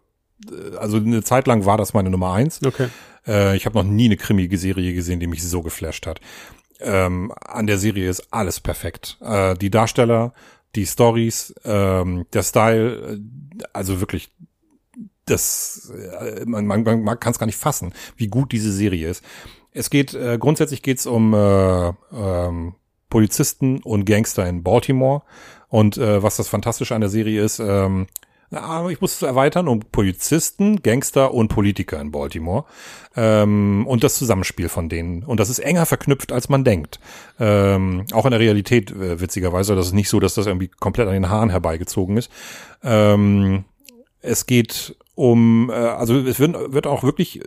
also 0.77 0.99
eine 0.99 1.23
Zeit 1.23 1.47
lang 1.47 1.65
war 1.65 1.79
das 1.79 1.95
meine 1.95 2.11
Nummer 2.11 2.33
eins. 2.35 2.61
okay. 2.65 2.89
Äh, 3.27 3.57
ich 3.57 3.65
habe 3.65 3.77
noch 3.79 3.85
nie 3.85 4.05
eine 4.07 4.17
Krimi-Serie 4.17 4.93
gesehen, 4.93 5.19
die 5.21 5.27
mich 5.27 5.43
so 5.43 5.63
geflasht 5.63 6.07
hat. 6.07 6.21
Ähm, 6.81 7.33
an 7.41 7.67
der 7.67 7.79
Serie 7.79 8.09
ist 8.11 8.33
alles 8.33 8.61
perfekt. 8.61 9.17
Äh, 9.23 9.55
die 9.55 9.71
Darsteller, 9.71 10.35
die 10.75 10.85
Stories, 10.85 11.55
ähm, 11.65 12.27
der 12.35 12.43
Style, 12.43 13.19
äh, 13.19 13.65
also 13.73 14.01
wirklich, 14.01 14.31
das, 15.25 15.91
äh, 15.91 16.45
man, 16.45 16.67
man, 16.67 16.85
man 17.03 17.19
kann 17.19 17.33
es 17.33 17.39
gar 17.39 17.47
nicht 17.47 17.59
fassen, 17.59 17.95
wie 18.17 18.29
gut 18.29 18.53
diese 18.53 18.71
Serie 18.73 19.09
ist. 19.09 19.25
Es 19.77 19.91
geht, 19.91 20.15
äh, 20.15 20.39
grundsätzlich 20.39 20.83
geht's 20.83 21.07
um 21.07 21.35
äh, 21.35 21.93
ähm, 22.13 22.75
Polizisten 23.11 23.83
und 23.83 24.05
Gangster 24.05 24.49
in 24.49 24.63
Baltimore. 24.63 25.23
Und 25.69 25.99
äh, 25.99 26.23
was 26.23 26.37
das 26.37 26.49
Fantastische 26.49 26.95
an 26.95 27.01
der 27.01 27.11
Serie 27.11 27.43
ist, 27.43 27.59
ähm, 27.59 28.07
aber 28.53 28.91
ich 28.91 29.01
muss 29.01 29.15
es 29.15 29.23
erweitern 29.23 29.67
um 29.67 29.81
Polizisten, 29.81 30.83
Gangster 30.83 31.35
und 31.35 31.49
Politiker 31.49 32.01
in 32.01 32.13
Baltimore 32.13 32.65
ähm, 33.17 33.85
und 33.89 34.05
das 34.05 34.17
Zusammenspiel 34.17 34.69
von 34.69 34.89
denen. 34.89 35.25
Und 35.25 35.41
das 35.41 35.51
ist 35.51 35.59
enger 35.59 35.85
verknüpft, 35.85 36.31
als 36.31 36.49
man 36.49 36.63
denkt. 36.63 37.01
Ähm, 37.41 38.05
auch 38.13 38.25
in 38.25 38.31
der 38.31 38.41
Realität, 38.41 38.93
äh, 38.93 39.21
witzigerweise. 39.21 39.75
Das 39.75 39.87
ist 39.87 39.95
nicht 39.95 40.09
so, 40.09 40.21
dass 40.21 40.35
das 40.35 40.47
irgendwie 40.47 40.69
komplett 40.69 41.09
an 41.09 41.15
den 41.15 41.29
Haaren 41.29 41.51
herbeigezogen 41.51 42.17
ist. 42.17 42.31
Ähm, 42.85 43.65
es 44.21 44.47
geht 44.47 44.97
um, 45.17 45.71
äh, 45.71 45.75
also 45.75 46.15
es 46.15 46.39
wird, 46.39 46.73
wird 46.73 46.87
auch 46.87 47.03
wirklich 47.03 47.41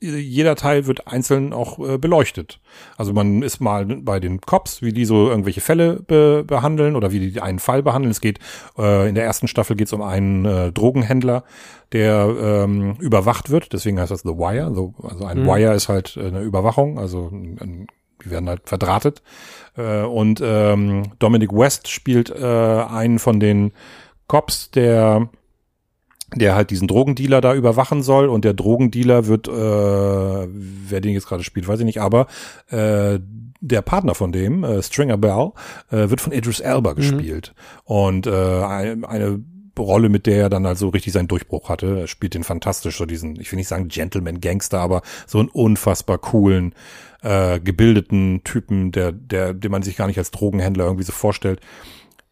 jeder 0.00 0.56
Teil 0.56 0.86
wird 0.86 1.06
einzeln 1.06 1.52
auch 1.52 1.78
äh, 1.78 1.98
beleuchtet. 1.98 2.60
Also 2.96 3.12
man 3.12 3.42
ist 3.42 3.60
mal 3.60 3.84
bei 3.84 4.18
den 4.18 4.40
Cops, 4.40 4.80
wie 4.80 4.92
die 4.92 5.04
so 5.04 5.28
irgendwelche 5.28 5.60
Fälle 5.60 6.00
be 6.00 6.42
behandeln 6.46 6.96
oder 6.96 7.12
wie 7.12 7.30
die 7.30 7.40
einen 7.40 7.58
Fall 7.58 7.82
behandeln. 7.82 8.10
Es 8.10 8.20
geht 8.20 8.38
äh, 8.78 9.08
in 9.08 9.14
der 9.14 9.24
ersten 9.24 9.46
Staffel 9.46 9.76
geht 9.76 9.88
es 9.88 9.92
um 9.92 10.02
einen 10.02 10.44
äh, 10.46 10.72
Drogenhändler, 10.72 11.44
der 11.92 12.34
ähm, 12.40 12.96
überwacht 12.98 13.50
wird. 13.50 13.72
Deswegen 13.72 14.00
heißt 14.00 14.10
das 14.10 14.22
The 14.22 14.30
Wire. 14.30 14.74
So, 14.74 14.94
also 15.02 15.24
ein 15.26 15.42
Mhm. 15.42 15.46
Wire 15.46 15.74
ist 15.74 15.88
halt 15.88 16.16
eine 16.16 16.40
Überwachung. 16.40 16.98
Also 16.98 17.28
ein, 17.30 17.86
die 18.24 18.30
werden 18.30 18.48
halt 18.48 18.68
verdrahtet. 18.68 19.22
Äh, 19.76 20.02
und 20.02 20.40
ähm, 20.42 21.12
Dominic 21.18 21.52
West 21.52 21.88
spielt 21.88 22.30
äh, 22.30 22.44
einen 22.44 23.18
von 23.18 23.38
den 23.38 23.72
Cops, 24.28 24.70
der 24.70 25.28
der 26.34 26.54
halt 26.54 26.70
diesen 26.70 26.88
Drogendealer 26.88 27.40
da 27.40 27.54
überwachen 27.54 28.02
soll 28.02 28.28
und 28.28 28.44
der 28.44 28.54
Drogendealer 28.54 29.26
wird, 29.26 29.48
äh, 29.48 29.52
wer 29.52 31.00
den 31.00 31.12
jetzt 31.14 31.26
gerade 31.26 31.44
spielt, 31.44 31.66
weiß 31.68 31.80
ich 31.80 31.86
nicht, 31.86 32.00
aber 32.00 32.26
äh, 32.70 33.18
der 33.60 33.82
Partner 33.82 34.14
von 34.14 34.32
dem, 34.32 34.64
äh, 34.64 34.82
Stringer 34.82 35.18
Bell, 35.18 35.50
äh, 35.90 36.08
wird 36.10 36.20
von 36.20 36.32
Idris 36.32 36.60
Elba 36.60 36.94
gespielt. 36.94 37.54
Und 37.84 38.26
äh, 38.26 38.30
ein- 38.64 39.04
eine 39.04 39.40
Rolle, 39.78 40.08
mit 40.10 40.26
der 40.26 40.36
er 40.36 40.48
dann 40.50 40.66
also 40.66 40.88
richtig 40.90 41.12
seinen 41.14 41.28
Durchbruch 41.28 41.70
hatte. 41.70 42.00
Er 42.00 42.06
spielt 42.06 42.34
den 42.34 42.44
fantastisch, 42.44 42.98
so 42.98 43.06
diesen, 43.06 43.40
ich 43.40 43.50
will 43.50 43.56
nicht 43.56 43.68
sagen 43.68 43.88
Gentleman 43.88 44.40
Gangster, 44.40 44.78
aber 44.78 45.00
so 45.26 45.38
einen 45.38 45.48
unfassbar 45.48 46.18
coolen, 46.18 46.74
äh, 47.22 47.60
gebildeten 47.60 48.42
Typen, 48.44 48.92
der, 48.92 49.12
der, 49.12 49.54
den 49.54 49.70
man 49.70 49.82
sich 49.82 49.96
gar 49.96 50.06
nicht 50.06 50.18
als 50.18 50.30
Drogenhändler 50.32 50.84
irgendwie 50.84 51.04
so 51.04 51.12
vorstellt 51.12 51.60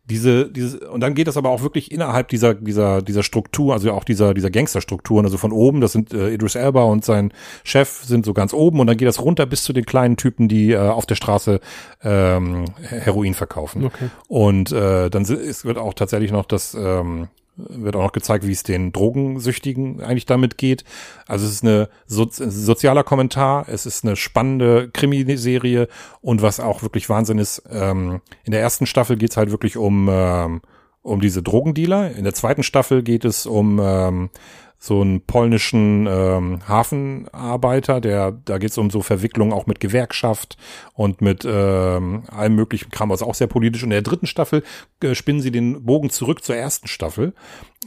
diese, 0.09 0.51
diese, 0.51 0.91
und 0.91 1.01
dann 1.01 1.15
geht 1.15 1.29
das 1.29 1.37
aber 1.37 1.51
auch 1.51 1.63
wirklich 1.63 1.93
innerhalb 1.93 2.29
dieser, 2.29 2.55
dieser, 2.55 3.03
dieser 3.03 3.23
Struktur, 3.23 3.75
also 3.75 3.93
auch 3.93 4.05
dieser, 4.05 4.35
dieser 4.35 4.51
Gangsterstrukturen, 4.51 5.27
also 5.27 5.37
von 5.37 5.53
oben, 5.53 5.81
das 5.81 5.93
sind 5.93 6.13
äh, 6.13 6.31
Idris 6.31 6.55
Elba 6.55 6.85
und 6.85 7.05
sein 7.05 7.33
Chef 7.63 8.05
sind 8.05 8.25
so 8.25 8.33
ganz 8.33 8.55
oben 8.55 8.81
und 8.81 8.87
dann 8.87 8.97
geht 8.97 9.09
das 9.09 9.21
runter 9.21 9.47
bis 9.47 9.65
zu 9.65 9.73
den 9.73 9.85
kleinen 9.85 10.17
Typen, 10.17 10.49
die 10.49 10.73
äh, 10.73 10.79
auf 10.79 11.07
der 11.07 11.15
Straße 11.15 11.61
ähm, 12.03 12.65
Heroin 12.81 13.35
verkaufen. 13.35 13.85
Okay. 13.85 14.09
Und 14.29 14.73
äh, 14.73 15.11
dann 15.11 15.23
es 15.23 15.65
wird 15.65 15.79
auch 15.79 15.95
tatsächlich 15.95 16.33
noch 16.33 16.47
das, 16.47 16.75
ähm, 16.75 17.29
wird 17.59 17.97
auch 17.97 18.03
noch 18.03 18.13
gezeigt, 18.13 18.47
wie 18.47 18.53
es 18.53 18.63
den 18.63 18.93
Drogensüchtigen 18.93 20.01
eigentlich 20.01 20.27
damit 20.27 20.59
geht. 20.59 20.85
Also 21.27 21.47
es 21.47 21.53
ist 21.53 21.65
eine 21.65 21.89
so 22.07 22.27
sozialer 22.31 23.05
Kommentar, 23.05 23.67
es 23.69 23.87
ist 23.87 24.05
eine 24.05 24.17
spannende 24.17 24.91
Krimiserie 24.91 25.89
und 26.21 26.43
was 26.43 26.61
auch 26.61 26.83
wirklich 26.83 27.09
Wahnsinn 27.09 27.39
ist, 27.39 27.63
ähm, 27.71 28.21
in 28.45 28.53
der 28.53 28.61
ersten 28.61 28.87
Staffel 28.87 29.17
geht's 29.17 29.37
halt 29.37 29.51
wirklich 29.51 29.77
um, 29.77 30.09
ähm, 30.11 30.63
um 31.03 31.21
diese 31.21 31.43
Drogendealer. 31.43 32.13
In 32.13 32.25
der 32.25 32.35
zweiten 32.35 32.63
Staffel 32.63 33.03
geht 33.03 33.25
es 33.25 33.47
um 33.47 33.81
ähm, 33.83 34.31
so 34.79 35.01
einen 35.01 35.21
polnischen 35.21 36.07
ähm, 36.09 36.61
Hafenarbeiter, 36.69 38.01
der 38.01 38.33
da 38.33 38.59
geht's 38.59 38.79
um 38.79 38.91
so 38.91 39.03
Verwicklungen 39.03 39.53
auch 39.53 39.67
mit 39.67 39.81
Gewerkschaft 39.81 40.57
und 40.95 41.21
mit 41.21 41.45
ähm, 41.45 42.23
allem 42.29 42.55
möglichen 42.55 42.91
Kram, 42.91 43.11
was 43.11 43.23
auch 43.23 43.35
sehr 43.35 43.49
politisch. 43.49 43.83
Und 43.83 43.89
in 43.89 44.03
der 44.03 44.03
dritten 44.03 44.27
Staffel 44.27 44.63
äh, 45.03 45.15
spinnen 45.15 45.43
sie 45.43 45.51
den 45.51 45.85
Bogen 45.85 46.11
zurück 46.11 46.45
zur 46.45 46.57
ersten 46.57 46.87
Staffel, 46.87 47.35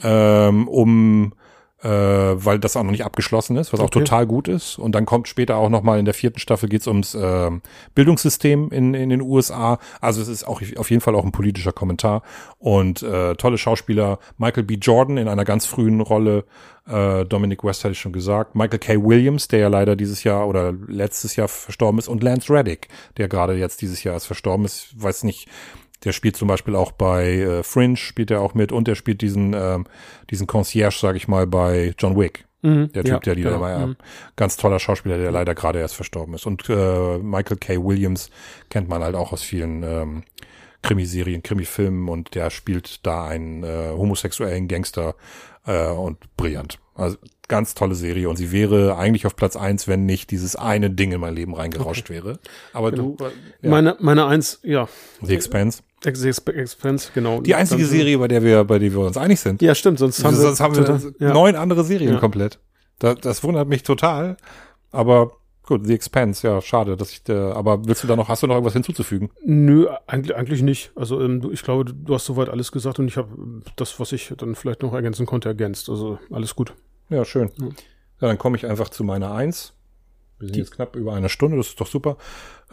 ähm, 0.03 0.67
um 0.67 1.33
äh, 1.83 1.89
weil 1.89 2.59
das 2.59 2.77
auch 2.77 2.83
noch 2.83 2.91
nicht 2.91 3.05
abgeschlossen 3.05 3.57
ist, 3.57 3.73
was 3.73 3.79
auch 3.79 3.85
Okay. 3.85 3.99
total 3.99 4.27
gut 4.27 4.47
ist. 4.47 4.77
Und 4.77 4.93
dann 4.93 5.05
kommt 5.05 5.27
später 5.27 5.57
auch 5.57 5.69
noch 5.69 5.81
mal 5.81 5.97
in 5.99 6.05
der 6.05 6.13
vierten 6.13 6.39
Staffel 6.39 6.69
geht's 6.69 6.87
ums 6.87 7.15
ähm, 7.19 7.61
Bildungssystem 7.95 8.69
in, 8.71 8.93
in 8.93 9.09
den 9.09 9.21
USA. 9.21 9.79
Also 9.99 10.21
es 10.21 10.27
ist 10.27 10.43
auch 10.47 10.61
auf 10.77 10.89
jeden 10.89 11.01
Fall 11.01 11.15
auch 11.15 11.23
ein 11.25 11.31
politischer 11.31 11.71
Kommentar 11.71 12.21
und 12.59 13.01
äh, 13.01 13.35
tolle 13.35 13.57
Schauspieler. 13.57 14.19
Michael 14.37 14.63
B. 14.63 14.75
Jordan 14.75 15.17
in 15.17 15.27
einer 15.27 15.45
ganz 15.45 15.65
frühen 15.65 16.01
Rolle. 16.01 16.45
Äh, 16.87 17.25
Dominic 17.25 17.63
West 17.63 17.83
hatte 17.83 17.93
ich 17.93 17.99
schon 17.99 18.13
gesagt. 18.13 18.55
Michael 18.55 18.79
K. 18.79 19.03
Williams, 19.03 19.47
der 19.47 19.59
ja 19.59 19.67
leider 19.67 19.95
dieses 19.95 20.23
Jahr 20.23 20.47
oder 20.47 20.73
letztes 20.87 21.35
Jahr 21.35 21.47
verstorben 21.47 21.99
ist. 21.99 22.07
Und 22.07 22.23
Lance 22.23 22.53
Reddick, 22.53 22.87
der 23.17 23.27
gerade 23.27 23.55
jetzt 23.55 23.81
dieses 23.81 24.03
Jahr 24.03 24.13
erst 24.15 24.27
verstorben 24.27 24.65
ist. 24.65 24.93
Ich 24.95 25.01
weiß 25.03 25.23
nicht, 25.23 25.47
der 26.03 26.11
spielt 26.13 26.35
zum 26.35 26.47
Beispiel 26.47 26.75
auch 26.75 26.91
bei 26.91 27.33
äh, 27.39 27.63
Fringe, 27.63 27.97
spielt 27.97 28.31
er 28.31 28.41
auch 28.41 28.53
mit 28.53 28.71
und 28.71 28.87
der 28.87 28.95
spielt 28.95 29.21
diesen, 29.21 29.53
ähm, 29.53 29.85
diesen 30.29 30.47
Concierge, 30.47 30.97
sag 30.99 31.15
ich 31.15 31.27
mal, 31.27 31.47
bei 31.47 31.93
John 31.97 32.17
Wick. 32.17 32.45
Mhm. 32.63 32.91
Der 32.93 33.03
Typ, 33.03 33.13
Ja, 33.13 33.19
der 33.19 33.35
die 33.35 33.41
genau. 33.41 33.55
da 33.55 33.61
war, 33.61 33.71
ja. 33.71 33.87
Mhm. 33.87 33.95
Ganz 34.35 34.57
toller 34.57 34.79
Schauspieler, 34.79 35.17
der 35.17 35.31
leider 35.31 35.55
gerade 35.55 35.79
erst 35.79 35.95
verstorben 35.95 36.35
ist. 36.35 36.45
Und 36.45 36.69
äh, 36.69 37.17
Michael 37.17 37.57
K. 37.57 37.77
Williams 37.83 38.29
kennt 38.69 38.87
man 38.87 39.03
halt 39.03 39.15
auch 39.15 39.31
aus 39.31 39.41
vielen 39.41 39.83
ähm, 39.83 40.23
Krimiserien, 40.83 41.43
Krimifilmen 41.43 42.07
und 42.09 42.33
der 42.35 42.49
spielt 42.49 43.05
da 43.05 43.25
einen 43.25 43.63
äh, 43.63 43.89
homosexuellen 43.91 44.67
Gangster 44.67 45.15
äh, 45.65 45.87
und 45.89 46.17
brillant. 46.37 46.79
Also 46.95 47.17
ganz 47.47 47.73
tolle 47.75 47.95
Serie 47.95 48.29
und 48.29 48.37
sie 48.37 48.51
wäre 48.51 48.95
eigentlich 48.97 49.25
auf 49.25 49.35
Platz 49.35 49.55
eins, 49.55 49.87
wenn 49.87 50.05
nicht 50.05 50.31
dieses 50.31 50.55
eine 50.55 50.89
Ding 50.89 51.11
in 51.11 51.19
mein 51.19 51.35
Leben 51.35 51.53
reingerauscht 51.53 52.09
wäre. 52.09 52.39
Aber 52.73 52.91
Genau. 52.91 53.15
du, 53.17 53.25
ja, 53.61 53.69
Meine, 53.69 53.97
meine 53.99 54.25
eins, 54.25 54.59
ja, 54.63 54.87
The 55.21 55.35
Expanse. 55.35 55.81
Ex 56.03 56.23
Ex 56.23 56.39
Expense, 56.39 57.09
genau. 57.13 57.41
Die 57.41 57.53
einzige 57.55 57.81
Dann- 57.81 57.91
Serie, 57.91 58.17
bei 58.17 58.27
der 58.27 58.43
wir, 58.43 58.63
bei 58.63 58.79
der 58.79 58.91
wir 58.91 58.99
uns 58.99 59.17
einig 59.17 59.39
sind. 59.39 59.61
Ja, 59.61 59.75
stimmt, 59.75 59.99
sonst 59.99 60.23
haben 60.23 60.35
wir, 60.35 60.41
Sonst 60.41 60.59
haben 60.59 60.75
wir 60.75 60.85
total- 60.85 61.13
ja. 61.19 61.33
neun 61.33 61.55
andere 61.55 61.83
Serien 61.83 62.13
Ja. 62.13 62.19
komplett. 62.19 62.59
Da, 62.99 63.13
das 63.15 63.43
wundert 63.43 63.67
mich 63.67 63.83
total. 63.83 64.37
Aber 64.91 65.31
gut, 65.63 65.85
The 65.85 65.93
Expanse, 65.93 66.45
ja, 66.47 66.61
schade, 66.61 66.97
dass 66.97 67.11
ich, 67.11 67.21
äh, 67.29 67.33
aber 67.33 67.85
willst 67.87 68.03
du 68.03 68.07
da 68.07 68.15
noch, 68.15 68.27
hast 68.29 68.43
du 68.43 68.47
noch 68.47 68.55
irgendwas 68.55 68.73
hinzuzufügen? 68.73 69.29
Nö, 69.45 69.87
eigentlich, 70.07 70.35
eigentlich 70.35 70.61
nicht. 70.61 70.91
Also 70.95 71.21
ähm, 71.21 71.49
ich 71.53 71.61
glaube, 71.63 71.85
du, 71.93 72.13
hast 72.13 72.25
soweit 72.25 72.49
alles 72.49 72.71
gesagt 72.71 72.99
und 72.99 73.07
ich 73.07 73.17
habe 73.17 73.29
das, 73.75 73.99
was 73.99 74.11
ich 74.11 74.33
dann 74.37 74.55
vielleicht 74.55 74.81
noch 74.81 74.93
ergänzen 74.93 75.25
konnte, 75.25 75.49
ergänzt. 75.49 75.89
Also 75.89 76.19
alles 76.31 76.55
gut. 76.55 76.73
Ja, 77.09 77.23
schön. 77.25 77.49
Ja. 77.59 77.67
Ja, 77.67 78.27
dann 78.27 78.37
komme 78.37 78.55
ich 78.57 78.65
einfach 78.67 78.89
zu 78.89 79.03
meiner 79.03 79.31
Eins. 79.33 79.73
Wir 80.41 80.47
sind 80.47 80.55
Die- 80.55 80.59
jetzt 80.59 80.71
knapp 80.71 80.95
über 80.95 81.13
eine 81.13 81.29
Stunde, 81.29 81.55
das 81.57 81.67
ist 81.69 81.79
doch 81.79 81.87
super. 81.87 82.17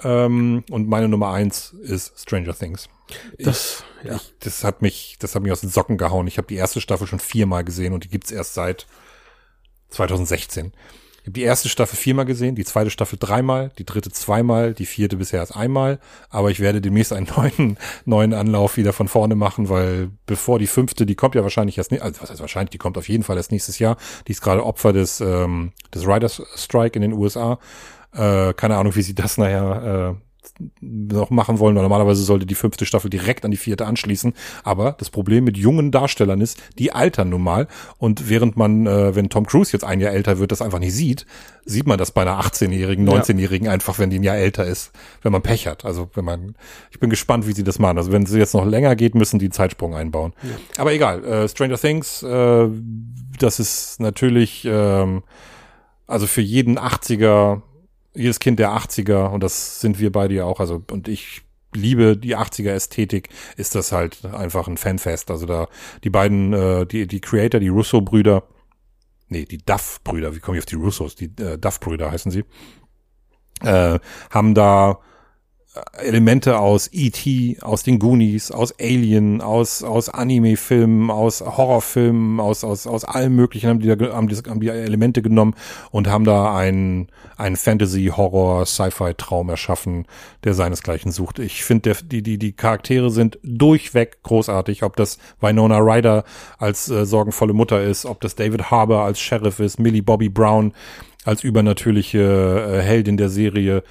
Ähm, 0.03 0.65
und 0.71 0.89
meine 0.89 1.09
Nummer 1.09 1.31
eins 1.33 1.73
ist 1.83 2.19
Stranger 2.19 2.55
Things. 2.55 2.89
Das, 3.39 3.85
ja. 4.05 4.17
Ich, 4.17 4.35
das 4.41 4.65
hat 4.65 4.83
mich, 4.83 5.17
das 5.19 5.35
hat 5.35 5.43
mich 5.43 5.53
aus 5.53 5.61
den 5.61 5.71
Socken 5.71 5.97
gehauen. 5.99 6.27
Ich 6.27 6.39
habe 6.39 6.47
die 6.49 6.57
erste 6.57 6.81
Staffel 6.81 7.07
schon 7.07 7.19
viermal 7.21 7.65
gesehen 7.65 7.93
und 7.95 8.05
die 8.05 8.09
gibt's 8.09 8.31
erst 8.31 8.55
seit 8.55 8.87
2016. 9.91 10.73
Habe 11.29 11.35
die 11.35 11.43
erste 11.43 11.69
Staffel 11.69 11.99
viermal 11.99 12.25
gesehen, 12.25 12.55
die 12.55 12.65
zweite 12.65 12.89
Staffel 12.89 13.19
dreimal, 13.21 13.71
die 13.77 13.85
dritte 13.85 14.11
zweimal, 14.11 14.73
die 14.73 14.87
vierte 14.87 15.19
bisher 15.19 15.41
erst 15.41 15.55
einmal. 15.55 15.99
Aber 16.31 16.51
ich 16.51 16.59
werde 16.59 16.81
demnächst 16.81 17.13
einen 17.13 17.27
neuen, 17.37 17.77
neuen 18.07 18.33
Anlauf 18.33 18.79
wieder 18.79 18.95
von 18.95 19.09
vorne 19.09 19.35
machen, 19.35 19.69
weil 19.69 20.11
bevor 20.25 20.59
die 20.59 20.67
fünfte, 20.67 21.05
die 21.05 21.17
kommt 21.17 21.35
ja 21.35 21.43
wahrscheinlich 21.43 21.77
erst, 21.77 21.93
also 21.93 22.23
was 22.23 22.31
heißt 22.31 22.41
wahrscheinlich, 22.41 22.71
die 22.71 22.79
kommt 22.79 22.97
auf 22.97 23.11
jeden 23.11 23.25
Fall 23.25 23.37
erst 23.37 23.53
nächstes 23.53 23.79
Jahr. 23.79 23.99
Die 24.27 24.33
ist 24.33 24.41
gerade 24.41 24.65
Opfer 24.65 24.95
des, 24.95 25.21
ähm, 25.21 25.73
des 25.95 26.07
Riders 26.07 26.41
Strike 26.57 26.97
in 26.97 27.03
den 27.03 27.13
USA. 27.13 27.59
Äh, 28.15 28.55
keine 28.55 28.79
Ahnung, 28.79 28.95
wie 28.95 29.03
sie 29.03 29.15
das 29.15 29.37
nachher 29.37 30.17
äh, 30.17 30.28
noch 30.81 31.31
machen 31.31 31.59
wollen. 31.59 31.75
Normalerweise 31.75 32.23
sollte 32.23 32.47
die 32.47 32.55
fünfte 32.55 32.87
Staffel 32.87 33.11
direkt 33.11 33.45
an 33.45 33.51
die 33.51 33.57
vierte 33.57 33.87
anschließen. 33.87 34.33
Aber 34.65 34.93
das 34.93 35.11
Problem 35.11 35.45
mit 35.45 35.57
jungen 35.57 35.91
Darstellern 35.91 36.41
ist, 36.41 36.59
die 36.79 36.93
altern 36.93 37.31
nun 37.31 37.43
mal. 37.43 37.69
Und 37.99 38.29
während 38.29 38.57
man, 38.57 38.87
äh, 38.87 39.15
wenn 39.15 39.29
Tom 39.29 39.47
Cruise 39.47 39.73
jetzt 39.73 39.85
ein 39.85 40.01
Jahr 40.01 40.13
älter 40.13 40.39
wird, 40.39 40.53
das 40.53 40.63
einfach 40.63 40.79
nicht 40.79 40.95
sieht, 40.95 41.27
sieht 41.65 41.87
man 41.87 41.99
das 41.99 42.13
bei 42.13 42.23
einer 42.23 42.41
18-Jährigen, 42.41 43.09
19-Jährigen 43.09 43.67
ja. 43.67 43.73
einfach, 43.73 43.99
wenn 43.99 44.11
die 44.11 44.19
ein 44.19 44.23
Jahr 44.23 44.37
älter 44.37 44.65
ist, 44.65 44.93
wenn 45.23 45.33
man 45.33 45.43
Pech 45.43 45.67
hat. 45.67 45.85
Also 45.85 46.09
wenn 46.15 46.25
man, 46.25 46.55
ich 46.91 46.99
bin 46.99 47.11
gespannt, 47.11 47.47
wie 47.47 47.53
sie 47.53 47.65
das 47.65 47.79
machen. 47.79 47.99
Also 47.99 48.13
wenn 48.13 48.27
sie 48.27 48.39
jetzt 48.39 48.55
noch 48.55 48.67
länger 48.67 48.97
geht, 48.97 49.15
müssen 49.15 49.39
die 49.39 49.47
einen 49.47 49.53
Zeitsprung 49.53 49.95
einbauen. 49.95 50.33
Ja. 50.43 50.81
Aber 50.81 50.93
egal, 50.93 51.25
äh, 51.25 51.49
Stranger 51.49 51.79
Things, 51.79 52.23
äh, 52.23 52.69
das 53.39 53.61
ist 53.61 54.01
natürlich, 54.01 54.67
ähm, 54.69 55.23
also 56.07 56.27
für 56.27 56.41
jeden 56.41 56.79
80er 56.79 57.63
jedes 58.19 58.41
Kind 58.41 58.59
der 58.59 58.71
80er 58.71 59.29
und 59.29 59.43
das 59.43 59.81
sind 59.81 59.99
wir 59.99 60.13
beide 60.13 60.35
ja 60.35 60.45
auch, 60.45 60.61
also 60.61 60.83
und 60.91 61.09
ich 61.09 61.43
liebe 61.75 62.17
die 62.17 62.37
80er 62.37 62.71
Ästhetik, 62.71 63.29
ist 63.57 63.75
das 63.75 63.93
halt 63.93 64.25
einfach 64.25 64.69
ein 64.69 64.77
Fanfest. 64.77 65.31
Also 65.31 65.47
da 65.47 65.69
die 66.05 66.11
beiden, 66.11 66.53
äh, 66.53 66.87
die, 66.87 67.07
die 67.07 67.21
Creator, 67.21 67.61
die 67.61 67.69
Russo-Brüder, 67.69 68.45
nee, 69.29 69.45
die 69.45 69.59
Duff-Brüder, 69.59 70.35
wie 70.35 70.41
komme 70.41 70.57
ich 70.57 70.63
auf 70.63 70.67
die 70.67 70.77
Russos? 70.77 71.15
Die 71.15 71.27
äh, 71.41 71.59
Duff-Brüder 71.59 72.11
heißen 72.11 72.33
sie, 72.33 72.45
äh, 73.63 73.99
haben 74.31 74.55
da 74.55 75.01
Elemente 75.93 76.59
aus 76.59 76.89
E.T., 76.93 77.59
aus 77.61 77.83
den 77.83 77.99
Goonies, 77.99 78.51
aus 78.51 78.75
Alien, 78.79 79.41
aus, 79.41 79.83
aus 79.83 80.09
Anime-Filmen, 80.09 81.11
aus 81.11 81.41
Horrorfilmen, 81.41 82.41
aus, 82.41 82.65
aus, 82.65 82.87
aus 82.87 83.05
allem 83.05 83.35
möglichen 83.35 83.69
haben 83.69 83.81
die, 83.81 83.89
da, 83.89 84.13
haben, 84.15 84.29
die, 84.29 84.37
haben 84.37 84.61
die 84.61 84.69
Elemente 84.69 85.23
genommen 85.23 85.55
und 85.91 86.09
haben 86.09 86.25
da 86.25 86.57
einen, 86.57 87.09
einen 87.37 87.57
Fantasy-Horror, 87.57 88.67
Sci-Fi-Traum 88.67 89.49
erschaffen, 89.49 90.07
der 90.45 90.55
seinesgleichen 90.55 91.13
sucht. 91.13 91.39
Ich 91.39 91.65
finde, 91.65 91.95
die, 92.05 92.23
die, 92.23 92.39
die 92.39 92.53
Charaktere 92.53 93.11
sind 93.11 93.39
durchweg 93.43 94.23
großartig, 94.23 94.83
ob 94.83 94.97
das 94.97 95.19
Winona 95.41 95.79
Ryder 95.79 96.25
als 96.59 96.89
äh, 96.89 97.07
sorgenvolle 97.07 97.53
Mutter 97.53 97.83
ist, 97.83 98.07
ob 98.07 98.21
das 98.21 98.35
David 98.35 98.71
Harbour 98.71 99.03
als 99.03 99.21
Sheriff 99.21 99.61
ist, 99.61 99.79
Millie 99.79 100.03
Bobby 100.03 100.29
Brown 100.29 100.73
als 101.25 101.45
übernatürliche 101.45 102.19
äh, 102.19 102.81
Heldin 102.81 103.17
der 103.17 103.29
Serie, 103.29 103.83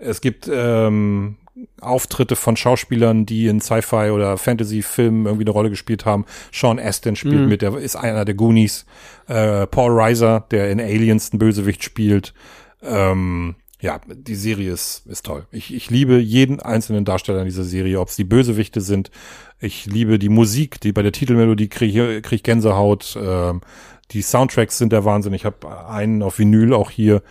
es 0.00 0.20
gibt 0.20 0.50
ähm, 0.52 1.36
Auftritte 1.80 2.36
von 2.36 2.56
Schauspielern, 2.56 3.26
die 3.26 3.46
in 3.46 3.60
Sci-Fi 3.60 4.10
oder 4.10 4.38
Fantasy-Filmen 4.38 5.26
irgendwie 5.26 5.44
eine 5.44 5.50
Rolle 5.50 5.70
gespielt 5.70 6.04
haben. 6.04 6.24
Sean 6.52 6.78
Astin 6.78 7.16
spielt 7.16 7.42
mhm. 7.42 7.48
mit, 7.48 7.62
der 7.62 7.76
ist 7.76 7.96
einer 7.96 8.24
der 8.24 8.34
Goonies. 8.34 8.86
Äh, 9.28 9.66
Paul 9.66 9.92
Reiser, 9.92 10.46
der 10.50 10.70
in 10.70 10.80
Aliens 10.80 11.30
den 11.30 11.38
Bösewicht 11.38 11.84
spielt. 11.84 12.34
Ähm, 12.82 13.56
ja, 13.80 14.00
die 14.06 14.34
Serie 14.34 14.72
ist, 14.72 15.06
ist 15.06 15.24
toll. 15.24 15.46
Ich, 15.50 15.74
ich 15.74 15.90
liebe 15.90 16.18
jeden 16.18 16.60
einzelnen 16.60 17.04
Darsteller 17.04 17.40
in 17.40 17.46
dieser 17.46 17.64
Serie, 17.64 18.00
ob 18.00 18.08
es 18.08 18.16
die 18.16 18.24
Bösewichte 18.24 18.80
sind. 18.80 19.10
Ich 19.58 19.86
liebe 19.86 20.18
die 20.18 20.28
Musik, 20.28 20.80
die 20.80 20.92
bei 20.92 21.02
der 21.02 21.12
Titelmelodie 21.12 21.68
kriege 21.68 22.20
krieg 22.20 22.38
ich 22.38 22.42
Gänsehaut. 22.42 23.18
Ähm, 23.20 23.62
die 24.10 24.22
Soundtracks 24.22 24.76
sind 24.76 24.92
der 24.92 25.04
Wahnsinn. 25.04 25.32
Ich 25.32 25.44
habe 25.44 25.88
einen 25.88 26.22
auf 26.22 26.38
Vinyl 26.38 26.74
auch 26.74 26.90
hier. 26.90 27.22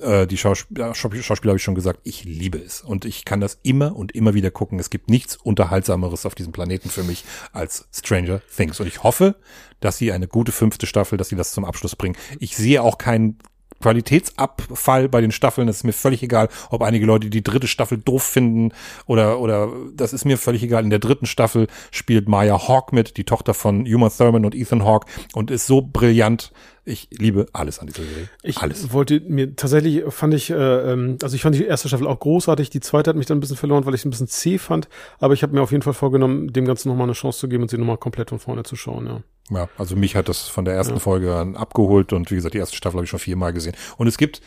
Äh, 0.00 0.26
die 0.26 0.36
Schauspieler, 0.36 0.94
Schauspieler 0.94 1.50
habe 1.50 1.56
ich 1.56 1.62
schon 1.62 1.74
gesagt, 1.74 2.00
ich 2.04 2.24
liebe 2.24 2.58
es. 2.58 2.80
Und 2.80 3.04
ich 3.04 3.24
kann 3.24 3.40
das 3.40 3.58
immer 3.62 3.94
und 3.96 4.12
immer 4.12 4.34
wieder 4.34 4.50
gucken. 4.50 4.78
Es 4.78 4.90
gibt 4.90 5.10
nichts 5.10 5.36
Unterhaltsameres 5.36 6.26
auf 6.26 6.34
diesem 6.34 6.52
Planeten 6.52 6.90
für 6.90 7.02
mich 7.02 7.24
als 7.52 7.88
Stranger 7.92 8.40
Things. 8.54 8.80
Und 8.80 8.86
ich 8.86 9.02
hoffe, 9.02 9.36
dass 9.80 9.98
sie 9.98 10.12
eine 10.12 10.28
gute 10.28 10.52
fünfte 10.52 10.86
Staffel, 10.86 11.18
dass 11.18 11.28
sie 11.28 11.36
das 11.36 11.52
zum 11.52 11.64
Abschluss 11.64 11.96
bringen. 11.96 12.16
Ich 12.38 12.56
sehe 12.56 12.82
auch 12.82 12.98
keinen 12.98 13.38
Qualitätsabfall 13.80 15.08
bei 15.08 15.20
den 15.20 15.32
Staffeln. 15.32 15.66
Das 15.66 15.78
ist 15.78 15.84
mir 15.84 15.92
völlig 15.92 16.22
egal, 16.22 16.48
ob 16.70 16.82
einige 16.82 17.06
Leute 17.06 17.30
die 17.30 17.42
dritte 17.42 17.66
Staffel 17.66 17.98
doof 17.98 18.22
finden 18.22 18.72
oder, 19.06 19.40
oder 19.40 19.70
das 19.94 20.12
ist 20.12 20.24
mir 20.24 20.36
völlig 20.36 20.62
egal. 20.62 20.84
In 20.84 20.90
der 20.90 20.98
dritten 20.98 21.26
Staffel 21.26 21.66
spielt 21.90 22.28
Maya 22.28 22.68
Hawk 22.68 22.92
mit, 22.92 23.16
die 23.16 23.24
Tochter 23.24 23.54
von 23.54 23.86
Uma 23.86 24.10
Thurman 24.10 24.44
und 24.44 24.54
Ethan 24.54 24.84
Hawke 24.84 25.06
und 25.32 25.50
ist 25.50 25.66
so 25.66 25.80
brillant. 25.82 26.52
Ich 26.84 27.08
liebe 27.10 27.46
alles 27.52 27.78
an 27.78 27.86
dieser 27.86 28.02
Serie. 28.02 28.28
Ich 28.42 28.58
alles. 28.58 28.92
wollte 28.92 29.20
mir 29.20 29.54
tatsächlich 29.54 30.02
fand 30.08 30.34
ich, 30.34 30.50
äh, 30.50 30.54
ähm, 30.54 31.18
also 31.22 31.36
ich 31.36 31.42
fand 31.42 31.54
die 31.54 31.64
erste 31.64 31.88
Staffel 31.88 32.06
auch 32.06 32.18
großartig. 32.18 32.70
Die 32.70 32.80
zweite 32.80 33.10
hat 33.10 33.16
mich 33.16 33.26
dann 33.26 33.38
ein 33.38 33.40
bisschen 33.40 33.56
verloren, 33.56 33.84
weil 33.86 33.94
ich 33.94 34.00
es 34.00 34.04
ein 34.06 34.10
bisschen 34.10 34.28
zäh 34.28 34.58
fand. 34.58 34.88
Aber 35.18 35.34
ich 35.34 35.42
habe 35.42 35.54
mir 35.54 35.62
auf 35.62 35.72
jeden 35.72 35.82
Fall 35.82 35.92
vorgenommen, 35.92 36.52
dem 36.52 36.64
Ganzen 36.64 36.88
nochmal 36.88 37.04
eine 37.04 37.12
Chance 37.12 37.40
zu 37.40 37.48
geben 37.48 37.62
und 37.62 37.70
sie 37.70 37.78
nochmal 37.78 37.98
komplett 37.98 38.30
von 38.30 38.38
vorne 38.38 38.62
zu 38.62 38.76
schauen. 38.76 39.06
Ja. 39.06 39.22
Ja, 39.50 39.68
also 39.76 39.96
mich 39.96 40.14
hat 40.14 40.28
das 40.28 40.48
von 40.48 40.64
der 40.64 40.74
ersten 40.74 40.94
ja. 40.94 41.00
Folge 41.00 41.34
an 41.34 41.56
abgeholt 41.56 42.12
und 42.12 42.30
wie 42.30 42.36
gesagt, 42.36 42.54
die 42.54 42.58
erste 42.58 42.76
Staffel 42.76 42.98
habe 42.98 43.04
ich 43.04 43.10
schon 43.10 43.18
viermal 43.18 43.52
gesehen. 43.52 43.74
Und 43.96 44.06
es 44.06 44.16
gibt 44.16 44.40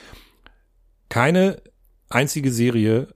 keine 1.10 1.62
einzige 2.10 2.52
Serie, 2.52 3.10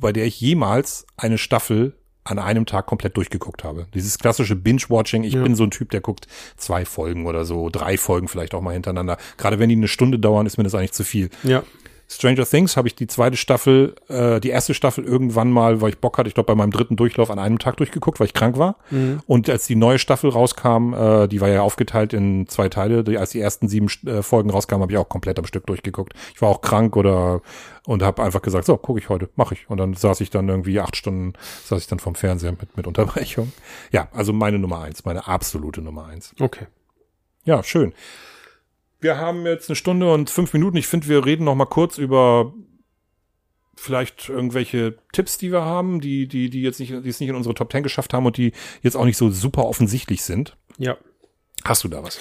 bei 0.00 0.12
der 0.12 0.26
ich 0.26 0.40
jemals 0.40 1.06
eine 1.16 1.38
Staffel 1.38 1.96
an 2.30 2.38
einem 2.38 2.66
Tag 2.66 2.86
komplett 2.86 3.16
durchgeguckt 3.16 3.64
habe. 3.64 3.86
Dieses 3.94 4.18
klassische 4.18 4.54
Binge-Watching. 4.56 5.24
Ich 5.24 5.34
ja. 5.34 5.42
bin 5.42 5.56
so 5.56 5.64
ein 5.64 5.70
Typ, 5.70 5.90
der 5.90 6.00
guckt 6.00 6.26
zwei 6.56 6.84
Folgen 6.84 7.26
oder 7.26 7.44
so, 7.44 7.68
drei 7.70 7.96
Folgen 7.96 8.28
vielleicht 8.28 8.54
auch 8.54 8.60
mal 8.60 8.72
hintereinander. 8.72 9.18
Gerade 9.36 9.58
wenn 9.58 9.68
die 9.68 9.76
eine 9.76 9.88
Stunde 9.88 10.18
dauern, 10.18 10.46
ist 10.46 10.56
mir 10.56 10.64
das 10.64 10.74
eigentlich 10.74 10.92
zu 10.92 11.04
viel. 11.04 11.30
Ja. 11.42 11.62
Stranger 12.12 12.44
Things 12.44 12.76
habe 12.76 12.88
ich 12.88 12.96
die 12.96 13.06
zweite 13.06 13.36
Staffel, 13.36 13.94
äh, 14.08 14.40
die 14.40 14.48
erste 14.48 14.74
Staffel 14.74 15.04
irgendwann 15.04 15.48
mal, 15.48 15.80
weil 15.80 15.90
ich 15.90 15.98
Bock 15.98 16.18
hatte, 16.18 16.26
ich 16.26 16.34
glaube 16.34 16.48
bei 16.48 16.56
meinem 16.56 16.72
dritten 16.72 16.96
Durchlauf 16.96 17.30
an 17.30 17.38
einem 17.38 17.60
Tag 17.60 17.76
durchgeguckt, 17.76 18.18
weil 18.18 18.26
ich 18.26 18.34
krank 18.34 18.58
war. 18.58 18.76
Mhm. 18.90 19.20
Und 19.28 19.48
als 19.48 19.68
die 19.68 19.76
neue 19.76 20.00
Staffel 20.00 20.28
rauskam, 20.28 20.92
äh, 20.92 21.28
die 21.28 21.40
war 21.40 21.48
ja 21.48 21.62
aufgeteilt 21.62 22.12
in 22.12 22.48
zwei 22.48 22.68
Teile, 22.68 23.04
die, 23.04 23.16
als 23.16 23.30
die 23.30 23.40
ersten 23.40 23.68
sieben 23.68 23.86
äh, 24.06 24.22
Folgen 24.22 24.50
rauskamen, 24.50 24.82
habe 24.82 24.92
ich 24.92 24.98
auch 24.98 25.08
komplett 25.08 25.38
am 25.38 25.46
Stück 25.46 25.66
durchgeguckt. 25.66 26.14
Ich 26.34 26.42
war 26.42 26.48
auch 26.48 26.62
krank 26.62 26.96
oder 26.96 27.42
und 27.86 28.02
habe 28.02 28.24
einfach 28.24 28.42
gesagt, 28.42 28.66
so 28.66 28.76
gucke 28.76 28.98
ich 28.98 29.08
heute, 29.08 29.28
mache 29.36 29.54
ich. 29.54 29.70
Und 29.70 29.78
dann 29.78 29.94
saß 29.94 30.20
ich 30.20 30.30
dann 30.30 30.48
irgendwie 30.48 30.80
acht 30.80 30.96
Stunden, 30.96 31.34
saß 31.64 31.80
ich 31.80 31.86
dann 31.86 32.00
vom 32.00 32.16
Fernseher 32.16 32.50
mit 32.50 32.76
mit 32.76 32.88
Unterbrechung. 32.88 33.52
Ja, 33.92 34.08
also 34.12 34.32
meine 34.32 34.58
Nummer 34.58 34.80
eins, 34.80 35.04
meine 35.04 35.28
absolute 35.28 35.80
Nummer 35.80 36.06
eins. 36.06 36.34
Okay. 36.40 36.66
Ja, 37.44 37.62
schön. 37.62 37.92
Wir 39.00 39.16
haben 39.16 39.46
jetzt 39.46 39.68
eine 39.68 39.76
Stunde 39.76 40.12
und 40.12 40.30
fünf 40.30 40.52
Minuten. 40.52 40.76
Ich 40.76 40.86
finde, 40.86 41.08
wir 41.08 41.24
reden 41.24 41.44
noch 41.44 41.54
mal 41.54 41.66
kurz 41.66 41.98
über 41.98 42.52
vielleicht 43.76 44.28
irgendwelche 44.28 44.98
Tipps, 45.12 45.38
die 45.38 45.50
wir 45.50 45.64
haben, 45.64 46.00
die, 46.00 46.28
die, 46.28 46.50
die 46.50 46.60
jetzt 46.60 46.80
nicht, 46.80 46.92
die 46.92 47.08
es 47.08 47.18
nicht 47.18 47.30
in 47.30 47.34
unsere 47.34 47.54
Top 47.54 47.70
Ten 47.70 47.82
geschafft 47.82 48.12
haben 48.12 48.26
und 48.26 48.36
die 48.36 48.52
jetzt 48.82 48.96
auch 48.96 49.06
nicht 49.06 49.16
so 49.16 49.30
super 49.30 49.64
offensichtlich 49.64 50.22
sind. 50.22 50.56
Ja. 50.76 50.98
Hast 51.64 51.84
du 51.84 51.88
da 51.88 52.02
was? 52.02 52.18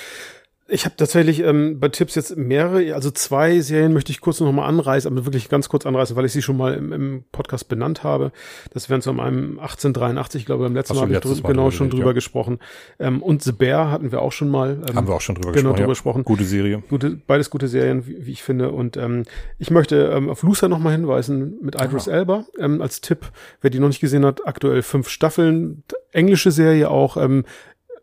Ich 0.72 0.86
habe 0.86 0.96
tatsächlich 0.96 1.42
ähm, 1.42 1.80
bei 1.80 1.90
Tipps 1.90 2.16
jetzt 2.16 2.38
mehrere, 2.38 2.94
also 2.94 3.10
zwei 3.12 3.60
Serien 3.60 3.94
möchte 3.94 4.12
ich 4.12 4.22
kurz 4.22 4.40
noch 4.40 4.52
mal 4.52 4.68
anreißen, 4.68 5.12
aber 5.12 5.26
wirklich 5.26 5.50
ganz 5.50 5.68
kurz 5.68 5.86
anreißen, 5.86 6.16
weil 6.16 6.26
ich 6.26 6.32
sie 6.32 6.42
schon 6.42 6.58
mal 6.58 6.76
im, 6.76 6.94
im 6.94 7.24
Podcast 7.32 7.68
benannt 7.68 8.04
habe. 8.04 8.32
Das 8.72 8.90
wären 8.90 9.02
zu 9.02 9.10
einem 9.10 9.60
1883, 9.60 10.42
ich 10.42 10.46
glaube 10.46 10.66
beim 10.66 10.76
letzten 10.76 10.94
Mal 10.96 11.02
habe 11.02 11.14
ich 11.14 11.20
drüber, 11.20 11.48
genau 11.48 11.72
schon 11.72 11.90
drüber 11.90 12.08
ja. 12.08 12.14
gesprochen. 12.14 12.60
Ähm, 13.00 13.24
und 13.24 13.42
The 13.42 13.52
Bear 13.52 13.90
hatten 13.90 14.12
wir 14.12 14.22
auch 14.22 14.32
schon 14.32 14.50
mal. 14.50 14.82
Ähm, 14.88 14.96
Haben 14.96 15.08
wir 15.08 15.16
auch 15.16 15.22
schon 15.22 15.36
drüber 15.36 15.52
genau, 15.52 15.72
gesprochen. 15.72 15.78
Drüber 15.78 15.92
gesprochen. 15.92 16.24
Gute 16.24 16.44
Serie. 16.44 16.84
Gute, 16.90 17.20
beides 17.26 17.50
gute 17.50 17.68
Serien, 17.68 18.06
wie, 18.06 18.26
wie 18.26 18.32
ich 18.32 18.44
finde. 18.44 18.72
Und 18.72 18.96
ähm, 18.96 19.24
ich 19.58 19.72
möchte 19.72 20.12
ähm, 20.16 20.30
auf 20.30 20.44
Lucer 20.44 20.70
noch 20.70 20.80
mal 20.80 20.92
hinweisen 20.92 21.58
mit 21.62 21.76
Idris 21.76 22.08
Aha. 22.08 22.18
Elba 22.18 22.46
ähm, 22.60 22.82
als 22.82 23.02
Tipp. 23.02 23.32
Wer 23.62 23.72
die 23.72 23.80
noch 23.80 23.88
nicht 23.88 24.02
gesehen 24.02 24.26
hat, 24.26 24.46
aktuell 24.46 24.84
fünf 24.84 25.10
Staffeln, 25.10 25.84
englische 26.12 26.52
Serie 26.52 26.90
auch. 26.90 27.18
Ähm, 27.18 27.46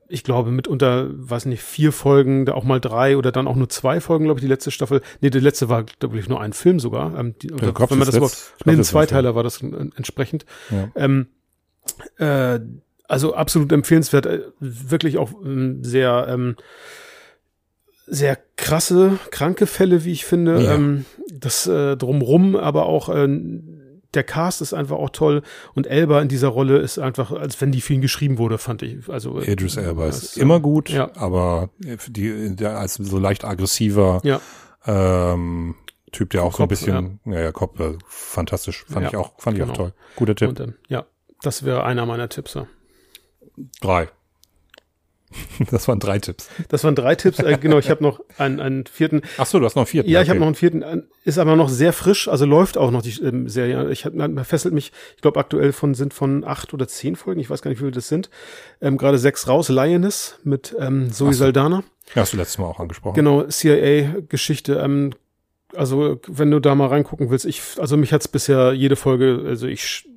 ich 0.08 0.24
glaube, 0.24 0.50
mitunter, 0.50 1.08
weiß 1.10 1.46
nicht, 1.46 1.62
vier 1.62 1.92
Folgen, 1.92 2.46
da 2.46 2.54
auch 2.54 2.64
mal 2.64 2.80
drei 2.80 3.16
oder 3.16 3.32
dann 3.32 3.48
auch 3.48 3.56
nur 3.56 3.68
zwei 3.68 4.00
Folgen, 4.00 4.26
glaube 4.26 4.38
ich, 4.38 4.44
die 4.44 4.48
letzte 4.48 4.70
Staffel. 4.70 5.00
Nee, 5.20 5.30
die 5.30 5.40
letzte 5.40 5.68
war, 5.68 5.84
glaube 5.84 6.18
ich, 6.18 6.28
nur 6.28 6.40
ein 6.40 6.52
Film 6.52 6.78
sogar. 6.78 7.18
Ähm, 7.18 7.34
die, 7.40 7.52
oder, 7.52 7.74
wenn 7.90 7.98
man 7.98 8.06
das 8.06 8.20
Wort, 8.20 8.54
nee, 8.64 8.72
ein 8.72 8.84
Zweiteiler 8.84 9.34
war 9.34 9.42
das 9.42 9.62
entsprechend. 9.62 10.46
Ja. 10.70 10.88
Ähm, 10.94 11.26
äh, 12.18 12.60
also 13.08 13.34
absolut 13.34 13.72
empfehlenswert, 13.72 14.26
äh, 14.26 14.42
wirklich 14.60 15.18
auch 15.18 15.32
ähm, 15.44 15.82
sehr, 15.82 16.26
ähm, 16.28 16.56
sehr 18.06 18.38
krasse, 18.56 19.18
kranke 19.30 19.66
Fälle, 19.66 20.04
wie 20.04 20.12
ich 20.12 20.24
finde. 20.24 20.62
Ja. 20.62 20.74
Ähm, 20.74 21.04
das 21.32 21.66
äh, 21.66 21.96
drumrum, 21.96 22.56
aber 22.56 22.86
auch 22.86 23.08
äh, 23.08 23.26
der 24.16 24.24
Cast 24.24 24.62
ist 24.62 24.72
einfach 24.72 24.96
auch 24.96 25.10
toll 25.10 25.42
und 25.74 25.86
Elba 25.86 26.20
in 26.20 26.28
dieser 26.28 26.48
Rolle 26.48 26.78
ist 26.78 26.98
einfach, 26.98 27.30
als 27.30 27.60
wenn 27.60 27.70
die 27.70 27.80
für 27.80 27.94
ihn 27.94 28.00
geschrieben 28.00 28.38
wurde, 28.38 28.58
fand 28.58 28.82
ich. 28.82 29.08
Also 29.08 29.40
Idris 29.40 29.76
Elba 29.76 30.06
ist 30.06 30.22
das, 30.22 30.36
immer 30.36 30.58
gut, 30.60 30.88
ja. 30.88 31.10
aber 31.14 31.70
die, 31.78 32.56
der 32.56 32.78
als 32.78 32.94
so 32.94 33.18
leicht 33.18 33.44
aggressiver 33.44 34.20
ja. 34.24 34.40
ähm, 34.86 35.76
Typ, 36.12 36.30
der 36.30 36.42
auch 36.44 36.52
Kopf, 36.52 36.56
so 36.56 36.62
ein 36.62 36.68
bisschen, 36.68 37.20
ja, 37.26 37.32
ja, 37.32 37.40
ja 37.42 37.52
Kopf, 37.52 37.78
äh, 37.78 37.98
fantastisch, 38.06 38.84
fand 38.88 39.08
ich 39.08 39.16
auch, 39.16 39.34
fand 39.38 39.56
genau. 39.56 39.66
ich 39.66 39.72
auch 39.72 39.76
genau. 39.76 39.88
toll. 39.90 39.94
Guter 40.16 40.34
Tipp. 40.34 40.60
Ähm, 40.60 40.74
ja, 40.88 41.04
das 41.42 41.64
wäre 41.64 41.84
einer 41.84 42.06
meiner 42.06 42.28
Tipps. 42.28 42.54
Ja. 42.54 42.66
Drei. 43.80 44.08
Das 45.70 45.88
waren 45.88 45.98
drei 45.98 46.18
Tipps. 46.18 46.48
Das 46.68 46.84
waren 46.84 46.94
drei 46.94 47.14
Tipps. 47.14 47.38
Äh, 47.38 47.58
genau, 47.60 47.78
ich 47.78 47.90
habe 47.90 48.02
noch 48.02 48.20
einen, 48.38 48.60
einen 48.60 48.86
vierten. 48.86 49.22
Ach 49.38 49.46
so, 49.46 49.58
du 49.58 49.64
hast 49.64 49.74
noch 49.74 49.82
einen 49.82 49.88
vierten. 49.88 50.10
Ja, 50.10 50.20
okay. 50.20 50.24
ich 50.24 50.30
habe 50.30 50.40
noch 50.40 50.46
einen 50.46 50.54
vierten. 50.54 51.04
Ist 51.24 51.38
aber 51.38 51.56
noch 51.56 51.68
sehr 51.68 51.92
frisch, 51.92 52.28
also 52.28 52.44
läuft 52.44 52.78
auch 52.78 52.90
noch 52.90 53.02
die 53.02 53.20
ähm, 53.22 53.48
Serie. 53.48 53.90
Ich 53.90 54.04
hab, 54.04 54.14
man 54.14 54.44
fesselt 54.44 54.74
mich, 54.74 54.92
ich 55.16 55.22
glaube 55.22 55.40
aktuell 55.40 55.72
von 55.72 55.94
sind 55.94 56.14
von 56.14 56.44
acht 56.44 56.74
oder 56.74 56.86
zehn 56.88 57.16
Folgen, 57.16 57.40
ich 57.40 57.50
weiß 57.50 57.62
gar 57.62 57.70
nicht, 57.70 57.78
wie 57.78 57.84
viele 57.84 57.92
das 57.92 58.08
sind. 58.08 58.30
Ähm, 58.80 58.96
Gerade 58.96 59.18
sechs 59.18 59.48
raus. 59.48 59.68
Lioness 59.68 60.38
mit 60.44 60.74
ähm, 60.78 61.12
Zoe 61.12 61.32
so. 61.32 61.40
Saldana. 61.40 61.82
Ja, 62.14 62.22
hast 62.22 62.32
du 62.32 62.36
letztes 62.36 62.58
Mal 62.58 62.66
auch 62.66 62.80
angesprochen. 62.80 63.14
Genau, 63.14 63.42
CIA-Geschichte. 63.44 64.74
Ähm, 64.74 65.12
also 65.74 66.20
wenn 66.26 66.50
du 66.50 66.60
da 66.60 66.74
mal 66.74 66.88
reingucken 66.88 67.30
willst, 67.30 67.44
ich, 67.44 67.62
also 67.78 67.96
mich 67.96 68.12
hat's 68.12 68.28
bisher 68.28 68.72
jede 68.72 68.96
Folge, 68.96 69.42
also 69.46 69.66
ich, 69.66 70.08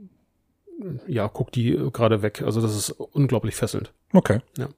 ja, 1.08 1.28
guck 1.28 1.52
die 1.52 1.78
gerade 1.91 2.22
weg. 2.22 2.41
Also 2.44 2.62
das 2.62 2.76
ist 2.76 2.91
unglaublich 2.91 3.56
fesselnd. 3.56 3.91
Okay. 4.14 4.40
Ja. 4.58 4.70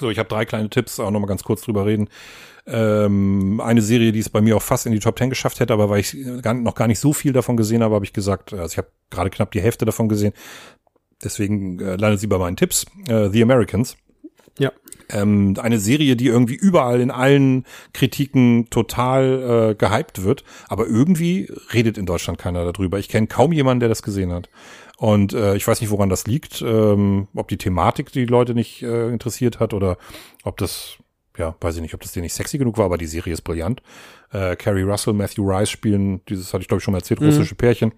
So, 0.00 0.10
ich 0.10 0.18
habe 0.18 0.28
drei 0.28 0.46
kleine 0.46 0.70
Tipps, 0.70 0.98
auch 0.98 1.10
nochmal 1.10 1.28
ganz 1.28 1.44
kurz 1.44 1.60
drüber 1.62 1.84
reden. 1.84 2.08
Ähm, 2.66 3.60
eine 3.60 3.82
Serie, 3.82 4.12
die 4.12 4.18
es 4.18 4.30
bei 4.30 4.40
mir 4.40 4.56
auch 4.56 4.62
fast 4.62 4.86
in 4.86 4.92
die 4.92 4.98
Top 4.98 5.16
Ten 5.16 5.28
geschafft 5.28 5.60
hätte, 5.60 5.72
aber 5.72 5.90
weil 5.90 6.00
ich 6.00 6.16
gar, 6.42 6.54
noch 6.54 6.74
gar 6.74 6.88
nicht 6.88 6.98
so 7.00 7.12
viel 7.12 7.32
davon 7.32 7.56
gesehen 7.56 7.82
habe, 7.82 7.94
habe 7.94 8.04
ich 8.04 8.12
gesagt, 8.12 8.52
also 8.52 8.72
ich 8.72 8.78
habe 8.78 8.88
gerade 9.10 9.30
knapp 9.30 9.50
die 9.52 9.60
Hälfte 9.60 9.84
davon 9.84 10.08
gesehen. 10.08 10.32
Deswegen 11.22 11.78
äh, 11.80 11.96
landet 11.96 12.20
sie 12.20 12.26
bei 12.26 12.38
meinen 12.38 12.56
Tipps. 12.56 12.86
Äh, 13.08 13.28
The 13.28 13.42
Americans. 13.42 13.96
Ja. 14.58 14.72
Ähm, 15.10 15.56
eine 15.60 15.78
Serie, 15.78 16.16
die 16.16 16.26
irgendwie 16.26 16.54
überall 16.54 17.00
in 17.00 17.10
allen 17.10 17.66
Kritiken 17.92 18.70
total 18.70 19.70
äh, 19.70 19.74
gehypt 19.74 20.22
wird, 20.22 20.44
aber 20.68 20.86
irgendwie 20.86 21.52
redet 21.74 21.98
in 21.98 22.06
Deutschland 22.06 22.38
keiner 22.38 22.70
darüber. 22.70 22.98
Ich 22.98 23.08
kenne 23.08 23.26
kaum 23.26 23.52
jemanden, 23.52 23.80
der 23.80 23.88
das 23.88 24.02
gesehen 24.02 24.32
hat. 24.32 24.48
Und 25.00 25.32
äh, 25.32 25.56
ich 25.56 25.66
weiß 25.66 25.80
nicht, 25.80 25.88
woran 25.88 26.10
das 26.10 26.26
liegt, 26.26 26.60
ähm, 26.60 27.26
ob 27.34 27.48
die 27.48 27.56
Thematik 27.56 28.12
die 28.12 28.26
Leute 28.26 28.52
nicht 28.52 28.82
äh, 28.82 29.08
interessiert 29.08 29.58
hat 29.58 29.72
oder 29.72 29.96
ob 30.44 30.58
das, 30.58 30.98
ja, 31.38 31.56
weiß 31.58 31.76
ich 31.76 31.80
nicht, 31.80 31.94
ob 31.94 32.02
das 32.02 32.12
dir 32.12 32.20
nicht 32.20 32.34
sexy 32.34 32.58
genug 32.58 32.76
war, 32.76 32.84
aber 32.84 32.98
die 32.98 33.06
Serie 33.06 33.32
ist 33.32 33.40
brillant. 33.40 33.80
Äh, 34.30 34.56
Carrie 34.56 34.82
Russell, 34.82 35.14
Matthew 35.14 35.50
Rice 35.50 35.70
spielen, 35.70 36.20
dieses 36.28 36.52
hatte 36.52 36.60
ich 36.60 36.68
glaube 36.68 36.80
ich 36.80 36.84
schon 36.84 36.92
mal 36.92 36.98
erzählt, 36.98 37.22
russische 37.22 37.54
Pärchen 37.54 37.92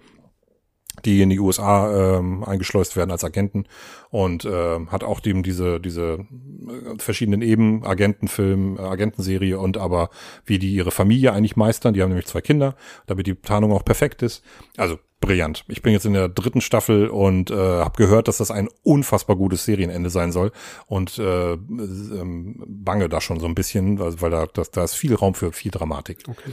die 1.05 1.23
in 1.23 1.31
die 1.31 1.41
USA 1.41 2.19
ähm, 2.19 2.45
eingeschleust 2.45 2.97
werden 2.97 3.11
als 3.11 3.25
Agenten 3.25 3.65
und 4.11 4.45
äh, 4.45 4.87
hat 4.87 5.05
auch 5.05 5.21
dem 5.21 5.43
diese 5.43 5.81
diese 5.81 6.19
äh, 6.21 6.99
verschiedenen 6.99 7.43
Eben 7.43 7.85
Agentenfilm, 7.85 8.77
äh, 8.77 8.83
Agentenserie 8.83 9.59
und 9.59 9.79
aber 9.79 10.11
wie 10.45 10.59
die 10.59 10.73
ihre 10.73 10.91
Familie 10.91 11.33
eigentlich 11.33 11.57
meistern. 11.57 11.95
Die 11.95 12.03
haben 12.03 12.11
nämlich 12.11 12.27
zwei 12.27 12.41
Kinder, 12.41 12.77
damit 13.07 13.27
die 13.27 13.35
Tarnung 13.35 13.73
auch 13.73 13.85
perfekt 13.85 14.23
ist. 14.23 14.43
Also 14.77 14.99
brillant. 15.23 15.65
Ich 15.69 15.81
bin 15.81 15.95
jetzt 15.95 16.05
in 16.05 16.13
der 16.13 16.29
dritten 16.29 16.61
Staffel 16.61 17.09
und 17.09 17.51
äh, 17.51 17.55
habe 17.55 17.97
gehört, 17.97 18.29
dass 18.29 18.37
das 18.37 18.51
ein 18.51 18.69
unfassbar 18.83 19.37
gutes 19.37 19.65
Serienende 19.65 20.11
sein 20.11 20.33
soll 20.33 20.53
und 20.87 21.19
äh, 21.19 21.53
ähm, 21.53 22.63
bange 22.67 23.09
da 23.09 23.23
schon 23.23 23.41
so 23.41 23.47
ein 23.47 23.55
bisschen, 23.55 23.99
weil, 23.99 24.21
weil 24.21 24.31
da, 24.31 24.47
das, 24.53 24.71
da 24.71 24.85
ist 24.85 24.95
viel 24.95 25.15
Raum 25.15 25.35
für 25.35 25.53
viel 25.53 25.71
Dramatik. 25.71 26.19
Okay. 26.29 26.53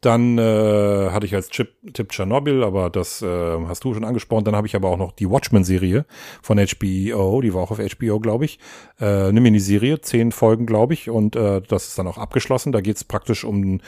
Dann 0.00 0.38
äh, 0.38 1.10
hatte 1.10 1.26
ich 1.26 1.34
als 1.34 1.50
Chip, 1.50 1.74
Tipp 1.92 2.10
Tschernobyl, 2.10 2.64
aber 2.64 2.88
das 2.88 3.20
äh, 3.20 3.58
hast 3.66 3.84
du 3.84 3.92
schon 3.92 4.04
angesprochen. 4.04 4.44
Dann 4.44 4.56
habe 4.56 4.66
ich 4.66 4.74
aber 4.74 4.88
auch 4.88 4.96
noch 4.96 5.12
die 5.12 5.28
Watchmen-Serie 5.28 6.06
von 6.40 6.58
HBO, 6.58 7.40
die 7.42 7.52
war 7.52 7.62
auch 7.62 7.70
auf 7.70 7.78
HBO, 7.78 8.18
glaube 8.18 8.46
ich. 8.46 8.58
Äh, 8.98 9.30
nimm 9.32 9.42
mir 9.42 9.52
die 9.52 9.60
Serie, 9.60 10.00
zehn 10.00 10.32
Folgen, 10.32 10.64
glaube 10.64 10.94
ich, 10.94 11.10
und 11.10 11.36
äh, 11.36 11.60
das 11.60 11.88
ist 11.88 11.98
dann 11.98 12.06
auch 12.06 12.16
abgeschlossen. 12.16 12.72
Da 12.72 12.80
geht 12.80 12.96
es 12.96 13.04
praktisch 13.04 13.44
um 13.44 13.80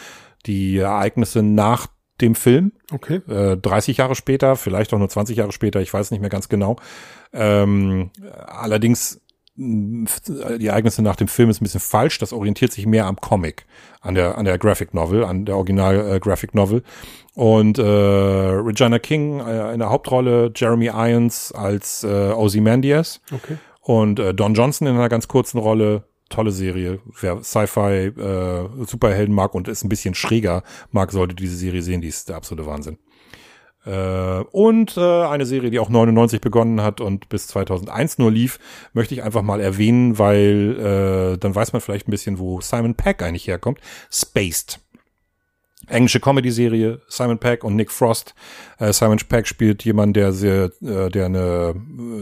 die 0.45 0.79
Ereignisse 0.79 1.43
nach 1.43 1.87
dem 2.21 2.35
Film. 2.35 2.73
Okay. 2.93 3.21
Äh, 3.29 3.57
30 3.57 3.97
Jahre 3.97 4.15
später, 4.15 4.57
vielleicht 4.57 4.93
auch 4.93 4.99
nur 4.99 5.09
20 5.09 5.37
Jahre 5.37 5.53
später, 5.53 5.81
ich 5.81 5.93
weiß 5.93 6.11
nicht 6.11 6.21
mehr 6.21 6.31
ganz 6.31 6.51
genau. 6.51 6.77
Ähm, 7.33 8.11
allerdings 8.47 9.22
die 9.55 10.67
Ereignisse 10.67 11.03
nach 11.03 11.17
dem 11.17 11.29
Film 11.29 11.51
ist 11.51 11.61
ein 11.61 11.65
bisschen 11.65 11.81
falsch. 11.81 12.19
Das 12.19 12.33
orientiert 12.33 12.73
sich 12.73 12.87
mehr 12.87 13.07
am 13.07 13.17
Comic, 13.17 13.67
an 14.01 14.15
der 14.15 14.39
an 14.39 14.45
der 14.47 14.57
Graphic 14.59 14.95
Novel, 14.95 15.25
an 15.25 15.45
der 15.45 15.57
Original 15.57 16.15
äh, 16.17 16.21
Graphic 16.21 16.55
Novel. 16.55 16.83
Und 17.35 17.79
äh, 17.79 17.83
Regina 17.83 18.99
King 18.99 19.41
äh, 19.41 19.73
in 19.73 19.79
der 19.79 19.91
Hauptrolle, 19.91 20.53
Jeremy 20.55 20.87
Irons 20.87 21.53
als 21.53 22.03
äh, 22.05 22.33
Ozymandias 22.33 23.21
Okay. 23.33 23.57
und 23.83 24.19
äh, 24.19 24.33
Don 24.35 24.55
Johnson 24.55 24.87
in 24.89 24.95
einer 24.97 25.09
ganz 25.09 25.29
kurzen 25.29 25.59
Rolle. 25.59 26.05
Tolle 26.31 26.51
Serie. 26.51 26.99
Wer 27.21 27.45
Sci-Fi 27.45 28.07
äh, 28.07 28.69
Superhelden 28.87 29.35
mag 29.35 29.55
und 29.55 29.69
ist 29.69 29.85
ein 29.85 29.91
bisschen 29.91 30.15
schräger 30.15 30.63
mag, 30.91 31.13
sollte 31.13 31.35
diese 31.35 31.57
Serie 31.57 31.83
sehen. 31.83 32.01
Die 32.01 32.09
ist 32.09 32.31
der 32.31 32.37
absolute 32.37 32.67
Wahnsinn. 32.67 32.97
Äh, 33.85 34.45
und 34.53 34.97
äh, 34.97 35.25
eine 35.25 35.47
Serie, 35.47 35.71
die 35.71 35.79
auch 35.79 35.89
99 35.89 36.41
begonnen 36.41 36.83
hat 36.83 37.01
und 37.01 37.29
bis 37.29 37.49
2001 37.49 38.19
nur 38.19 38.31
lief, 38.31 38.59
möchte 38.93 39.15
ich 39.15 39.23
einfach 39.23 39.43
mal 39.43 39.61
erwähnen, 39.61 40.19
weil 40.19 41.35
äh, 41.35 41.39
dann 41.39 41.55
weiß 41.55 41.73
man 41.73 41.81
vielleicht 41.81 42.09
ein 42.09 42.13
bisschen, 42.13 42.39
wo 42.39 42.61
Simon 42.61 42.95
Peck 42.95 43.23
eigentlich 43.23 43.47
herkommt. 43.47 43.81
Spaced. 44.11 44.81
Englische 45.93 46.21
Comedy-Serie, 46.21 47.01
Simon 47.09 47.39
Peck 47.39 47.65
und 47.65 47.77
Nick 47.77 47.91
Frost. 47.91 48.35
Äh, 48.79 48.93
Simon 48.93 49.19
Peck 49.29 49.47
spielt 49.47 49.85
jemanden, 49.85 50.15
der 50.15 50.33
sehr, 50.33 50.71
äh, 50.83 51.11
der 51.11 51.27
eine, 51.27 51.75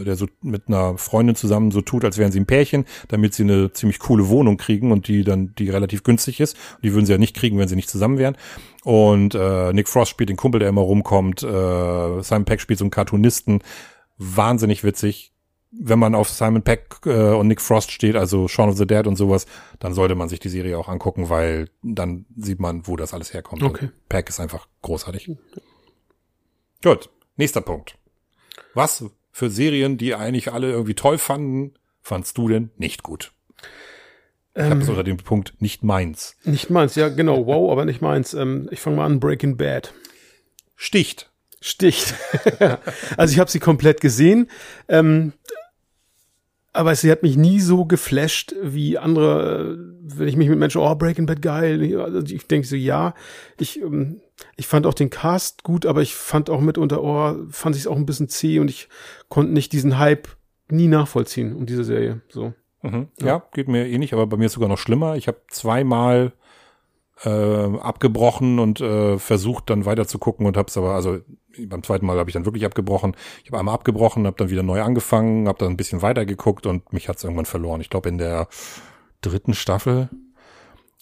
der 0.05 0.15
so 0.15 0.27
mit 0.41 0.63
einer 0.67 0.97
Freundin 0.97 1.35
zusammen 1.35 1.71
so 1.71 1.81
tut, 1.81 2.03
als 2.03 2.17
wären 2.17 2.31
sie 2.31 2.39
ein 2.39 2.45
Pärchen, 2.45 2.85
damit 3.07 3.33
sie 3.33 3.43
eine 3.43 3.71
ziemlich 3.71 3.99
coole 3.99 4.27
Wohnung 4.27 4.57
kriegen 4.57 4.91
und 4.91 5.07
die 5.07 5.23
dann, 5.23 5.55
die 5.55 5.69
relativ 5.69 6.03
günstig 6.03 6.39
ist. 6.39 6.57
Die 6.83 6.93
würden 6.93 7.05
sie 7.05 7.13
ja 7.13 7.17
nicht 7.17 7.35
kriegen, 7.35 7.57
wenn 7.57 7.67
sie 7.67 7.75
nicht 7.75 7.89
zusammen 7.89 8.17
wären. 8.17 8.35
Und 8.83 9.35
äh, 9.35 9.71
Nick 9.73 9.87
Frost 9.87 10.11
spielt 10.11 10.29
den 10.29 10.37
Kumpel, 10.37 10.59
der 10.59 10.69
immer 10.69 10.81
rumkommt. 10.81 11.41
Äh, 11.43 12.21
Simon 12.21 12.45
Peck 12.45 12.61
spielt 12.61 12.79
so 12.79 12.85
einen 12.85 12.91
Cartoonisten. 12.91 13.63
Wahnsinnig 14.17 14.83
witzig. 14.83 15.30
Wenn 15.71 15.99
man 15.99 16.15
auf 16.15 16.29
Simon 16.29 16.63
Peck 16.63 16.97
äh, 17.05 17.33
und 17.33 17.47
Nick 17.47 17.61
Frost 17.61 17.91
steht, 17.91 18.15
also 18.15 18.47
Shaun 18.47 18.69
of 18.69 18.77
the 18.77 18.85
Dead 18.85 19.07
und 19.07 19.15
sowas, 19.15 19.45
dann 19.79 19.93
sollte 19.93 20.15
man 20.15 20.27
sich 20.27 20.39
die 20.39 20.49
Serie 20.49 20.77
auch 20.77 20.89
angucken, 20.89 21.29
weil 21.29 21.69
dann 21.81 22.25
sieht 22.35 22.59
man, 22.59 22.87
wo 22.87 22.97
das 22.97 23.13
alles 23.13 23.33
herkommt. 23.33 23.63
Okay. 23.63 23.85
Und 23.85 24.09
Peck 24.09 24.27
ist 24.27 24.39
einfach 24.39 24.67
großartig. 24.81 25.31
Gut, 26.83 27.09
nächster 27.37 27.61
Punkt. 27.61 27.97
Was 28.73 29.05
für 29.31 29.49
Serien, 29.49 29.97
die 29.97 30.13
eigentlich 30.13 30.51
alle 30.51 30.69
irgendwie 30.71 30.95
toll 30.95 31.17
fanden, 31.17 31.73
fandst 32.01 32.37
du 32.37 32.49
denn 32.49 32.71
nicht 32.77 33.03
gut? 33.03 33.31
Ich 34.53 34.63
habe 34.63 34.81
es 34.81 34.89
unter 34.89 35.03
dem 35.05 35.17
Punkt 35.17 35.53
nicht 35.59 35.81
meins. 35.83 36.35
Nicht 36.43 36.69
meins, 36.69 36.95
ja, 36.95 37.07
genau. 37.07 37.45
Wow, 37.45 37.71
aber 37.71 37.85
nicht 37.85 38.01
meins. 38.01 38.33
Ähm, 38.33 38.67
ich 38.71 38.81
fange 38.81 38.97
mal 38.97 39.05
an, 39.05 39.21
Breaking 39.21 39.55
Bad. 39.55 39.93
Sticht. 40.75 41.31
Sticht. 41.61 42.15
also 43.17 43.31
ich 43.31 43.39
habe 43.39 43.49
sie 43.49 43.59
komplett 43.59 44.01
gesehen. 44.01 44.49
Ähm, 44.89 45.31
aber 46.73 46.95
sie 46.95 47.11
hat 47.11 47.23
mich 47.23 47.37
nie 47.37 47.59
so 47.59 47.85
geflasht 47.85 48.55
wie 48.61 48.97
andere, 48.97 49.75
äh, 49.75 50.17
wenn 50.17 50.27
ich 50.27 50.37
mich 50.37 50.49
mit 50.49 50.59
Menschen, 50.59 50.81
oh, 50.81 50.95
Breaking 50.95 51.25
Bad 51.25 51.41
geil. 51.41 51.99
Also 51.99 52.33
ich 52.33 52.47
denke 52.47 52.67
so, 52.67 52.75
ja, 52.75 53.13
ich, 53.59 53.81
ähm, 53.81 54.21
ich 54.55 54.67
fand 54.67 54.85
auch 54.85 54.93
den 54.93 55.09
Cast 55.09 55.63
gut, 55.63 55.85
aber 55.85 56.01
ich 56.01 56.15
fand 56.15 56.49
auch 56.49 56.61
mitunter, 56.61 57.03
oh, 57.03 57.35
fand 57.49 57.75
ich 57.75 57.83
es 57.83 57.87
auch 57.87 57.97
ein 57.97 58.05
bisschen 58.05 58.29
zäh 58.29 58.59
und 58.59 58.69
ich 58.69 58.87
konnte 59.29 59.53
nicht 59.53 59.73
diesen 59.73 59.99
Hype 59.99 60.29
nie 60.69 60.87
nachvollziehen 60.87 61.55
um 61.55 61.65
diese 61.65 61.83
Serie. 61.83 62.21
So. 62.29 62.53
Mhm. 62.83 63.09
Ja. 63.21 63.43
geht 63.53 63.67
mir 63.67 63.87
ähnlich, 63.87 64.13
aber 64.13 64.25
bei 64.27 64.37
mir 64.37 64.45
ist 64.45 64.53
sogar 64.53 64.69
noch 64.69 64.77
schlimmer. 64.77 65.15
Ich 65.15 65.27
habe 65.27 65.41
zweimal 65.49 66.33
äh, 67.23 67.29
abgebrochen 67.79 68.59
und 68.59 68.81
äh, 68.81 69.17
versucht 69.19 69.69
dann 69.69 69.85
weiter 69.85 70.07
zu 70.07 70.19
gucken 70.19 70.45
und 70.45 70.57
hab's 70.57 70.77
aber, 70.77 70.95
also 70.95 71.19
beim 71.67 71.83
zweiten 71.83 72.05
Mal 72.05 72.17
habe 72.17 72.29
ich 72.29 72.33
dann 72.33 72.45
wirklich 72.45 72.65
abgebrochen. 72.65 73.15
Ich 73.43 73.49
habe 73.51 73.59
einmal 73.59 73.75
abgebrochen, 73.75 74.25
habe 74.25 74.37
dann 74.37 74.49
wieder 74.49 74.63
neu 74.63 74.81
angefangen, 74.81 75.47
habe 75.47 75.59
dann 75.59 75.69
ein 75.69 75.77
bisschen 75.77 76.01
weiter 76.01 76.25
geguckt 76.25 76.65
und 76.65 76.93
mich 76.93 77.09
hat's 77.09 77.23
irgendwann 77.23 77.45
verloren. 77.45 77.81
Ich 77.81 77.89
glaube 77.89 78.09
in 78.09 78.17
der 78.17 78.47
dritten 79.21 79.53
Staffel. 79.53 80.09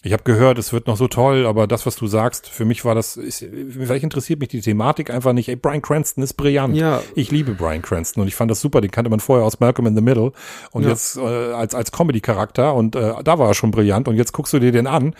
Ich 0.02 0.14
habe 0.14 0.22
gehört, 0.22 0.56
es 0.58 0.72
wird 0.72 0.86
noch 0.86 0.96
so 0.96 1.08
toll, 1.08 1.44
aber 1.46 1.66
das, 1.66 1.84
was 1.84 1.94
du 1.94 2.06
sagst, 2.06 2.48
für 2.48 2.64
mich 2.64 2.86
war 2.86 2.94
das, 2.94 3.18
ist, 3.18 3.40
vielleicht 3.70 4.02
interessiert 4.02 4.40
mich 4.40 4.48
die 4.48 4.62
Thematik 4.62 5.10
einfach 5.10 5.34
nicht. 5.34 5.50
Ey, 5.50 5.56
Brian 5.56 5.82
Cranston 5.82 6.24
ist 6.24 6.34
brillant. 6.34 6.74
Ja. 6.74 7.02
Ich 7.14 7.30
liebe 7.30 7.52
Brian 7.52 7.82
Cranston 7.82 8.22
und 8.22 8.28
ich 8.28 8.34
fand 8.34 8.50
das 8.50 8.62
super. 8.62 8.80
Den 8.80 8.90
kannte 8.90 9.10
man 9.10 9.20
vorher 9.20 9.44
aus 9.44 9.60
Malcolm 9.60 9.86
in 9.86 9.94
the 9.94 10.00
Middle 10.00 10.32
und 10.70 10.84
Ja. 10.84 10.88
jetzt 10.88 11.18
äh, 11.18 11.20
als 11.20 11.74
als 11.74 11.92
Comedy-Charakter 11.92 12.72
und 12.74 12.96
äh, 12.96 13.12
da 13.22 13.38
war 13.38 13.48
er 13.48 13.54
schon 13.54 13.72
brillant 13.72 14.08
und 14.08 14.16
jetzt 14.16 14.32
guckst 14.32 14.54
du 14.54 14.58
dir 14.58 14.72
den 14.72 14.86
an 14.86 15.14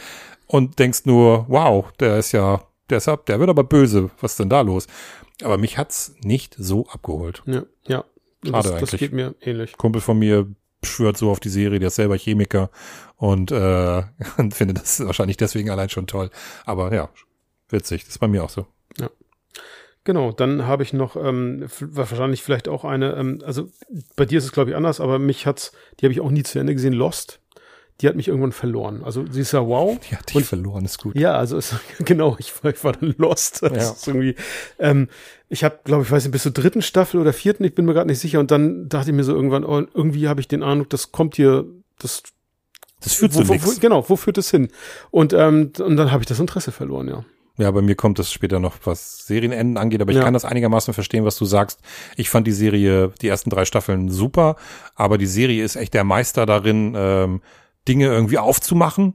und 0.51 0.81
denkst 0.81 1.03
nur, 1.05 1.47
wow, 1.49 1.93
der 2.01 2.19
ist 2.19 2.33
ja, 2.33 2.61
ab, 2.91 3.27
der 3.27 3.39
wird 3.39 3.49
aber 3.49 3.63
böse. 3.63 4.11
Was 4.21 4.33
ist 4.33 4.41
denn 4.41 4.49
da 4.49 4.63
los? 4.63 4.89
Aber 5.43 5.59
mich 5.59 5.79
hat's 5.79 6.17
nicht 6.25 6.57
so 6.59 6.87
abgeholt. 6.89 7.43
Ja, 7.47 7.63
ja. 7.87 8.05
Schade 8.45 8.51
das, 8.53 8.65
das 8.65 8.73
eigentlich. 8.73 9.01
geht 9.01 9.13
mir 9.13 9.35
ähnlich. 9.41 9.77
Kumpel 9.77 10.01
von 10.01 10.19
mir 10.19 10.49
schwört 10.83 11.17
so 11.17 11.31
auf 11.31 11.39
die 11.39 11.51
Serie, 11.51 11.79
der 11.79 11.89
ist 11.89 11.95
selber 11.95 12.17
Chemiker 12.17 12.71
und 13.17 13.53
äh, 13.53 14.03
findet 14.51 14.79
das 14.79 14.99
wahrscheinlich 15.07 15.37
deswegen 15.37 15.71
allein 15.71 15.89
schon 15.89 16.09
toll. 16.09 16.31
Aber 16.65 16.93
ja, 16.93 17.11
witzig, 17.69 18.05
das 18.05 18.15
ist 18.15 18.19
bei 18.19 18.29
mir 18.29 18.43
auch 18.43 18.51
so. 18.51 18.67
Genau, 20.03 20.33
dann 20.33 20.67
habe 20.67 20.83
ich 20.83 20.95
noch 20.95 21.15
ähm, 21.15 21.67
wahrscheinlich 21.79 22.43
vielleicht 22.43 22.69
auch 22.69 22.85
eine, 22.85 23.15
ähm, 23.17 23.43
also 23.45 23.69
bei 24.17 24.25
dir 24.25 24.39
ist 24.39 24.45
es 24.45 24.53
glaube 24.53 24.71
ich 24.71 24.77
anders, 24.77 24.99
aber 24.99 25.19
mich 25.19 25.47
hat's, 25.47 25.73
die 26.01 26.07
habe 26.07 26.13
ich 26.13 26.23
auch 26.23 26.31
nie 26.31 26.43
zu 26.43 26.59
Ende 26.59 26.75
gesehen, 26.75 26.95
Lost. 26.95 27.41
Die 28.01 28.09
hat 28.09 28.17
mich 28.17 28.29
irgendwann 28.29 28.53
verloren. 28.53 29.03
Also 29.05 29.25
sie 29.31 29.41
ist 29.41 29.53
ja 29.53 29.67
wow. 29.67 29.99
Die 30.11 30.17
hat 30.17 30.33
dich 30.35 30.45
verloren, 30.45 30.85
ist 30.85 31.03
gut. 31.03 31.17
Ja, 31.17 31.33
also 31.35 31.57
es, 31.59 31.75
genau, 32.01 32.37
ich, 32.39 32.53
war- 32.65 32.71
ich 32.73 32.83
war 32.85 32.93
dann 32.93 33.15
lost. 33.19 33.63
Das 33.63 33.73
Ja. 33.73 33.91
ist 33.93 34.07
irgendwie, 34.09 34.35
ähm, 34.79 35.09
ich 35.49 35.65
habe, 35.65 35.79
glaube 35.85 36.03
ich, 36.05 36.11
weiß 36.11 36.25
nicht, 36.25 36.33
bis 36.33 36.43
zur 36.45 36.53
dritten 36.53 36.83
Staffel 36.83 37.21
oder 37.21 37.33
vierten, 37.33 37.65
ich 37.65 37.75
bin 37.75 37.85
mir 37.85 37.93
gerade 37.95 38.07
nicht 38.09 38.21
sicher. 38.21 38.41
Und 38.41 38.51
dann 38.51 38.89
dachte 38.89 39.11
ich 39.11 39.17
mir 39.17 39.25
so 39.25 39.35
irgendwann, 39.35 39.65
oh, 39.65 39.83
irgendwie 39.95 40.29
habe 40.29 40.41
ich 40.41 40.49
den 40.49 40.63
Eindruck, 40.63 40.91
das 40.91 41.13
kommt 41.13 41.37
hier, 41.37 41.65
das 41.99 42.23
Das 43.01 43.15
führt 43.15 43.35
wo, 43.35 43.41
zu 43.41 43.45
wo, 43.49 43.49
wo, 43.51 43.53
nichts. 43.55 43.81
genau, 43.81 44.09
wo 44.09 44.17
führt 44.17 44.39
es 44.39 44.51
hin? 44.51 44.69
Und 45.11 45.33
ähm, 45.33 45.73
und 45.79 45.97
dann 45.97 46.11
habe 46.13 46.23
ich 46.23 46.27
das 46.29 46.39
Interesse 46.41 46.73
verloren, 46.73 47.09
ja. 47.09 47.25
Ja, 47.59 47.71
bei 47.73 47.83
mir 47.83 47.95
kommt 47.95 48.19
das 48.19 48.33
später 48.33 48.59
noch, 48.59 48.77
was 48.85 49.27
Serienenden 49.27 49.77
angeht, 49.77 50.01
aber 50.01 50.13
ich 50.13 50.17
Ja. 50.17 50.23
kann 50.25 50.33
das 50.33 50.47
einigermaßen 50.47 50.95
verstehen, 50.95 51.27
was 51.27 51.37
du 51.37 51.45
sagst. 51.45 51.81
Ich 52.17 52.31
fand 52.31 52.47
die 52.47 52.53
Serie, 52.53 53.13
die 53.21 53.29
ersten 53.29 53.51
drei 53.51 53.67
Staffeln 53.67 54.09
super, 54.09 54.57
aber 54.95 55.19
die 55.19 55.27
Serie 55.27 55.63
ist 55.63 55.77
echt 55.77 55.93
der 55.93 56.05
Meister 56.05 56.47
darin, 56.47 56.95
ähm, 56.97 57.43
Dinge 57.89 58.07
irgendwie 58.07 58.39
aufzumachen 58.39 59.15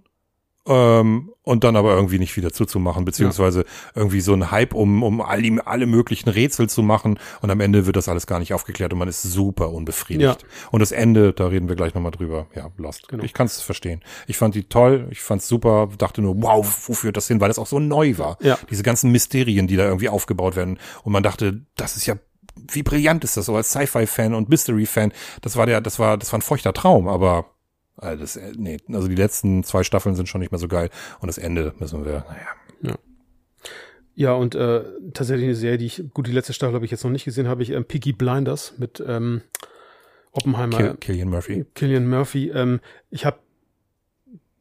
ähm, 0.68 1.32
und 1.44 1.64
dann 1.64 1.76
aber 1.76 1.94
irgendwie 1.94 2.18
nicht 2.18 2.36
wieder 2.38 2.52
zuzumachen, 2.52 3.06
beziehungsweise 3.06 3.60
ja. 3.60 3.66
irgendwie 3.94 4.22
so 4.22 4.34
ein 4.34 4.50
Hype, 4.50 4.74
um, 4.74 5.04
um 5.04 5.22
all 5.22 5.42
die, 5.42 5.60
alle 5.64 5.86
möglichen 5.86 6.30
Rätsel 6.30 6.68
zu 6.68 6.82
machen 6.82 7.20
und 7.42 7.52
am 7.52 7.60
Ende 7.60 7.86
wird 7.86 7.96
das 7.96 8.10
alles 8.10 8.26
gar 8.26 8.40
nicht 8.40 8.54
aufgeklärt 8.54 8.92
und 8.92 9.00
man 9.00 9.08
ist 9.08 9.22
super 9.22 9.72
unbefriedigt. 9.72 10.42
Ja. 10.42 10.70
Und 10.72 10.80
das 10.80 10.92
Ende, 10.92 11.34
da 11.34 11.48
reden 11.48 11.70
wir 11.70 11.76
gleich 11.76 11.94
nochmal 11.94 12.12
drüber, 12.12 12.48
ja, 12.56 12.72
Lost. 12.78 13.08
Genau. 13.08 13.24
Ich 13.24 13.34
kann 13.34 13.46
es 13.46 13.62
verstehen. 13.62 14.02
Ich 14.28 14.38
fand 14.38 14.56
die 14.56 14.64
toll, 14.64 15.08
ich 15.12 15.22
fand's 15.22 15.48
super, 15.48 15.90
dachte 15.98 16.22
nur, 16.22 16.42
wow, 16.42 16.66
wo 16.88 16.94
führt 16.94 17.18
das 17.18 17.28
hin, 17.28 17.40
weil 17.40 17.50
das 17.50 17.60
auch 17.60 17.68
so 17.68 17.80
neu 17.80 18.18
war. 18.18 18.38
Ja. 18.42 18.58
Diese 18.70 18.82
ganzen 18.82 19.12
Mysterien, 19.12 19.68
die 19.68 19.76
da 19.76 19.86
irgendwie 19.86 20.10
aufgebaut 20.10 20.56
werden 20.56 20.80
und 21.04 21.12
man 21.12 21.24
dachte, 21.24 21.62
das 21.76 21.96
ist 21.96 22.06
ja 22.08 22.16
wie 22.72 22.84
brillant 22.84 23.24
ist 23.26 23.36
das 23.36 23.48
so 23.48 23.56
als 23.56 23.72
Sci-Fi-Fan 23.72 24.34
und 24.34 24.48
Mystery-Fan. 24.48 25.12
Das 25.42 25.58
war 25.58 25.66
der, 25.66 25.82
das 25.82 26.00
war, 26.00 26.18
das 26.18 26.32
war 26.32 26.40
ein 26.40 26.42
feuchter 26.42 26.72
Traum, 26.72 27.10
aber 27.10 27.55
also 27.98 28.22
das, 28.22 28.36
äh, 28.36 28.54
nee, 28.58 28.78
also 28.92 29.08
die 29.08 29.16
letzten 29.16 29.64
zwei 29.64 29.84
Staffeln 29.84 30.16
sind 30.16 30.28
schon 30.28 30.42
nicht 30.42 30.52
mehr 30.52 30.60
so 30.60 30.68
geil 30.68 30.90
und 31.20 31.28
das 31.28 31.38
Ende 31.38 31.74
müssen 31.80 32.06
wir, 32.06 32.26
naja. 32.28 32.48
Ja. 32.82 32.96
Ja, 34.18 34.32
und 34.32 34.56
äh, 34.56 34.84
tatsächlich 35.14 35.44
eine 35.44 35.56
Serie, 35.56 35.78
die 35.78 35.88
ich, 35.88 36.04
gut, 36.14 36.28
die 36.28 36.32
letzte 36.32 36.54
Staffel 36.54 36.74
habe 36.74 36.86
ich 36.86 36.92
jetzt 36.92 37.04
noch 37.04 37.12
nicht 37.12 37.26
gesehen, 37.26 37.50
habe 37.50 37.64
ich 37.64 37.72
ähm, 37.72 37.84
Peaky 37.84 38.14
Blinders 38.14 38.74
mit 38.78 39.04
ähm, 39.06 39.42
Oppenheimer. 40.32 40.78
Kill, 40.78 40.96
Killian 41.00 41.30
Murphy. 41.30 41.66
Killian 41.76 42.10
Murphy. 42.10 42.50
Ähm, 42.50 42.80
ich 43.10 43.26
habe 43.26 43.40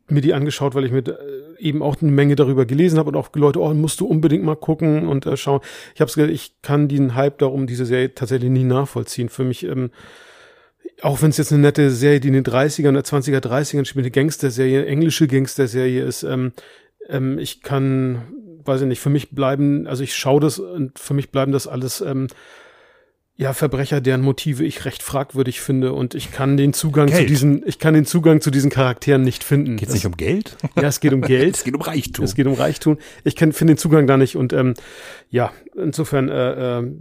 mir 0.09 0.21
die 0.21 0.35
angeschaut, 0.35 0.75
weil 0.75 0.85
ich 0.85 0.93
mir 0.93 1.07
äh, 1.07 1.59
eben 1.59 1.83
auch 1.83 2.03
eine 2.03 2.11
Menge 2.11 2.35
darüber 2.35 2.67
gelesen 2.67 2.99
habe 2.99 3.11
und 3.11 3.17
auch 3.17 3.31
Leute, 3.35 3.61
oh, 3.61 3.73
musst 3.75 4.01
du 4.01 4.07
unbedingt 4.07 4.45
mal 4.45 4.57
gucken 4.57 5.07
und 5.07 5.25
äh, 5.25 5.37
schauen. 5.37 5.61
Ich 5.95 6.01
habe 6.01 6.13
gesagt, 6.13 6.31
ich 6.31 6.61
kann 6.63 6.89
den 6.89 7.15
Hype 7.15 7.39
darum, 7.39 7.69
diese 7.69 7.87
Serie 7.87 8.13
tatsächlich 8.13 8.51
nie 8.51 8.65
nachvollziehen. 8.65 9.29
Für 9.29 9.45
mich 9.45 9.65
ähm, 9.65 9.91
auch 11.03 11.23
wenn 11.23 11.31
es 11.31 11.37
jetzt 11.37 11.53
eine 11.53 11.63
nette 11.63 11.91
Serie, 11.91 12.21
die 12.21 12.29
in 12.29 12.35
den 12.35 12.45
30er 12.45 12.89
oder 12.89 13.01
20er, 13.01 13.39
30ern 13.39 13.85
spielt, 13.85 14.05
eine 14.05 14.11
Gangster-Serie, 14.11 14.87
englische 14.87 15.27
Gangster-Serie 15.27 16.05
ist, 16.05 16.23
ähm, 16.23 16.53
ähm, 17.09 17.39
ich 17.39 17.63
kann, 17.63 18.23
weiß 18.65 18.83
ich 18.83 18.87
nicht, 18.87 19.01
für 19.01 19.11
mich 19.11 19.31
bleiben, 19.31 19.87
also 19.87 20.03
ich 20.03 20.15
schaue 20.15 20.41
das 20.41 20.59
und 20.59 20.99
für 20.99 21.15
mich 21.15 21.31
bleiben 21.31 21.53
das 21.53 21.67
alles 21.67 22.01
ähm, 22.01 22.29
ja, 23.37 23.53
Verbrecher, 23.53 24.01
deren 24.01 24.21
Motive 24.21 24.65
ich 24.65 24.85
recht 24.85 25.03
fragwürdig 25.03 25.61
finde 25.61 25.93
und 25.93 26.15
ich 26.15 26.31
kann 26.31 26.57
den 26.57 26.73
Zugang 26.73 27.09
Geld. 27.09 27.23
zu 27.23 27.27
diesen, 27.27 27.67
ich 27.67 27.81
kann 27.81 27.93
den 27.95 28.07
Zugang 28.07 28.41
zu 28.41 28.53
diesen 28.53 28.71
Charakteren 28.71 29.23
nicht 29.23 29.43
finden. 29.43 29.77
Geht 29.77 29.89
es 29.89 29.95
nicht 29.95 30.07
um 30.07 30.17
Geld? 30.17 30.57
Ja, 30.77 30.85
es 30.85 31.01
geht 31.01 31.13
um 31.13 31.21
Geld. 31.23 31.57
es 31.57 31.65
geht 31.65 31.75
um 31.75 31.81
Reichtum. 31.81 32.25
Es 32.25 32.37
geht 32.37 32.47
um 32.47 32.55
Reichtum. 32.55 32.99
Ich 33.25 33.37
finde 33.37 33.67
den 33.67 33.77
Zugang 33.77 34.07
da 34.07 34.17
nicht 34.17 34.37
und 34.37 34.53
ähm, 34.53 34.75
ja, 35.31 35.53
insofern, 35.77 36.29
äh, 36.29 36.79
äh, 36.79 36.93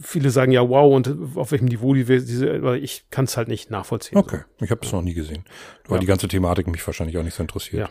viele 0.00 0.30
sagen 0.30 0.50
ja 0.50 0.68
wow 0.68 0.92
und 0.92 1.36
auf 1.36 1.52
welchem 1.52 1.66
Niveau 1.66 1.94
die 1.94 2.04
diese, 2.04 2.52
aber 2.52 2.78
ich 2.78 3.04
kann 3.10 3.26
es 3.26 3.36
halt 3.36 3.46
nicht 3.46 3.70
nachvollziehen. 3.70 4.18
Okay, 4.18 4.40
ich 4.60 4.72
habe 4.72 4.80
es 4.84 4.90
noch 4.90 5.02
nie 5.02 5.14
gesehen, 5.14 5.44
weil 5.86 5.98
ja. 5.98 6.00
die 6.00 6.06
ganze 6.06 6.26
Thematik 6.26 6.66
mich 6.66 6.84
wahrscheinlich 6.84 7.16
auch 7.16 7.22
nicht 7.22 7.34
so 7.34 7.42
interessiert. 7.42 7.82
Ja. 7.82 7.88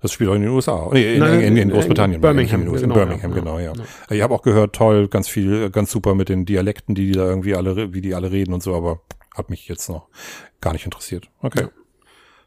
Das 0.00 0.12
spielt 0.12 0.30
auch 0.30 0.34
in 0.34 0.42
den 0.42 0.50
USA. 0.50 0.88
Nee, 0.92 1.14
in, 1.14 1.20
Nein, 1.20 1.40
in, 1.40 1.56
in 1.56 1.70
Großbritannien. 1.70 2.16
In 2.16 2.20
Birmingham. 2.22 2.62
In, 2.62 2.72
genau, 2.74 2.94
Birmingham, 2.94 3.30
ja, 3.30 3.36
genau, 3.36 3.58
ja. 3.58 3.72
ja. 3.74 4.16
Ich 4.16 4.22
habe 4.22 4.34
auch 4.34 4.42
gehört, 4.42 4.74
toll, 4.74 5.08
ganz 5.08 5.28
viel, 5.28 5.70
ganz 5.70 5.90
super 5.90 6.14
mit 6.14 6.28
den 6.28 6.46
Dialekten, 6.46 6.94
die, 6.94 7.08
die 7.08 7.12
da 7.12 7.26
irgendwie 7.26 7.54
alle, 7.54 7.92
wie 7.92 8.00
die 8.00 8.14
alle 8.14 8.30
reden 8.32 8.54
und 8.54 8.62
so, 8.62 8.74
aber 8.74 9.00
hat 9.34 9.50
mich 9.50 9.68
jetzt 9.68 9.88
noch 9.88 10.08
gar 10.60 10.72
nicht 10.72 10.84
interessiert. 10.84 11.28
Okay. 11.42 11.66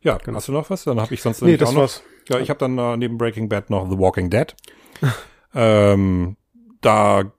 Ja, 0.02 0.18
genau. 0.18 0.38
hast 0.38 0.48
du 0.48 0.52
noch 0.52 0.70
was? 0.70 0.84
Dann 0.84 1.00
habe 1.00 1.14
ich 1.14 1.22
sonst 1.22 1.42
nee, 1.42 1.58
das 1.58 1.70
auch 1.70 1.74
noch. 1.74 1.82
War's. 1.82 2.04
Ja, 2.30 2.40
ich 2.40 2.50
habe 2.50 2.60
dann 2.60 2.78
äh, 2.78 2.98
neben 2.98 3.18
Breaking 3.18 3.50
Bad 3.50 3.70
noch 3.70 3.90
The 3.90 3.98
Walking 3.98 4.30
Dead. 4.30 4.56
ähm, 5.56 6.38
da 6.82 7.32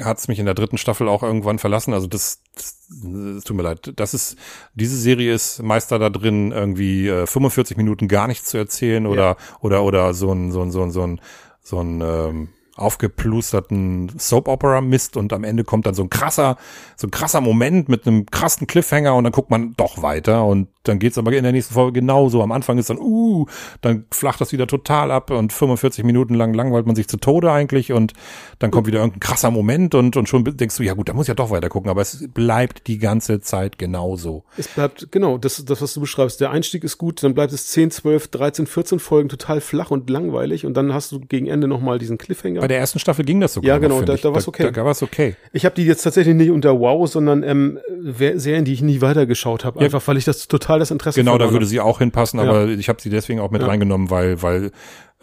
hat's 0.00 0.28
mich 0.28 0.38
in 0.38 0.46
der 0.46 0.54
dritten 0.54 0.78
Staffel 0.78 1.08
auch 1.08 1.22
irgendwann 1.22 1.58
verlassen. 1.58 1.92
Also 1.92 2.06
das, 2.06 2.42
das, 2.54 2.88
das 2.88 3.44
tut 3.44 3.56
mir 3.56 3.62
leid. 3.62 3.92
Das 3.96 4.14
ist 4.14 4.36
diese 4.74 4.96
Serie 4.96 5.34
ist 5.34 5.62
Meister 5.62 5.98
da 5.98 6.10
drin, 6.10 6.52
irgendwie 6.52 7.08
äh, 7.08 7.26
45 7.26 7.76
Minuten 7.76 8.08
gar 8.08 8.26
nichts 8.26 8.48
zu 8.48 8.58
erzählen 8.58 9.06
oder 9.06 9.22
ja. 9.22 9.36
oder 9.60 9.82
oder 9.82 10.14
so 10.14 10.32
ein 10.32 10.50
so 10.52 10.62
ein 10.62 10.70
so 10.70 10.82
ein 10.82 10.90
so 10.90 11.02
ein 11.06 11.20
so 11.62 11.78
ein 11.80 12.00
ähm, 12.00 12.48
aufgeplusterten 12.76 14.12
Soap-Opera-Mist 14.16 15.16
und 15.16 15.32
am 15.32 15.44
Ende 15.44 15.64
kommt 15.64 15.86
dann 15.86 15.94
so 15.94 16.02
ein 16.02 16.10
krasser, 16.10 16.56
so 16.96 17.06
ein 17.06 17.10
krasser 17.10 17.40
Moment 17.40 17.88
mit 17.88 18.06
einem 18.06 18.26
krassen 18.26 18.66
Cliffhanger 18.66 19.14
und 19.14 19.24
dann 19.24 19.32
guckt 19.32 19.50
man 19.50 19.74
doch 19.76 20.02
weiter 20.02 20.44
und 20.44 20.68
dann 20.84 20.98
geht's 20.98 21.18
aber 21.18 21.32
in 21.32 21.42
der 21.42 21.52
nächsten 21.52 21.74
Folge 21.74 22.00
genauso. 22.00 22.42
Am 22.42 22.50
Anfang 22.50 22.78
ist 22.78 22.90
dann, 22.90 22.98
uh, 22.98 23.46
dann 23.82 24.06
flacht 24.10 24.40
das 24.40 24.52
wieder 24.52 24.66
total 24.66 25.10
ab 25.10 25.30
und 25.30 25.52
45 25.52 26.04
Minuten 26.04 26.34
lang 26.34 26.54
langweilt 26.54 26.86
man 26.86 26.96
sich 26.96 27.08
zu 27.08 27.18
Tode 27.18 27.52
eigentlich 27.52 27.92
und 27.92 28.14
dann 28.58 28.70
kommt 28.70 28.86
wieder 28.86 28.98
irgendein 29.00 29.20
krasser 29.20 29.50
Moment 29.50 29.94
und, 29.94 30.16
und 30.16 30.28
schon 30.28 30.44
denkst 30.44 30.76
du, 30.76 30.82
ja 30.82 30.94
gut, 30.94 31.08
da 31.08 31.12
muss 31.12 31.24
ich 31.24 31.28
ja 31.28 31.34
doch 31.34 31.50
weiter 31.50 31.68
gucken, 31.68 31.90
aber 31.90 32.00
es 32.00 32.26
bleibt 32.32 32.86
die 32.86 32.98
ganze 32.98 33.40
Zeit 33.40 33.78
genauso. 33.78 34.44
Es 34.56 34.68
bleibt, 34.68 35.12
genau, 35.12 35.38
das, 35.38 35.64
das, 35.64 35.82
was 35.82 35.94
du 35.94 36.00
beschreibst. 36.00 36.40
Der 36.40 36.50
Einstieg 36.50 36.84
ist 36.84 36.98
gut, 36.98 37.22
dann 37.22 37.34
bleibt 37.34 37.52
es 37.52 37.66
10, 37.68 37.90
12, 37.90 38.28
13, 38.28 38.66
14 38.66 38.98
Folgen 38.98 39.28
total 39.28 39.60
flach 39.60 39.90
und 39.90 40.08
langweilig 40.08 40.66
und 40.66 40.74
dann 40.74 40.92
hast 40.94 41.12
du 41.12 41.20
gegen 41.20 41.46
Ende 41.46 41.68
nochmal 41.68 41.98
diesen 41.98 42.18
Cliffhanger. 42.18 42.61
Bei 42.62 42.68
der 42.68 42.78
ersten 42.78 43.00
Staffel 43.00 43.24
ging 43.24 43.40
das 43.40 43.54
sogar. 43.54 43.70
Ja, 43.70 43.78
genau, 43.78 44.02
da, 44.02 44.14
da 44.14 44.30
war 44.30 44.36
es 44.36 44.46
okay. 44.46 44.62
Da, 44.62 44.70
da 44.70 44.84
war 44.84 44.92
es 44.92 45.02
okay. 45.02 45.34
Ich 45.52 45.64
habe 45.64 45.74
die 45.74 45.84
jetzt 45.84 46.04
tatsächlich 46.04 46.36
nicht 46.36 46.52
unter 46.52 46.78
Wow, 46.78 47.10
sondern 47.10 47.42
ähm, 47.42 47.80
Serien, 48.14 48.64
die 48.64 48.72
ich 48.72 48.82
nie 48.82 49.00
weitergeschaut 49.00 49.64
habe, 49.64 49.80
ja. 49.80 49.86
einfach 49.86 50.06
weil 50.06 50.16
ich 50.16 50.24
das 50.24 50.46
total 50.46 50.78
das 50.78 50.92
Interesse 50.92 51.18
Genau, 51.18 51.38
da 51.38 51.50
würde 51.50 51.66
sie 51.66 51.80
auch 51.80 51.98
hinpassen, 51.98 52.38
aber 52.38 52.66
ja. 52.66 52.78
ich 52.78 52.88
habe 52.88 53.02
sie 53.02 53.10
deswegen 53.10 53.40
auch 53.40 53.50
mit 53.50 53.62
ja. 53.62 53.66
reingenommen, 53.66 54.10
weil 54.10 54.42
weil 54.42 54.70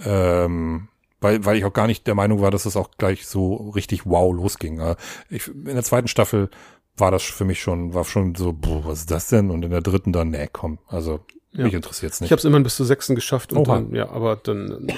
ähm, 0.06 0.90
weil, 1.22 1.46
weil 1.46 1.56
ich 1.56 1.64
auch 1.64 1.72
gar 1.72 1.88
nicht 1.88 2.08
der 2.08 2.16
Meinung 2.16 2.42
war, 2.42 2.52
dass 2.52 2.66
es 2.66 2.76
auch 2.76 2.92
gleich 2.98 3.26
so 3.26 3.70
richtig 3.70 4.06
wow 4.06 4.36
losging. 4.36 4.82
Ich, 5.30 5.48
in 5.48 5.64
der 5.64 5.84
zweiten 5.84 6.10
Staffel 6.10 6.50
war 6.98 7.10
das 7.10 7.24
für 7.24 7.46
mich 7.46 7.62
schon, 7.62 7.94
war 7.94 8.04
schon 8.04 8.36
so, 8.36 8.52
boah, 8.52 8.84
was 8.84 9.00
ist 9.00 9.12
das 9.12 9.30
denn? 9.30 9.50
Und 9.50 9.64
in 9.64 9.72
der 9.72 9.80
dritten 9.82 10.12
dann, 10.12 10.32
nee, 10.32 10.50
komm, 10.52 10.80
also 10.88 11.22
ja. 11.54 11.64
mich 11.64 11.74
interessiert's 11.74 12.20
nicht. 12.20 12.28
Ich 12.28 12.32
habe 12.34 12.40
es 12.40 12.46
immerhin 12.46 12.64
bis 12.64 12.76
zur 12.76 12.86
sechsten 12.86 13.16
geschafft 13.16 13.54
und 13.54 13.60
Oha. 13.60 13.76
dann, 13.76 13.96
ja, 13.96 14.10
aber 14.10 14.36
dann, 14.36 14.90
äh, 14.90 14.94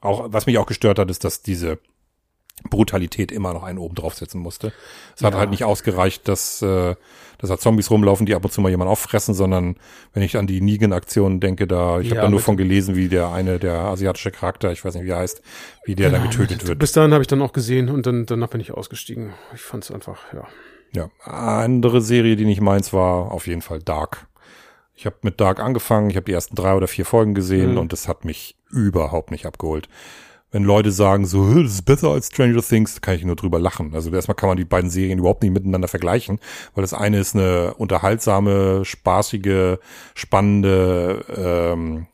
auch, 0.00 0.28
was 0.30 0.46
mich 0.46 0.58
auch 0.58 0.66
gestört 0.66 0.98
hat, 0.98 1.10
ist, 1.10 1.24
dass 1.24 1.42
diese 1.42 1.78
Brutalität 2.68 3.30
immer 3.30 3.52
noch 3.52 3.62
einen 3.62 3.78
oben 3.78 3.94
draufsetzen 3.94 4.40
musste. 4.40 4.72
Es 5.14 5.22
ja. 5.22 5.28
hat 5.28 5.34
halt 5.34 5.50
nicht 5.50 5.64
ausgereicht, 5.64 6.26
dass, 6.28 6.60
äh, 6.62 6.96
dass 7.38 7.50
da 7.50 7.58
Zombies 7.58 7.90
rumlaufen, 7.90 8.26
die 8.26 8.34
ab 8.34 8.44
und 8.44 8.50
zu 8.50 8.60
mal 8.60 8.68
jemand 8.68 8.90
auffressen, 8.90 9.34
sondern 9.34 9.76
wenn 10.12 10.22
ich 10.22 10.36
an 10.36 10.46
die 10.46 10.60
Negan-Aktion 10.60 11.40
denke, 11.40 11.66
da, 11.66 12.00
ich 12.00 12.08
ja, 12.08 12.16
habe 12.16 12.22
da 12.22 12.30
nur 12.30 12.40
von 12.40 12.56
gelesen, 12.56 12.96
wie 12.96 13.08
der 13.08 13.28
eine, 13.28 13.58
der 13.58 13.74
asiatische 13.74 14.30
Charakter, 14.30 14.72
ich 14.72 14.84
weiß 14.84 14.94
nicht, 14.94 15.04
wie 15.04 15.10
er 15.10 15.18
heißt, 15.18 15.42
wie 15.84 15.94
der 15.94 16.10
ja, 16.10 16.18
dann 16.18 16.28
getötet 16.28 16.66
wird. 16.66 16.78
Bis 16.78 16.92
dahin 16.92 17.12
habe 17.12 17.22
ich 17.22 17.28
dann 17.28 17.42
auch 17.42 17.52
gesehen 17.52 17.88
und 17.88 18.06
dann 18.06 18.26
danach 18.26 18.48
bin 18.48 18.60
ich 18.60 18.72
ausgestiegen. 18.72 19.34
Ich 19.54 19.62
fand 19.62 19.84
es 19.84 19.90
einfach, 19.90 20.18
ja. 20.32 20.46
Ja, 20.94 21.10
andere 21.22 22.00
Serie, 22.00 22.34
die 22.36 22.46
nicht 22.46 22.62
meins 22.62 22.94
war, 22.94 23.30
auf 23.30 23.46
jeden 23.46 23.60
Fall 23.60 23.78
Dark. 23.80 24.26
Ich 24.94 25.06
habe 25.06 25.16
mit 25.22 25.40
Dark 25.40 25.60
angefangen, 25.60 26.10
ich 26.10 26.16
habe 26.16 26.24
die 26.24 26.32
ersten 26.32 26.56
drei 26.56 26.74
oder 26.74 26.88
vier 26.88 27.04
Folgen 27.04 27.34
gesehen 27.34 27.72
mhm. 27.72 27.78
und 27.78 27.92
das 27.92 28.08
hat 28.08 28.24
mich 28.24 28.57
überhaupt 28.70 29.30
nicht 29.30 29.46
abgeholt. 29.46 29.88
Wenn 30.50 30.64
Leute 30.64 30.92
sagen, 30.92 31.26
so, 31.26 31.62
das 31.62 31.72
ist 31.72 31.84
besser 31.84 32.08
als 32.08 32.28
Stranger 32.28 32.62
Things, 32.62 33.02
kann 33.02 33.16
ich 33.16 33.24
nur 33.24 33.36
drüber 33.36 33.58
lachen. 33.58 33.94
Also 33.94 34.10
erstmal 34.10 34.34
kann 34.34 34.48
man 34.48 34.56
die 34.56 34.64
beiden 34.64 34.88
Serien 34.88 35.18
überhaupt 35.18 35.42
nicht 35.42 35.52
miteinander 35.52 35.88
vergleichen, 35.88 36.38
weil 36.74 36.82
das 36.82 36.94
eine 36.94 37.18
ist 37.18 37.34
eine 37.34 37.74
unterhaltsame, 37.74 38.84
spaßige, 38.84 39.76
spannende 40.14 41.24
ähm, 41.36 42.06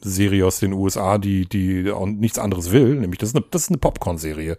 Serie 0.00 0.46
aus 0.46 0.60
den 0.60 0.72
USA, 0.72 1.18
die, 1.18 1.48
die 1.48 1.92
nichts 2.06 2.38
anderes 2.38 2.70
will, 2.70 2.94
nämlich 2.96 3.18
das 3.18 3.30
ist 3.30 3.36
eine, 3.36 3.44
das 3.50 3.62
ist 3.62 3.70
eine 3.70 3.78
Popcorn-Serie 3.78 4.58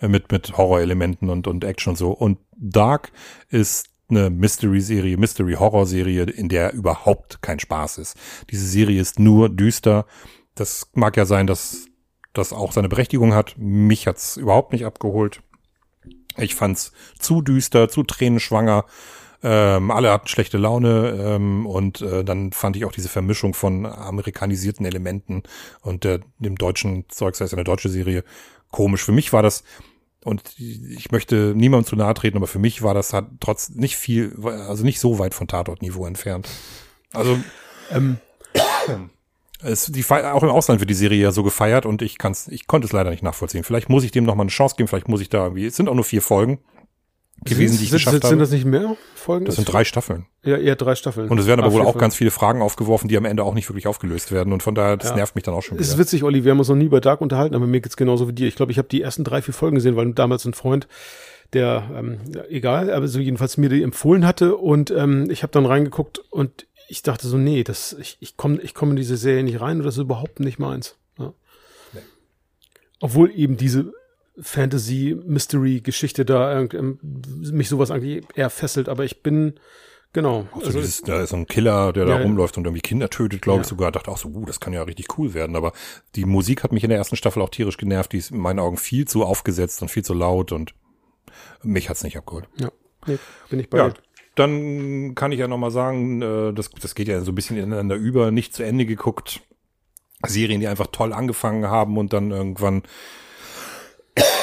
äh, 0.00 0.08
mit, 0.08 0.30
mit 0.30 0.56
Horrorelementen 0.56 1.30
und, 1.30 1.46
und 1.46 1.64
Action 1.64 1.92
und 1.92 1.96
so. 1.96 2.10
Und 2.10 2.38
Dark 2.56 3.12
ist 3.50 3.88
eine 4.10 4.30
Mystery-Serie, 4.30 5.16
Mystery-Horror-Serie, 5.16 6.24
in 6.24 6.48
der 6.48 6.74
überhaupt 6.74 7.40
kein 7.40 7.58
Spaß 7.58 7.98
ist. 7.98 8.16
Diese 8.50 8.66
Serie 8.66 9.00
ist 9.00 9.18
nur 9.18 9.48
düster. 9.48 10.06
Das 10.54 10.88
mag 10.94 11.16
ja 11.16 11.24
sein, 11.24 11.46
dass 11.46 11.86
das 12.32 12.52
auch 12.52 12.72
seine 12.72 12.88
Berechtigung 12.88 13.34
hat. 13.34 13.54
Mich 13.56 14.06
hat's 14.06 14.36
überhaupt 14.36 14.72
nicht 14.72 14.84
abgeholt. 14.84 15.42
Ich 16.36 16.54
fand's 16.54 16.92
zu 17.18 17.42
düster, 17.42 17.88
zu 17.88 18.02
tränenschwanger. 18.02 18.84
Ähm, 19.42 19.90
alle 19.90 20.10
hatten 20.10 20.28
schlechte 20.28 20.56
Laune 20.56 21.16
ähm, 21.20 21.66
und 21.66 22.00
äh, 22.00 22.24
dann 22.24 22.52
fand 22.52 22.76
ich 22.76 22.86
auch 22.86 22.92
diese 22.92 23.10
Vermischung 23.10 23.52
von 23.52 23.84
amerikanisierten 23.84 24.86
Elementen 24.86 25.42
und 25.82 26.06
äh, 26.06 26.20
dem 26.38 26.56
deutschen 26.56 27.04
Zeugs, 27.10 27.38
das 27.38 27.50
ist 27.50 27.52
eine 27.54 27.64
deutsche 27.64 27.90
Serie, 27.90 28.24
komisch. 28.70 29.04
Für 29.04 29.12
mich 29.12 29.34
war 29.34 29.42
das 29.42 29.62
und 30.24 30.58
ich 30.58 31.12
möchte 31.12 31.52
niemandem 31.54 31.86
zu 31.86 31.96
nahe 31.96 32.14
treten, 32.14 32.38
aber 32.38 32.46
für 32.46 32.58
mich 32.58 32.82
war 32.82 32.94
das 32.94 33.12
halt 33.12 33.26
trotz 33.40 33.68
nicht 33.68 33.96
viel, 33.96 34.34
also 34.42 34.82
nicht 34.82 34.98
so 34.98 35.18
weit 35.18 35.34
von 35.34 35.46
Tatortniveau 35.46 36.06
entfernt. 36.06 36.48
Also 37.12 37.38
ähm, 37.90 38.16
es, 39.64 39.86
die, 39.86 40.04
auch 40.08 40.42
im 40.42 40.48
Ausland 40.48 40.80
wird 40.80 40.90
die 40.90 40.94
Serie 40.94 41.20
ja 41.20 41.32
so 41.32 41.42
gefeiert 41.42 41.86
und 41.86 42.02
ich 42.02 42.18
kann's, 42.18 42.48
ich 42.48 42.66
konnte 42.66 42.86
es 42.86 42.92
leider 42.92 43.10
nicht 43.10 43.22
nachvollziehen. 43.22 43.64
Vielleicht 43.64 43.88
muss 43.88 44.04
ich 44.04 44.10
dem 44.10 44.24
noch 44.24 44.34
mal 44.34 44.42
eine 44.42 44.50
Chance 44.50 44.76
geben, 44.76 44.88
vielleicht 44.88 45.08
muss 45.08 45.20
ich 45.20 45.28
da 45.28 45.44
irgendwie, 45.44 45.66
es 45.66 45.76
sind 45.76 45.88
auch 45.88 45.94
nur 45.94 46.04
vier 46.04 46.22
Folgen 46.22 46.60
gewesen, 47.44 47.78
die 47.78 47.84
ich 47.84 47.90
sind, 47.90 47.98
geschafft 47.98 48.14
sind, 48.14 48.24
habe. 48.24 48.30
Sind 48.30 48.38
das 48.40 48.50
nicht 48.50 48.64
mehr 48.64 48.96
Folgen? 49.14 49.44
Das 49.44 49.56
sind 49.56 49.70
drei 49.70 49.84
Staffeln. 49.84 50.26
Ja, 50.44 50.56
eher 50.56 50.76
drei 50.76 50.94
Staffeln. 50.94 51.28
Und 51.28 51.38
es 51.38 51.46
werden 51.46 51.60
aber 51.60 51.72
wohl 51.72 51.80
auch 51.80 51.86
Folgen. 51.86 51.98
ganz 51.98 52.14
viele 52.14 52.30
Fragen 52.30 52.62
aufgeworfen, 52.62 53.08
die 53.08 53.16
am 53.16 53.24
Ende 53.24 53.42
auch 53.42 53.54
nicht 53.54 53.68
wirklich 53.68 53.86
aufgelöst 53.86 54.32
werden. 54.32 54.52
Und 54.52 54.62
von 54.62 54.74
daher, 54.74 54.96
das 54.96 55.10
ja. 55.10 55.16
nervt 55.16 55.34
mich 55.34 55.44
dann 55.44 55.54
auch 55.54 55.62
schon 55.62 55.76
wieder. 55.76 55.82
Es 55.82 55.88
ist 55.88 55.98
witzig, 55.98 56.24
Olli, 56.24 56.44
wir 56.44 56.52
haben 56.52 56.58
uns 56.58 56.68
noch 56.68 56.76
nie 56.76 56.86
über 56.86 57.00
Dark 57.00 57.20
unterhalten, 57.20 57.54
aber 57.54 57.66
mir 57.66 57.80
geht's 57.80 57.96
genauso 57.96 58.28
wie 58.28 58.32
dir. 58.32 58.46
Ich 58.46 58.56
glaube, 58.56 58.72
ich 58.72 58.78
habe 58.78 58.88
die 58.88 59.02
ersten 59.02 59.24
drei, 59.24 59.42
vier 59.42 59.54
Folgen 59.54 59.74
gesehen, 59.74 59.96
weil 59.96 60.12
damals 60.12 60.44
ein 60.44 60.54
Freund 60.54 60.86
der, 61.52 61.90
ähm, 61.96 62.18
ja, 62.34 62.44
egal, 62.48 62.90
aber 62.90 63.06
so 63.08 63.20
jedenfalls 63.20 63.56
mir 63.56 63.68
die 63.68 63.82
empfohlen 63.82 64.26
hatte 64.26 64.56
und 64.56 64.90
ähm, 64.90 65.28
ich 65.30 65.42
habe 65.42 65.52
dann 65.52 65.66
reingeguckt 65.66 66.18
und 66.30 66.66
ich 66.88 67.02
dachte 67.02 67.26
so, 67.26 67.36
nee, 67.36 67.64
das, 67.64 67.94
ich, 67.94 68.16
ich 68.20 68.36
komme 68.36 68.60
ich 68.60 68.74
komm 68.74 68.90
in 68.90 68.96
diese 68.96 69.16
Serie 69.16 69.42
nicht 69.42 69.60
rein 69.60 69.78
und 69.78 69.84
das 69.84 69.96
ist 69.96 70.02
überhaupt 70.02 70.40
nicht 70.40 70.58
meins. 70.58 70.96
Ja. 71.18 71.32
Nee. 71.92 72.00
Obwohl 73.00 73.32
eben 73.32 73.56
diese 73.56 73.92
Fantasy-Mystery-Geschichte 74.40 76.24
da 76.24 76.60
ähm, 76.60 76.98
mich 77.02 77.68
sowas 77.68 77.90
eigentlich 77.90 78.24
eher 78.34 78.50
fesselt, 78.50 78.88
aber 78.88 79.04
ich 79.04 79.22
bin, 79.22 79.60
genau. 80.12 80.48
Also, 80.52 80.66
also 80.66 80.80
dieses, 80.80 81.02
da 81.02 81.22
ist 81.22 81.30
so 81.30 81.36
ein 81.36 81.46
Killer, 81.46 81.92
der 81.92 82.06
ja, 82.06 82.18
da 82.18 82.22
rumläuft 82.22 82.58
und 82.58 82.64
irgendwie 82.64 82.82
Kinder 82.82 83.10
tötet, 83.10 83.42
glaube 83.42 83.58
ja. 83.58 83.62
ich 83.62 83.68
sogar. 83.68 83.92
Dachte 83.92 84.10
auch 84.10 84.18
so, 84.18 84.28
uh, 84.28 84.44
das 84.44 84.58
kann 84.58 84.72
ja 84.72 84.82
richtig 84.82 85.18
cool 85.18 85.34
werden. 85.34 85.54
Aber 85.54 85.72
die 86.16 86.24
Musik 86.24 86.64
hat 86.64 86.72
mich 86.72 86.82
in 86.82 86.90
der 86.90 86.98
ersten 86.98 87.16
Staffel 87.16 87.42
auch 87.42 87.50
tierisch 87.50 87.76
genervt. 87.76 88.12
Die 88.12 88.18
ist 88.18 88.32
in 88.32 88.38
meinen 88.38 88.58
Augen 88.58 88.76
viel 88.76 89.06
zu 89.06 89.24
aufgesetzt 89.24 89.82
und 89.82 89.88
viel 89.88 90.04
zu 90.04 90.14
laut 90.14 90.50
und 90.50 90.74
mich 91.62 91.88
hat's 91.88 92.02
nicht 92.02 92.16
abgeholt. 92.16 92.48
Ja, 92.56 92.72
nee, 93.06 93.18
bin 93.50 93.60
ich 93.60 93.70
bei 93.70 93.78
ja. 93.78 93.90
dir 93.90 93.94
dann 94.34 95.14
kann 95.14 95.32
ich 95.32 95.38
ja 95.38 95.48
nochmal 95.48 95.70
sagen, 95.70 96.22
äh, 96.22 96.52
das, 96.52 96.70
das 96.70 96.94
geht 96.94 97.08
ja 97.08 97.20
so 97.20 97.32
ein 97.32 97.34
bisschen 97.34 97.56
ineinander 97.56 97.96
über, 97.96 98.30
nicht 98.30 98.54
zu 98.54 98.64
Ende 98.64 98.86
geguckt. 98.86 99.40
Serien, 100.26 100.60
die 100.60 100.68
einfach 100.68 100.86
toll 100.86 101.12
angefangen 101.12 101.66
haben 101.66 101.98
und 101.98 102.12
dann 102.12 102.30
irgendwann 102.30 102.82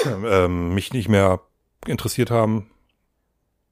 ähm, 0.05 0.73
mich 0.73 0.93
nicht 0.93 1.09
mehr 1.09 1.41
interessiert 1.87 2.31
haben. 2.31 2.69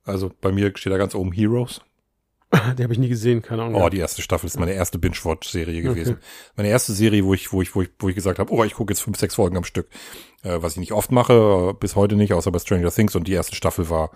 Also 0.05 0.31
bei 0.41 0.51
mir 0.51 0.71
steht 0.75 0.91
da 0.91 0.97
ganz 0.97 1.13
oben 1.13 1.31
Heroes. 1.31 1.81
Die 2.77 2.83
habe 2.83 2.93
ich 2.93 2.99
nie 2.99 3.09
gesehen, 3.09 3.43
keine 3.43 3.61
Ahnung. 3.61 3.79
Oh, 3.79 3.89
die 3.89 3.99
erste 3.99 4.23
Staffel 4.23 4.47
ist 4.47 4.59
meine 4.59 4.73
erste 4.73 4.97
Binge-Watch-Serie 4.97 5.83
gewesen. 5.83 6.15
Okay. 6.15 6.23
Meine 6.55 6.69
erste 6.69 6.93
Serie, 6.93 7.23
wo 7.23 7.35
ich, 7.35 7.53
wo 7.53 7.61
ich, 7.61 7.75
wo 7.75 7.83
ich, 7.83 7.89
wo 7.99 8.09
ich 8.09 8.15
gesagt 8.15 8.39
habe, 8.39 8.51
oh, 8.51 8.63
ich 8.63 8.73
gucke 8.73 8.91
jetzt 8.91 9.01
fünf, 9.01 9.19
sechs 9.19 9.35
Folgen 9.35 9.55
am 9.55 9.63
Stück. 9.63 9.87
Äh, 10.41 10.59
was 10.59 10.73
ich 10.73 10.79
nicht 10.79 10.93
oft 10.93 11.11
mache, 11.11 11.75
bis 11.79 11.95
heute 11.95 12.15
nicht, 12.15 12.33
außer 12.33 12.51
bei 12.51 12.57
Stranger 12.57 12.91
Things. 12.91 13.15
Und 13.15 13.27
die 13.27 13.33
erste 13.33 13.55
Staffel 13.55 13.91
war 13.91 14.09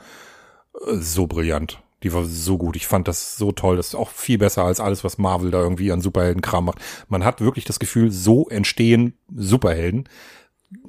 äh, 0.88 0.96
so 0.96 1.28
brillant. 1.28 1.84
Die 2.04 2.14
war 2.14 2.26
so 2.26 2.58
gut. 2.58 2.76
Ich 2.76 2.88
fand 2.88 3.08
das 3.08 3.38
so 3.38 3.52
toll. 3.52 3.78
Das 3.78 3.88
ist 3.88 3.96
auch 3.96 4.10
viel 4.10 4.38
besser 4.38 4.64
als 4.64 4.80
alles, 4.80 5.04
was 5.04 5.18
Marvel 5.18 5.52
da 5.52 5.62
irgendwie 5.62 5.92
an 5.92 6.02
Superheldenkram 6.02 6.66
macht. 6.66 6.80
Man 7.08 7.24
hat 7.24 7.42
wirklich 7.42 7.66
das 7.66 7.80
Gefühl, 7.80 8.12
so 8.12 8.50
entstehen 8.50 9.14
Superhelden 9.34 10.08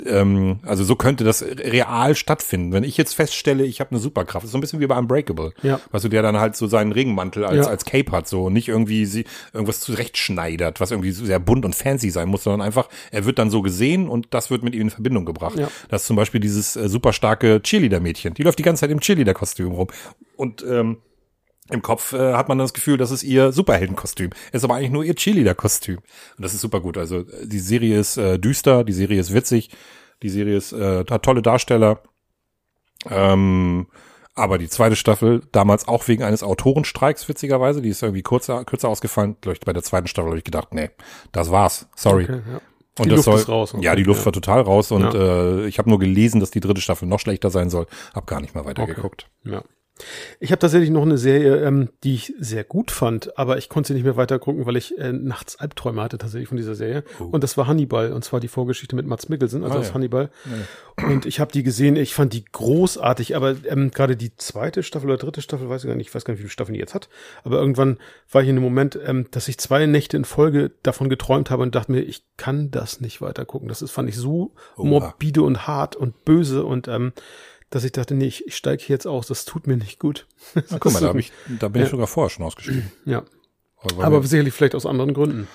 ähm, 0.07 0.59
also 0.63 0.85
so 0.85 0.97
könnte 0.97 1.25
das 1.25 1.43
real 1.43 2.15
stattfinden. 2.15 2.73
Wenn 2.73 2.85
ich 2.85 2.97
jetzt 2.97 3.15
feststelle, 3.15 3.65
ich 3.65 3.81
habe 3.81 3.91
eine 3.91 4.01
Superkraft, 4.01 4.45
ist 4.45 4.53
so 4.53 4.59
ein 4.59 4.61
bisschen 4.61 4.81
wie 4.81 4.87
bei 4.87 4.97
Unbreakable. 4.99 5.53
Ja. 5.63 5.81
Weißt 5.91 6.05
du, 6.05 6.09
der 6.09 6.23
dann 6.23 6.39
halt 6.39 6.57
so 6.57 6.67
seinen 6.67 6.93
Regenmantel 6.93 7.45
als, 7.45 7.67
ja. 7.67 7.71
als 7.71 7.85
Cape 7.85 8.13
hat, 8.13 8.29
so 8.29 8.45
und 8.45 8.53
nicht 8.53 8.69
irgendwie 8.69 9.07
sie 9.07 9.25
irgendwas 9.53 9.81
zurechtschneidert, 9.81 10.81
was 10.81 10.91
irgendwie 10.91 11.13
sehr 11.13 11.39
bunt 11.39 11.65
und 11.65 11.75
fancy 11.75 12.11
sein 12.11 12.29
muss, 12.29 12.45
sondern 12.45 12.63
einfach, 12.63 12.89
er 13.11 13.25
wird 13.25 13.39
dann 13.39 13.51
so 13.51 13.63
gesehen 13.63 14.09
und 14.09 14.29
das 14.31 14.51
wird 14.51 14.63
mit 14.63 14.75
ihm 14.75 14.83
in 14.83 14.91
Verbindung 14.91 15.25
gebracht. 15.25 15.59
Ja. 15.59 15.69
Das 15.89 16.03
ist 16.03 16.07
zum 16.09 16.17
Beispiel 16.17 16.41
dieses 16.41 16.77
äh, 16.77 16.89
super 16.89 17.13
starke 17.13 17.61
Cheerleader-Mädchen. 17.63 18.35
Die 18.35 18.43
läuft 18.43 18.59
die 18.59 18.63
ganze 18.63 18.81
Zeit 18.81 18.91
im 18.91 19.01
Cheerleader-Kostüm 19.01 19.73
rum. 19.73 19.89
Und 20.37 20.65
ähm, 20.69 20.99
im 21.71 21.83
Kopf 21.83 22.13
äh, 22.13 22.35
hat 22.35 22.49
man 22.49 22.59
das 22.59 22.75
Gefühl, 22.75 22.99
das 22.99 23.11
ist 23.11 23.23
ihr 23.23 23.53
Superheldenkostüm. 23.53 24.31
Ist 24.53 24.65
aber 24.65 24.75
eigentlich 24.75 24.91
nur 24.91 25.05
ihr 25.05 25.15
Cheerleader-Kostüm. 25.15 25.97
Und 25.97 26.43
das 26.43 26.53
ist 26.53 26.61
super 26.61 26.81
gut. 26.81 26.99
Also 26.99 27.21
äh, 27.21 27.47
die 27.47 27.59
Serie 27.59 27.99
ist 27.99 28.19
äh, 28.19 28.39
düster, 28.39 28.85
die 28.85 28.93
Serie 28.93 29.19
ist 29.19 29.33
witzig, 29.33 29.71
die 30.23 30.29
Serie 30.29 30.57
ist, 30.57 30.73
äh, 30.73 31.05
hat 31.09 31.23
tolle 31.23 31.41
Darsteller. 31.41 32.03
Ähm, 33.09 33.87
aber 34.35 34.59
die 34.59 34.69
zweite 34.69 34.97
Staffel, 34.97 35.43
damals 35.53 35.87
auch 35.89 36.07
wegen 36.09 36.23
eines 36.23 36.43
Autorenstreiks, 36.43 37.29
witzigerweise, 37.29 37.81
die 37.81 37.89
ist 37.89 38.03
irgendwie 38.03 38.23
kürzer, 38.23 38.65
kürzer 38.65 38.89
ausgefallen. 38.89 39.37
Ich, 39.51 39.61
bei 39.61 39.73
der 39.73 39.83
zweiten 39.83 40.09
Staffel 40.09 40.31
habe 40.31 40.39
ich 40.39 40.45
gedacht, 40.45 40.75
nee, 40.75 40.91
das 41.33 41.51
war's. 41.51 41.89
Sorry. 41.97 42.25
Okay, 42.25 42.43
ja. 42.51 42.61
Und 42.99 43.07
die 43.07 43.11
das 43.11 43.19
Luft 43.19 43.25
soll, 43.25 43.39
ist 43.39 43.49
raus. 43.49 43.75
Okay, 43.75 43.85
ja, 43.85 43.97
die 43.97 44.03
Luft 44.05 44.21
ja. 44.21 44.27
war 44.27 44.33
total 44.33 44.61
raus 44.61 44.93
und 44.93 45.15
ja. 45.15 45.15
äh, 45.15 45.67
ich 45.67 45.79
habe 45.79 45.89
nur 45.89 45.99
gelesen, 45.99 46.41
dass 46.41 46.51
die 46.51 46.61
dritte 46.61 46.81
Staffel 46.81 47.09
noch 47.09 47.21
schlechter 47.21 47.51
sein 47.51 47.71
soll. 47.71 47.87
Hab 48.13 48.27
gar 48.27 48.41
nicht 48.41 48.55
mal 48.55 48.65
weitergeguckt. 48.65 49.31
Okay. 49.45 49.55
Ja. 49.55 49.65
Ich 50.41 50.51
habe 50.51 50.59
tatsächlich 50.59 50.91
noch 50.91 51.03
eine 51.03 51.19
Serie, 51.19 51.65
ähm, 51.65 51.89
die 52.03 52.15
ich 52.15 52.35
sehr 52.39 52.65
gut 52.65 52.91
fand, 52.91 53.39
aber 53.39 53.59
ich 53.59 53.69
konnte 53.69 53.89
sie 53.89 53.95
nicht 53.95 54.03
mehr 54.03 54.17
weiter 54.17 54.41
gucken, 54.41 54.67
weil 54.67 54.77
ich 54.77 54.99
äh, 54.99 55.13
nachts 55.13 55.57
Albträume 55.57 56.03
hatte 56.03 56.19
tatsächlich 56.19 56.49
von 56.49 56.57
dieser 56.57 56.75
Serie. 56.75 57.05
Oh. 57.21 57.25
Und 57.25 57.45
das 57.45 57.57
war 57.57 57.69
Hannibal, 57.69 58.13
und 58.13 58.25
zwar 58.25 58.41
die 58.41 58.49
Vorgeschichte 58.49 58.97
mit 58.97 59.07
Mats 59.07 59.29
Mikkelsen, 59.29 59.63
also 59.63 59.77
ah, 59.77 59.79
das 59.79 59.89
ja. 59.89 59.95
Hannibal. 59.95 60.31
Ja. 60.47 61.07
Und 61.07 61.27
ich 61.27 61.39
habe 61.39 61.53
die 61.53 61.63
gesehen, 61.63 61.95
ich 61.95 62.13
fand 62.13 62.33
die 62.33 62.45
großartig, 62.45 63.37
aber 63.37 63.55
ähm, 63.67 63.93
gerade 63.93 64.17
die 64.17 64.37
zweite 64.37 64.83
Staffel 64.83 65.09
oder 65.09 65.19
dritte 65.19 65.43
Staffel, 65.43 65.69
weiß 65.69 65.85
ich 65.85 65.89
gar 65.89 65.95
nicht, 65.95 66.09
ich 66.09 66.15
weiß 66.15 66.25
gar 66.25 66.33
nicht, 66.33 66.41
wie 66.41 66.45
viele 66.45 66.53
Staffeln 66.53 66.75
die 66.75 66.81
jetzt 66.81 66.95
hat, 66.95 67.09
aber 67.45 67.59
irgendwann 67.59 67.99
war 68.31 68.43
ich 68.43 68.49
in 68.49 68.57
einem 68.57 68.65
Moment, 68.65 68.99
ähm, 69.07 69.27
dass 69.31 69.47
ich 69.47 69.59
zwei 69.59 69.87
Nächte 69.87 70.17
in 70.17 70.25
Folge 70.25 70.73
davon 70.83 71.09
geträumt 71.09 71.51
habe 71.51 71.63
und 71.63 71.75
dachte 71.75 71.93
mir, 71.93 72.01
ich 72.01 72.25
kann 72.37 72.73
das 72.73 73.01
nicht 73.01 73.21
weiter 73.21 73.45
gucken. 73.45 73.69
Das 73.69 73.81
ist, 73.81 73.93
fand 73.93 74.09
ich 74.09 74.17
so 74.17 74.55
oh, 74.77 74.85
morbide 74.85 75.43
und 75.43 75.69
hart 75.69 75.95
und 75.95 76.25
böse 76.25 76.65
und 76.65 76.89
ähm, 76.89 77.13
dass 77.71 77.85
ich 77.85 77.93
dachte, 77.93 78.15
nee, 78.15 78.27
ich, 78.27 78.47
ich 78.47 78.57
steige 78.57 78.85
jetzt 78.89 79.07
aus, 79.07 79.27
das 79.27 79.45
tut 79.45 79.67
mir 79.67 79.77
nicht 79.77 79.99
gut. 79.99 80.27
Na, 80.55 80.79
guck 80.79 80.93
mal, 80.93 81.01
da, 81.01 81.15
ich, 81.15 81.33
da 81.59 81.69
bin 81.69 81.81
ja. 81.81 81.87
ich 81.87 81.91
sogar 81.91 82.07
vorher 82.07 82.31
schon 82.31 82.45
ausgestiegen. 82.45 82.91
Ja. 83.05 83.23
Aber, 83.93 84.05
aber 84.05 84.23
sicherlich 84.23 84.55
vielleicht 84.55 84.75
aus 84.75 84.87
anderen 84.87 85.13
Gründen. 85.13 85.47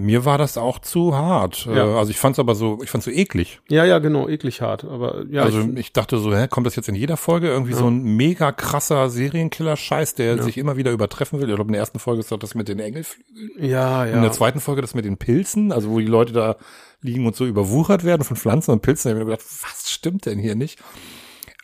Mir 0.00 0.24
war 0.24 0.38
das 0.38 0.56
auch 0.56 0.78
zu 0.78 1.16
hart. 1.16 1.66
Ja. 1.66 1.74
Äh, 1.74 1.98
also 1.98 2.12
ich 2.12 2.18
fand 2.18 2.36
es 2.36 2.38
aber 2.38 2.54
so, 2.54 2.78
ich 2.84 2.90
fand 2.90 3.02
so 3.02 3.10
eklig. 3.10 3.60
Ja, 3.68 3.84
ja, 3.84 3.98
genau, 3.98 4.28
eklig 4.28 4.62
hart. 4.62 4.84
Aber 4.84 5.24
ja. 5.28 5.42
Also 5.42 5.60
ich, 5.60 5.76
ich 5.76 5.92
dachte 5.92 6.18
so, 6.18 6.32
hä, 6.32 6.46
kommt 6.46 6.68
das 6.68 6.76
jetzt 6.76 6.88
in 6.88 6.94
jeder 6.94 7.16
Folge 7.16 7.48
irgendwie 7.48 7.72
ja. 7.72 7.78
so 7.78 7.88
ein 7.88 8.02
mega 8.04 8.52
krasser 8.52 9.10
Serienkiller-Scheiß, 9.10 10.14
der 10.14 10.36
ja. 10.36 10.42
sich 10.44 10.56
immer 10.56 10.76
wieder 10.76 10.92
übertreffen 10.92 11.40
will. 11.40 11.48
Ich 11.48 11.54
glaube, 11.56 11.70
in 11.70 11.72
der 11.72 11.80
ersten 11.80 11.98
Folge 11.98 12.20
ist 12.20 12.30
doch 12.30 12.38
das 12.38 12.54
mit 12.54 12.68
den 12.68 12.78
Engelflügeln. 12.78 13.68
Ja, 13.68 14.04
ja. 14.04 14.14
In 14.14 14.22
der 14.22 14.30
zweiten 14.30 14.60
Folge 14.60 14.82
das 14.82 14.94
mit 14.94 15.04
den 15.04 15.16
Pilzen, 15.16 15.72
also 15.72 15.90
wo 15.90 15.98
die 15.98 16.06
Leute 16.06 16.32
da 16.32 16.56
liegen 17.00 17.26
und 17.26 17.34
so 17.34 17.44
überwuchert 17.44 18.04
werden 18.04 18.22
von 18.22 18.36
Pflanzen 18.36 18.70
und 18.70 18.82
Pilzen. 18.82 19.08
Da 19.08 19.10
habe 19.14 19.22
ich 19.22 19.26
mir 19.26 19.32
gedacht, 19.32 19.48
was 19.62 19.90
stimmt 19.90 20.26
denn 20.26 20.38
hier 20.38 20.54
nicht? 20.54 20.78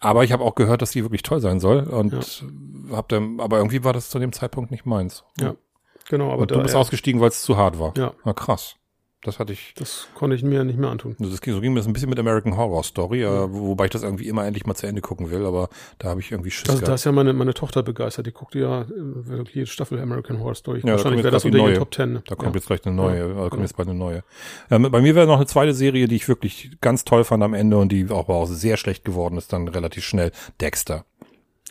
Aber 0.04 0.24
ich 0.24 0.32
habe 0.32 0.44
auch 0.44 0.54
gehört, 0.54 0.82
dass 0.82 0.90
die 0.90 1.02
wirklich 1.02 1.22
toll 1.22 1.40
sein 1.40 1.60
soll 1.60 1.80
und 1.80 2.12
ja. 2.12 2.96
hab 2.96 3.08
dann, 3.08 3.40
aber 3.40 3.58
irgendwie 3.58 3.84
war 3.84 3.92
das 3.92 4.10
zu 4.10 4.18
dem 4.18 4.32
Zeitpunkt 4.32 4.70
nicht 4.70 4.84
meins. 4.84 5.24
Ja, 5.40 5.54
genau. 6.08 6.30
Aber 6.30 6.42
und 6.42 6.50
du 6.50 6.62
bist 6.62 6.76
ausgestiegen, 6.76 7.20
weil 7.20 7.28
es 7.28 7.42
zu 7.42 7.56
hart 7.56 7.78
war. 7.78 7.94
Ja. 7.96 8.12
Na 8.24 8.32
krass. 8.32 8.76
Das 9.24 9.38
hatte 9.38 9.54
ich. 9.54 9.72
Das 9.76 10.06
konnte 10.14 10.36
ich 10.36 10.42
mir 10.42 10.64
nicht 10.64 10.78
mehr 10.78 10.90
antun. 10.90 11.16
Das 11.18 11.40
ging, 11.40 11.54
so 11.54 11.60
ging 11.62 11.72
mir 11.72 11.80
das 11.80 11.86
ein 11.86 11.94
bisschen 11.94 12.10
mit 12.10 12.18
American 12.18 12.56
Horror 12.58 12.84
Story, 12.84 13.20
äh, 13.20 13.22
ja. 13.22 13.50
wobei 13.50 13.86
ich 13.86 13.90
das 13.90 14.02
irgendwie 14.02 14.28
immer 14.28 14.44
endlich 14.44 14.66
mal 14.66 14.74
zu 14.74 14.86
Ende 14.86 15.00
gucken 15.00 15.30
will, 15.30 15.46
aber 15.46 15.70
da 15.98 16.10
habe 16.10 16.20
ich 16.20 16.30
irgendwie 16.30 16.50
Schiss 16.50 16.68
also, 16.68 16.84
Da 16.84 16.94
ist 16.94 17.04
ja 17.04 17.12
meine, 17.12 17.32
meine 17.32 17.54
Tochter 17.54 17.82
begeistert, 17.82 18.26
die 18.26 18.32
guckt 18.32 18.54
ja 18.54 18.82
äh, 18.82 18.86
wirklich 18.90 19.54
jede 19.54 19.66
Staffel 19.66 19.98
American 19.98 20.40
Horror 20.40 20.54
Story. 20.54 20.80
Ja, 20.84 20.92
Wahrscheinlich 20.92 21.24
wäre 21.24 21.32
das 21.32 21.44
unter 21.44 21.58
neue. 21.58 21.78
Top 21.78 21.90
Ten. 21.90 22.20
Da 22.26 22.34
kommt 22.34 22.50
ja. 22.50 22.56
jetzt 22.56 22.66
gleich 22.66 22.84
eine 22.84 22.94
neue, 22.94 23.18
ja, 23.18 23.24
äh, 23.24 23.34
kommt 23.34 23.50
genau. 23.52 23.62
jetzt 23.62 23.76
bald 23.76 23.88
eine 23.88 23.98
neue. 23.98 24.24
Ähm, 24.70 24.88
bei 24.90 25.00
mir 25.00 25.14
wäre 25.14 25.26
noch 25.26 25.36
eine 25.36 25.46
zweite 25.46 25.72
Serie, 25.72 26.06
die 26.06 26.16
ich 26.16 26.28
wirklich 26.28 26.76
ganz 26.82 27.04
toll 27.04 27.24
fand 27.24 27.42
am 27.42 27.54
Ende 27.54 27.78
und 27.78 27.90
die 27.90 28.10
auch, 28.10 28.28
auch 28.28 28.46
sehr 28.46 28.76
schlecht 28.76 29.06
geworden 29.06 29.38
ist, 29.38 29.52
dann 29.54 29.68
relativ 29.68 30.04
schnell. 30.04 30.32
Dexter. 30.60 31.06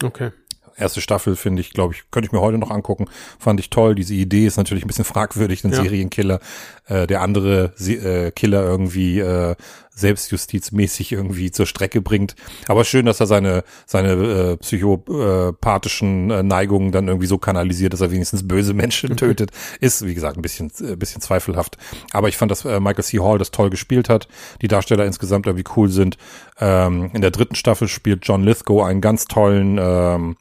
Okay 0.03 0.31
erste 0.77 1.01
Staffel 1.01 1.35
finde 1.35 1.61
ich, 1.61 1.73
glaube 1.73 1.93
ich, 1.93 2.03
könnte 2.11 2.27
ich 2.27 2.31
mir 2.31 2.41
heute 2.41 2.57
noch 2.57 2.71
angucken. 2.71 3.05
Fand 3.39 3.59
ich 3.59 3.69
toll. 3.69 3.95
Diese 3.95 4.13
Idee 4.13 4.45
ist 4.45 4.57
natürlich 4.57 4.83
ein 4.83 4.87
bisschen 4.87 5.05
fragwürdig, 5.05 5.63
ein 5.63 5.71
ja. 5.71 5.81
Serienkiller, 5.81 6.39
äh, 6.87 7.07
der 7.07 7.21
andere 7.21 7.73
äh, 7.79 8.31
Killer 8.31 8.63
irgendwie 8.63 9.19
äh, 9.19 9.55
selbstjustizmäßig 9.95 11.11
irgendwie 11.11 11.51
zur 11.51 11.65
Strecke 11.65 12.01
bringt. 12.01 12.35
Aber 12.67 12.83
schön, 12.83 13.05
dass 13.05 13.19
er 13.19 13.27
seine 13.27 13.63
seine 13.85 14.13
äh, 14.13 14.57
psychopathischen 14.57 16.31
äh, 16.31 16.43
Neigungen 16.43 16.91
dann 16.91 17.07
irgendwie 17.07 17.27
so 17.27 17.37
kanalisiert, 17.37 17.93
dass 17.93 18.01
er 18.01 18.11
wenigstens 18.11 18.47
böse 18.47 18.73
Menschen 18.73 19.15
tötet. 19.17 19.51
Ist 19.79 20.05
wie 20.05 20.13
gesagt 20.13 20.37
ein 20.37 20.41
bisschen 20.41 20.71
äh, 20.81 20.95
bisschen 20.95 21.21
zweifelhaft. 21.21 21.77
Aber 22.11 22.27
ich 22.27 22.37
fand, 22.37 22.51
dass 22.51 22.65
äh, 22.65 22.79
Michael 22.79 23.03
C. 23.03 23.19
Hall 23.19 23.37
das 23.37 23.51
toll 23.51 23.69
gespielt 23.69 24.09
hat. 24.09 24.27
Die 24.61 24.67
Darsteller 24.67 25.05
insgesamt 25.05 25.45
irgendwie 25.45 25.69
cool 25.75 25.89
sind. 25.89 26.17
Ähm, 26.59 27.11
in 27.13 27.21
der 27.21 27.31
dritten 27.31 27.55
Staffel 27.55 27.87
spielt 27.87 28.25
John 28.27 28.43
Lithgow 28.43 28.83
einen 28.83 29.01
ganz 29.01 29.25
tollen 29.25 29.77
ähm, 29.79 30.35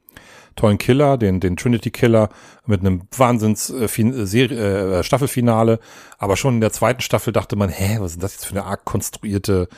tollen 0.62 0.78
Killer, 0.78 1.18
den, 1.18 1.40
den 1.40 1.56
Trinity 1.56 1.90
Killer 1.90 2.28
mit 2.66 2.80
einem 2.80 3.02
Wahnsinns 3.16 3.68
äh, 3.68 3.88
Serie, 4.24 5.00
äh, 5.00 5.02
Staffelfinale. 5.02 5.80
Aber 6.18 6.36
schon 6.36 6.54
in 6.54 6.60
der 6.60 6.70
zweiten 6.70 7.00
Staffel 7.00 7.32
dachte 7.32 7.56
man, 7.56 7.68
hä, 7.68 7.96
was 7.98 8.12
ist 8.12 8.22
das 8.22 8.34
jetzt 8.34 8.46
für 8.46 8.54
eine 8.54 8.64
arg 8.64 8.84
konstruierte 8.84 9.68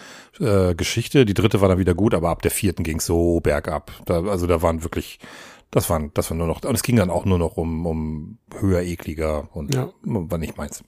äh, 0.40 0.74
Geschichte? 0.74 1.24
Die 1.24 1.32
dritte 1.32 1.62
war 1.62 1.70
dann 1.70 1.78
wieder 1.78 1.94
gut, 1.94 2.12
aber 2.12 2.28
ab 2.28 2.42
der 2.42 2.50
vierten 2.50 2.84
ging 2.84 3.00
so 3.00 3.40
bergab. 3.40 3.92
Da, 4.04 4.24
also 4.24 4.46
da 4.46 4.60
waren 4.60 4.82
wirklich, 4.82 5.20
das 5.70 5.88
waren, 5.88 6.10
das 6.12 6.30
war 6.30 6.36
nur 6.36 6.46
noch, 6.46 6.62
und 6.62 6.74
es 6.74 6.82
ging 6.82 6.96
dann 6.96 7.08
auch 7.08 7.24
nur 7.24 7.38
noch 7.38 7.56
um, 7.56 7.86
um 7.86 8.38
höher 8.60 8.82
ekliger 8.82 9.48
und 9.54 9.74
ja. 9.74 9.88
war 10.02 10.38
nicht 10.38 10.58
meins. 10.58 10.84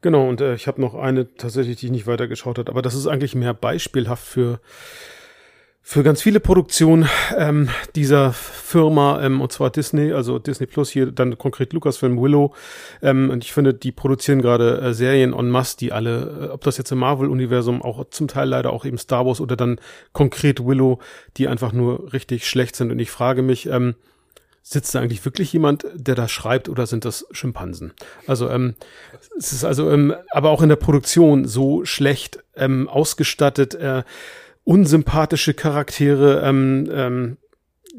Genau, 0.00 0.28
und 0.28 0.40
äh, 0.40 0.54
ich 0.54 0.66
habe 0.66 0.80
noch 0.80 0.96
eine 0.96 1.34
tatsächlich, 1.36 1.76
die 1.76 1.86
ich 1.86 1.92
nicht 1.92 2.08
weitergeschaut 2.08 2.58
hat, 2.58 2.68
aber 2.68 2.82
das 2.82 2.94
ist 2.94 3.06
eigentlich 3.06 3.36
mehr 3.36 3.54
beispielhaft 3.54 4.26
für 4.26 4.60
für 5.90 6.02
ganz 6.02 6.20
viele 6.20 6.38
Produktionen 6.38 7.08
ähm, 7.34 7.70
dieser 7.96 8.34
Firma, 8.34 9.22
ähm, 9.22 9.40
und 9.40 9.50
zwar 9.52 9.70
Disney, 9.70 10.12
also 10.12 10.38
Disney 10.38 10.66
Plus 10.66 10.90
hier, 10.90 11.10
dann 11.10 11.38
konkret 11.38 11.72
Lucasfilm 11.72 12.20
Willow. 12.20 12.52
Ähm, 13.00 13.30
und 13.30 13.42
ich 13.42 13.54
finde, 13.54 13.72
die 13.72 13.90
produzieren 13.90 14.42
gerade 14.42 14.82
äh, 14.82 14.92
Serien 14.92 15.32
en 15.32 15.48
masse, 15.48 15.78
die 15.78 15.90
alle, 15.90 16.48
äh, 16.50 16.52
ob 16.52 16.62
das 16.62 16.76
jetzt 16.76 16.92
im 16.92 16.98
Marvel-Universum, 16.98 17.80
auch 17.80 18.04
zum 18.10 18.28
Teil 18.28 18.50
leider 18.50 18.70
auch 18.70 18.84
eben 18.84 18.98
Star 18.98 19.24
Wars 19.24 19.40
oder 19.40 19.56
dann 19.56 19.80
konkret 20.12 20.62
Willow, 20.62 20.98
die 21.38 21.48
einfach 21.48 21.72
nur 21.72 22.12
richtig 22.12 22.46
schlecht 22.46 22.76
sind. 22.76 22.92
Und 22.92 22.98
ich 22.98 23.10
frage 23.10 23.40
mich, 23.40 23.64
ähm, 23.64 23.94
sitzt 24.60 24.94
da 24.94 25.00
eigentlich 25.00 25.24
wirklich 25.24 25.54
jemand, 25.54 25.86
der 25.94 26.14
da 26.14 26.28
schreibt, 26.28 26.68
oder 26.68 26.86
sind 26.86 27.06
das 27.06 27.26
Schimpansen? 27.30 27.94
Also 28.26 28.50
ähm, 28.50 28.74
es 29.38 29.54
ist 29.54 29.64
also, 29.64 29.90
ähm, 29.90 30.14
aber 30.32 30.50
auch 30.50 30.60
in 30.60 30.68
der 30.68 30.76
Produktion 30.76 31.46
so 31.46 31.86
schlecht 31.86 32.44
ähm, 32.56 32.88
ausgestattet. 32.88 33.74
Äh, 33.74 34.02
unsympathische 34.68 35.54
Charaktere, 35.54 36.42
ähm, 36.44 36.90
ähm, 36.92 37.36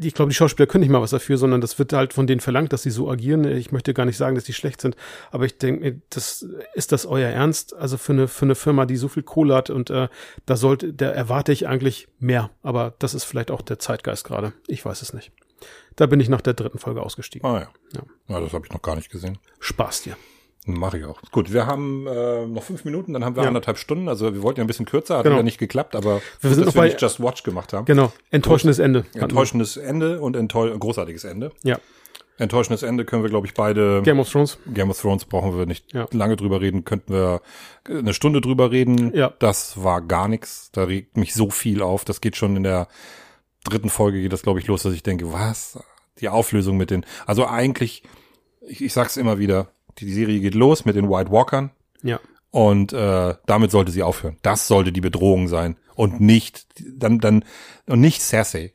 ich 0.01 0.13
glaube, 0.13 0.29
die 0.29 0.35
Schauspieler 0.35 0.67
können 0.67 0.83
nicht 0.83 0.91
mal 0.91 1.01
was 1.01 1.09
dafür, 1.09 1.37
sondern 1.37 1.61
das 1.61 1.79
wird 1.79 1.91
halt 1.93 2.13
von 2.13 2.27
denen 2.27 2.41
verlangt, 2.41 2.71
dass 2.71 2.83
sie 2.83 2.91
so 2.91 3.09
agieren. 3.09 3.43
Ich 3.43 3.71
möchte 3.71 3.95
gar 3.95 4.05
nicht 4.05 4.17
sagen, 4.17 4.35
dass 4.35 4.43
die 4.43 4.53
schlecht 4.53 4.79
sind, 4.79 4.95
aber 5.31 5.45
ich 5.45 5.57
denke, 5.57 5.99
das 6.11 6.45
ist 6.75 6.91
das 6.91 7.07
euer 7.07 7.27
Ernst? 7.27 7.75
Also 7.75 7.97
für 7.97 8.13
eine 8.13 8.27
für 8.27 8.45
eine 8.45 8.53
Firma, 8.53 8.85
die 8.85 8.97
so 8.97 9.07
viel 9.07 9.23
Kohle 9.23 9.55
hat 9.55 9.71
und 9.71 9.89
äh, 9.89 10.09
da 10.45 10.55
sollte, 10.55 10.93
da 10.93 11.09
erwarte 11.09 11.51
ich 11.51 11.67
eigentlich 11.67 12.07
mehr. 12.19 12.51
Aber 12.61 12.93
das 12.99 13.15
ist 13.15 13.23
vielleicht 13.23 13.49
auch 13.49 13.63
der 13.63 13.79
Zeitgeist 13.79 14.23
gerade. 14.23 14.53
Ich 14.67 14.85
weiß 14.85 15.01
es 15.01 15.11
nicht. 15.11 15.31
Da 15.95 16.05
bin 16.05 16.19
ich 16.19 16.29
nach 16.29 16.41
der 16.41 16.53
dritten 16.53 16.77
Folge 16.77 17.01
ausgestiegen. 17.01 17.49
Ah 17.49 17.61
ja. 17.61 17.69
Ja, 17.95 18.35
ja 18.35 18.39
das 18.39 18.53
habe 18.53 18.67
ich 18.67 18.71
noch 18.71 18.83
gar 18.83 18.95
nicht 18.95 19.09
gesehen. 19.09 19.39
Spaß 19.59 20.03
dir. 20.03 20.15
Mache 20.77 20.99
ich 20.99 21.05
auch. 21.05 21.21
Gut, 21.31 21.53
wir 21.53 21.65
haben 21.65 22.07
äh, 22.07 22.45
noch 22.45 22.63
fünf 22.63 22.85
Minuten, 22.85 23.13
dann 23.13 23.23
haben 23.23 23.35
wir 23.35 23.43
ja. 23.43 23.47
anderthalb 23.47 23.77
Stunden. 23.77 24.07
Also 24.09 24.33
wir 24.33 24.41
wollten 24.41 24.59
ja 24.59 24.63
ein 24.63 24.67
bisschen 24.67 24.85
kürzer, 24.85 25.17
hat 25.17 25.23
genau. 25.23 25.37
ja 25.37 25.43
nicht 25.43 25.57
geklappt, 25.57 25.95
aber 25.95 26.21
wir 26.41 26.49
sind 26.53 26.65
dass 26.65 26.75
wir 26.75 26.83
nicht 26.83 27.01
Just 27.01 27.21
Watch 27.21 27.43
gemacht 27.43 27.73
haben. 27.73 27.85
Genau, 27.85 28.11
enttäuschendes 28.31 28.79
Ende. 28.79 29.05
Enttäuschendes 29.13 29.77
Ende 29.77 30.21
und 30.21 30.35
enttäu 30.35 30.77
großartiges 30.77 31.23
Ende. 31.23 31.51
Ja. 31.63 31.79
Enttäuschendes 32.37 32.83
Ende 32.83 33.03
können 33.03 33.21
wir, 33.21 33.29
glaube 33.29 33.47
ich, 33.47 33.53
beide. 33.53 34.01
Game 34.03 34.19
of 34.19 34.29
Thrones. 34.31 34.57
Game 34.73 34.89
of 34.89 35.01
Thrones 35.01 35.25
brauchen 35.25 35.57
wir 35.57 35.65
nicht 35.65 35.93
ja. 35.93 36.07
lange 36.11 36.37
drüber 36.37 36.61
reden, 36.61 36.85
könnten 36.85 37.13
wir 37.13 37.41
eine 37.87 38.13
Stunde 38.13 38.39
drüber 38.39 38.71
reden. 38.71 39.13
Ja. 39.13 39.33
Das 39.39 39.83
war 39.83 40.01
gar 40.01 40.29
nichts. 40.29 40.71
Da 40.71 40.85
regt 40.85 41.17
mich 41.17 41.33
so 41.33 41.49
viel 41.49 41.81
auf. 41.81 42.05
Das 42.05 42.21
geht 42.21 42.37
schon 42.37 42.55
in 42.55 42.63
der 42.63 42.87
dritten 43.63 43.89
Folge 43.89 44.21
geht 44.21 44.33
das, 44.33 44.43
glaube 44.43 44.59
ich, 44.59 44.67
los, 44.67 44.83
dass 44.83 44.93
ich 44.93 45.03
denke, 45.03 45.31
was? 45.31 45.79
Die 46.19 46.29
Auflösung 46.29 46.77
mit 46.77 46.91
den, 46.91 47.05
also 47.25 47.45
eigentlich, 47.47 48.03
ich, 48.61 48.83
ich 48.83 48.93
sag's 48.93 49.17
immer 49.17 49.39
wieder, 49.39 49.67
die 50.05 50.13
Serie 50.13 50.39
geht 50.39 50.55
los 50.55 50.85
mit 50.85 50.95
den 50.95 51.09
White 51.09 51.31
Walkern. 51.31 51.71
Ja. 52.03 52.19
Und 52.51 52.93
äh, 52.93 53.35
damit 53.45 53.71
sollte 53.71 53.91
sie 53.91 54.03
aufhören. 54.03 54.37
Das 54.41 54.67
sollte 54.67 54.91
die 54.91 55.01
Bedrohung 55.01 55.47
sein 55.47 55.75
und 55.95 56.19
nicht 56.19 56.65
dann 56.97 57.19
dann 57.19 57.45
und 57.85 58.01
nicht 58.01 58.21
Cersei. 58.21 58.73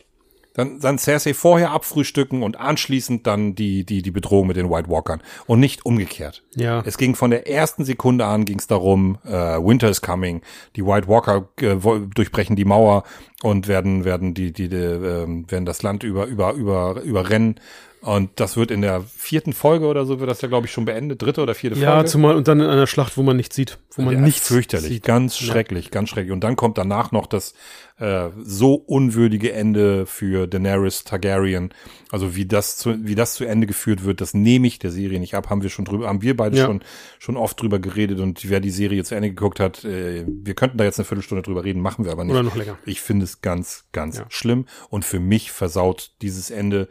Dann 0.55 0.81
dann 0.81 0.98
Cersei 0.98 1.35
vorher 1.35 1.72
abfrühstücken 1.72 2.43
und 2.43 2.59
anschließend 2.59 3.26
dann 3.26 3.55
die 3.55 3.85
die 3.85 4.02
die 4.02 4.10
Bedrohung 4.10 4.47
mit 4.47 4.56
den 4.56 4.70
White 4.70 4.89
Walkern 4.89 5.20
und 5.47 5.60
nicht 5.60 5.85
umgekehrt. 5.85 6.43
Ja. 6.55 6.82
Es 6.86 6.97
ging 6.97 7.14
von 7.14 7.31
der 7.31 7.48
ersten 7.48 7.85
Sekunde 7.85 8.24
an 8.26 8.44
ging 8.44 8.59
es 8.59 8.66
darum, 8.66 9.18
äh, 9.24 9.31
Winter 9.31 9.90
is 9.90 10.01
coming. 10.01 10.43
Die 10.76 10.86
White 10.86 11.09
Walker 11.09 11.48
äh, 11.60 11.76
durchbrechen 12.14 12.56
die 12.56 12.64
Mauer 12.64 13.05
und 13.43 13.68
werden 13.68 14.05
werden 14.05 14.35
die 14.35 14.52
die, 14.52 14.68
die 14.68 14.76
äh, 14.76 15.26
werden 15.48 15.66
das 15.66 15.82
Land 15.82 16.02
über 16.05 16.26
über 16.26 16.52
über 16.52 17.02
überrennen 17.02 17.60
und 18.05 18.32
das 18.36 18.59
wird 18.59 18.70
in 18.70 18.82
der 18.82 19.01
vierten 19.01 19.55
Folge 19.55 19.86
oder 19.86 20.05
so 20.05 20.20
wird 20.20 20.28
das 20.28 20.43
ja, 20.43 20.48
glaube 20.48 20.66
ich, 20.66 20.72
schon 20.72 20.85
beendet. 20.85 21.22
Dritte 21.22 21.40
oder 21.40 21.55
vierte 21.55 21.78
ja, 21.78 21.93
Folge. 21.93 22.05
Ja, 22.05 22.06
zumal 22.06 22.36
und 22.36 22.47
dann 22.48 22.60
in 22.60 22.66
einer 22.66 22.86
Schlacht, 22.86 23.16
wo 23.16 23.22
man 23.22 23.39
nichts 23.39 23.56
sieht. 23.56 23.78
Wo 23.94 24.02
man 24.02 24.14
ja, 24.14 24.20
nichts 24.20 24.47
fürchterlich. 24.47 24.89
Sieht. 24.90 25.05
Ganz 25.05 25.39
schrecklich, 25.39 25.86
ja. 25.86 25.90
ganz 25.90 26.10
schrecklich. 26.10 26.31
Und 26.31 26.44
dann 26.44 26.55
kommt 26.55 26.76
danach 26.76 27.12
noch 27.12 27.26
das 27.26 27.55
äh, 27.97 28.31
so 28.43 28.75
unwürdige 28.75 29.53
Ende 29.53 30.07
für 30.07 30.47
Daenerys 30.47 31.05
Targaryen. 31.05 31.73
Also 32.11 32.35
wie 32.35 32.45
das 32.45 32.77
zu, 32.77 33.07
wie 33.07 33.15
das 33.15 33.35
zu 33.35 33.45
Ende 33.45 33.66
geführt 33.66 34.05
wird, 34.05 34.21
das 34.21 34.35
nehme 34.35 34.66
ich 34.66 34.79
der 34.79 34.91
Serie 34.91 35.21
nicht 35.21 35.35
ab. 35.35 35.49
Haben 35.49 35.62
wir 35.62 35.71
schon 35.71 35.85
drüber, 35.85 36.09
haben 36.09 36.23
wir 36.23 36.37
beide 36.37 36.57
ja. 36.57 36.66
schon, 36.66 36.83
schon 37.19 37.37
oft 37.37 37.61
drüber 37.61 37.79
geredet. 37.79 38.19
Und 38.19 38.49
wer 38.49 38.61
die 38.61 38.71
Serie 38.71 39.05
zu 39.05 39.15
Ende 39.15 39.29
geguckt 39.29 39.61
hat, 39.61 39.85
äh, 39.85 40.25
wir 40.27 40.55
könnten 40.55 40.79
da 40.79 40.85
jetzt 40.85 40.99
eine 40.99 41.05
Viertelstunde 41.05 41.43
drüber 41.43 41.65
reden, 41.65 41.81
machen 41.81 42.05
wir 42.05 42.12
aber 42.12 42.25
nicht. 42.25 42.33
Oder 42.33 42.43
noch 42.43 42.57
länger. 42.57 42.79
Ich 42.85 43.01
finde 43.01 43.25
es 43.25 43.43
ganz, 43.43 43.85
ganz 43.93 44.23
schlimm. 44.29 44.66
Und 44.91 45.05
für 45.05 45.21
mich 45.21 45.53
versaut 45.53 46.15
dieses 46.21 46.51
Ende 46.51 46.89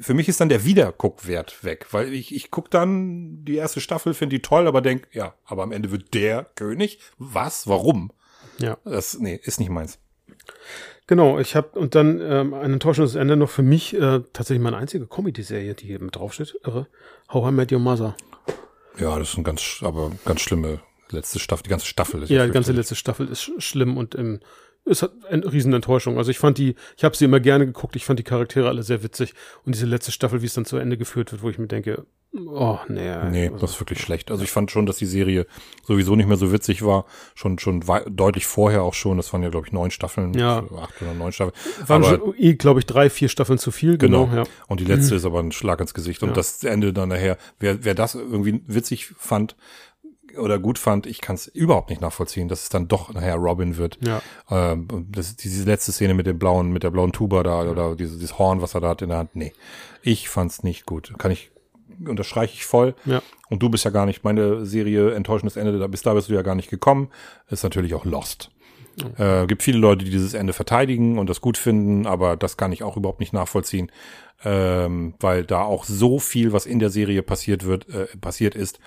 für 0.00 0.14
mich 0.14 0.28
ist 0.28 0.40
dann 0.40 0.50
der 0.50 0.64
Wiederguckwert 0.64 1.64
weg, 1.64 1.86
weil 1.90 2.12
ich, 2.12 2.34
ich 2.34 2.50
guck 2.50 2.70
dann 2.70 3.44
die 3.44 3.56
erste 3.56 3.80
Staffel, 3.80 4.14
finde 4.14 4.36
die 4.36 4.42
toll, 4.42 4.68
aber 4.68 4.80
denk, 4.80 5.08
ja, 5.10 5.34
aber 5.44 5.62
am 5.62 5.72
Ende 5.72 5.90
wird 5.90 6.14
der 6.14 6.44
König. 6.54 7.00
Was? 7.18 7.66
Warum? 7.66 8.12
Ja. 8.58 8.78
Das, 8.84 9.18
nee, 9.18 9.40
ist 9.42 9.60
nicht 9.60 9.70
meins. 9.70 9.98
Genau, 11.06 11.38
ich 11.38 11.54
habe 11.54 11.78
und 11.78 11.94
dann 11.94 12.20
ähm, 12.20 12.54
ein 12.54 12.72
enttäuschendes 12.72 13.14
Ende 13.14 13.36
noch 13.36 13.50
für 13.50 13.62
mich 13.62 13.94
äh, 13.94 14.20
tatsächlich 14.32 14.62
meine 14.62 14.78
einzige 14.78 15.06
Comedy-Serie, 15.06 15.74
die 15.74 15.86
hier 15.86 16.00
mit 16.00 16.16
draufsteht. 16.16 16.54
Irre. 16.64 16.86
How 17.30 17.50
I 17.50 17.52
Met 17.52 17.72
Your 17.72 17.78
Mother. 17.78 18.16
Ja, 18.98 19.18
das 19.18 19.30
ist 19.30 19.38
ein 19.38 19.44
ganz, 19.44 19.80
aber 19.82 20.12
ganz 20.24 20.40
schlimme 20.40 20.80
letzte 21.10 21.38
Staffel. 21.38 21.64
Die 21.64 21.70
ganze 21.70 21.86
Staffel 21.86 22.22
ist 22.22 22.30
ja, 22.30 22.46
die 22.46 22.52
ganze 22.52 22.72
letzte 22.72 22.94
Staffel 22.94 23.28
ist 23.28 23.50
schlimm 23.62 23.96
und 23.98 24.14
im 24.14 24.40
ist 24.84 25.08
eine 25.30 25.50
Riesenenttäuschung. 25.50 26.18
Also 26.18 26.30
ich 26.30 26.38
fand 26.38 26.58
die, 26.58 26.74
ich 26.96 27.04
habe 27.04 27.16
sie 27.16 27.24
immer 27.24 27.40
gerne 27.40 27.66
geguckt, 27.66 27.96
ich 27.96 28.04
fand 28.04 28.18
die 28.18 28.24
Charaktere 28.24 28.68
alle 28.68 28.82
sehr 28.82 29.02
witzig. 29.02 29.34
Und 29.64 29.74
diese 29.74 29.86
letzte 29.86 30.12
Staffel, 30.12 30.42
wie 30.42 30.46
es 30.46 30.54
dann 30.54 30.66
zu 30.66 30.76
Ende 30.76 30.98
geführt 30.98 31.32
wird, 31.32 31.42
wo 31.42 31.48
ich 31.48 31.58
mir 31.58 31.68
denke, 31.68 32.04
oh, 32.34 32.78
nee. 32.88 33.16
Nee, 33.30 33.46
also, 33.46 33.58
das 33.58 33.70
ist 33.72 33.80
wirklich 33.80 34.00
schlecht. 34.00 34.30
Also 34.30 34.44
ich 34.44 34.50
fand 34.50 34.70
schon, 34.70 34.84
dass 34.84 34.98
die 34.98 35.06
Serie 35.06 35.46
sowieso 35.84 36.16
nicht 36.16 36.26
mehr 36.26 36.36
so 36.36 36.52
witzig 36.52 36.84
war. 36.84 37.06
Schon, 37.34 37.58
schon 37.58 37.82
deutlich 38.10 38.46
vorher 38.46 38.82
auch 38.82 38.94
schon. 38.94 39.16
Das 39.16 39.32
waren 39.32 39.42
ja, 39.42 39.48
glaube 39.48 39.66
ich, 39.66 39.72
neun 39.72 39.90
Staffeln. 39.90 40.34
Ja. 40.34 40.58
Acht 40.58 41.00
oder 41.00 41.14
neun 41.14 41.32
Staffeln. 41.32 41.56
Waren 41.86 42.04
aber, 42.04 42.18
schon, 42.18 42.34
eh, 42.36 42.54
glaube 42.54 42.80
ich, 42.80 42.86
drei, 42.86 43.08
vier 43.08 43.28
Staffeln 43.30 43.58
zu 43.58 43.70
viel. 43.70 43.96
Genau. 43.96 44.26
genau 44.26 44.42
ja. 44.42 44.48
Und 44.68 44.80
die 44.80 44.84
letzte 44.84 45.14
mhm. 45.14 45.16
ist 45.18 45.24
aber 45.24 45.40
ein 45.40 45.52
Schlag 45.52 45.80
ins 45.80 45.94
Gesicht. 45.94 46.22
Und 46.22 46.30
ja. 46.30 46.34
das 46.34 46.62
Ende 46.62 46.92
dann 46.92 47.08
nachher, 47.08 47.38
wer, 47.58 47.84
wer 47.84 47.94
das 47.94 48.14
irgendwie 48.14 48.62
witzig 48.66 49.14
fand, 49.16 49.56
oder 50.38 50.58
gut 50.58 50.78
fand, 50.78 51.06
ich 51.06 51.20
kann 51.20 51.36
es 51.36 51.46
überhaupt 51.46 51.90
nicht 51.90 52.00
nachvollziehen, 52.00 52.48
dass 52.48 52.62
es 52.62 52.68
dann 52.68 52.88
doch 52.88 53.12
nachher 53.12 53.36
Robin 53.36 53.76
wird. 53.76 53.98
Ja. 54.06 54.22
Ähm, 54.50 55.06
das, 55.10 55.36
diese 55.36 55.64
letzte 55.64 55.92
Szene 55.92 56.14
mit 56.14 56.26
dem 56.26 56.38
blauen, 56.38 56.72
mit 56.72 56.82
der 56.82 56.90
blauen 56.90 57.12
Tuba 57.12 57.42
da 57.42 57.62
oder 57.62 57.96
dieses, 57.96 58.18
dieses 58.18 58.38
Horn, 58.38 58.62
was 58.62 58.74
er 58.74 58.80
da 58.80 58.88
hat 58.88 59.02
in 59.02 59.10
der 59.10 59.18
Hand. 59.18 59.36
Nee, 59.36 59.52
ich 60.02 60.28
fand's 60.28 60.62
nicht 60.62 60.86
gut. 60.86 61.12
Kann 61.18 61.30
ich 61.30 61.50
unterstreiche 62.06 62.54
ich 62.54 62.64
voll. 62.64 62.94
Ja. 63.04 63.22
Und 63.50 63.62
du 63.62 63.68
bist 63.68 63.84
ja 63.84 63.90
gar 63.90 64.06
nicht 64.06 64.24
meine 64.24 64.66
Serie 64.66 65.14
enttäuschendes 65.14 65.56
Ende, 65.56 65.78
da 65.78 65.86
bis 65.86 66.02
da 66.02 66.14
bist 66.14 66.28
du 66.28 66.34
ja 66.34 66.42
gar 66.42 66.54
nicht 66.54 66.70
gekommen. 66.70 67.10
Ist 67.48 67.62
natürlich 67.62 67.94
auch 67.94 68.04
Lost. 68.04 68.50
Äh, 69.18 69.46
gibt 69.46 69.62
viele 69.62 69.78
Leute, 69.78 70.04
die 70.04 70.10
dieses 70.10 70.34
Ende 70.34 70.52
verteidigen 70.52 71.18
und 71.18 71.28
das 71.28 71.40
gut 71.40 71.58
finden, 71.58 72.06
aber 72.06 72.36
das 72.36 72.56
kann 72.56 72.72
ich 72.72 72.82
auch 72.82 72.96
überhaupt 72.96 73.20
nicht 73.20 73.32
nachvollziehen, 73.32 73.90
ähm, 74.44 75.14
weil 75.18 75.44
da 75.44 75.62
auch 75.62 75.84
so 75.84 76.18
viel, 76.18 76.52
was 76.52 76.66
in 76.66 76.78
der 76.78 76.90
Serie 76.90 77.22
passiert 77.22 77.64
wird, 77.64 77.88
äh, 77.88 78.06
passiert 78.18 78.54
ist, 78.54 78.78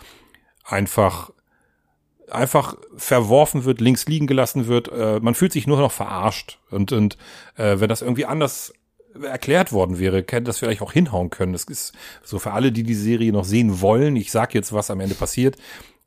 einfach 0.64 1.32
einfach 2.30 2.76
verworfen 2.96 3.66
wird, 3.66 3.82
links 3.82 4.06
liegen 4.06 4.28
gelassen 4.28 4.68
wird. 4.68 4.92
Äh, 4.92 5.20
man 5.22 5.36
fühlt 5.36 5.54
sich 5.54 5.68
nur 5.68 5.78
noch 5.78 5.92
verarscht. 5.92 6.60
Und, 6.70 6.92
und 6.92 7.18
äh, 7.56 7.80
wenn 7.80 7.90
das 7.90 8.02
irgendwie 8.02 8.26
anders 8.26 8.74
erklärt 9.24 9.72
worden 9.72 10.00
wäre, 10.00 10.18
hätte 10.18 10.44
das 10.44 10.60
vielleicht 10.60 10.82
auch 10.82 10.94
hinhauen 10.94 11.30
können. 11.30 11.54
Das 11.54 11.64
ist 11.64 11.94
so 12.24 12.40
für 12.40 12.52
alle, 12.52 12.72
die 12.72 12.84
die 12.84 12.94
Serie 12.94 13.32
noch 13.32 13.46
sehen 13.46 13.82
wollen. 13.82 14.16
Ich 14.16 14.32
sag 14.32 14.54
jetzt, 14.54 14.74
was 14.74 14.92
am 14.92 15.00
Ende 15.00 15.16
passiert. 15.16 15.58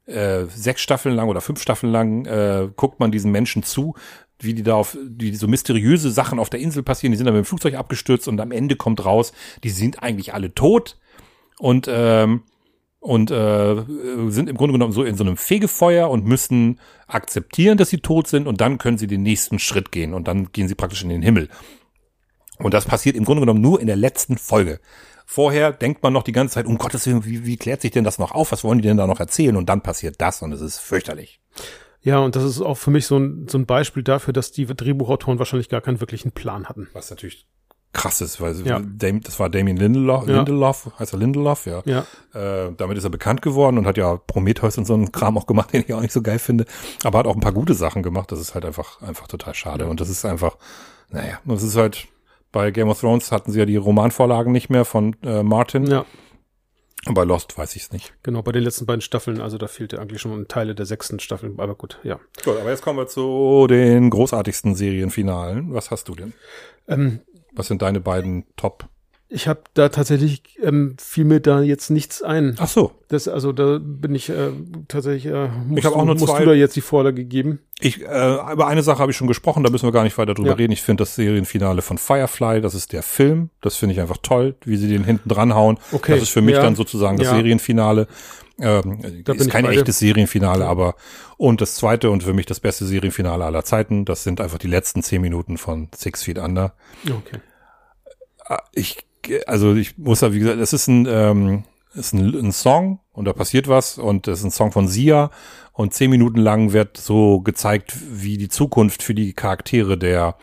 Äh, 0.07 0.47
sechs 0.47 0.81
Staffeln 0.81 1.15
lang 1.15 1.29
oder 1.29 1.41
fünf 1.41 1.61
Staffeln 1.61 1.93
lang 1.93 2.25
äh, 2.27 2.69
guckt 2.75 3.01
man 3.01 3.13
diesen 3.13 3.31
Menschen 3.31 3.63
zu, 3.63 3.95
wie 4.41 4.55
die 4.55 4.63
da 4.63 4.75
auf, 4.75 4.97
wie 5.03 5.35
so 5.35 5.47
mysteriöse 5.47 6.11
Sachen 6.11 6.39
auf 6.39 6.51
der 6.51 6.61
Insel 6.61 6.83
passieren. 6.83 7.13
Die 7.13 7.17
sind 7.17 7.27
dann 7.27 7.35
mit 7.35 7.45
dem 7.45 7.49
Flugzeug 7.49 7.75
abgestürzt 7.75 8.29
und 8.29 8.41
am 8.41 8.53
Ende 8.53 8.77
kommt 8.77 9.05
raus, 9.05 9.33
die 9.63 9.71
sind 9.71 10.03
eigentlich 10.03 10.35
alle 10.35 10.55
tot. 10.55 10.99
Und 11.59 11.87
ähm, 11.89 12.43
und 13.01 13.31
äh, 13.31 13.83
sind 14.29 14.49
im 14.49 14.57
Grunde 14.57 14.75
genommen 14.75 14.93
so 14.93 15.03
in 15.03 15.17
so 15.17 15.25
einem 15.25 15.39
Fegefeuer 15.39 16.11
und 16.11 16.27
müssen 16.27 16.79
akzeptieren, 17.07 17.79
dass 17.79 17.89
sie 17.89 17.99
tot 17.99 18.29
sind 18.29 18.47
und 18.47 18.61
dann 18.61 18.79
können 18.79 18.99
sie 18.99 19.07
den 19.07 19.23
nächsten 19.23 19.59
Schritt 19.59 19.91
gehen 19.91 20.13
und 20.15 20.29
dann 20.29 20.53
gehen 20.53 20.69
sie 20.69 20.75
praktisch 20.75 21.03
in 21.03 21.09
den 21.09 21.23
Himmel. 21.23 21.49
Und 22.59 22.75
das 22.75 22.85
passiert 22.85 23.17
im 23.17 23.25
Grunde 23.25 23.41
genommen 23.41 23.63
nur 23.63 23.81
in 23.81 23.87
der 23.87 23.97
letzten 23.97 24.37
Folge. 24.37 24.81
Vorher 25.25 25.73
denkt 25.73 26.03
man 26.03 26.13
noch 26.13 26.25
die 26.25 26.33
ganze 26.33 26.55
Zeit, 26.55 26.67
um 26.67 26.77
Gottes 26.77 27.07
Willen, 27.07 27.25
wie, 27.25 27.47
wie 27.47 27.57
klärt 27.57 27.81
sich 27.81 27.93
denn 27.93 28.05
das 28.05 28.19
noch 28.19 28.33
auf? 28.33 28.53
Was 28.53 28.65
wollen 28.65 28.79
die 28.79 28.89
denn 28.89 28.97
da 28.99 29.07
noch 29.07 29.21
erzählen? 29.21 29.57
Und 29.57 29.69
dann 29.69 29.81
passiert 29.81 30.17
das 30.19 30.43
und 30.43 30.53
es 30.53 30.61
ist 30.61 30.79
fürchterlich. 30.79 31.41
Ja, 32.03 32.19
und 32.19 32.37
das 32.37 32.45
ist 32.45 32.61
auch 32.61 32.77
für 32.77 32.91
mich 32.91 33.07
so 33.07 33.19
ein, 33.19 33.47
so 33.49 33.57
ein 33.57 33.65
Beispiel 33.65 34.03
dafür, 34.03 34.33
dass 34.33 34.53
die 34.53 34.67
Drehbuchautoren 34.67 35.39
wahrscheinlich 35.39 35.69
gar 35.69 35.81
keinen 35.81 36.01
wirklichen 36.01 36.33
Plan 36.33 36.69
hatten. 36.69 36.89
Was 36.93 37.11
natürlich 37.11 37.47
krass 37.93 38.21
ist, 38.21 38.41
weil 38.41 38.55
ja. 38.65 38.81
das 38.81 39.41
war 39.41 39.51
Damien 39.51 39.77
Lindelof, 39.77 40.29
ja. 40.29 40.37
Lindelof, 40.37 40.91
heißt 40.99 41.13
er 41.13 41.19
Lindelof, 41.19 41.67
ja. 41.67 41.83
ja. 41.85 42.07
Äh, 42.35 42.73
damit 42.77 42.97
ist 42.97 43.05
er 43.05 43.11
bekannt 43.11 43.43
geworden 43.43 43.79
und 43.79 43.87
hat 43.87 43.97
ja 43.97 44.17
Prometheus 44.17 44.79
und 44.79 44.87
so 44.87 44.95
einen 44.95 45.11
Kram 45.11 45.37
auch 45.37 45.47
gemacht, 45.47 45.73
den 45.73 45.83
ich 45.87 45.93
auch 45.93 46.01
nicht 46.01 46.13
so 46.13 46.23
geil 46.23 46.39
finde. 46.39 46.67
Aber 47.03 47.19
hat 47.19 47.27
auch 47.27 47.35
ein 47.35 47.41
paar 47.41 47.53
gute 47.53 47.75
Sachen 47.75 48.03
gemacht. 48.03 48.31
Das 48.31 48.41
ist 48.41 48.55
halt 48.55 48.65
einfach, 48.65 49.03
einfach 49.03 49.27
total 49.27 49.55
schade. 49.55 49.87
Und 49.87 50.01
das 50.01 50.09
ist 50.09 50.25
einfach, 50.25 50.57
naja, 51.11 51.41
das 51.45 51.63
ist 51.63 51.77
halt, 51.77 52.07
bei 52.53 52.71
Game 52.71 52.89
of 52.89 53.01
Thrones 53.01 53.33
hatten 53.33 53.51
sie 53.53 53.59
ja 53.59 53.67
die 53.67 53.77
Romanvorlagen 53.77 54.53
nicht 54.53 54.71
mehr 54.71 54.85
von 54.85 55.17
äh, 55.23 55.43
Martin. 55.43 55.87
Ja. 55.87 56.05
Und 57.07 57.15
bei 57.15 57.25
Lost 57.25 57.57
weiß 57.57 57.77
ich 57.77 57.83
es 57.83 57.93
nicht. 57.93 58.13
Genau, 58.23 58.43
bei 58.43 58.53
den 58.53 58.63
letzten 58.63 58.85
beiden 58.85 59.01
Staffeln, 59.01 59.41
also 59.41 59.57
da 59.57 59.69
fehlte 59.69 59.99
eigentlich 60.01 60.21
schon 60.21 60.47
Teile 60.49 60.75
der 60.75 60.85
sechsten 60.85 61.19
Staffel, 61.19 61.55
aber 61.57 61.75
gut, 61.75 61.99
ja. 62.03 62.21
Gut, 62.45 62.59
aber 62.61 62.69
jetzt 62.69 62.83
kommen 62.83 62.99
wir 62.99 63.07
zu 63.07 63.67
den 63.69 64.11
großartigsten 64.11 64.75
Serienfinalen. 64.75 65.73
Was 65.73 65.91
hast 65.91 66.09
du 66.09 66.15
denn? 66.15 66.35
Ähm, 66.89 67.21
was 67.53 67.69
sind 67.69 67.83
deine 67.83 68.01
beiden 68.01 68.45
Top? 68.57 68.89
Ich 69.33 69.47
habe 69.47 69.61
da 69.75 69.91
tatsächlich 69.91 70.43
ähm, 70.61 70.97
fiel 71.01 71.25
mir 71.25 71.39
da 71.39 71.61
jetzt 71.61 71.89
nichts 71.89 72.21
ein. 72.21 72.57
Ach 72.59 72.67
so. 72.67 72.91
Das 73.07 73.29
also 73.29 73.53
da 73.53 73.79
bin 73.81 74.13
ich 74.13 74.29
äh, 74.29 74.51
tatsächlich. 74.89 75.33
Äh, 75.33 75.47
musst 75.47 75.79
ich 75.79 75.85
habe 75.85 75.95
auch 75.95 76.05
nur 76.05 76.17
musst 76.17 76.27
zwei. 76.27 76.41
du 76.41 76.47
da 76.47 76.53
jetzt 76.53 76.75
die 76.75 76.81
Vorlage 76.81 77.25
geben? 77.25 77.61
Ich 77.79 78.03
äh, 78.03 78.53
über 78.53 78.67
eine 78.67 78.83
Sache 78.83 78.99
habe 78.99 79.13
ich 79.13 79.17
schon 79.17 79.29
gesprochen. 79.29 79.63
Da 79.63 79.71
müssen 79.71 79.87
wir 79.87 79.93
gar 79.93 80.03
nicht 80.03 80.19
weiter 80.19 80.35
drüber 80.35 80.51
ja. 80.51 80.57
reden. 80.57 80.73
Ich 80.73 80.83
finde 80.83 81.03
das 81.03 81.15
Serienfinale 81.15 81.81
von 81.81 81.97
Firefly, 81.97 82.61
das 82.61 82.75
ist 82.75 82.93
der 82.93 83.05
Film. 83.05 83.51
Das 83.61 83.77
finde 83.77 83.93
ich 83.95 84.01
einfach 84.01 84.19
toll, 84.21 84.57
wie 84.65 84.77
sie 84.77 84.89
den 84.89 85.05
hinten 85.05 85.29
dran 85.29 85.55
hauen. 85.55 85.79
Okay. 85.93 86.15
Das 86.15 86.23
ist 86.23 86.31
für 86.31 86.43
mich 86.43 86.57
ja. 86.57 86.63
dann 86.63 86.75
sozusagen 86.75 87.17
das 87.17 87.29
ja. 87.29 87.37
Serienfinale. 87.37 88.09
Ähm, 88.61 89.23
da 89.25 89.33
ist 89.33 89.51
kein 89.51 89.65
echtes 89.65 89.99
Serienfinale, 89.99 90.67
aber 90.67 90.95
und 91.37 91.61
das 91.61 91.77
zweite 91.77 92.11
und 92.11 92.23
für 92.23 92.35
mich 92.35 92.47
das 92.47 92.61
beste 92.61 92.85
Serienfinale 92.85 93.45
aller 93.45 93.65
Zeiten, 93.65 94.05
das 94.05 94.23
sind 94.25 94.41
einfach 94.41 94.59
die 94.59 94.69
letzten 94.69 95.03
zehn 95.03 95.23
Minuten 95.23 95.59
von 95.59 95.89
Six 95.95 96.23
Feet 96.23 96.39
Under. 96.39 96.75
Okay 97.09 97.41
ich, 98.73 98.99
also 99.47 99.75
ich 99.75 99.99
muss 99.99 100.21
ja, 100.21 100.33
wie 100.33 100.39
gesagt, 100.39 100.61
es 100.61 100.73
ist 100.73 100.89
ein, 100.89 101.07
ähm, 101.09 101.65
ist 101.95 102.15
ein, 102.15 102.35
ein 102.35 102.53
Song 102.53 103.01
und 103.13 103.25
da 103.25 103.33
passiert 103.33 103.69
was 103.69 103.99
und 103.99 104.29
es 104.29 104.41
ist 104.41 104.45
ein 104.45 104.51
Song 104.51 104.73
von 104.73 104.89
Sia 104.89 105.31
und 105.73 105.95
zehn 105.95 106.11
Minuten 106.11 106.39
lang 106.39 106.73
wird 106.73 106.97
so 106.97 107.41
gezeigt, 107.41 107.95
wie 108.11 108.39
die 108.39 108.49
Zukunft 108.49 109.03
für 109.03 109.15
die 109.15 109.33
Charaktere 109.33 109.99
der, 109.99 110.37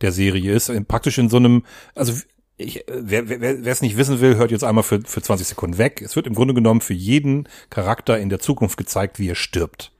der 0.00 0.12
Serie 0.12 0.52
ist. 0.52 0.70
Praktisch 0.88 1.18
in 1.18 1.28
so 1.28 1.38
einem, 1.38 1.64
also 1.94 2.14
ich, 2.62 2.84
wer 2.86 3.28
wer 3.28 3.40
wer 3.40 3.72
es 3.72 3.82
nicht 3.82 3.96
wissen 3.96 4.20
will, 4.20 4.36
hört 4.36 4.50
jetzt 4.50 4.64
einmal 4.64 4.84
für, 4.84 5.00
für 5.04 5.22
20 5.22 5.46
Sekunden 5.46 5.78
weg. 5.78 6.02
Es 6.02 6.16
wird 6.16 6.26
im 6.26 6.34
Grunde 6.34 6.54
genommen 6.54 6.80
für 6.80 6.94
jeden 6.94 7.48
Charakter 7.70 8.18
in 8.18 8.28
der 8.28 8.40
Zukunft 8.40 8.76
gezeigt, 8.76 9.18
wie 9.18 9.28
er 9.28 9.34
stirbt. 9.34 9.92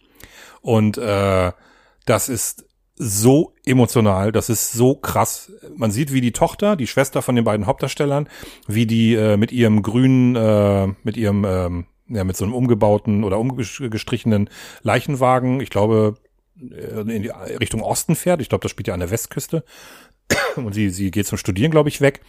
Und 0.60 0.98
äh, 0.98 1.52
das 2.06 2.28
ist 2.28 2.64
so 2.96 3.54
emotional, 3.64 4.32
das 4.32 4.48
ist 4.48 4.72
so 4.72 4.94
krass. 4.94 5.52
Man 5.74 5.90
sieht, 5.90 6.12
wie 6.12 6.20
die 6.20 6.32
Tochter, 6.32 6.76
die 6.76 6.86
Schwester 6.86 7.22
von 7.22 7.34
den 7.34 7.44
beiden 7.44 7.66
Hauptdarstellern, 7.66 8.28
wie 8.68 8.86
die 8.86 9.14
äh, 9.14 9.36
mit 9.36 9.50
ihrem 9.50 9.82
grünen, 9.82 10.36
äh, 10.36 10.88
mit 11.02 11.16
ihrem, 11.16 11.44
ähm, 11.44 11.86
ja, 12.08 12.24
mit 12.24 12.36
so 12.36 12.44
einem 12.44 12.54
umgebauten 12.54 13.24
oder 13.24 13.38
umgestrichenen 13.38 14.50
Leichenwagen, 14.82 15.60
ich 15.60 15.70
glaube, 15.70 16.16
äh, 16.60 17.00
in 17.00 17.22
die 17.22 17.30
Richtung 17.58 17.82
Osten 17.82 18.14
fährt. 18.14 18.40
Ich 18.40 18.48
glaube, 18.48 18.62
das 18.62 18.70
spielt 18.70 18.88
ja 18.88 18.94
an 18.94 19.00
der 19.00 19.10
Westküste. 19.10 19.64
Und 20.56 20.74
sie, 20.74 20.90
sie 20.90 21.10
geht 21.10 21.26
zum 21.26 21.38
Studieren, 21.38 21.70
glaube 21.70 21.88
ich, 21.88 22.00
weg. 22.00 22.20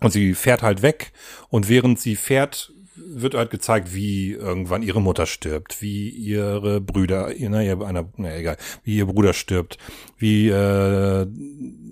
Und 0.00 0.10
sie 0.10 0.34
fährt 0.34 0.62
halt 0.62 0.82
weg. 0.82 1.12
Und 1.48 1.68
während 1.68 1.98
sie 2.00 2.16
fährt, 2.16 2.72
wird 2.96 3.34
halt 3.34 3.50
gezeigt, 3.50 3.94
wie 3.94 4.32
irgendwann 4.32 4.82
ihre 4.82 5.00
Mutter 5.00 5.26
stirbt, 5.26 5.80
wie 5.80 6.08
ihre 6.08 6.80
Brüder, 6.80 7.30
na, 7.38 7.62
ihr, 7.62 7.80
einer, 7.80 8.06
na 8.16 8.36
egal, 8.36 8.56
wie 8.84 8.96
ihr 8.96 9.06
Bruder 9.06 9.32
stirbt, 9.32 9.78
wie 10.18 10.48
äh, 10.48 11.26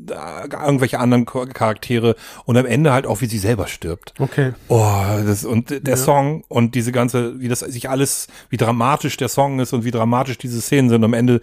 irgendwelche 0.09 0.99
anderen 0.99 1.25
Charaktere 1.25 2.17
und 2.45 2.57
am 2.57 2.67
Ende 2.67 2.93
halt 2.93 3.07
auch, 3.07 3.21
wie 3.21 3.27
sie 3.27 3.39
selber 3.39 3.67
stirbt. 3.67 4.15
Okay. 4.19 4.53
Oh, 4.69 5.05
das 5.27 5.45
und 5.45 5.71
der 5.71 5.81
ja. 5.87 5.97
Song 5.97 6.45
und 6.49 6.75
diese 6.75 6.93
ganze, 6.93 7.41
wie 7.41 7.49
das 7.49 7.61
sich 7.61 7.89
alles, 7.89 8.29
wie 8.51 8.57
dramatisch 8.57 9.17
der 9.17 9.29
Song 9.29 9.61
ist 9.61 9.73
und 9.73 9.85
wie 9.85 9.91
dramatisch 9.91 10.39
diese 10.39 10.61
Szenen 10.61 10.89
sind. 10.89 11.05
Am 11.05 11.15
Ende 11.15 11.41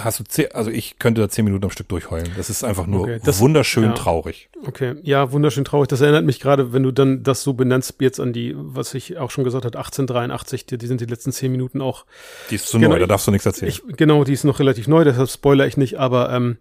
hast 0.00 0.20
du 0.20 0.24
zehn, 0.24 0.46
also 0.52 0.70
ich 0.70 0.98
könnte 0.98 1.20
da 1.20 1.28
zehn 1.28 1.44
Minuten 1.44 1.64
am 1.64 1.70
Stück 1.70 1.88
durchheulen. 1.88 2.28
Das 2.36 2.50
ist 2.50 2.64
einfach 2.64 2.86
nur 2.86 3.02
okay, 3.02 3.20
das, 3.24 3.40
wunderschön 3.40 3.84
ja. 3.84 3.92
traurig. 3.92 4.48
Okay, 4.66 4.96
ja, 5.02 5.32
wunderschön 5.32 5.64
traurig. 5.64 5.88
Das 5.88 6.00
erinnert 6.00 6.24
mich 6.24 6.40
gerade, 6.40 6.72
wenn 6.72 6.82
du 6.82 6.92
dann 6.92 7.22
das 7.22 7.42
so 7.42 7.54
benennst, 7.54 7.94
jetzt 8.00 8.20
an 8.20 8.32
die, 8.32 8.54
was 8.56 8.94
ich 8.94 9.18
auch 9.18 9.30
schon 9.30 9.44
gesagt 9.44 9.64
habe, 9.64 9.76
1883, 9.76 10.66
die, 10.66 10.78
die 10.78 10.86
sind 10.86 11.00
die 11.00 11.06
letzten 11.06 11.32
zehn 11.32 11.52
Minuten 11.52 11.80
auch. 11.80 12.04
Die 12.50 12.56
ist 12.56 12.68
zu 12.68 12.78
genau, 12.78 12.92
neu, 12.92 13.00
da 13.00 13.06
darfst 13.06 13.26
du 13.26 13.30
nichts 13.30 13.46
erzählen. 13.46 13.70
Ich, 13.70 13.82
genau, 13.96 14.24
die 14.24 14.32
ist 14.32 14.44
noch 14.44 14.58
relativ 14.58 14.88
neu, 14.88 15.04
deshalb 15.04 15.28
spoiler 15.28 15.66
ich 15.66 15.76
nicht, 15.76 15.98
aber 15.98 16.30
ähm, 16.30 16.58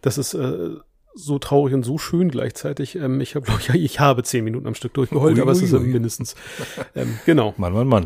das 0.00 0.18
ist 0.18 0.34
äh, 0.34 0.70
so 1.14 1.38
traurig 1.38 1.74
und 1.74 1.82
so 1.82 1.98
schön 1.98 2.30
gleichzeitig. 2.30 2.96
Ähm, 2.96 3.20
ich 3.20 3.34
habe, 3.34 3.46
glaube 3.46 3.60
ich, 3.60 3.68
ich 3.74 4.00
habe 4.00 4.22
zehn 4.22 4.44
Minuten 4.44 4.66
am 4.66 4.74
Stück 4.74 4.94
durchgeheult, 4.94 5.36
ui, 5.36 5.40
aber 5.40 5.52
ui, 5.52 5.56
es 5.56 5.62
ist 5.62 5.72
ui. 5.72 5.80
mindestens. 5.80 6.34
Ähm, 6.94 7.18
genau. 7.24 7.54
Mann, 7.56 7.72
Mann, 7.72 7.88
Mann. 7.88 8.04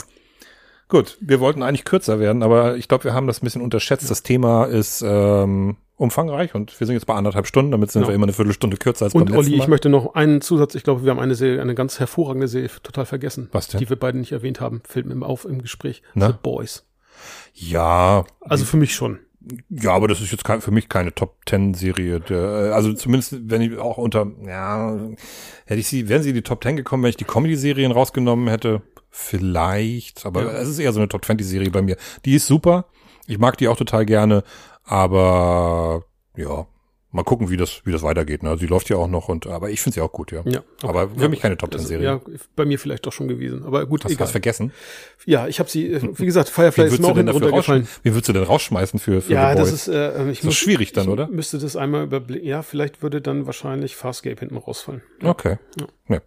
Gut, 0.90 1.16
wir 1.20 1.38
wollten 1.38 1.62
eigentlich 1.62 1.84
kürzer 1.84 2.18
werden, 2.18 2.42
aber 2.42 2.76
ich 2.76 2.88
glaube, 2.88 3.04
wir 3.04 3.14
haben 3.14 3.28
das 3.28 3.40
ein 3.40 3.44
bisschen 3.44 3.62
unterschätzt. 3.62 4.10
Das 4.10 4.24
Thema 4.24 4.64
ist 4.64 5.02
ähm, 5.06 5.76
umfangreich 5.96 6.54
und 6.56 6.78
wir 6.80 6.86
sind 6.86 6.94
jetzt 6.94 7.06
bei 7.06 7.14
anderthalb 7.14 7.46
Stunden, 7.46 7.70
damit 7.70 7.92
sind 7.92 8.00
genau. 8.00 8.10
wir 8.10 8.14
immer 8.16 8.24
eine 8.24 8.32
Viertelstunde 8.32 8.76
kürzer 8.76 9.04
als 9.04 9.14
und 9.14 9.26
beim 9.26 9.38
Olli, 9.38 9.50
Mal. 9.50 9.62
ich 9.62 9.68
möchte 9.68 9.88
noch 9.88 10.16
einen 10.16 10.40
Zusatz, 10.40 10.74
ich 10.74 10.82
glaube, 10.82 11.04
wir 11.04 11.12
haben 11.12 11.20
eine 11.20 11.36
Serie, 11.36 11.62
eine 11.62 11.76
ganz 11.76 12.00
hervorragende 12.00 12.48
Serie 12.48 12.70
total 12.82 13.06
vergessen. 13.06 13.48
Was 13.52 13.68
denn? 13.68 13.78
Die 13.78 13.88
wir 13.88 13.96
beide 13.96 14.18
nicht 14.18 14.32
erwähnt 14.32 14.60
haben, 14.60 14.82
fällt 14.84 15.06
mir 15.06 15.24
auf 15.24 15.44
im 15.44 15.62
Gespräch. 15.62 16.02
Na? 16.14 16.26
The 16.26 16.34
Boys. 16.42 16.84
Ja. 17.54 18.24
Also 18.40 18.64
für 18.64 18.76
mich 18.76 18.92
schon. 18.92 19.20
Ja, 19.70 19.92
aber 19.92 20.08
das 20.08 20.20
ist 20.20 20.32
jetzt 20.32 20.44
kein, 20.44 20.60
für 20.60 20.70
mich 20.70 20.88
keine 20.88 21.14
Top 21.14 21.46
Ten 21.46 21.72
Serie. 21.74 22.20
Der, 22.20 22.74
also 22.74 22.92
zumindest, 22.92 23.48
wenn 23.48 23.62
ich 23.62 23.78
auch 23.78 23.96
unter, 23.96 24.26
ja, 24.44 24.98
hätte 25.64 25.80
ich 25.80 25.88
sie, 25.88 26.08
wären 26.08 26.22
sie 26.22 26.30
in 26.30 26.34
die 26.34 26.42
Top 26.42 26.60
Ten 26.60 26.76
gekommen, 26.76 27.04
wenn 27.04 27.10
ich 27.10 27.16
die 27.16 27.24
Comedy-Serien 27.24 27.92
rausgenommen 27.92 28.48
hätte. 28.48 28.82
Vielleicht, 29.10 30.24
aber 30.24 30.44
ja. 30.44 30.52
es 30.58 30.68
ist 30.68 30.78
eher 30.78 30.92
so 30.92 31.00
eine 31.00 31.08
Top 31.08 31.24
20 31.24 31.46
Serie 31.46 31.70
bei 31.70 31.82
mir. 31.82 31.96
Die 32.24 32.34
ist 32.34 32.46
super. 32.46 32.86
Ich 33.26 33.38
mag 33.38 33.58
die 33.58 33.68
auch 33.68 33.76
total 33.76 34.06
gerne, 34.06 34.44
aber 34.84 36.04
ja, 36.36 36.66
mal 37.12 37.24
gucken, 37.24 37.50
wie 37.50 37.56
das, 37.56 37.82
wie 37.84 37.92
das 37.92 38.02
weitergeht. 38.02 38.42
Ne? 38.42 38.56
Sie 38.58 38.66
läuft 38.66 38.88
ja 38.88 38.96
auch 38.96 39.08
noch 39.08 39.28
und, 39.28 39.46
aber 39.46 39.70
ich 39.70 39.80
finde 39.80 39.94
sie 39.94 40.00
auch 40.00 40.12
gut, 40.12 40.32
ja. 40.32 40.42
ja 40.44 40.60
okay. 40.60 40.88
Aber 40.88 41.10
für 41.10 41.22
ja, 41.22 41.28
mich 41.28 41.40
keine 41.40 41.56
Top 41.56 41.72
10 41.72 41.80
Serie. 41.80 42.04
Ja, 42.04 42.20
bei 42.54 42.64
mir 42.64 42.78
vielleicht 42.78 43.06
doch 43.06 43.12
schon 43.12 43.28
gewesen. 43.28 43.64
Aber 43.64 43.84
gut, 43.86 44.04
hast, 44.04 44.14
du 44.14 44.18
Hast 44.18 44.30
vergessen? 44.30 44.72
Ja, 45.26 45.48
ich 45.48 45.58
habe 45.58 45.68
sie, 45.68 46.00
wie 46.02 46.26
gesagt, 46.26 46.48
Firefly 46.48 46.86
ist 46.86 47.00
mir 47.00 47.08
auch 47.08 47.16
runtergefallen. 47.16 47.88
Wie 48.02 48.12
würdest 48.12 48.28
du 48.28 48.32
denn 48.32 48.44
rausschmeißen 48.44 49.00
für, 49.00 49.20
für 49.22 49.32
Ja, 49.32 49.54
das 49.54 49.72
ist, 49.72 49.88
äh, 49.88 50.30
ich 50.30 50.40
das 50.40 50.50
ist 50.50 50.58
schwierig 50.58 50.92
dann, 50.92 51.08
oder? 51.08 51.26
Müsste 51.28 51.58
das 51.58 51.76
einmal 51.76 52.04
überblicken. 52.04 52.46
Ja, 52.46 52.62
vielleicht 52.62 53.02
würde 53.02 53.20
dann 53.20 53.46
wahrscheinlich 53.46 53.96
Farscape 53.96 54.38
hinten 54.38 54.56
rausfallen. 54.56 55.02
Okay. 55.22 55.58
Ja. 56.08 56.20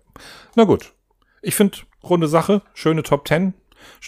Na 0.55 0.63
gut. 0.65 0.93
Ich 1.41 1.55
finde, 1.55 1.77
runde 2.03 2.27
Sache, 2.27 2.61
schöne 2.73 3.03
Top 3.03 3.25
Ten. 3.25 3.53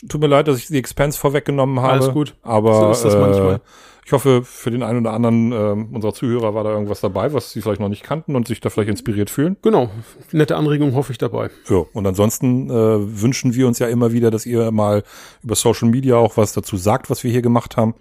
Tut 0.08 0.22
mir 0.22 0.28
leid, 0.28 0.48
dass 0.48 0.58
ich 0.58 0.68
die 0.68 0.78
Expense 0.78 1.20
vorweggenommen 1.20 1.80
habe. 1.82 1.94
Alles 1.94 2.12
gut. 2.12 2.36
Aber 2.44 2.94
so 2.94 3.10
äh, 3.10 3.60
ich 4.06 4.12
hoffe, 4.12 4.44
für 4.44 4.70
den 4.70 4.84
einen 4.84 5.00
oder 5.00 5.14
anderen 5.14 5.52
äh, 5.52 5.96
unserer 5.96 6.14
Zuhörer 6.14 6.54
war 6.54 6.64
da 6.64 6.70
irgendwas 6.70 7.02
dabei, 7.02 7.34
was 7.34 7.52
sie 7.52 7.62
vielleicht 7.62 7.82
noch 7.82 7.90
nicht 7.90 8.04
kannten 8.04 8.36
und 8.36 8.48
sich 8.48 8.60
da 8.60 8.70
vielleicht 8.70 8.92
inspiriert 8.92 9.32
fühlen. 9.32 9.58
Genau. 9.64 9.90
Nette 10.32 10.58
Anregung 10.58 10.94
hoffe 10.94 11.12
ich 11.12 11.18
dabei. 11.18 11.50
Ja, 11.70 11.84
und 11.92 12.06
ansonsten 12.06 12.70
äh, 12.70 13.22
wünschen 13.22 13.56
wir 13.56 13.68
uns 13.68 13.80
ja 13.80 13.88
immer 13.88 14.12
wieder, 14.12 14.30
dass 14.30 14.46
ihr 14.46 14.72
mal 14.72 15.04
über 15.42 15.56
Social 15.56 15.90
Media 15.90 16.18
auch 16.18 16.38
was 16.38 16.54
dazu 16.54 16.78
sagt, 16.78 17.10
was 17.10 17.24
wir 17.24 17.32
hier 17.32 17.42
gemacht 17.42 17.78
haben. 17.78 17.96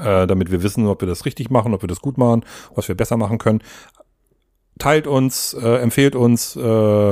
Äh, 0.00 0.26
damit 0.26 0.50
wir 0.50 0.64
wissen, 0.64 0.88
ob 0.88 1.00
wir 1.00 1.06
das 1.06 1.24
richtig 1.24 1.48
machen, 1.48 1.72
ob 1.72 1.82
wir 1.82 1.86
das 1.86 2.00
gut 2.00 2.18
machen, 2.18 2.44
was 2.74 2.88
wir 2.88 2.96
besser 2.96 3.16
machen 3.16 3.38
können 3.38 3.62
teilt 4.78 5.06
uns, 5.06 5.54
äh, 5.54 5.76
empfehlt 5.76 6.16
uns, 6.16 6.56
äh, 6.56 6.60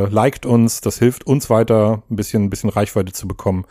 liked 0.07 0.47
uns, 0.47 0.81
das 0.81 0.99
hilft 0.99 1.27
uns 1.27 1.51
weiter, 1.51 2.03
ein 2.11 2.17
bisschen, 2.17 2.45
ein 2.45 2.51
bisschen 2.51 2.71
Reichweite 2.71 3.13
zu 3.13 3.29
bekommen. 3.29 3.65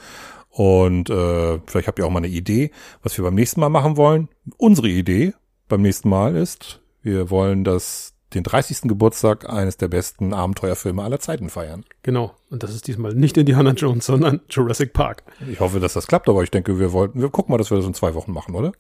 Und 0.50 1.10
äh, 1.10 1.60
vielleicht 1.66 1.88
habt 1.88 2.00
ihr 2.00 2.06
auch 2.06 2.10
mal 2.10 2.18
eine 2.18 2.28
Idee, 2.28 2.72
was 3.04 3.18
wir 3.18 3.24
beim 3.24 3.36
nächsten 3.36 3.62
Mal 3.62 3.70
machen 3.70 3.96
wollen. 3.98 4.28
Unsere 4.58 4.90
Idee 4.90 5.34
beim 5.70 5.82
nächsten 5.82 6.10
Mal 6.10 6.36
ist, 6.36 6.82
wir 7.02 7.30
wollen 7.30 7.64
das 7.64 8.14
den 8.34 8.44
30. 8.44 8.84
Geburtstag 8.84 9.50
eines 9.50 9.78
der 9.78 9.88
besten 9.88 10.34
Abenteuerfilme 10.34 11.04
aller 11.04 11.20
Zeiten 11.20 11.50
feiern. 11.50 11.84
Genau. 12.04 12.34
Und 12.50 12.64
das 12.64 12.74
ist 12.74 12.88
diesmal 12.88 13.14
nicht 13.14 13.38
Indiana 13.38 13.72
Jones, 13.72 14.06
sondern 14.06 14.42
Jurassic 14.50 14.94
Park. 14.94 15.24
Ich 15.50 15.60
hoffe, 15.60 15.80
dass 15.80 15.94
das 15.94 16.08
klappt, 16.08 16.30
aber 16.30 16.44
ich 16.44 16.52
denke, 16.52 16.80
wir 16.80 16.94
wollten, 16.94 17.22
wir 17.22 17.30
gucken 17.30 17.52
mal, 17.52 17.58
dass 17.58 17.72
wir 17.72 17.78
das 17.78 17.86
in 17.86 17.94
zwei 17.94 18.14
Wochen 18.14 18.32
machen, 18.32 18.56
oder? 18.56 18.72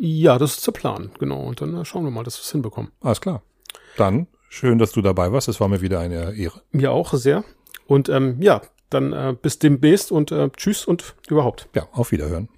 Ja, 0.00 0.38
das 0.38 0.58
ist 0.58 0.66
der 0.66 0.72
Plan, 0.72 1.10
genau. 1.18 1.42
Und 1.42 1.60
dann 1.60 1.84
schauen 1.84 2.04
wir 2.04 2.10
mal, 2.10 2.24
dass 2.24 2.38
wir 2.38 2.42
es 2.42 2.52
hinbekommen. 2.52 2.90
Alles 3.00 3.20
klar. 3.20 3.42
Dann 3.96 4.26
Schön, 4.48 4.78
dass 4.78 4.92
du 4.92 5.02
dabei 5.02 5.32
warst. 5.32 5.48
Es 5.48 5.60
war 5.60 5.68
mir 5.68 5.80
wieder 5.80 6.00
eine 6.00 6.34
Ehre. 6.34 6.62
Mir 6.72 6.92
auch 6.92 7.12
sehr. 7.14 7.44
Und 7.86 8.08
ähm, 8.08 8.40
ja, 8.40 8.62
dann 8.90 9.12
äh, 9.12 9.34
bis 9.40 9.58
demnächst 9.58 10.12
und 10.12 10.32
äh, 10.32 10.48
tschüss 10.56 10.84
und 10.84 11.14
überhaupt. 11.28 11.68
Ja, 11.74 11.88
auf 11.92 12.12
Wiederhören. 12.12 12.48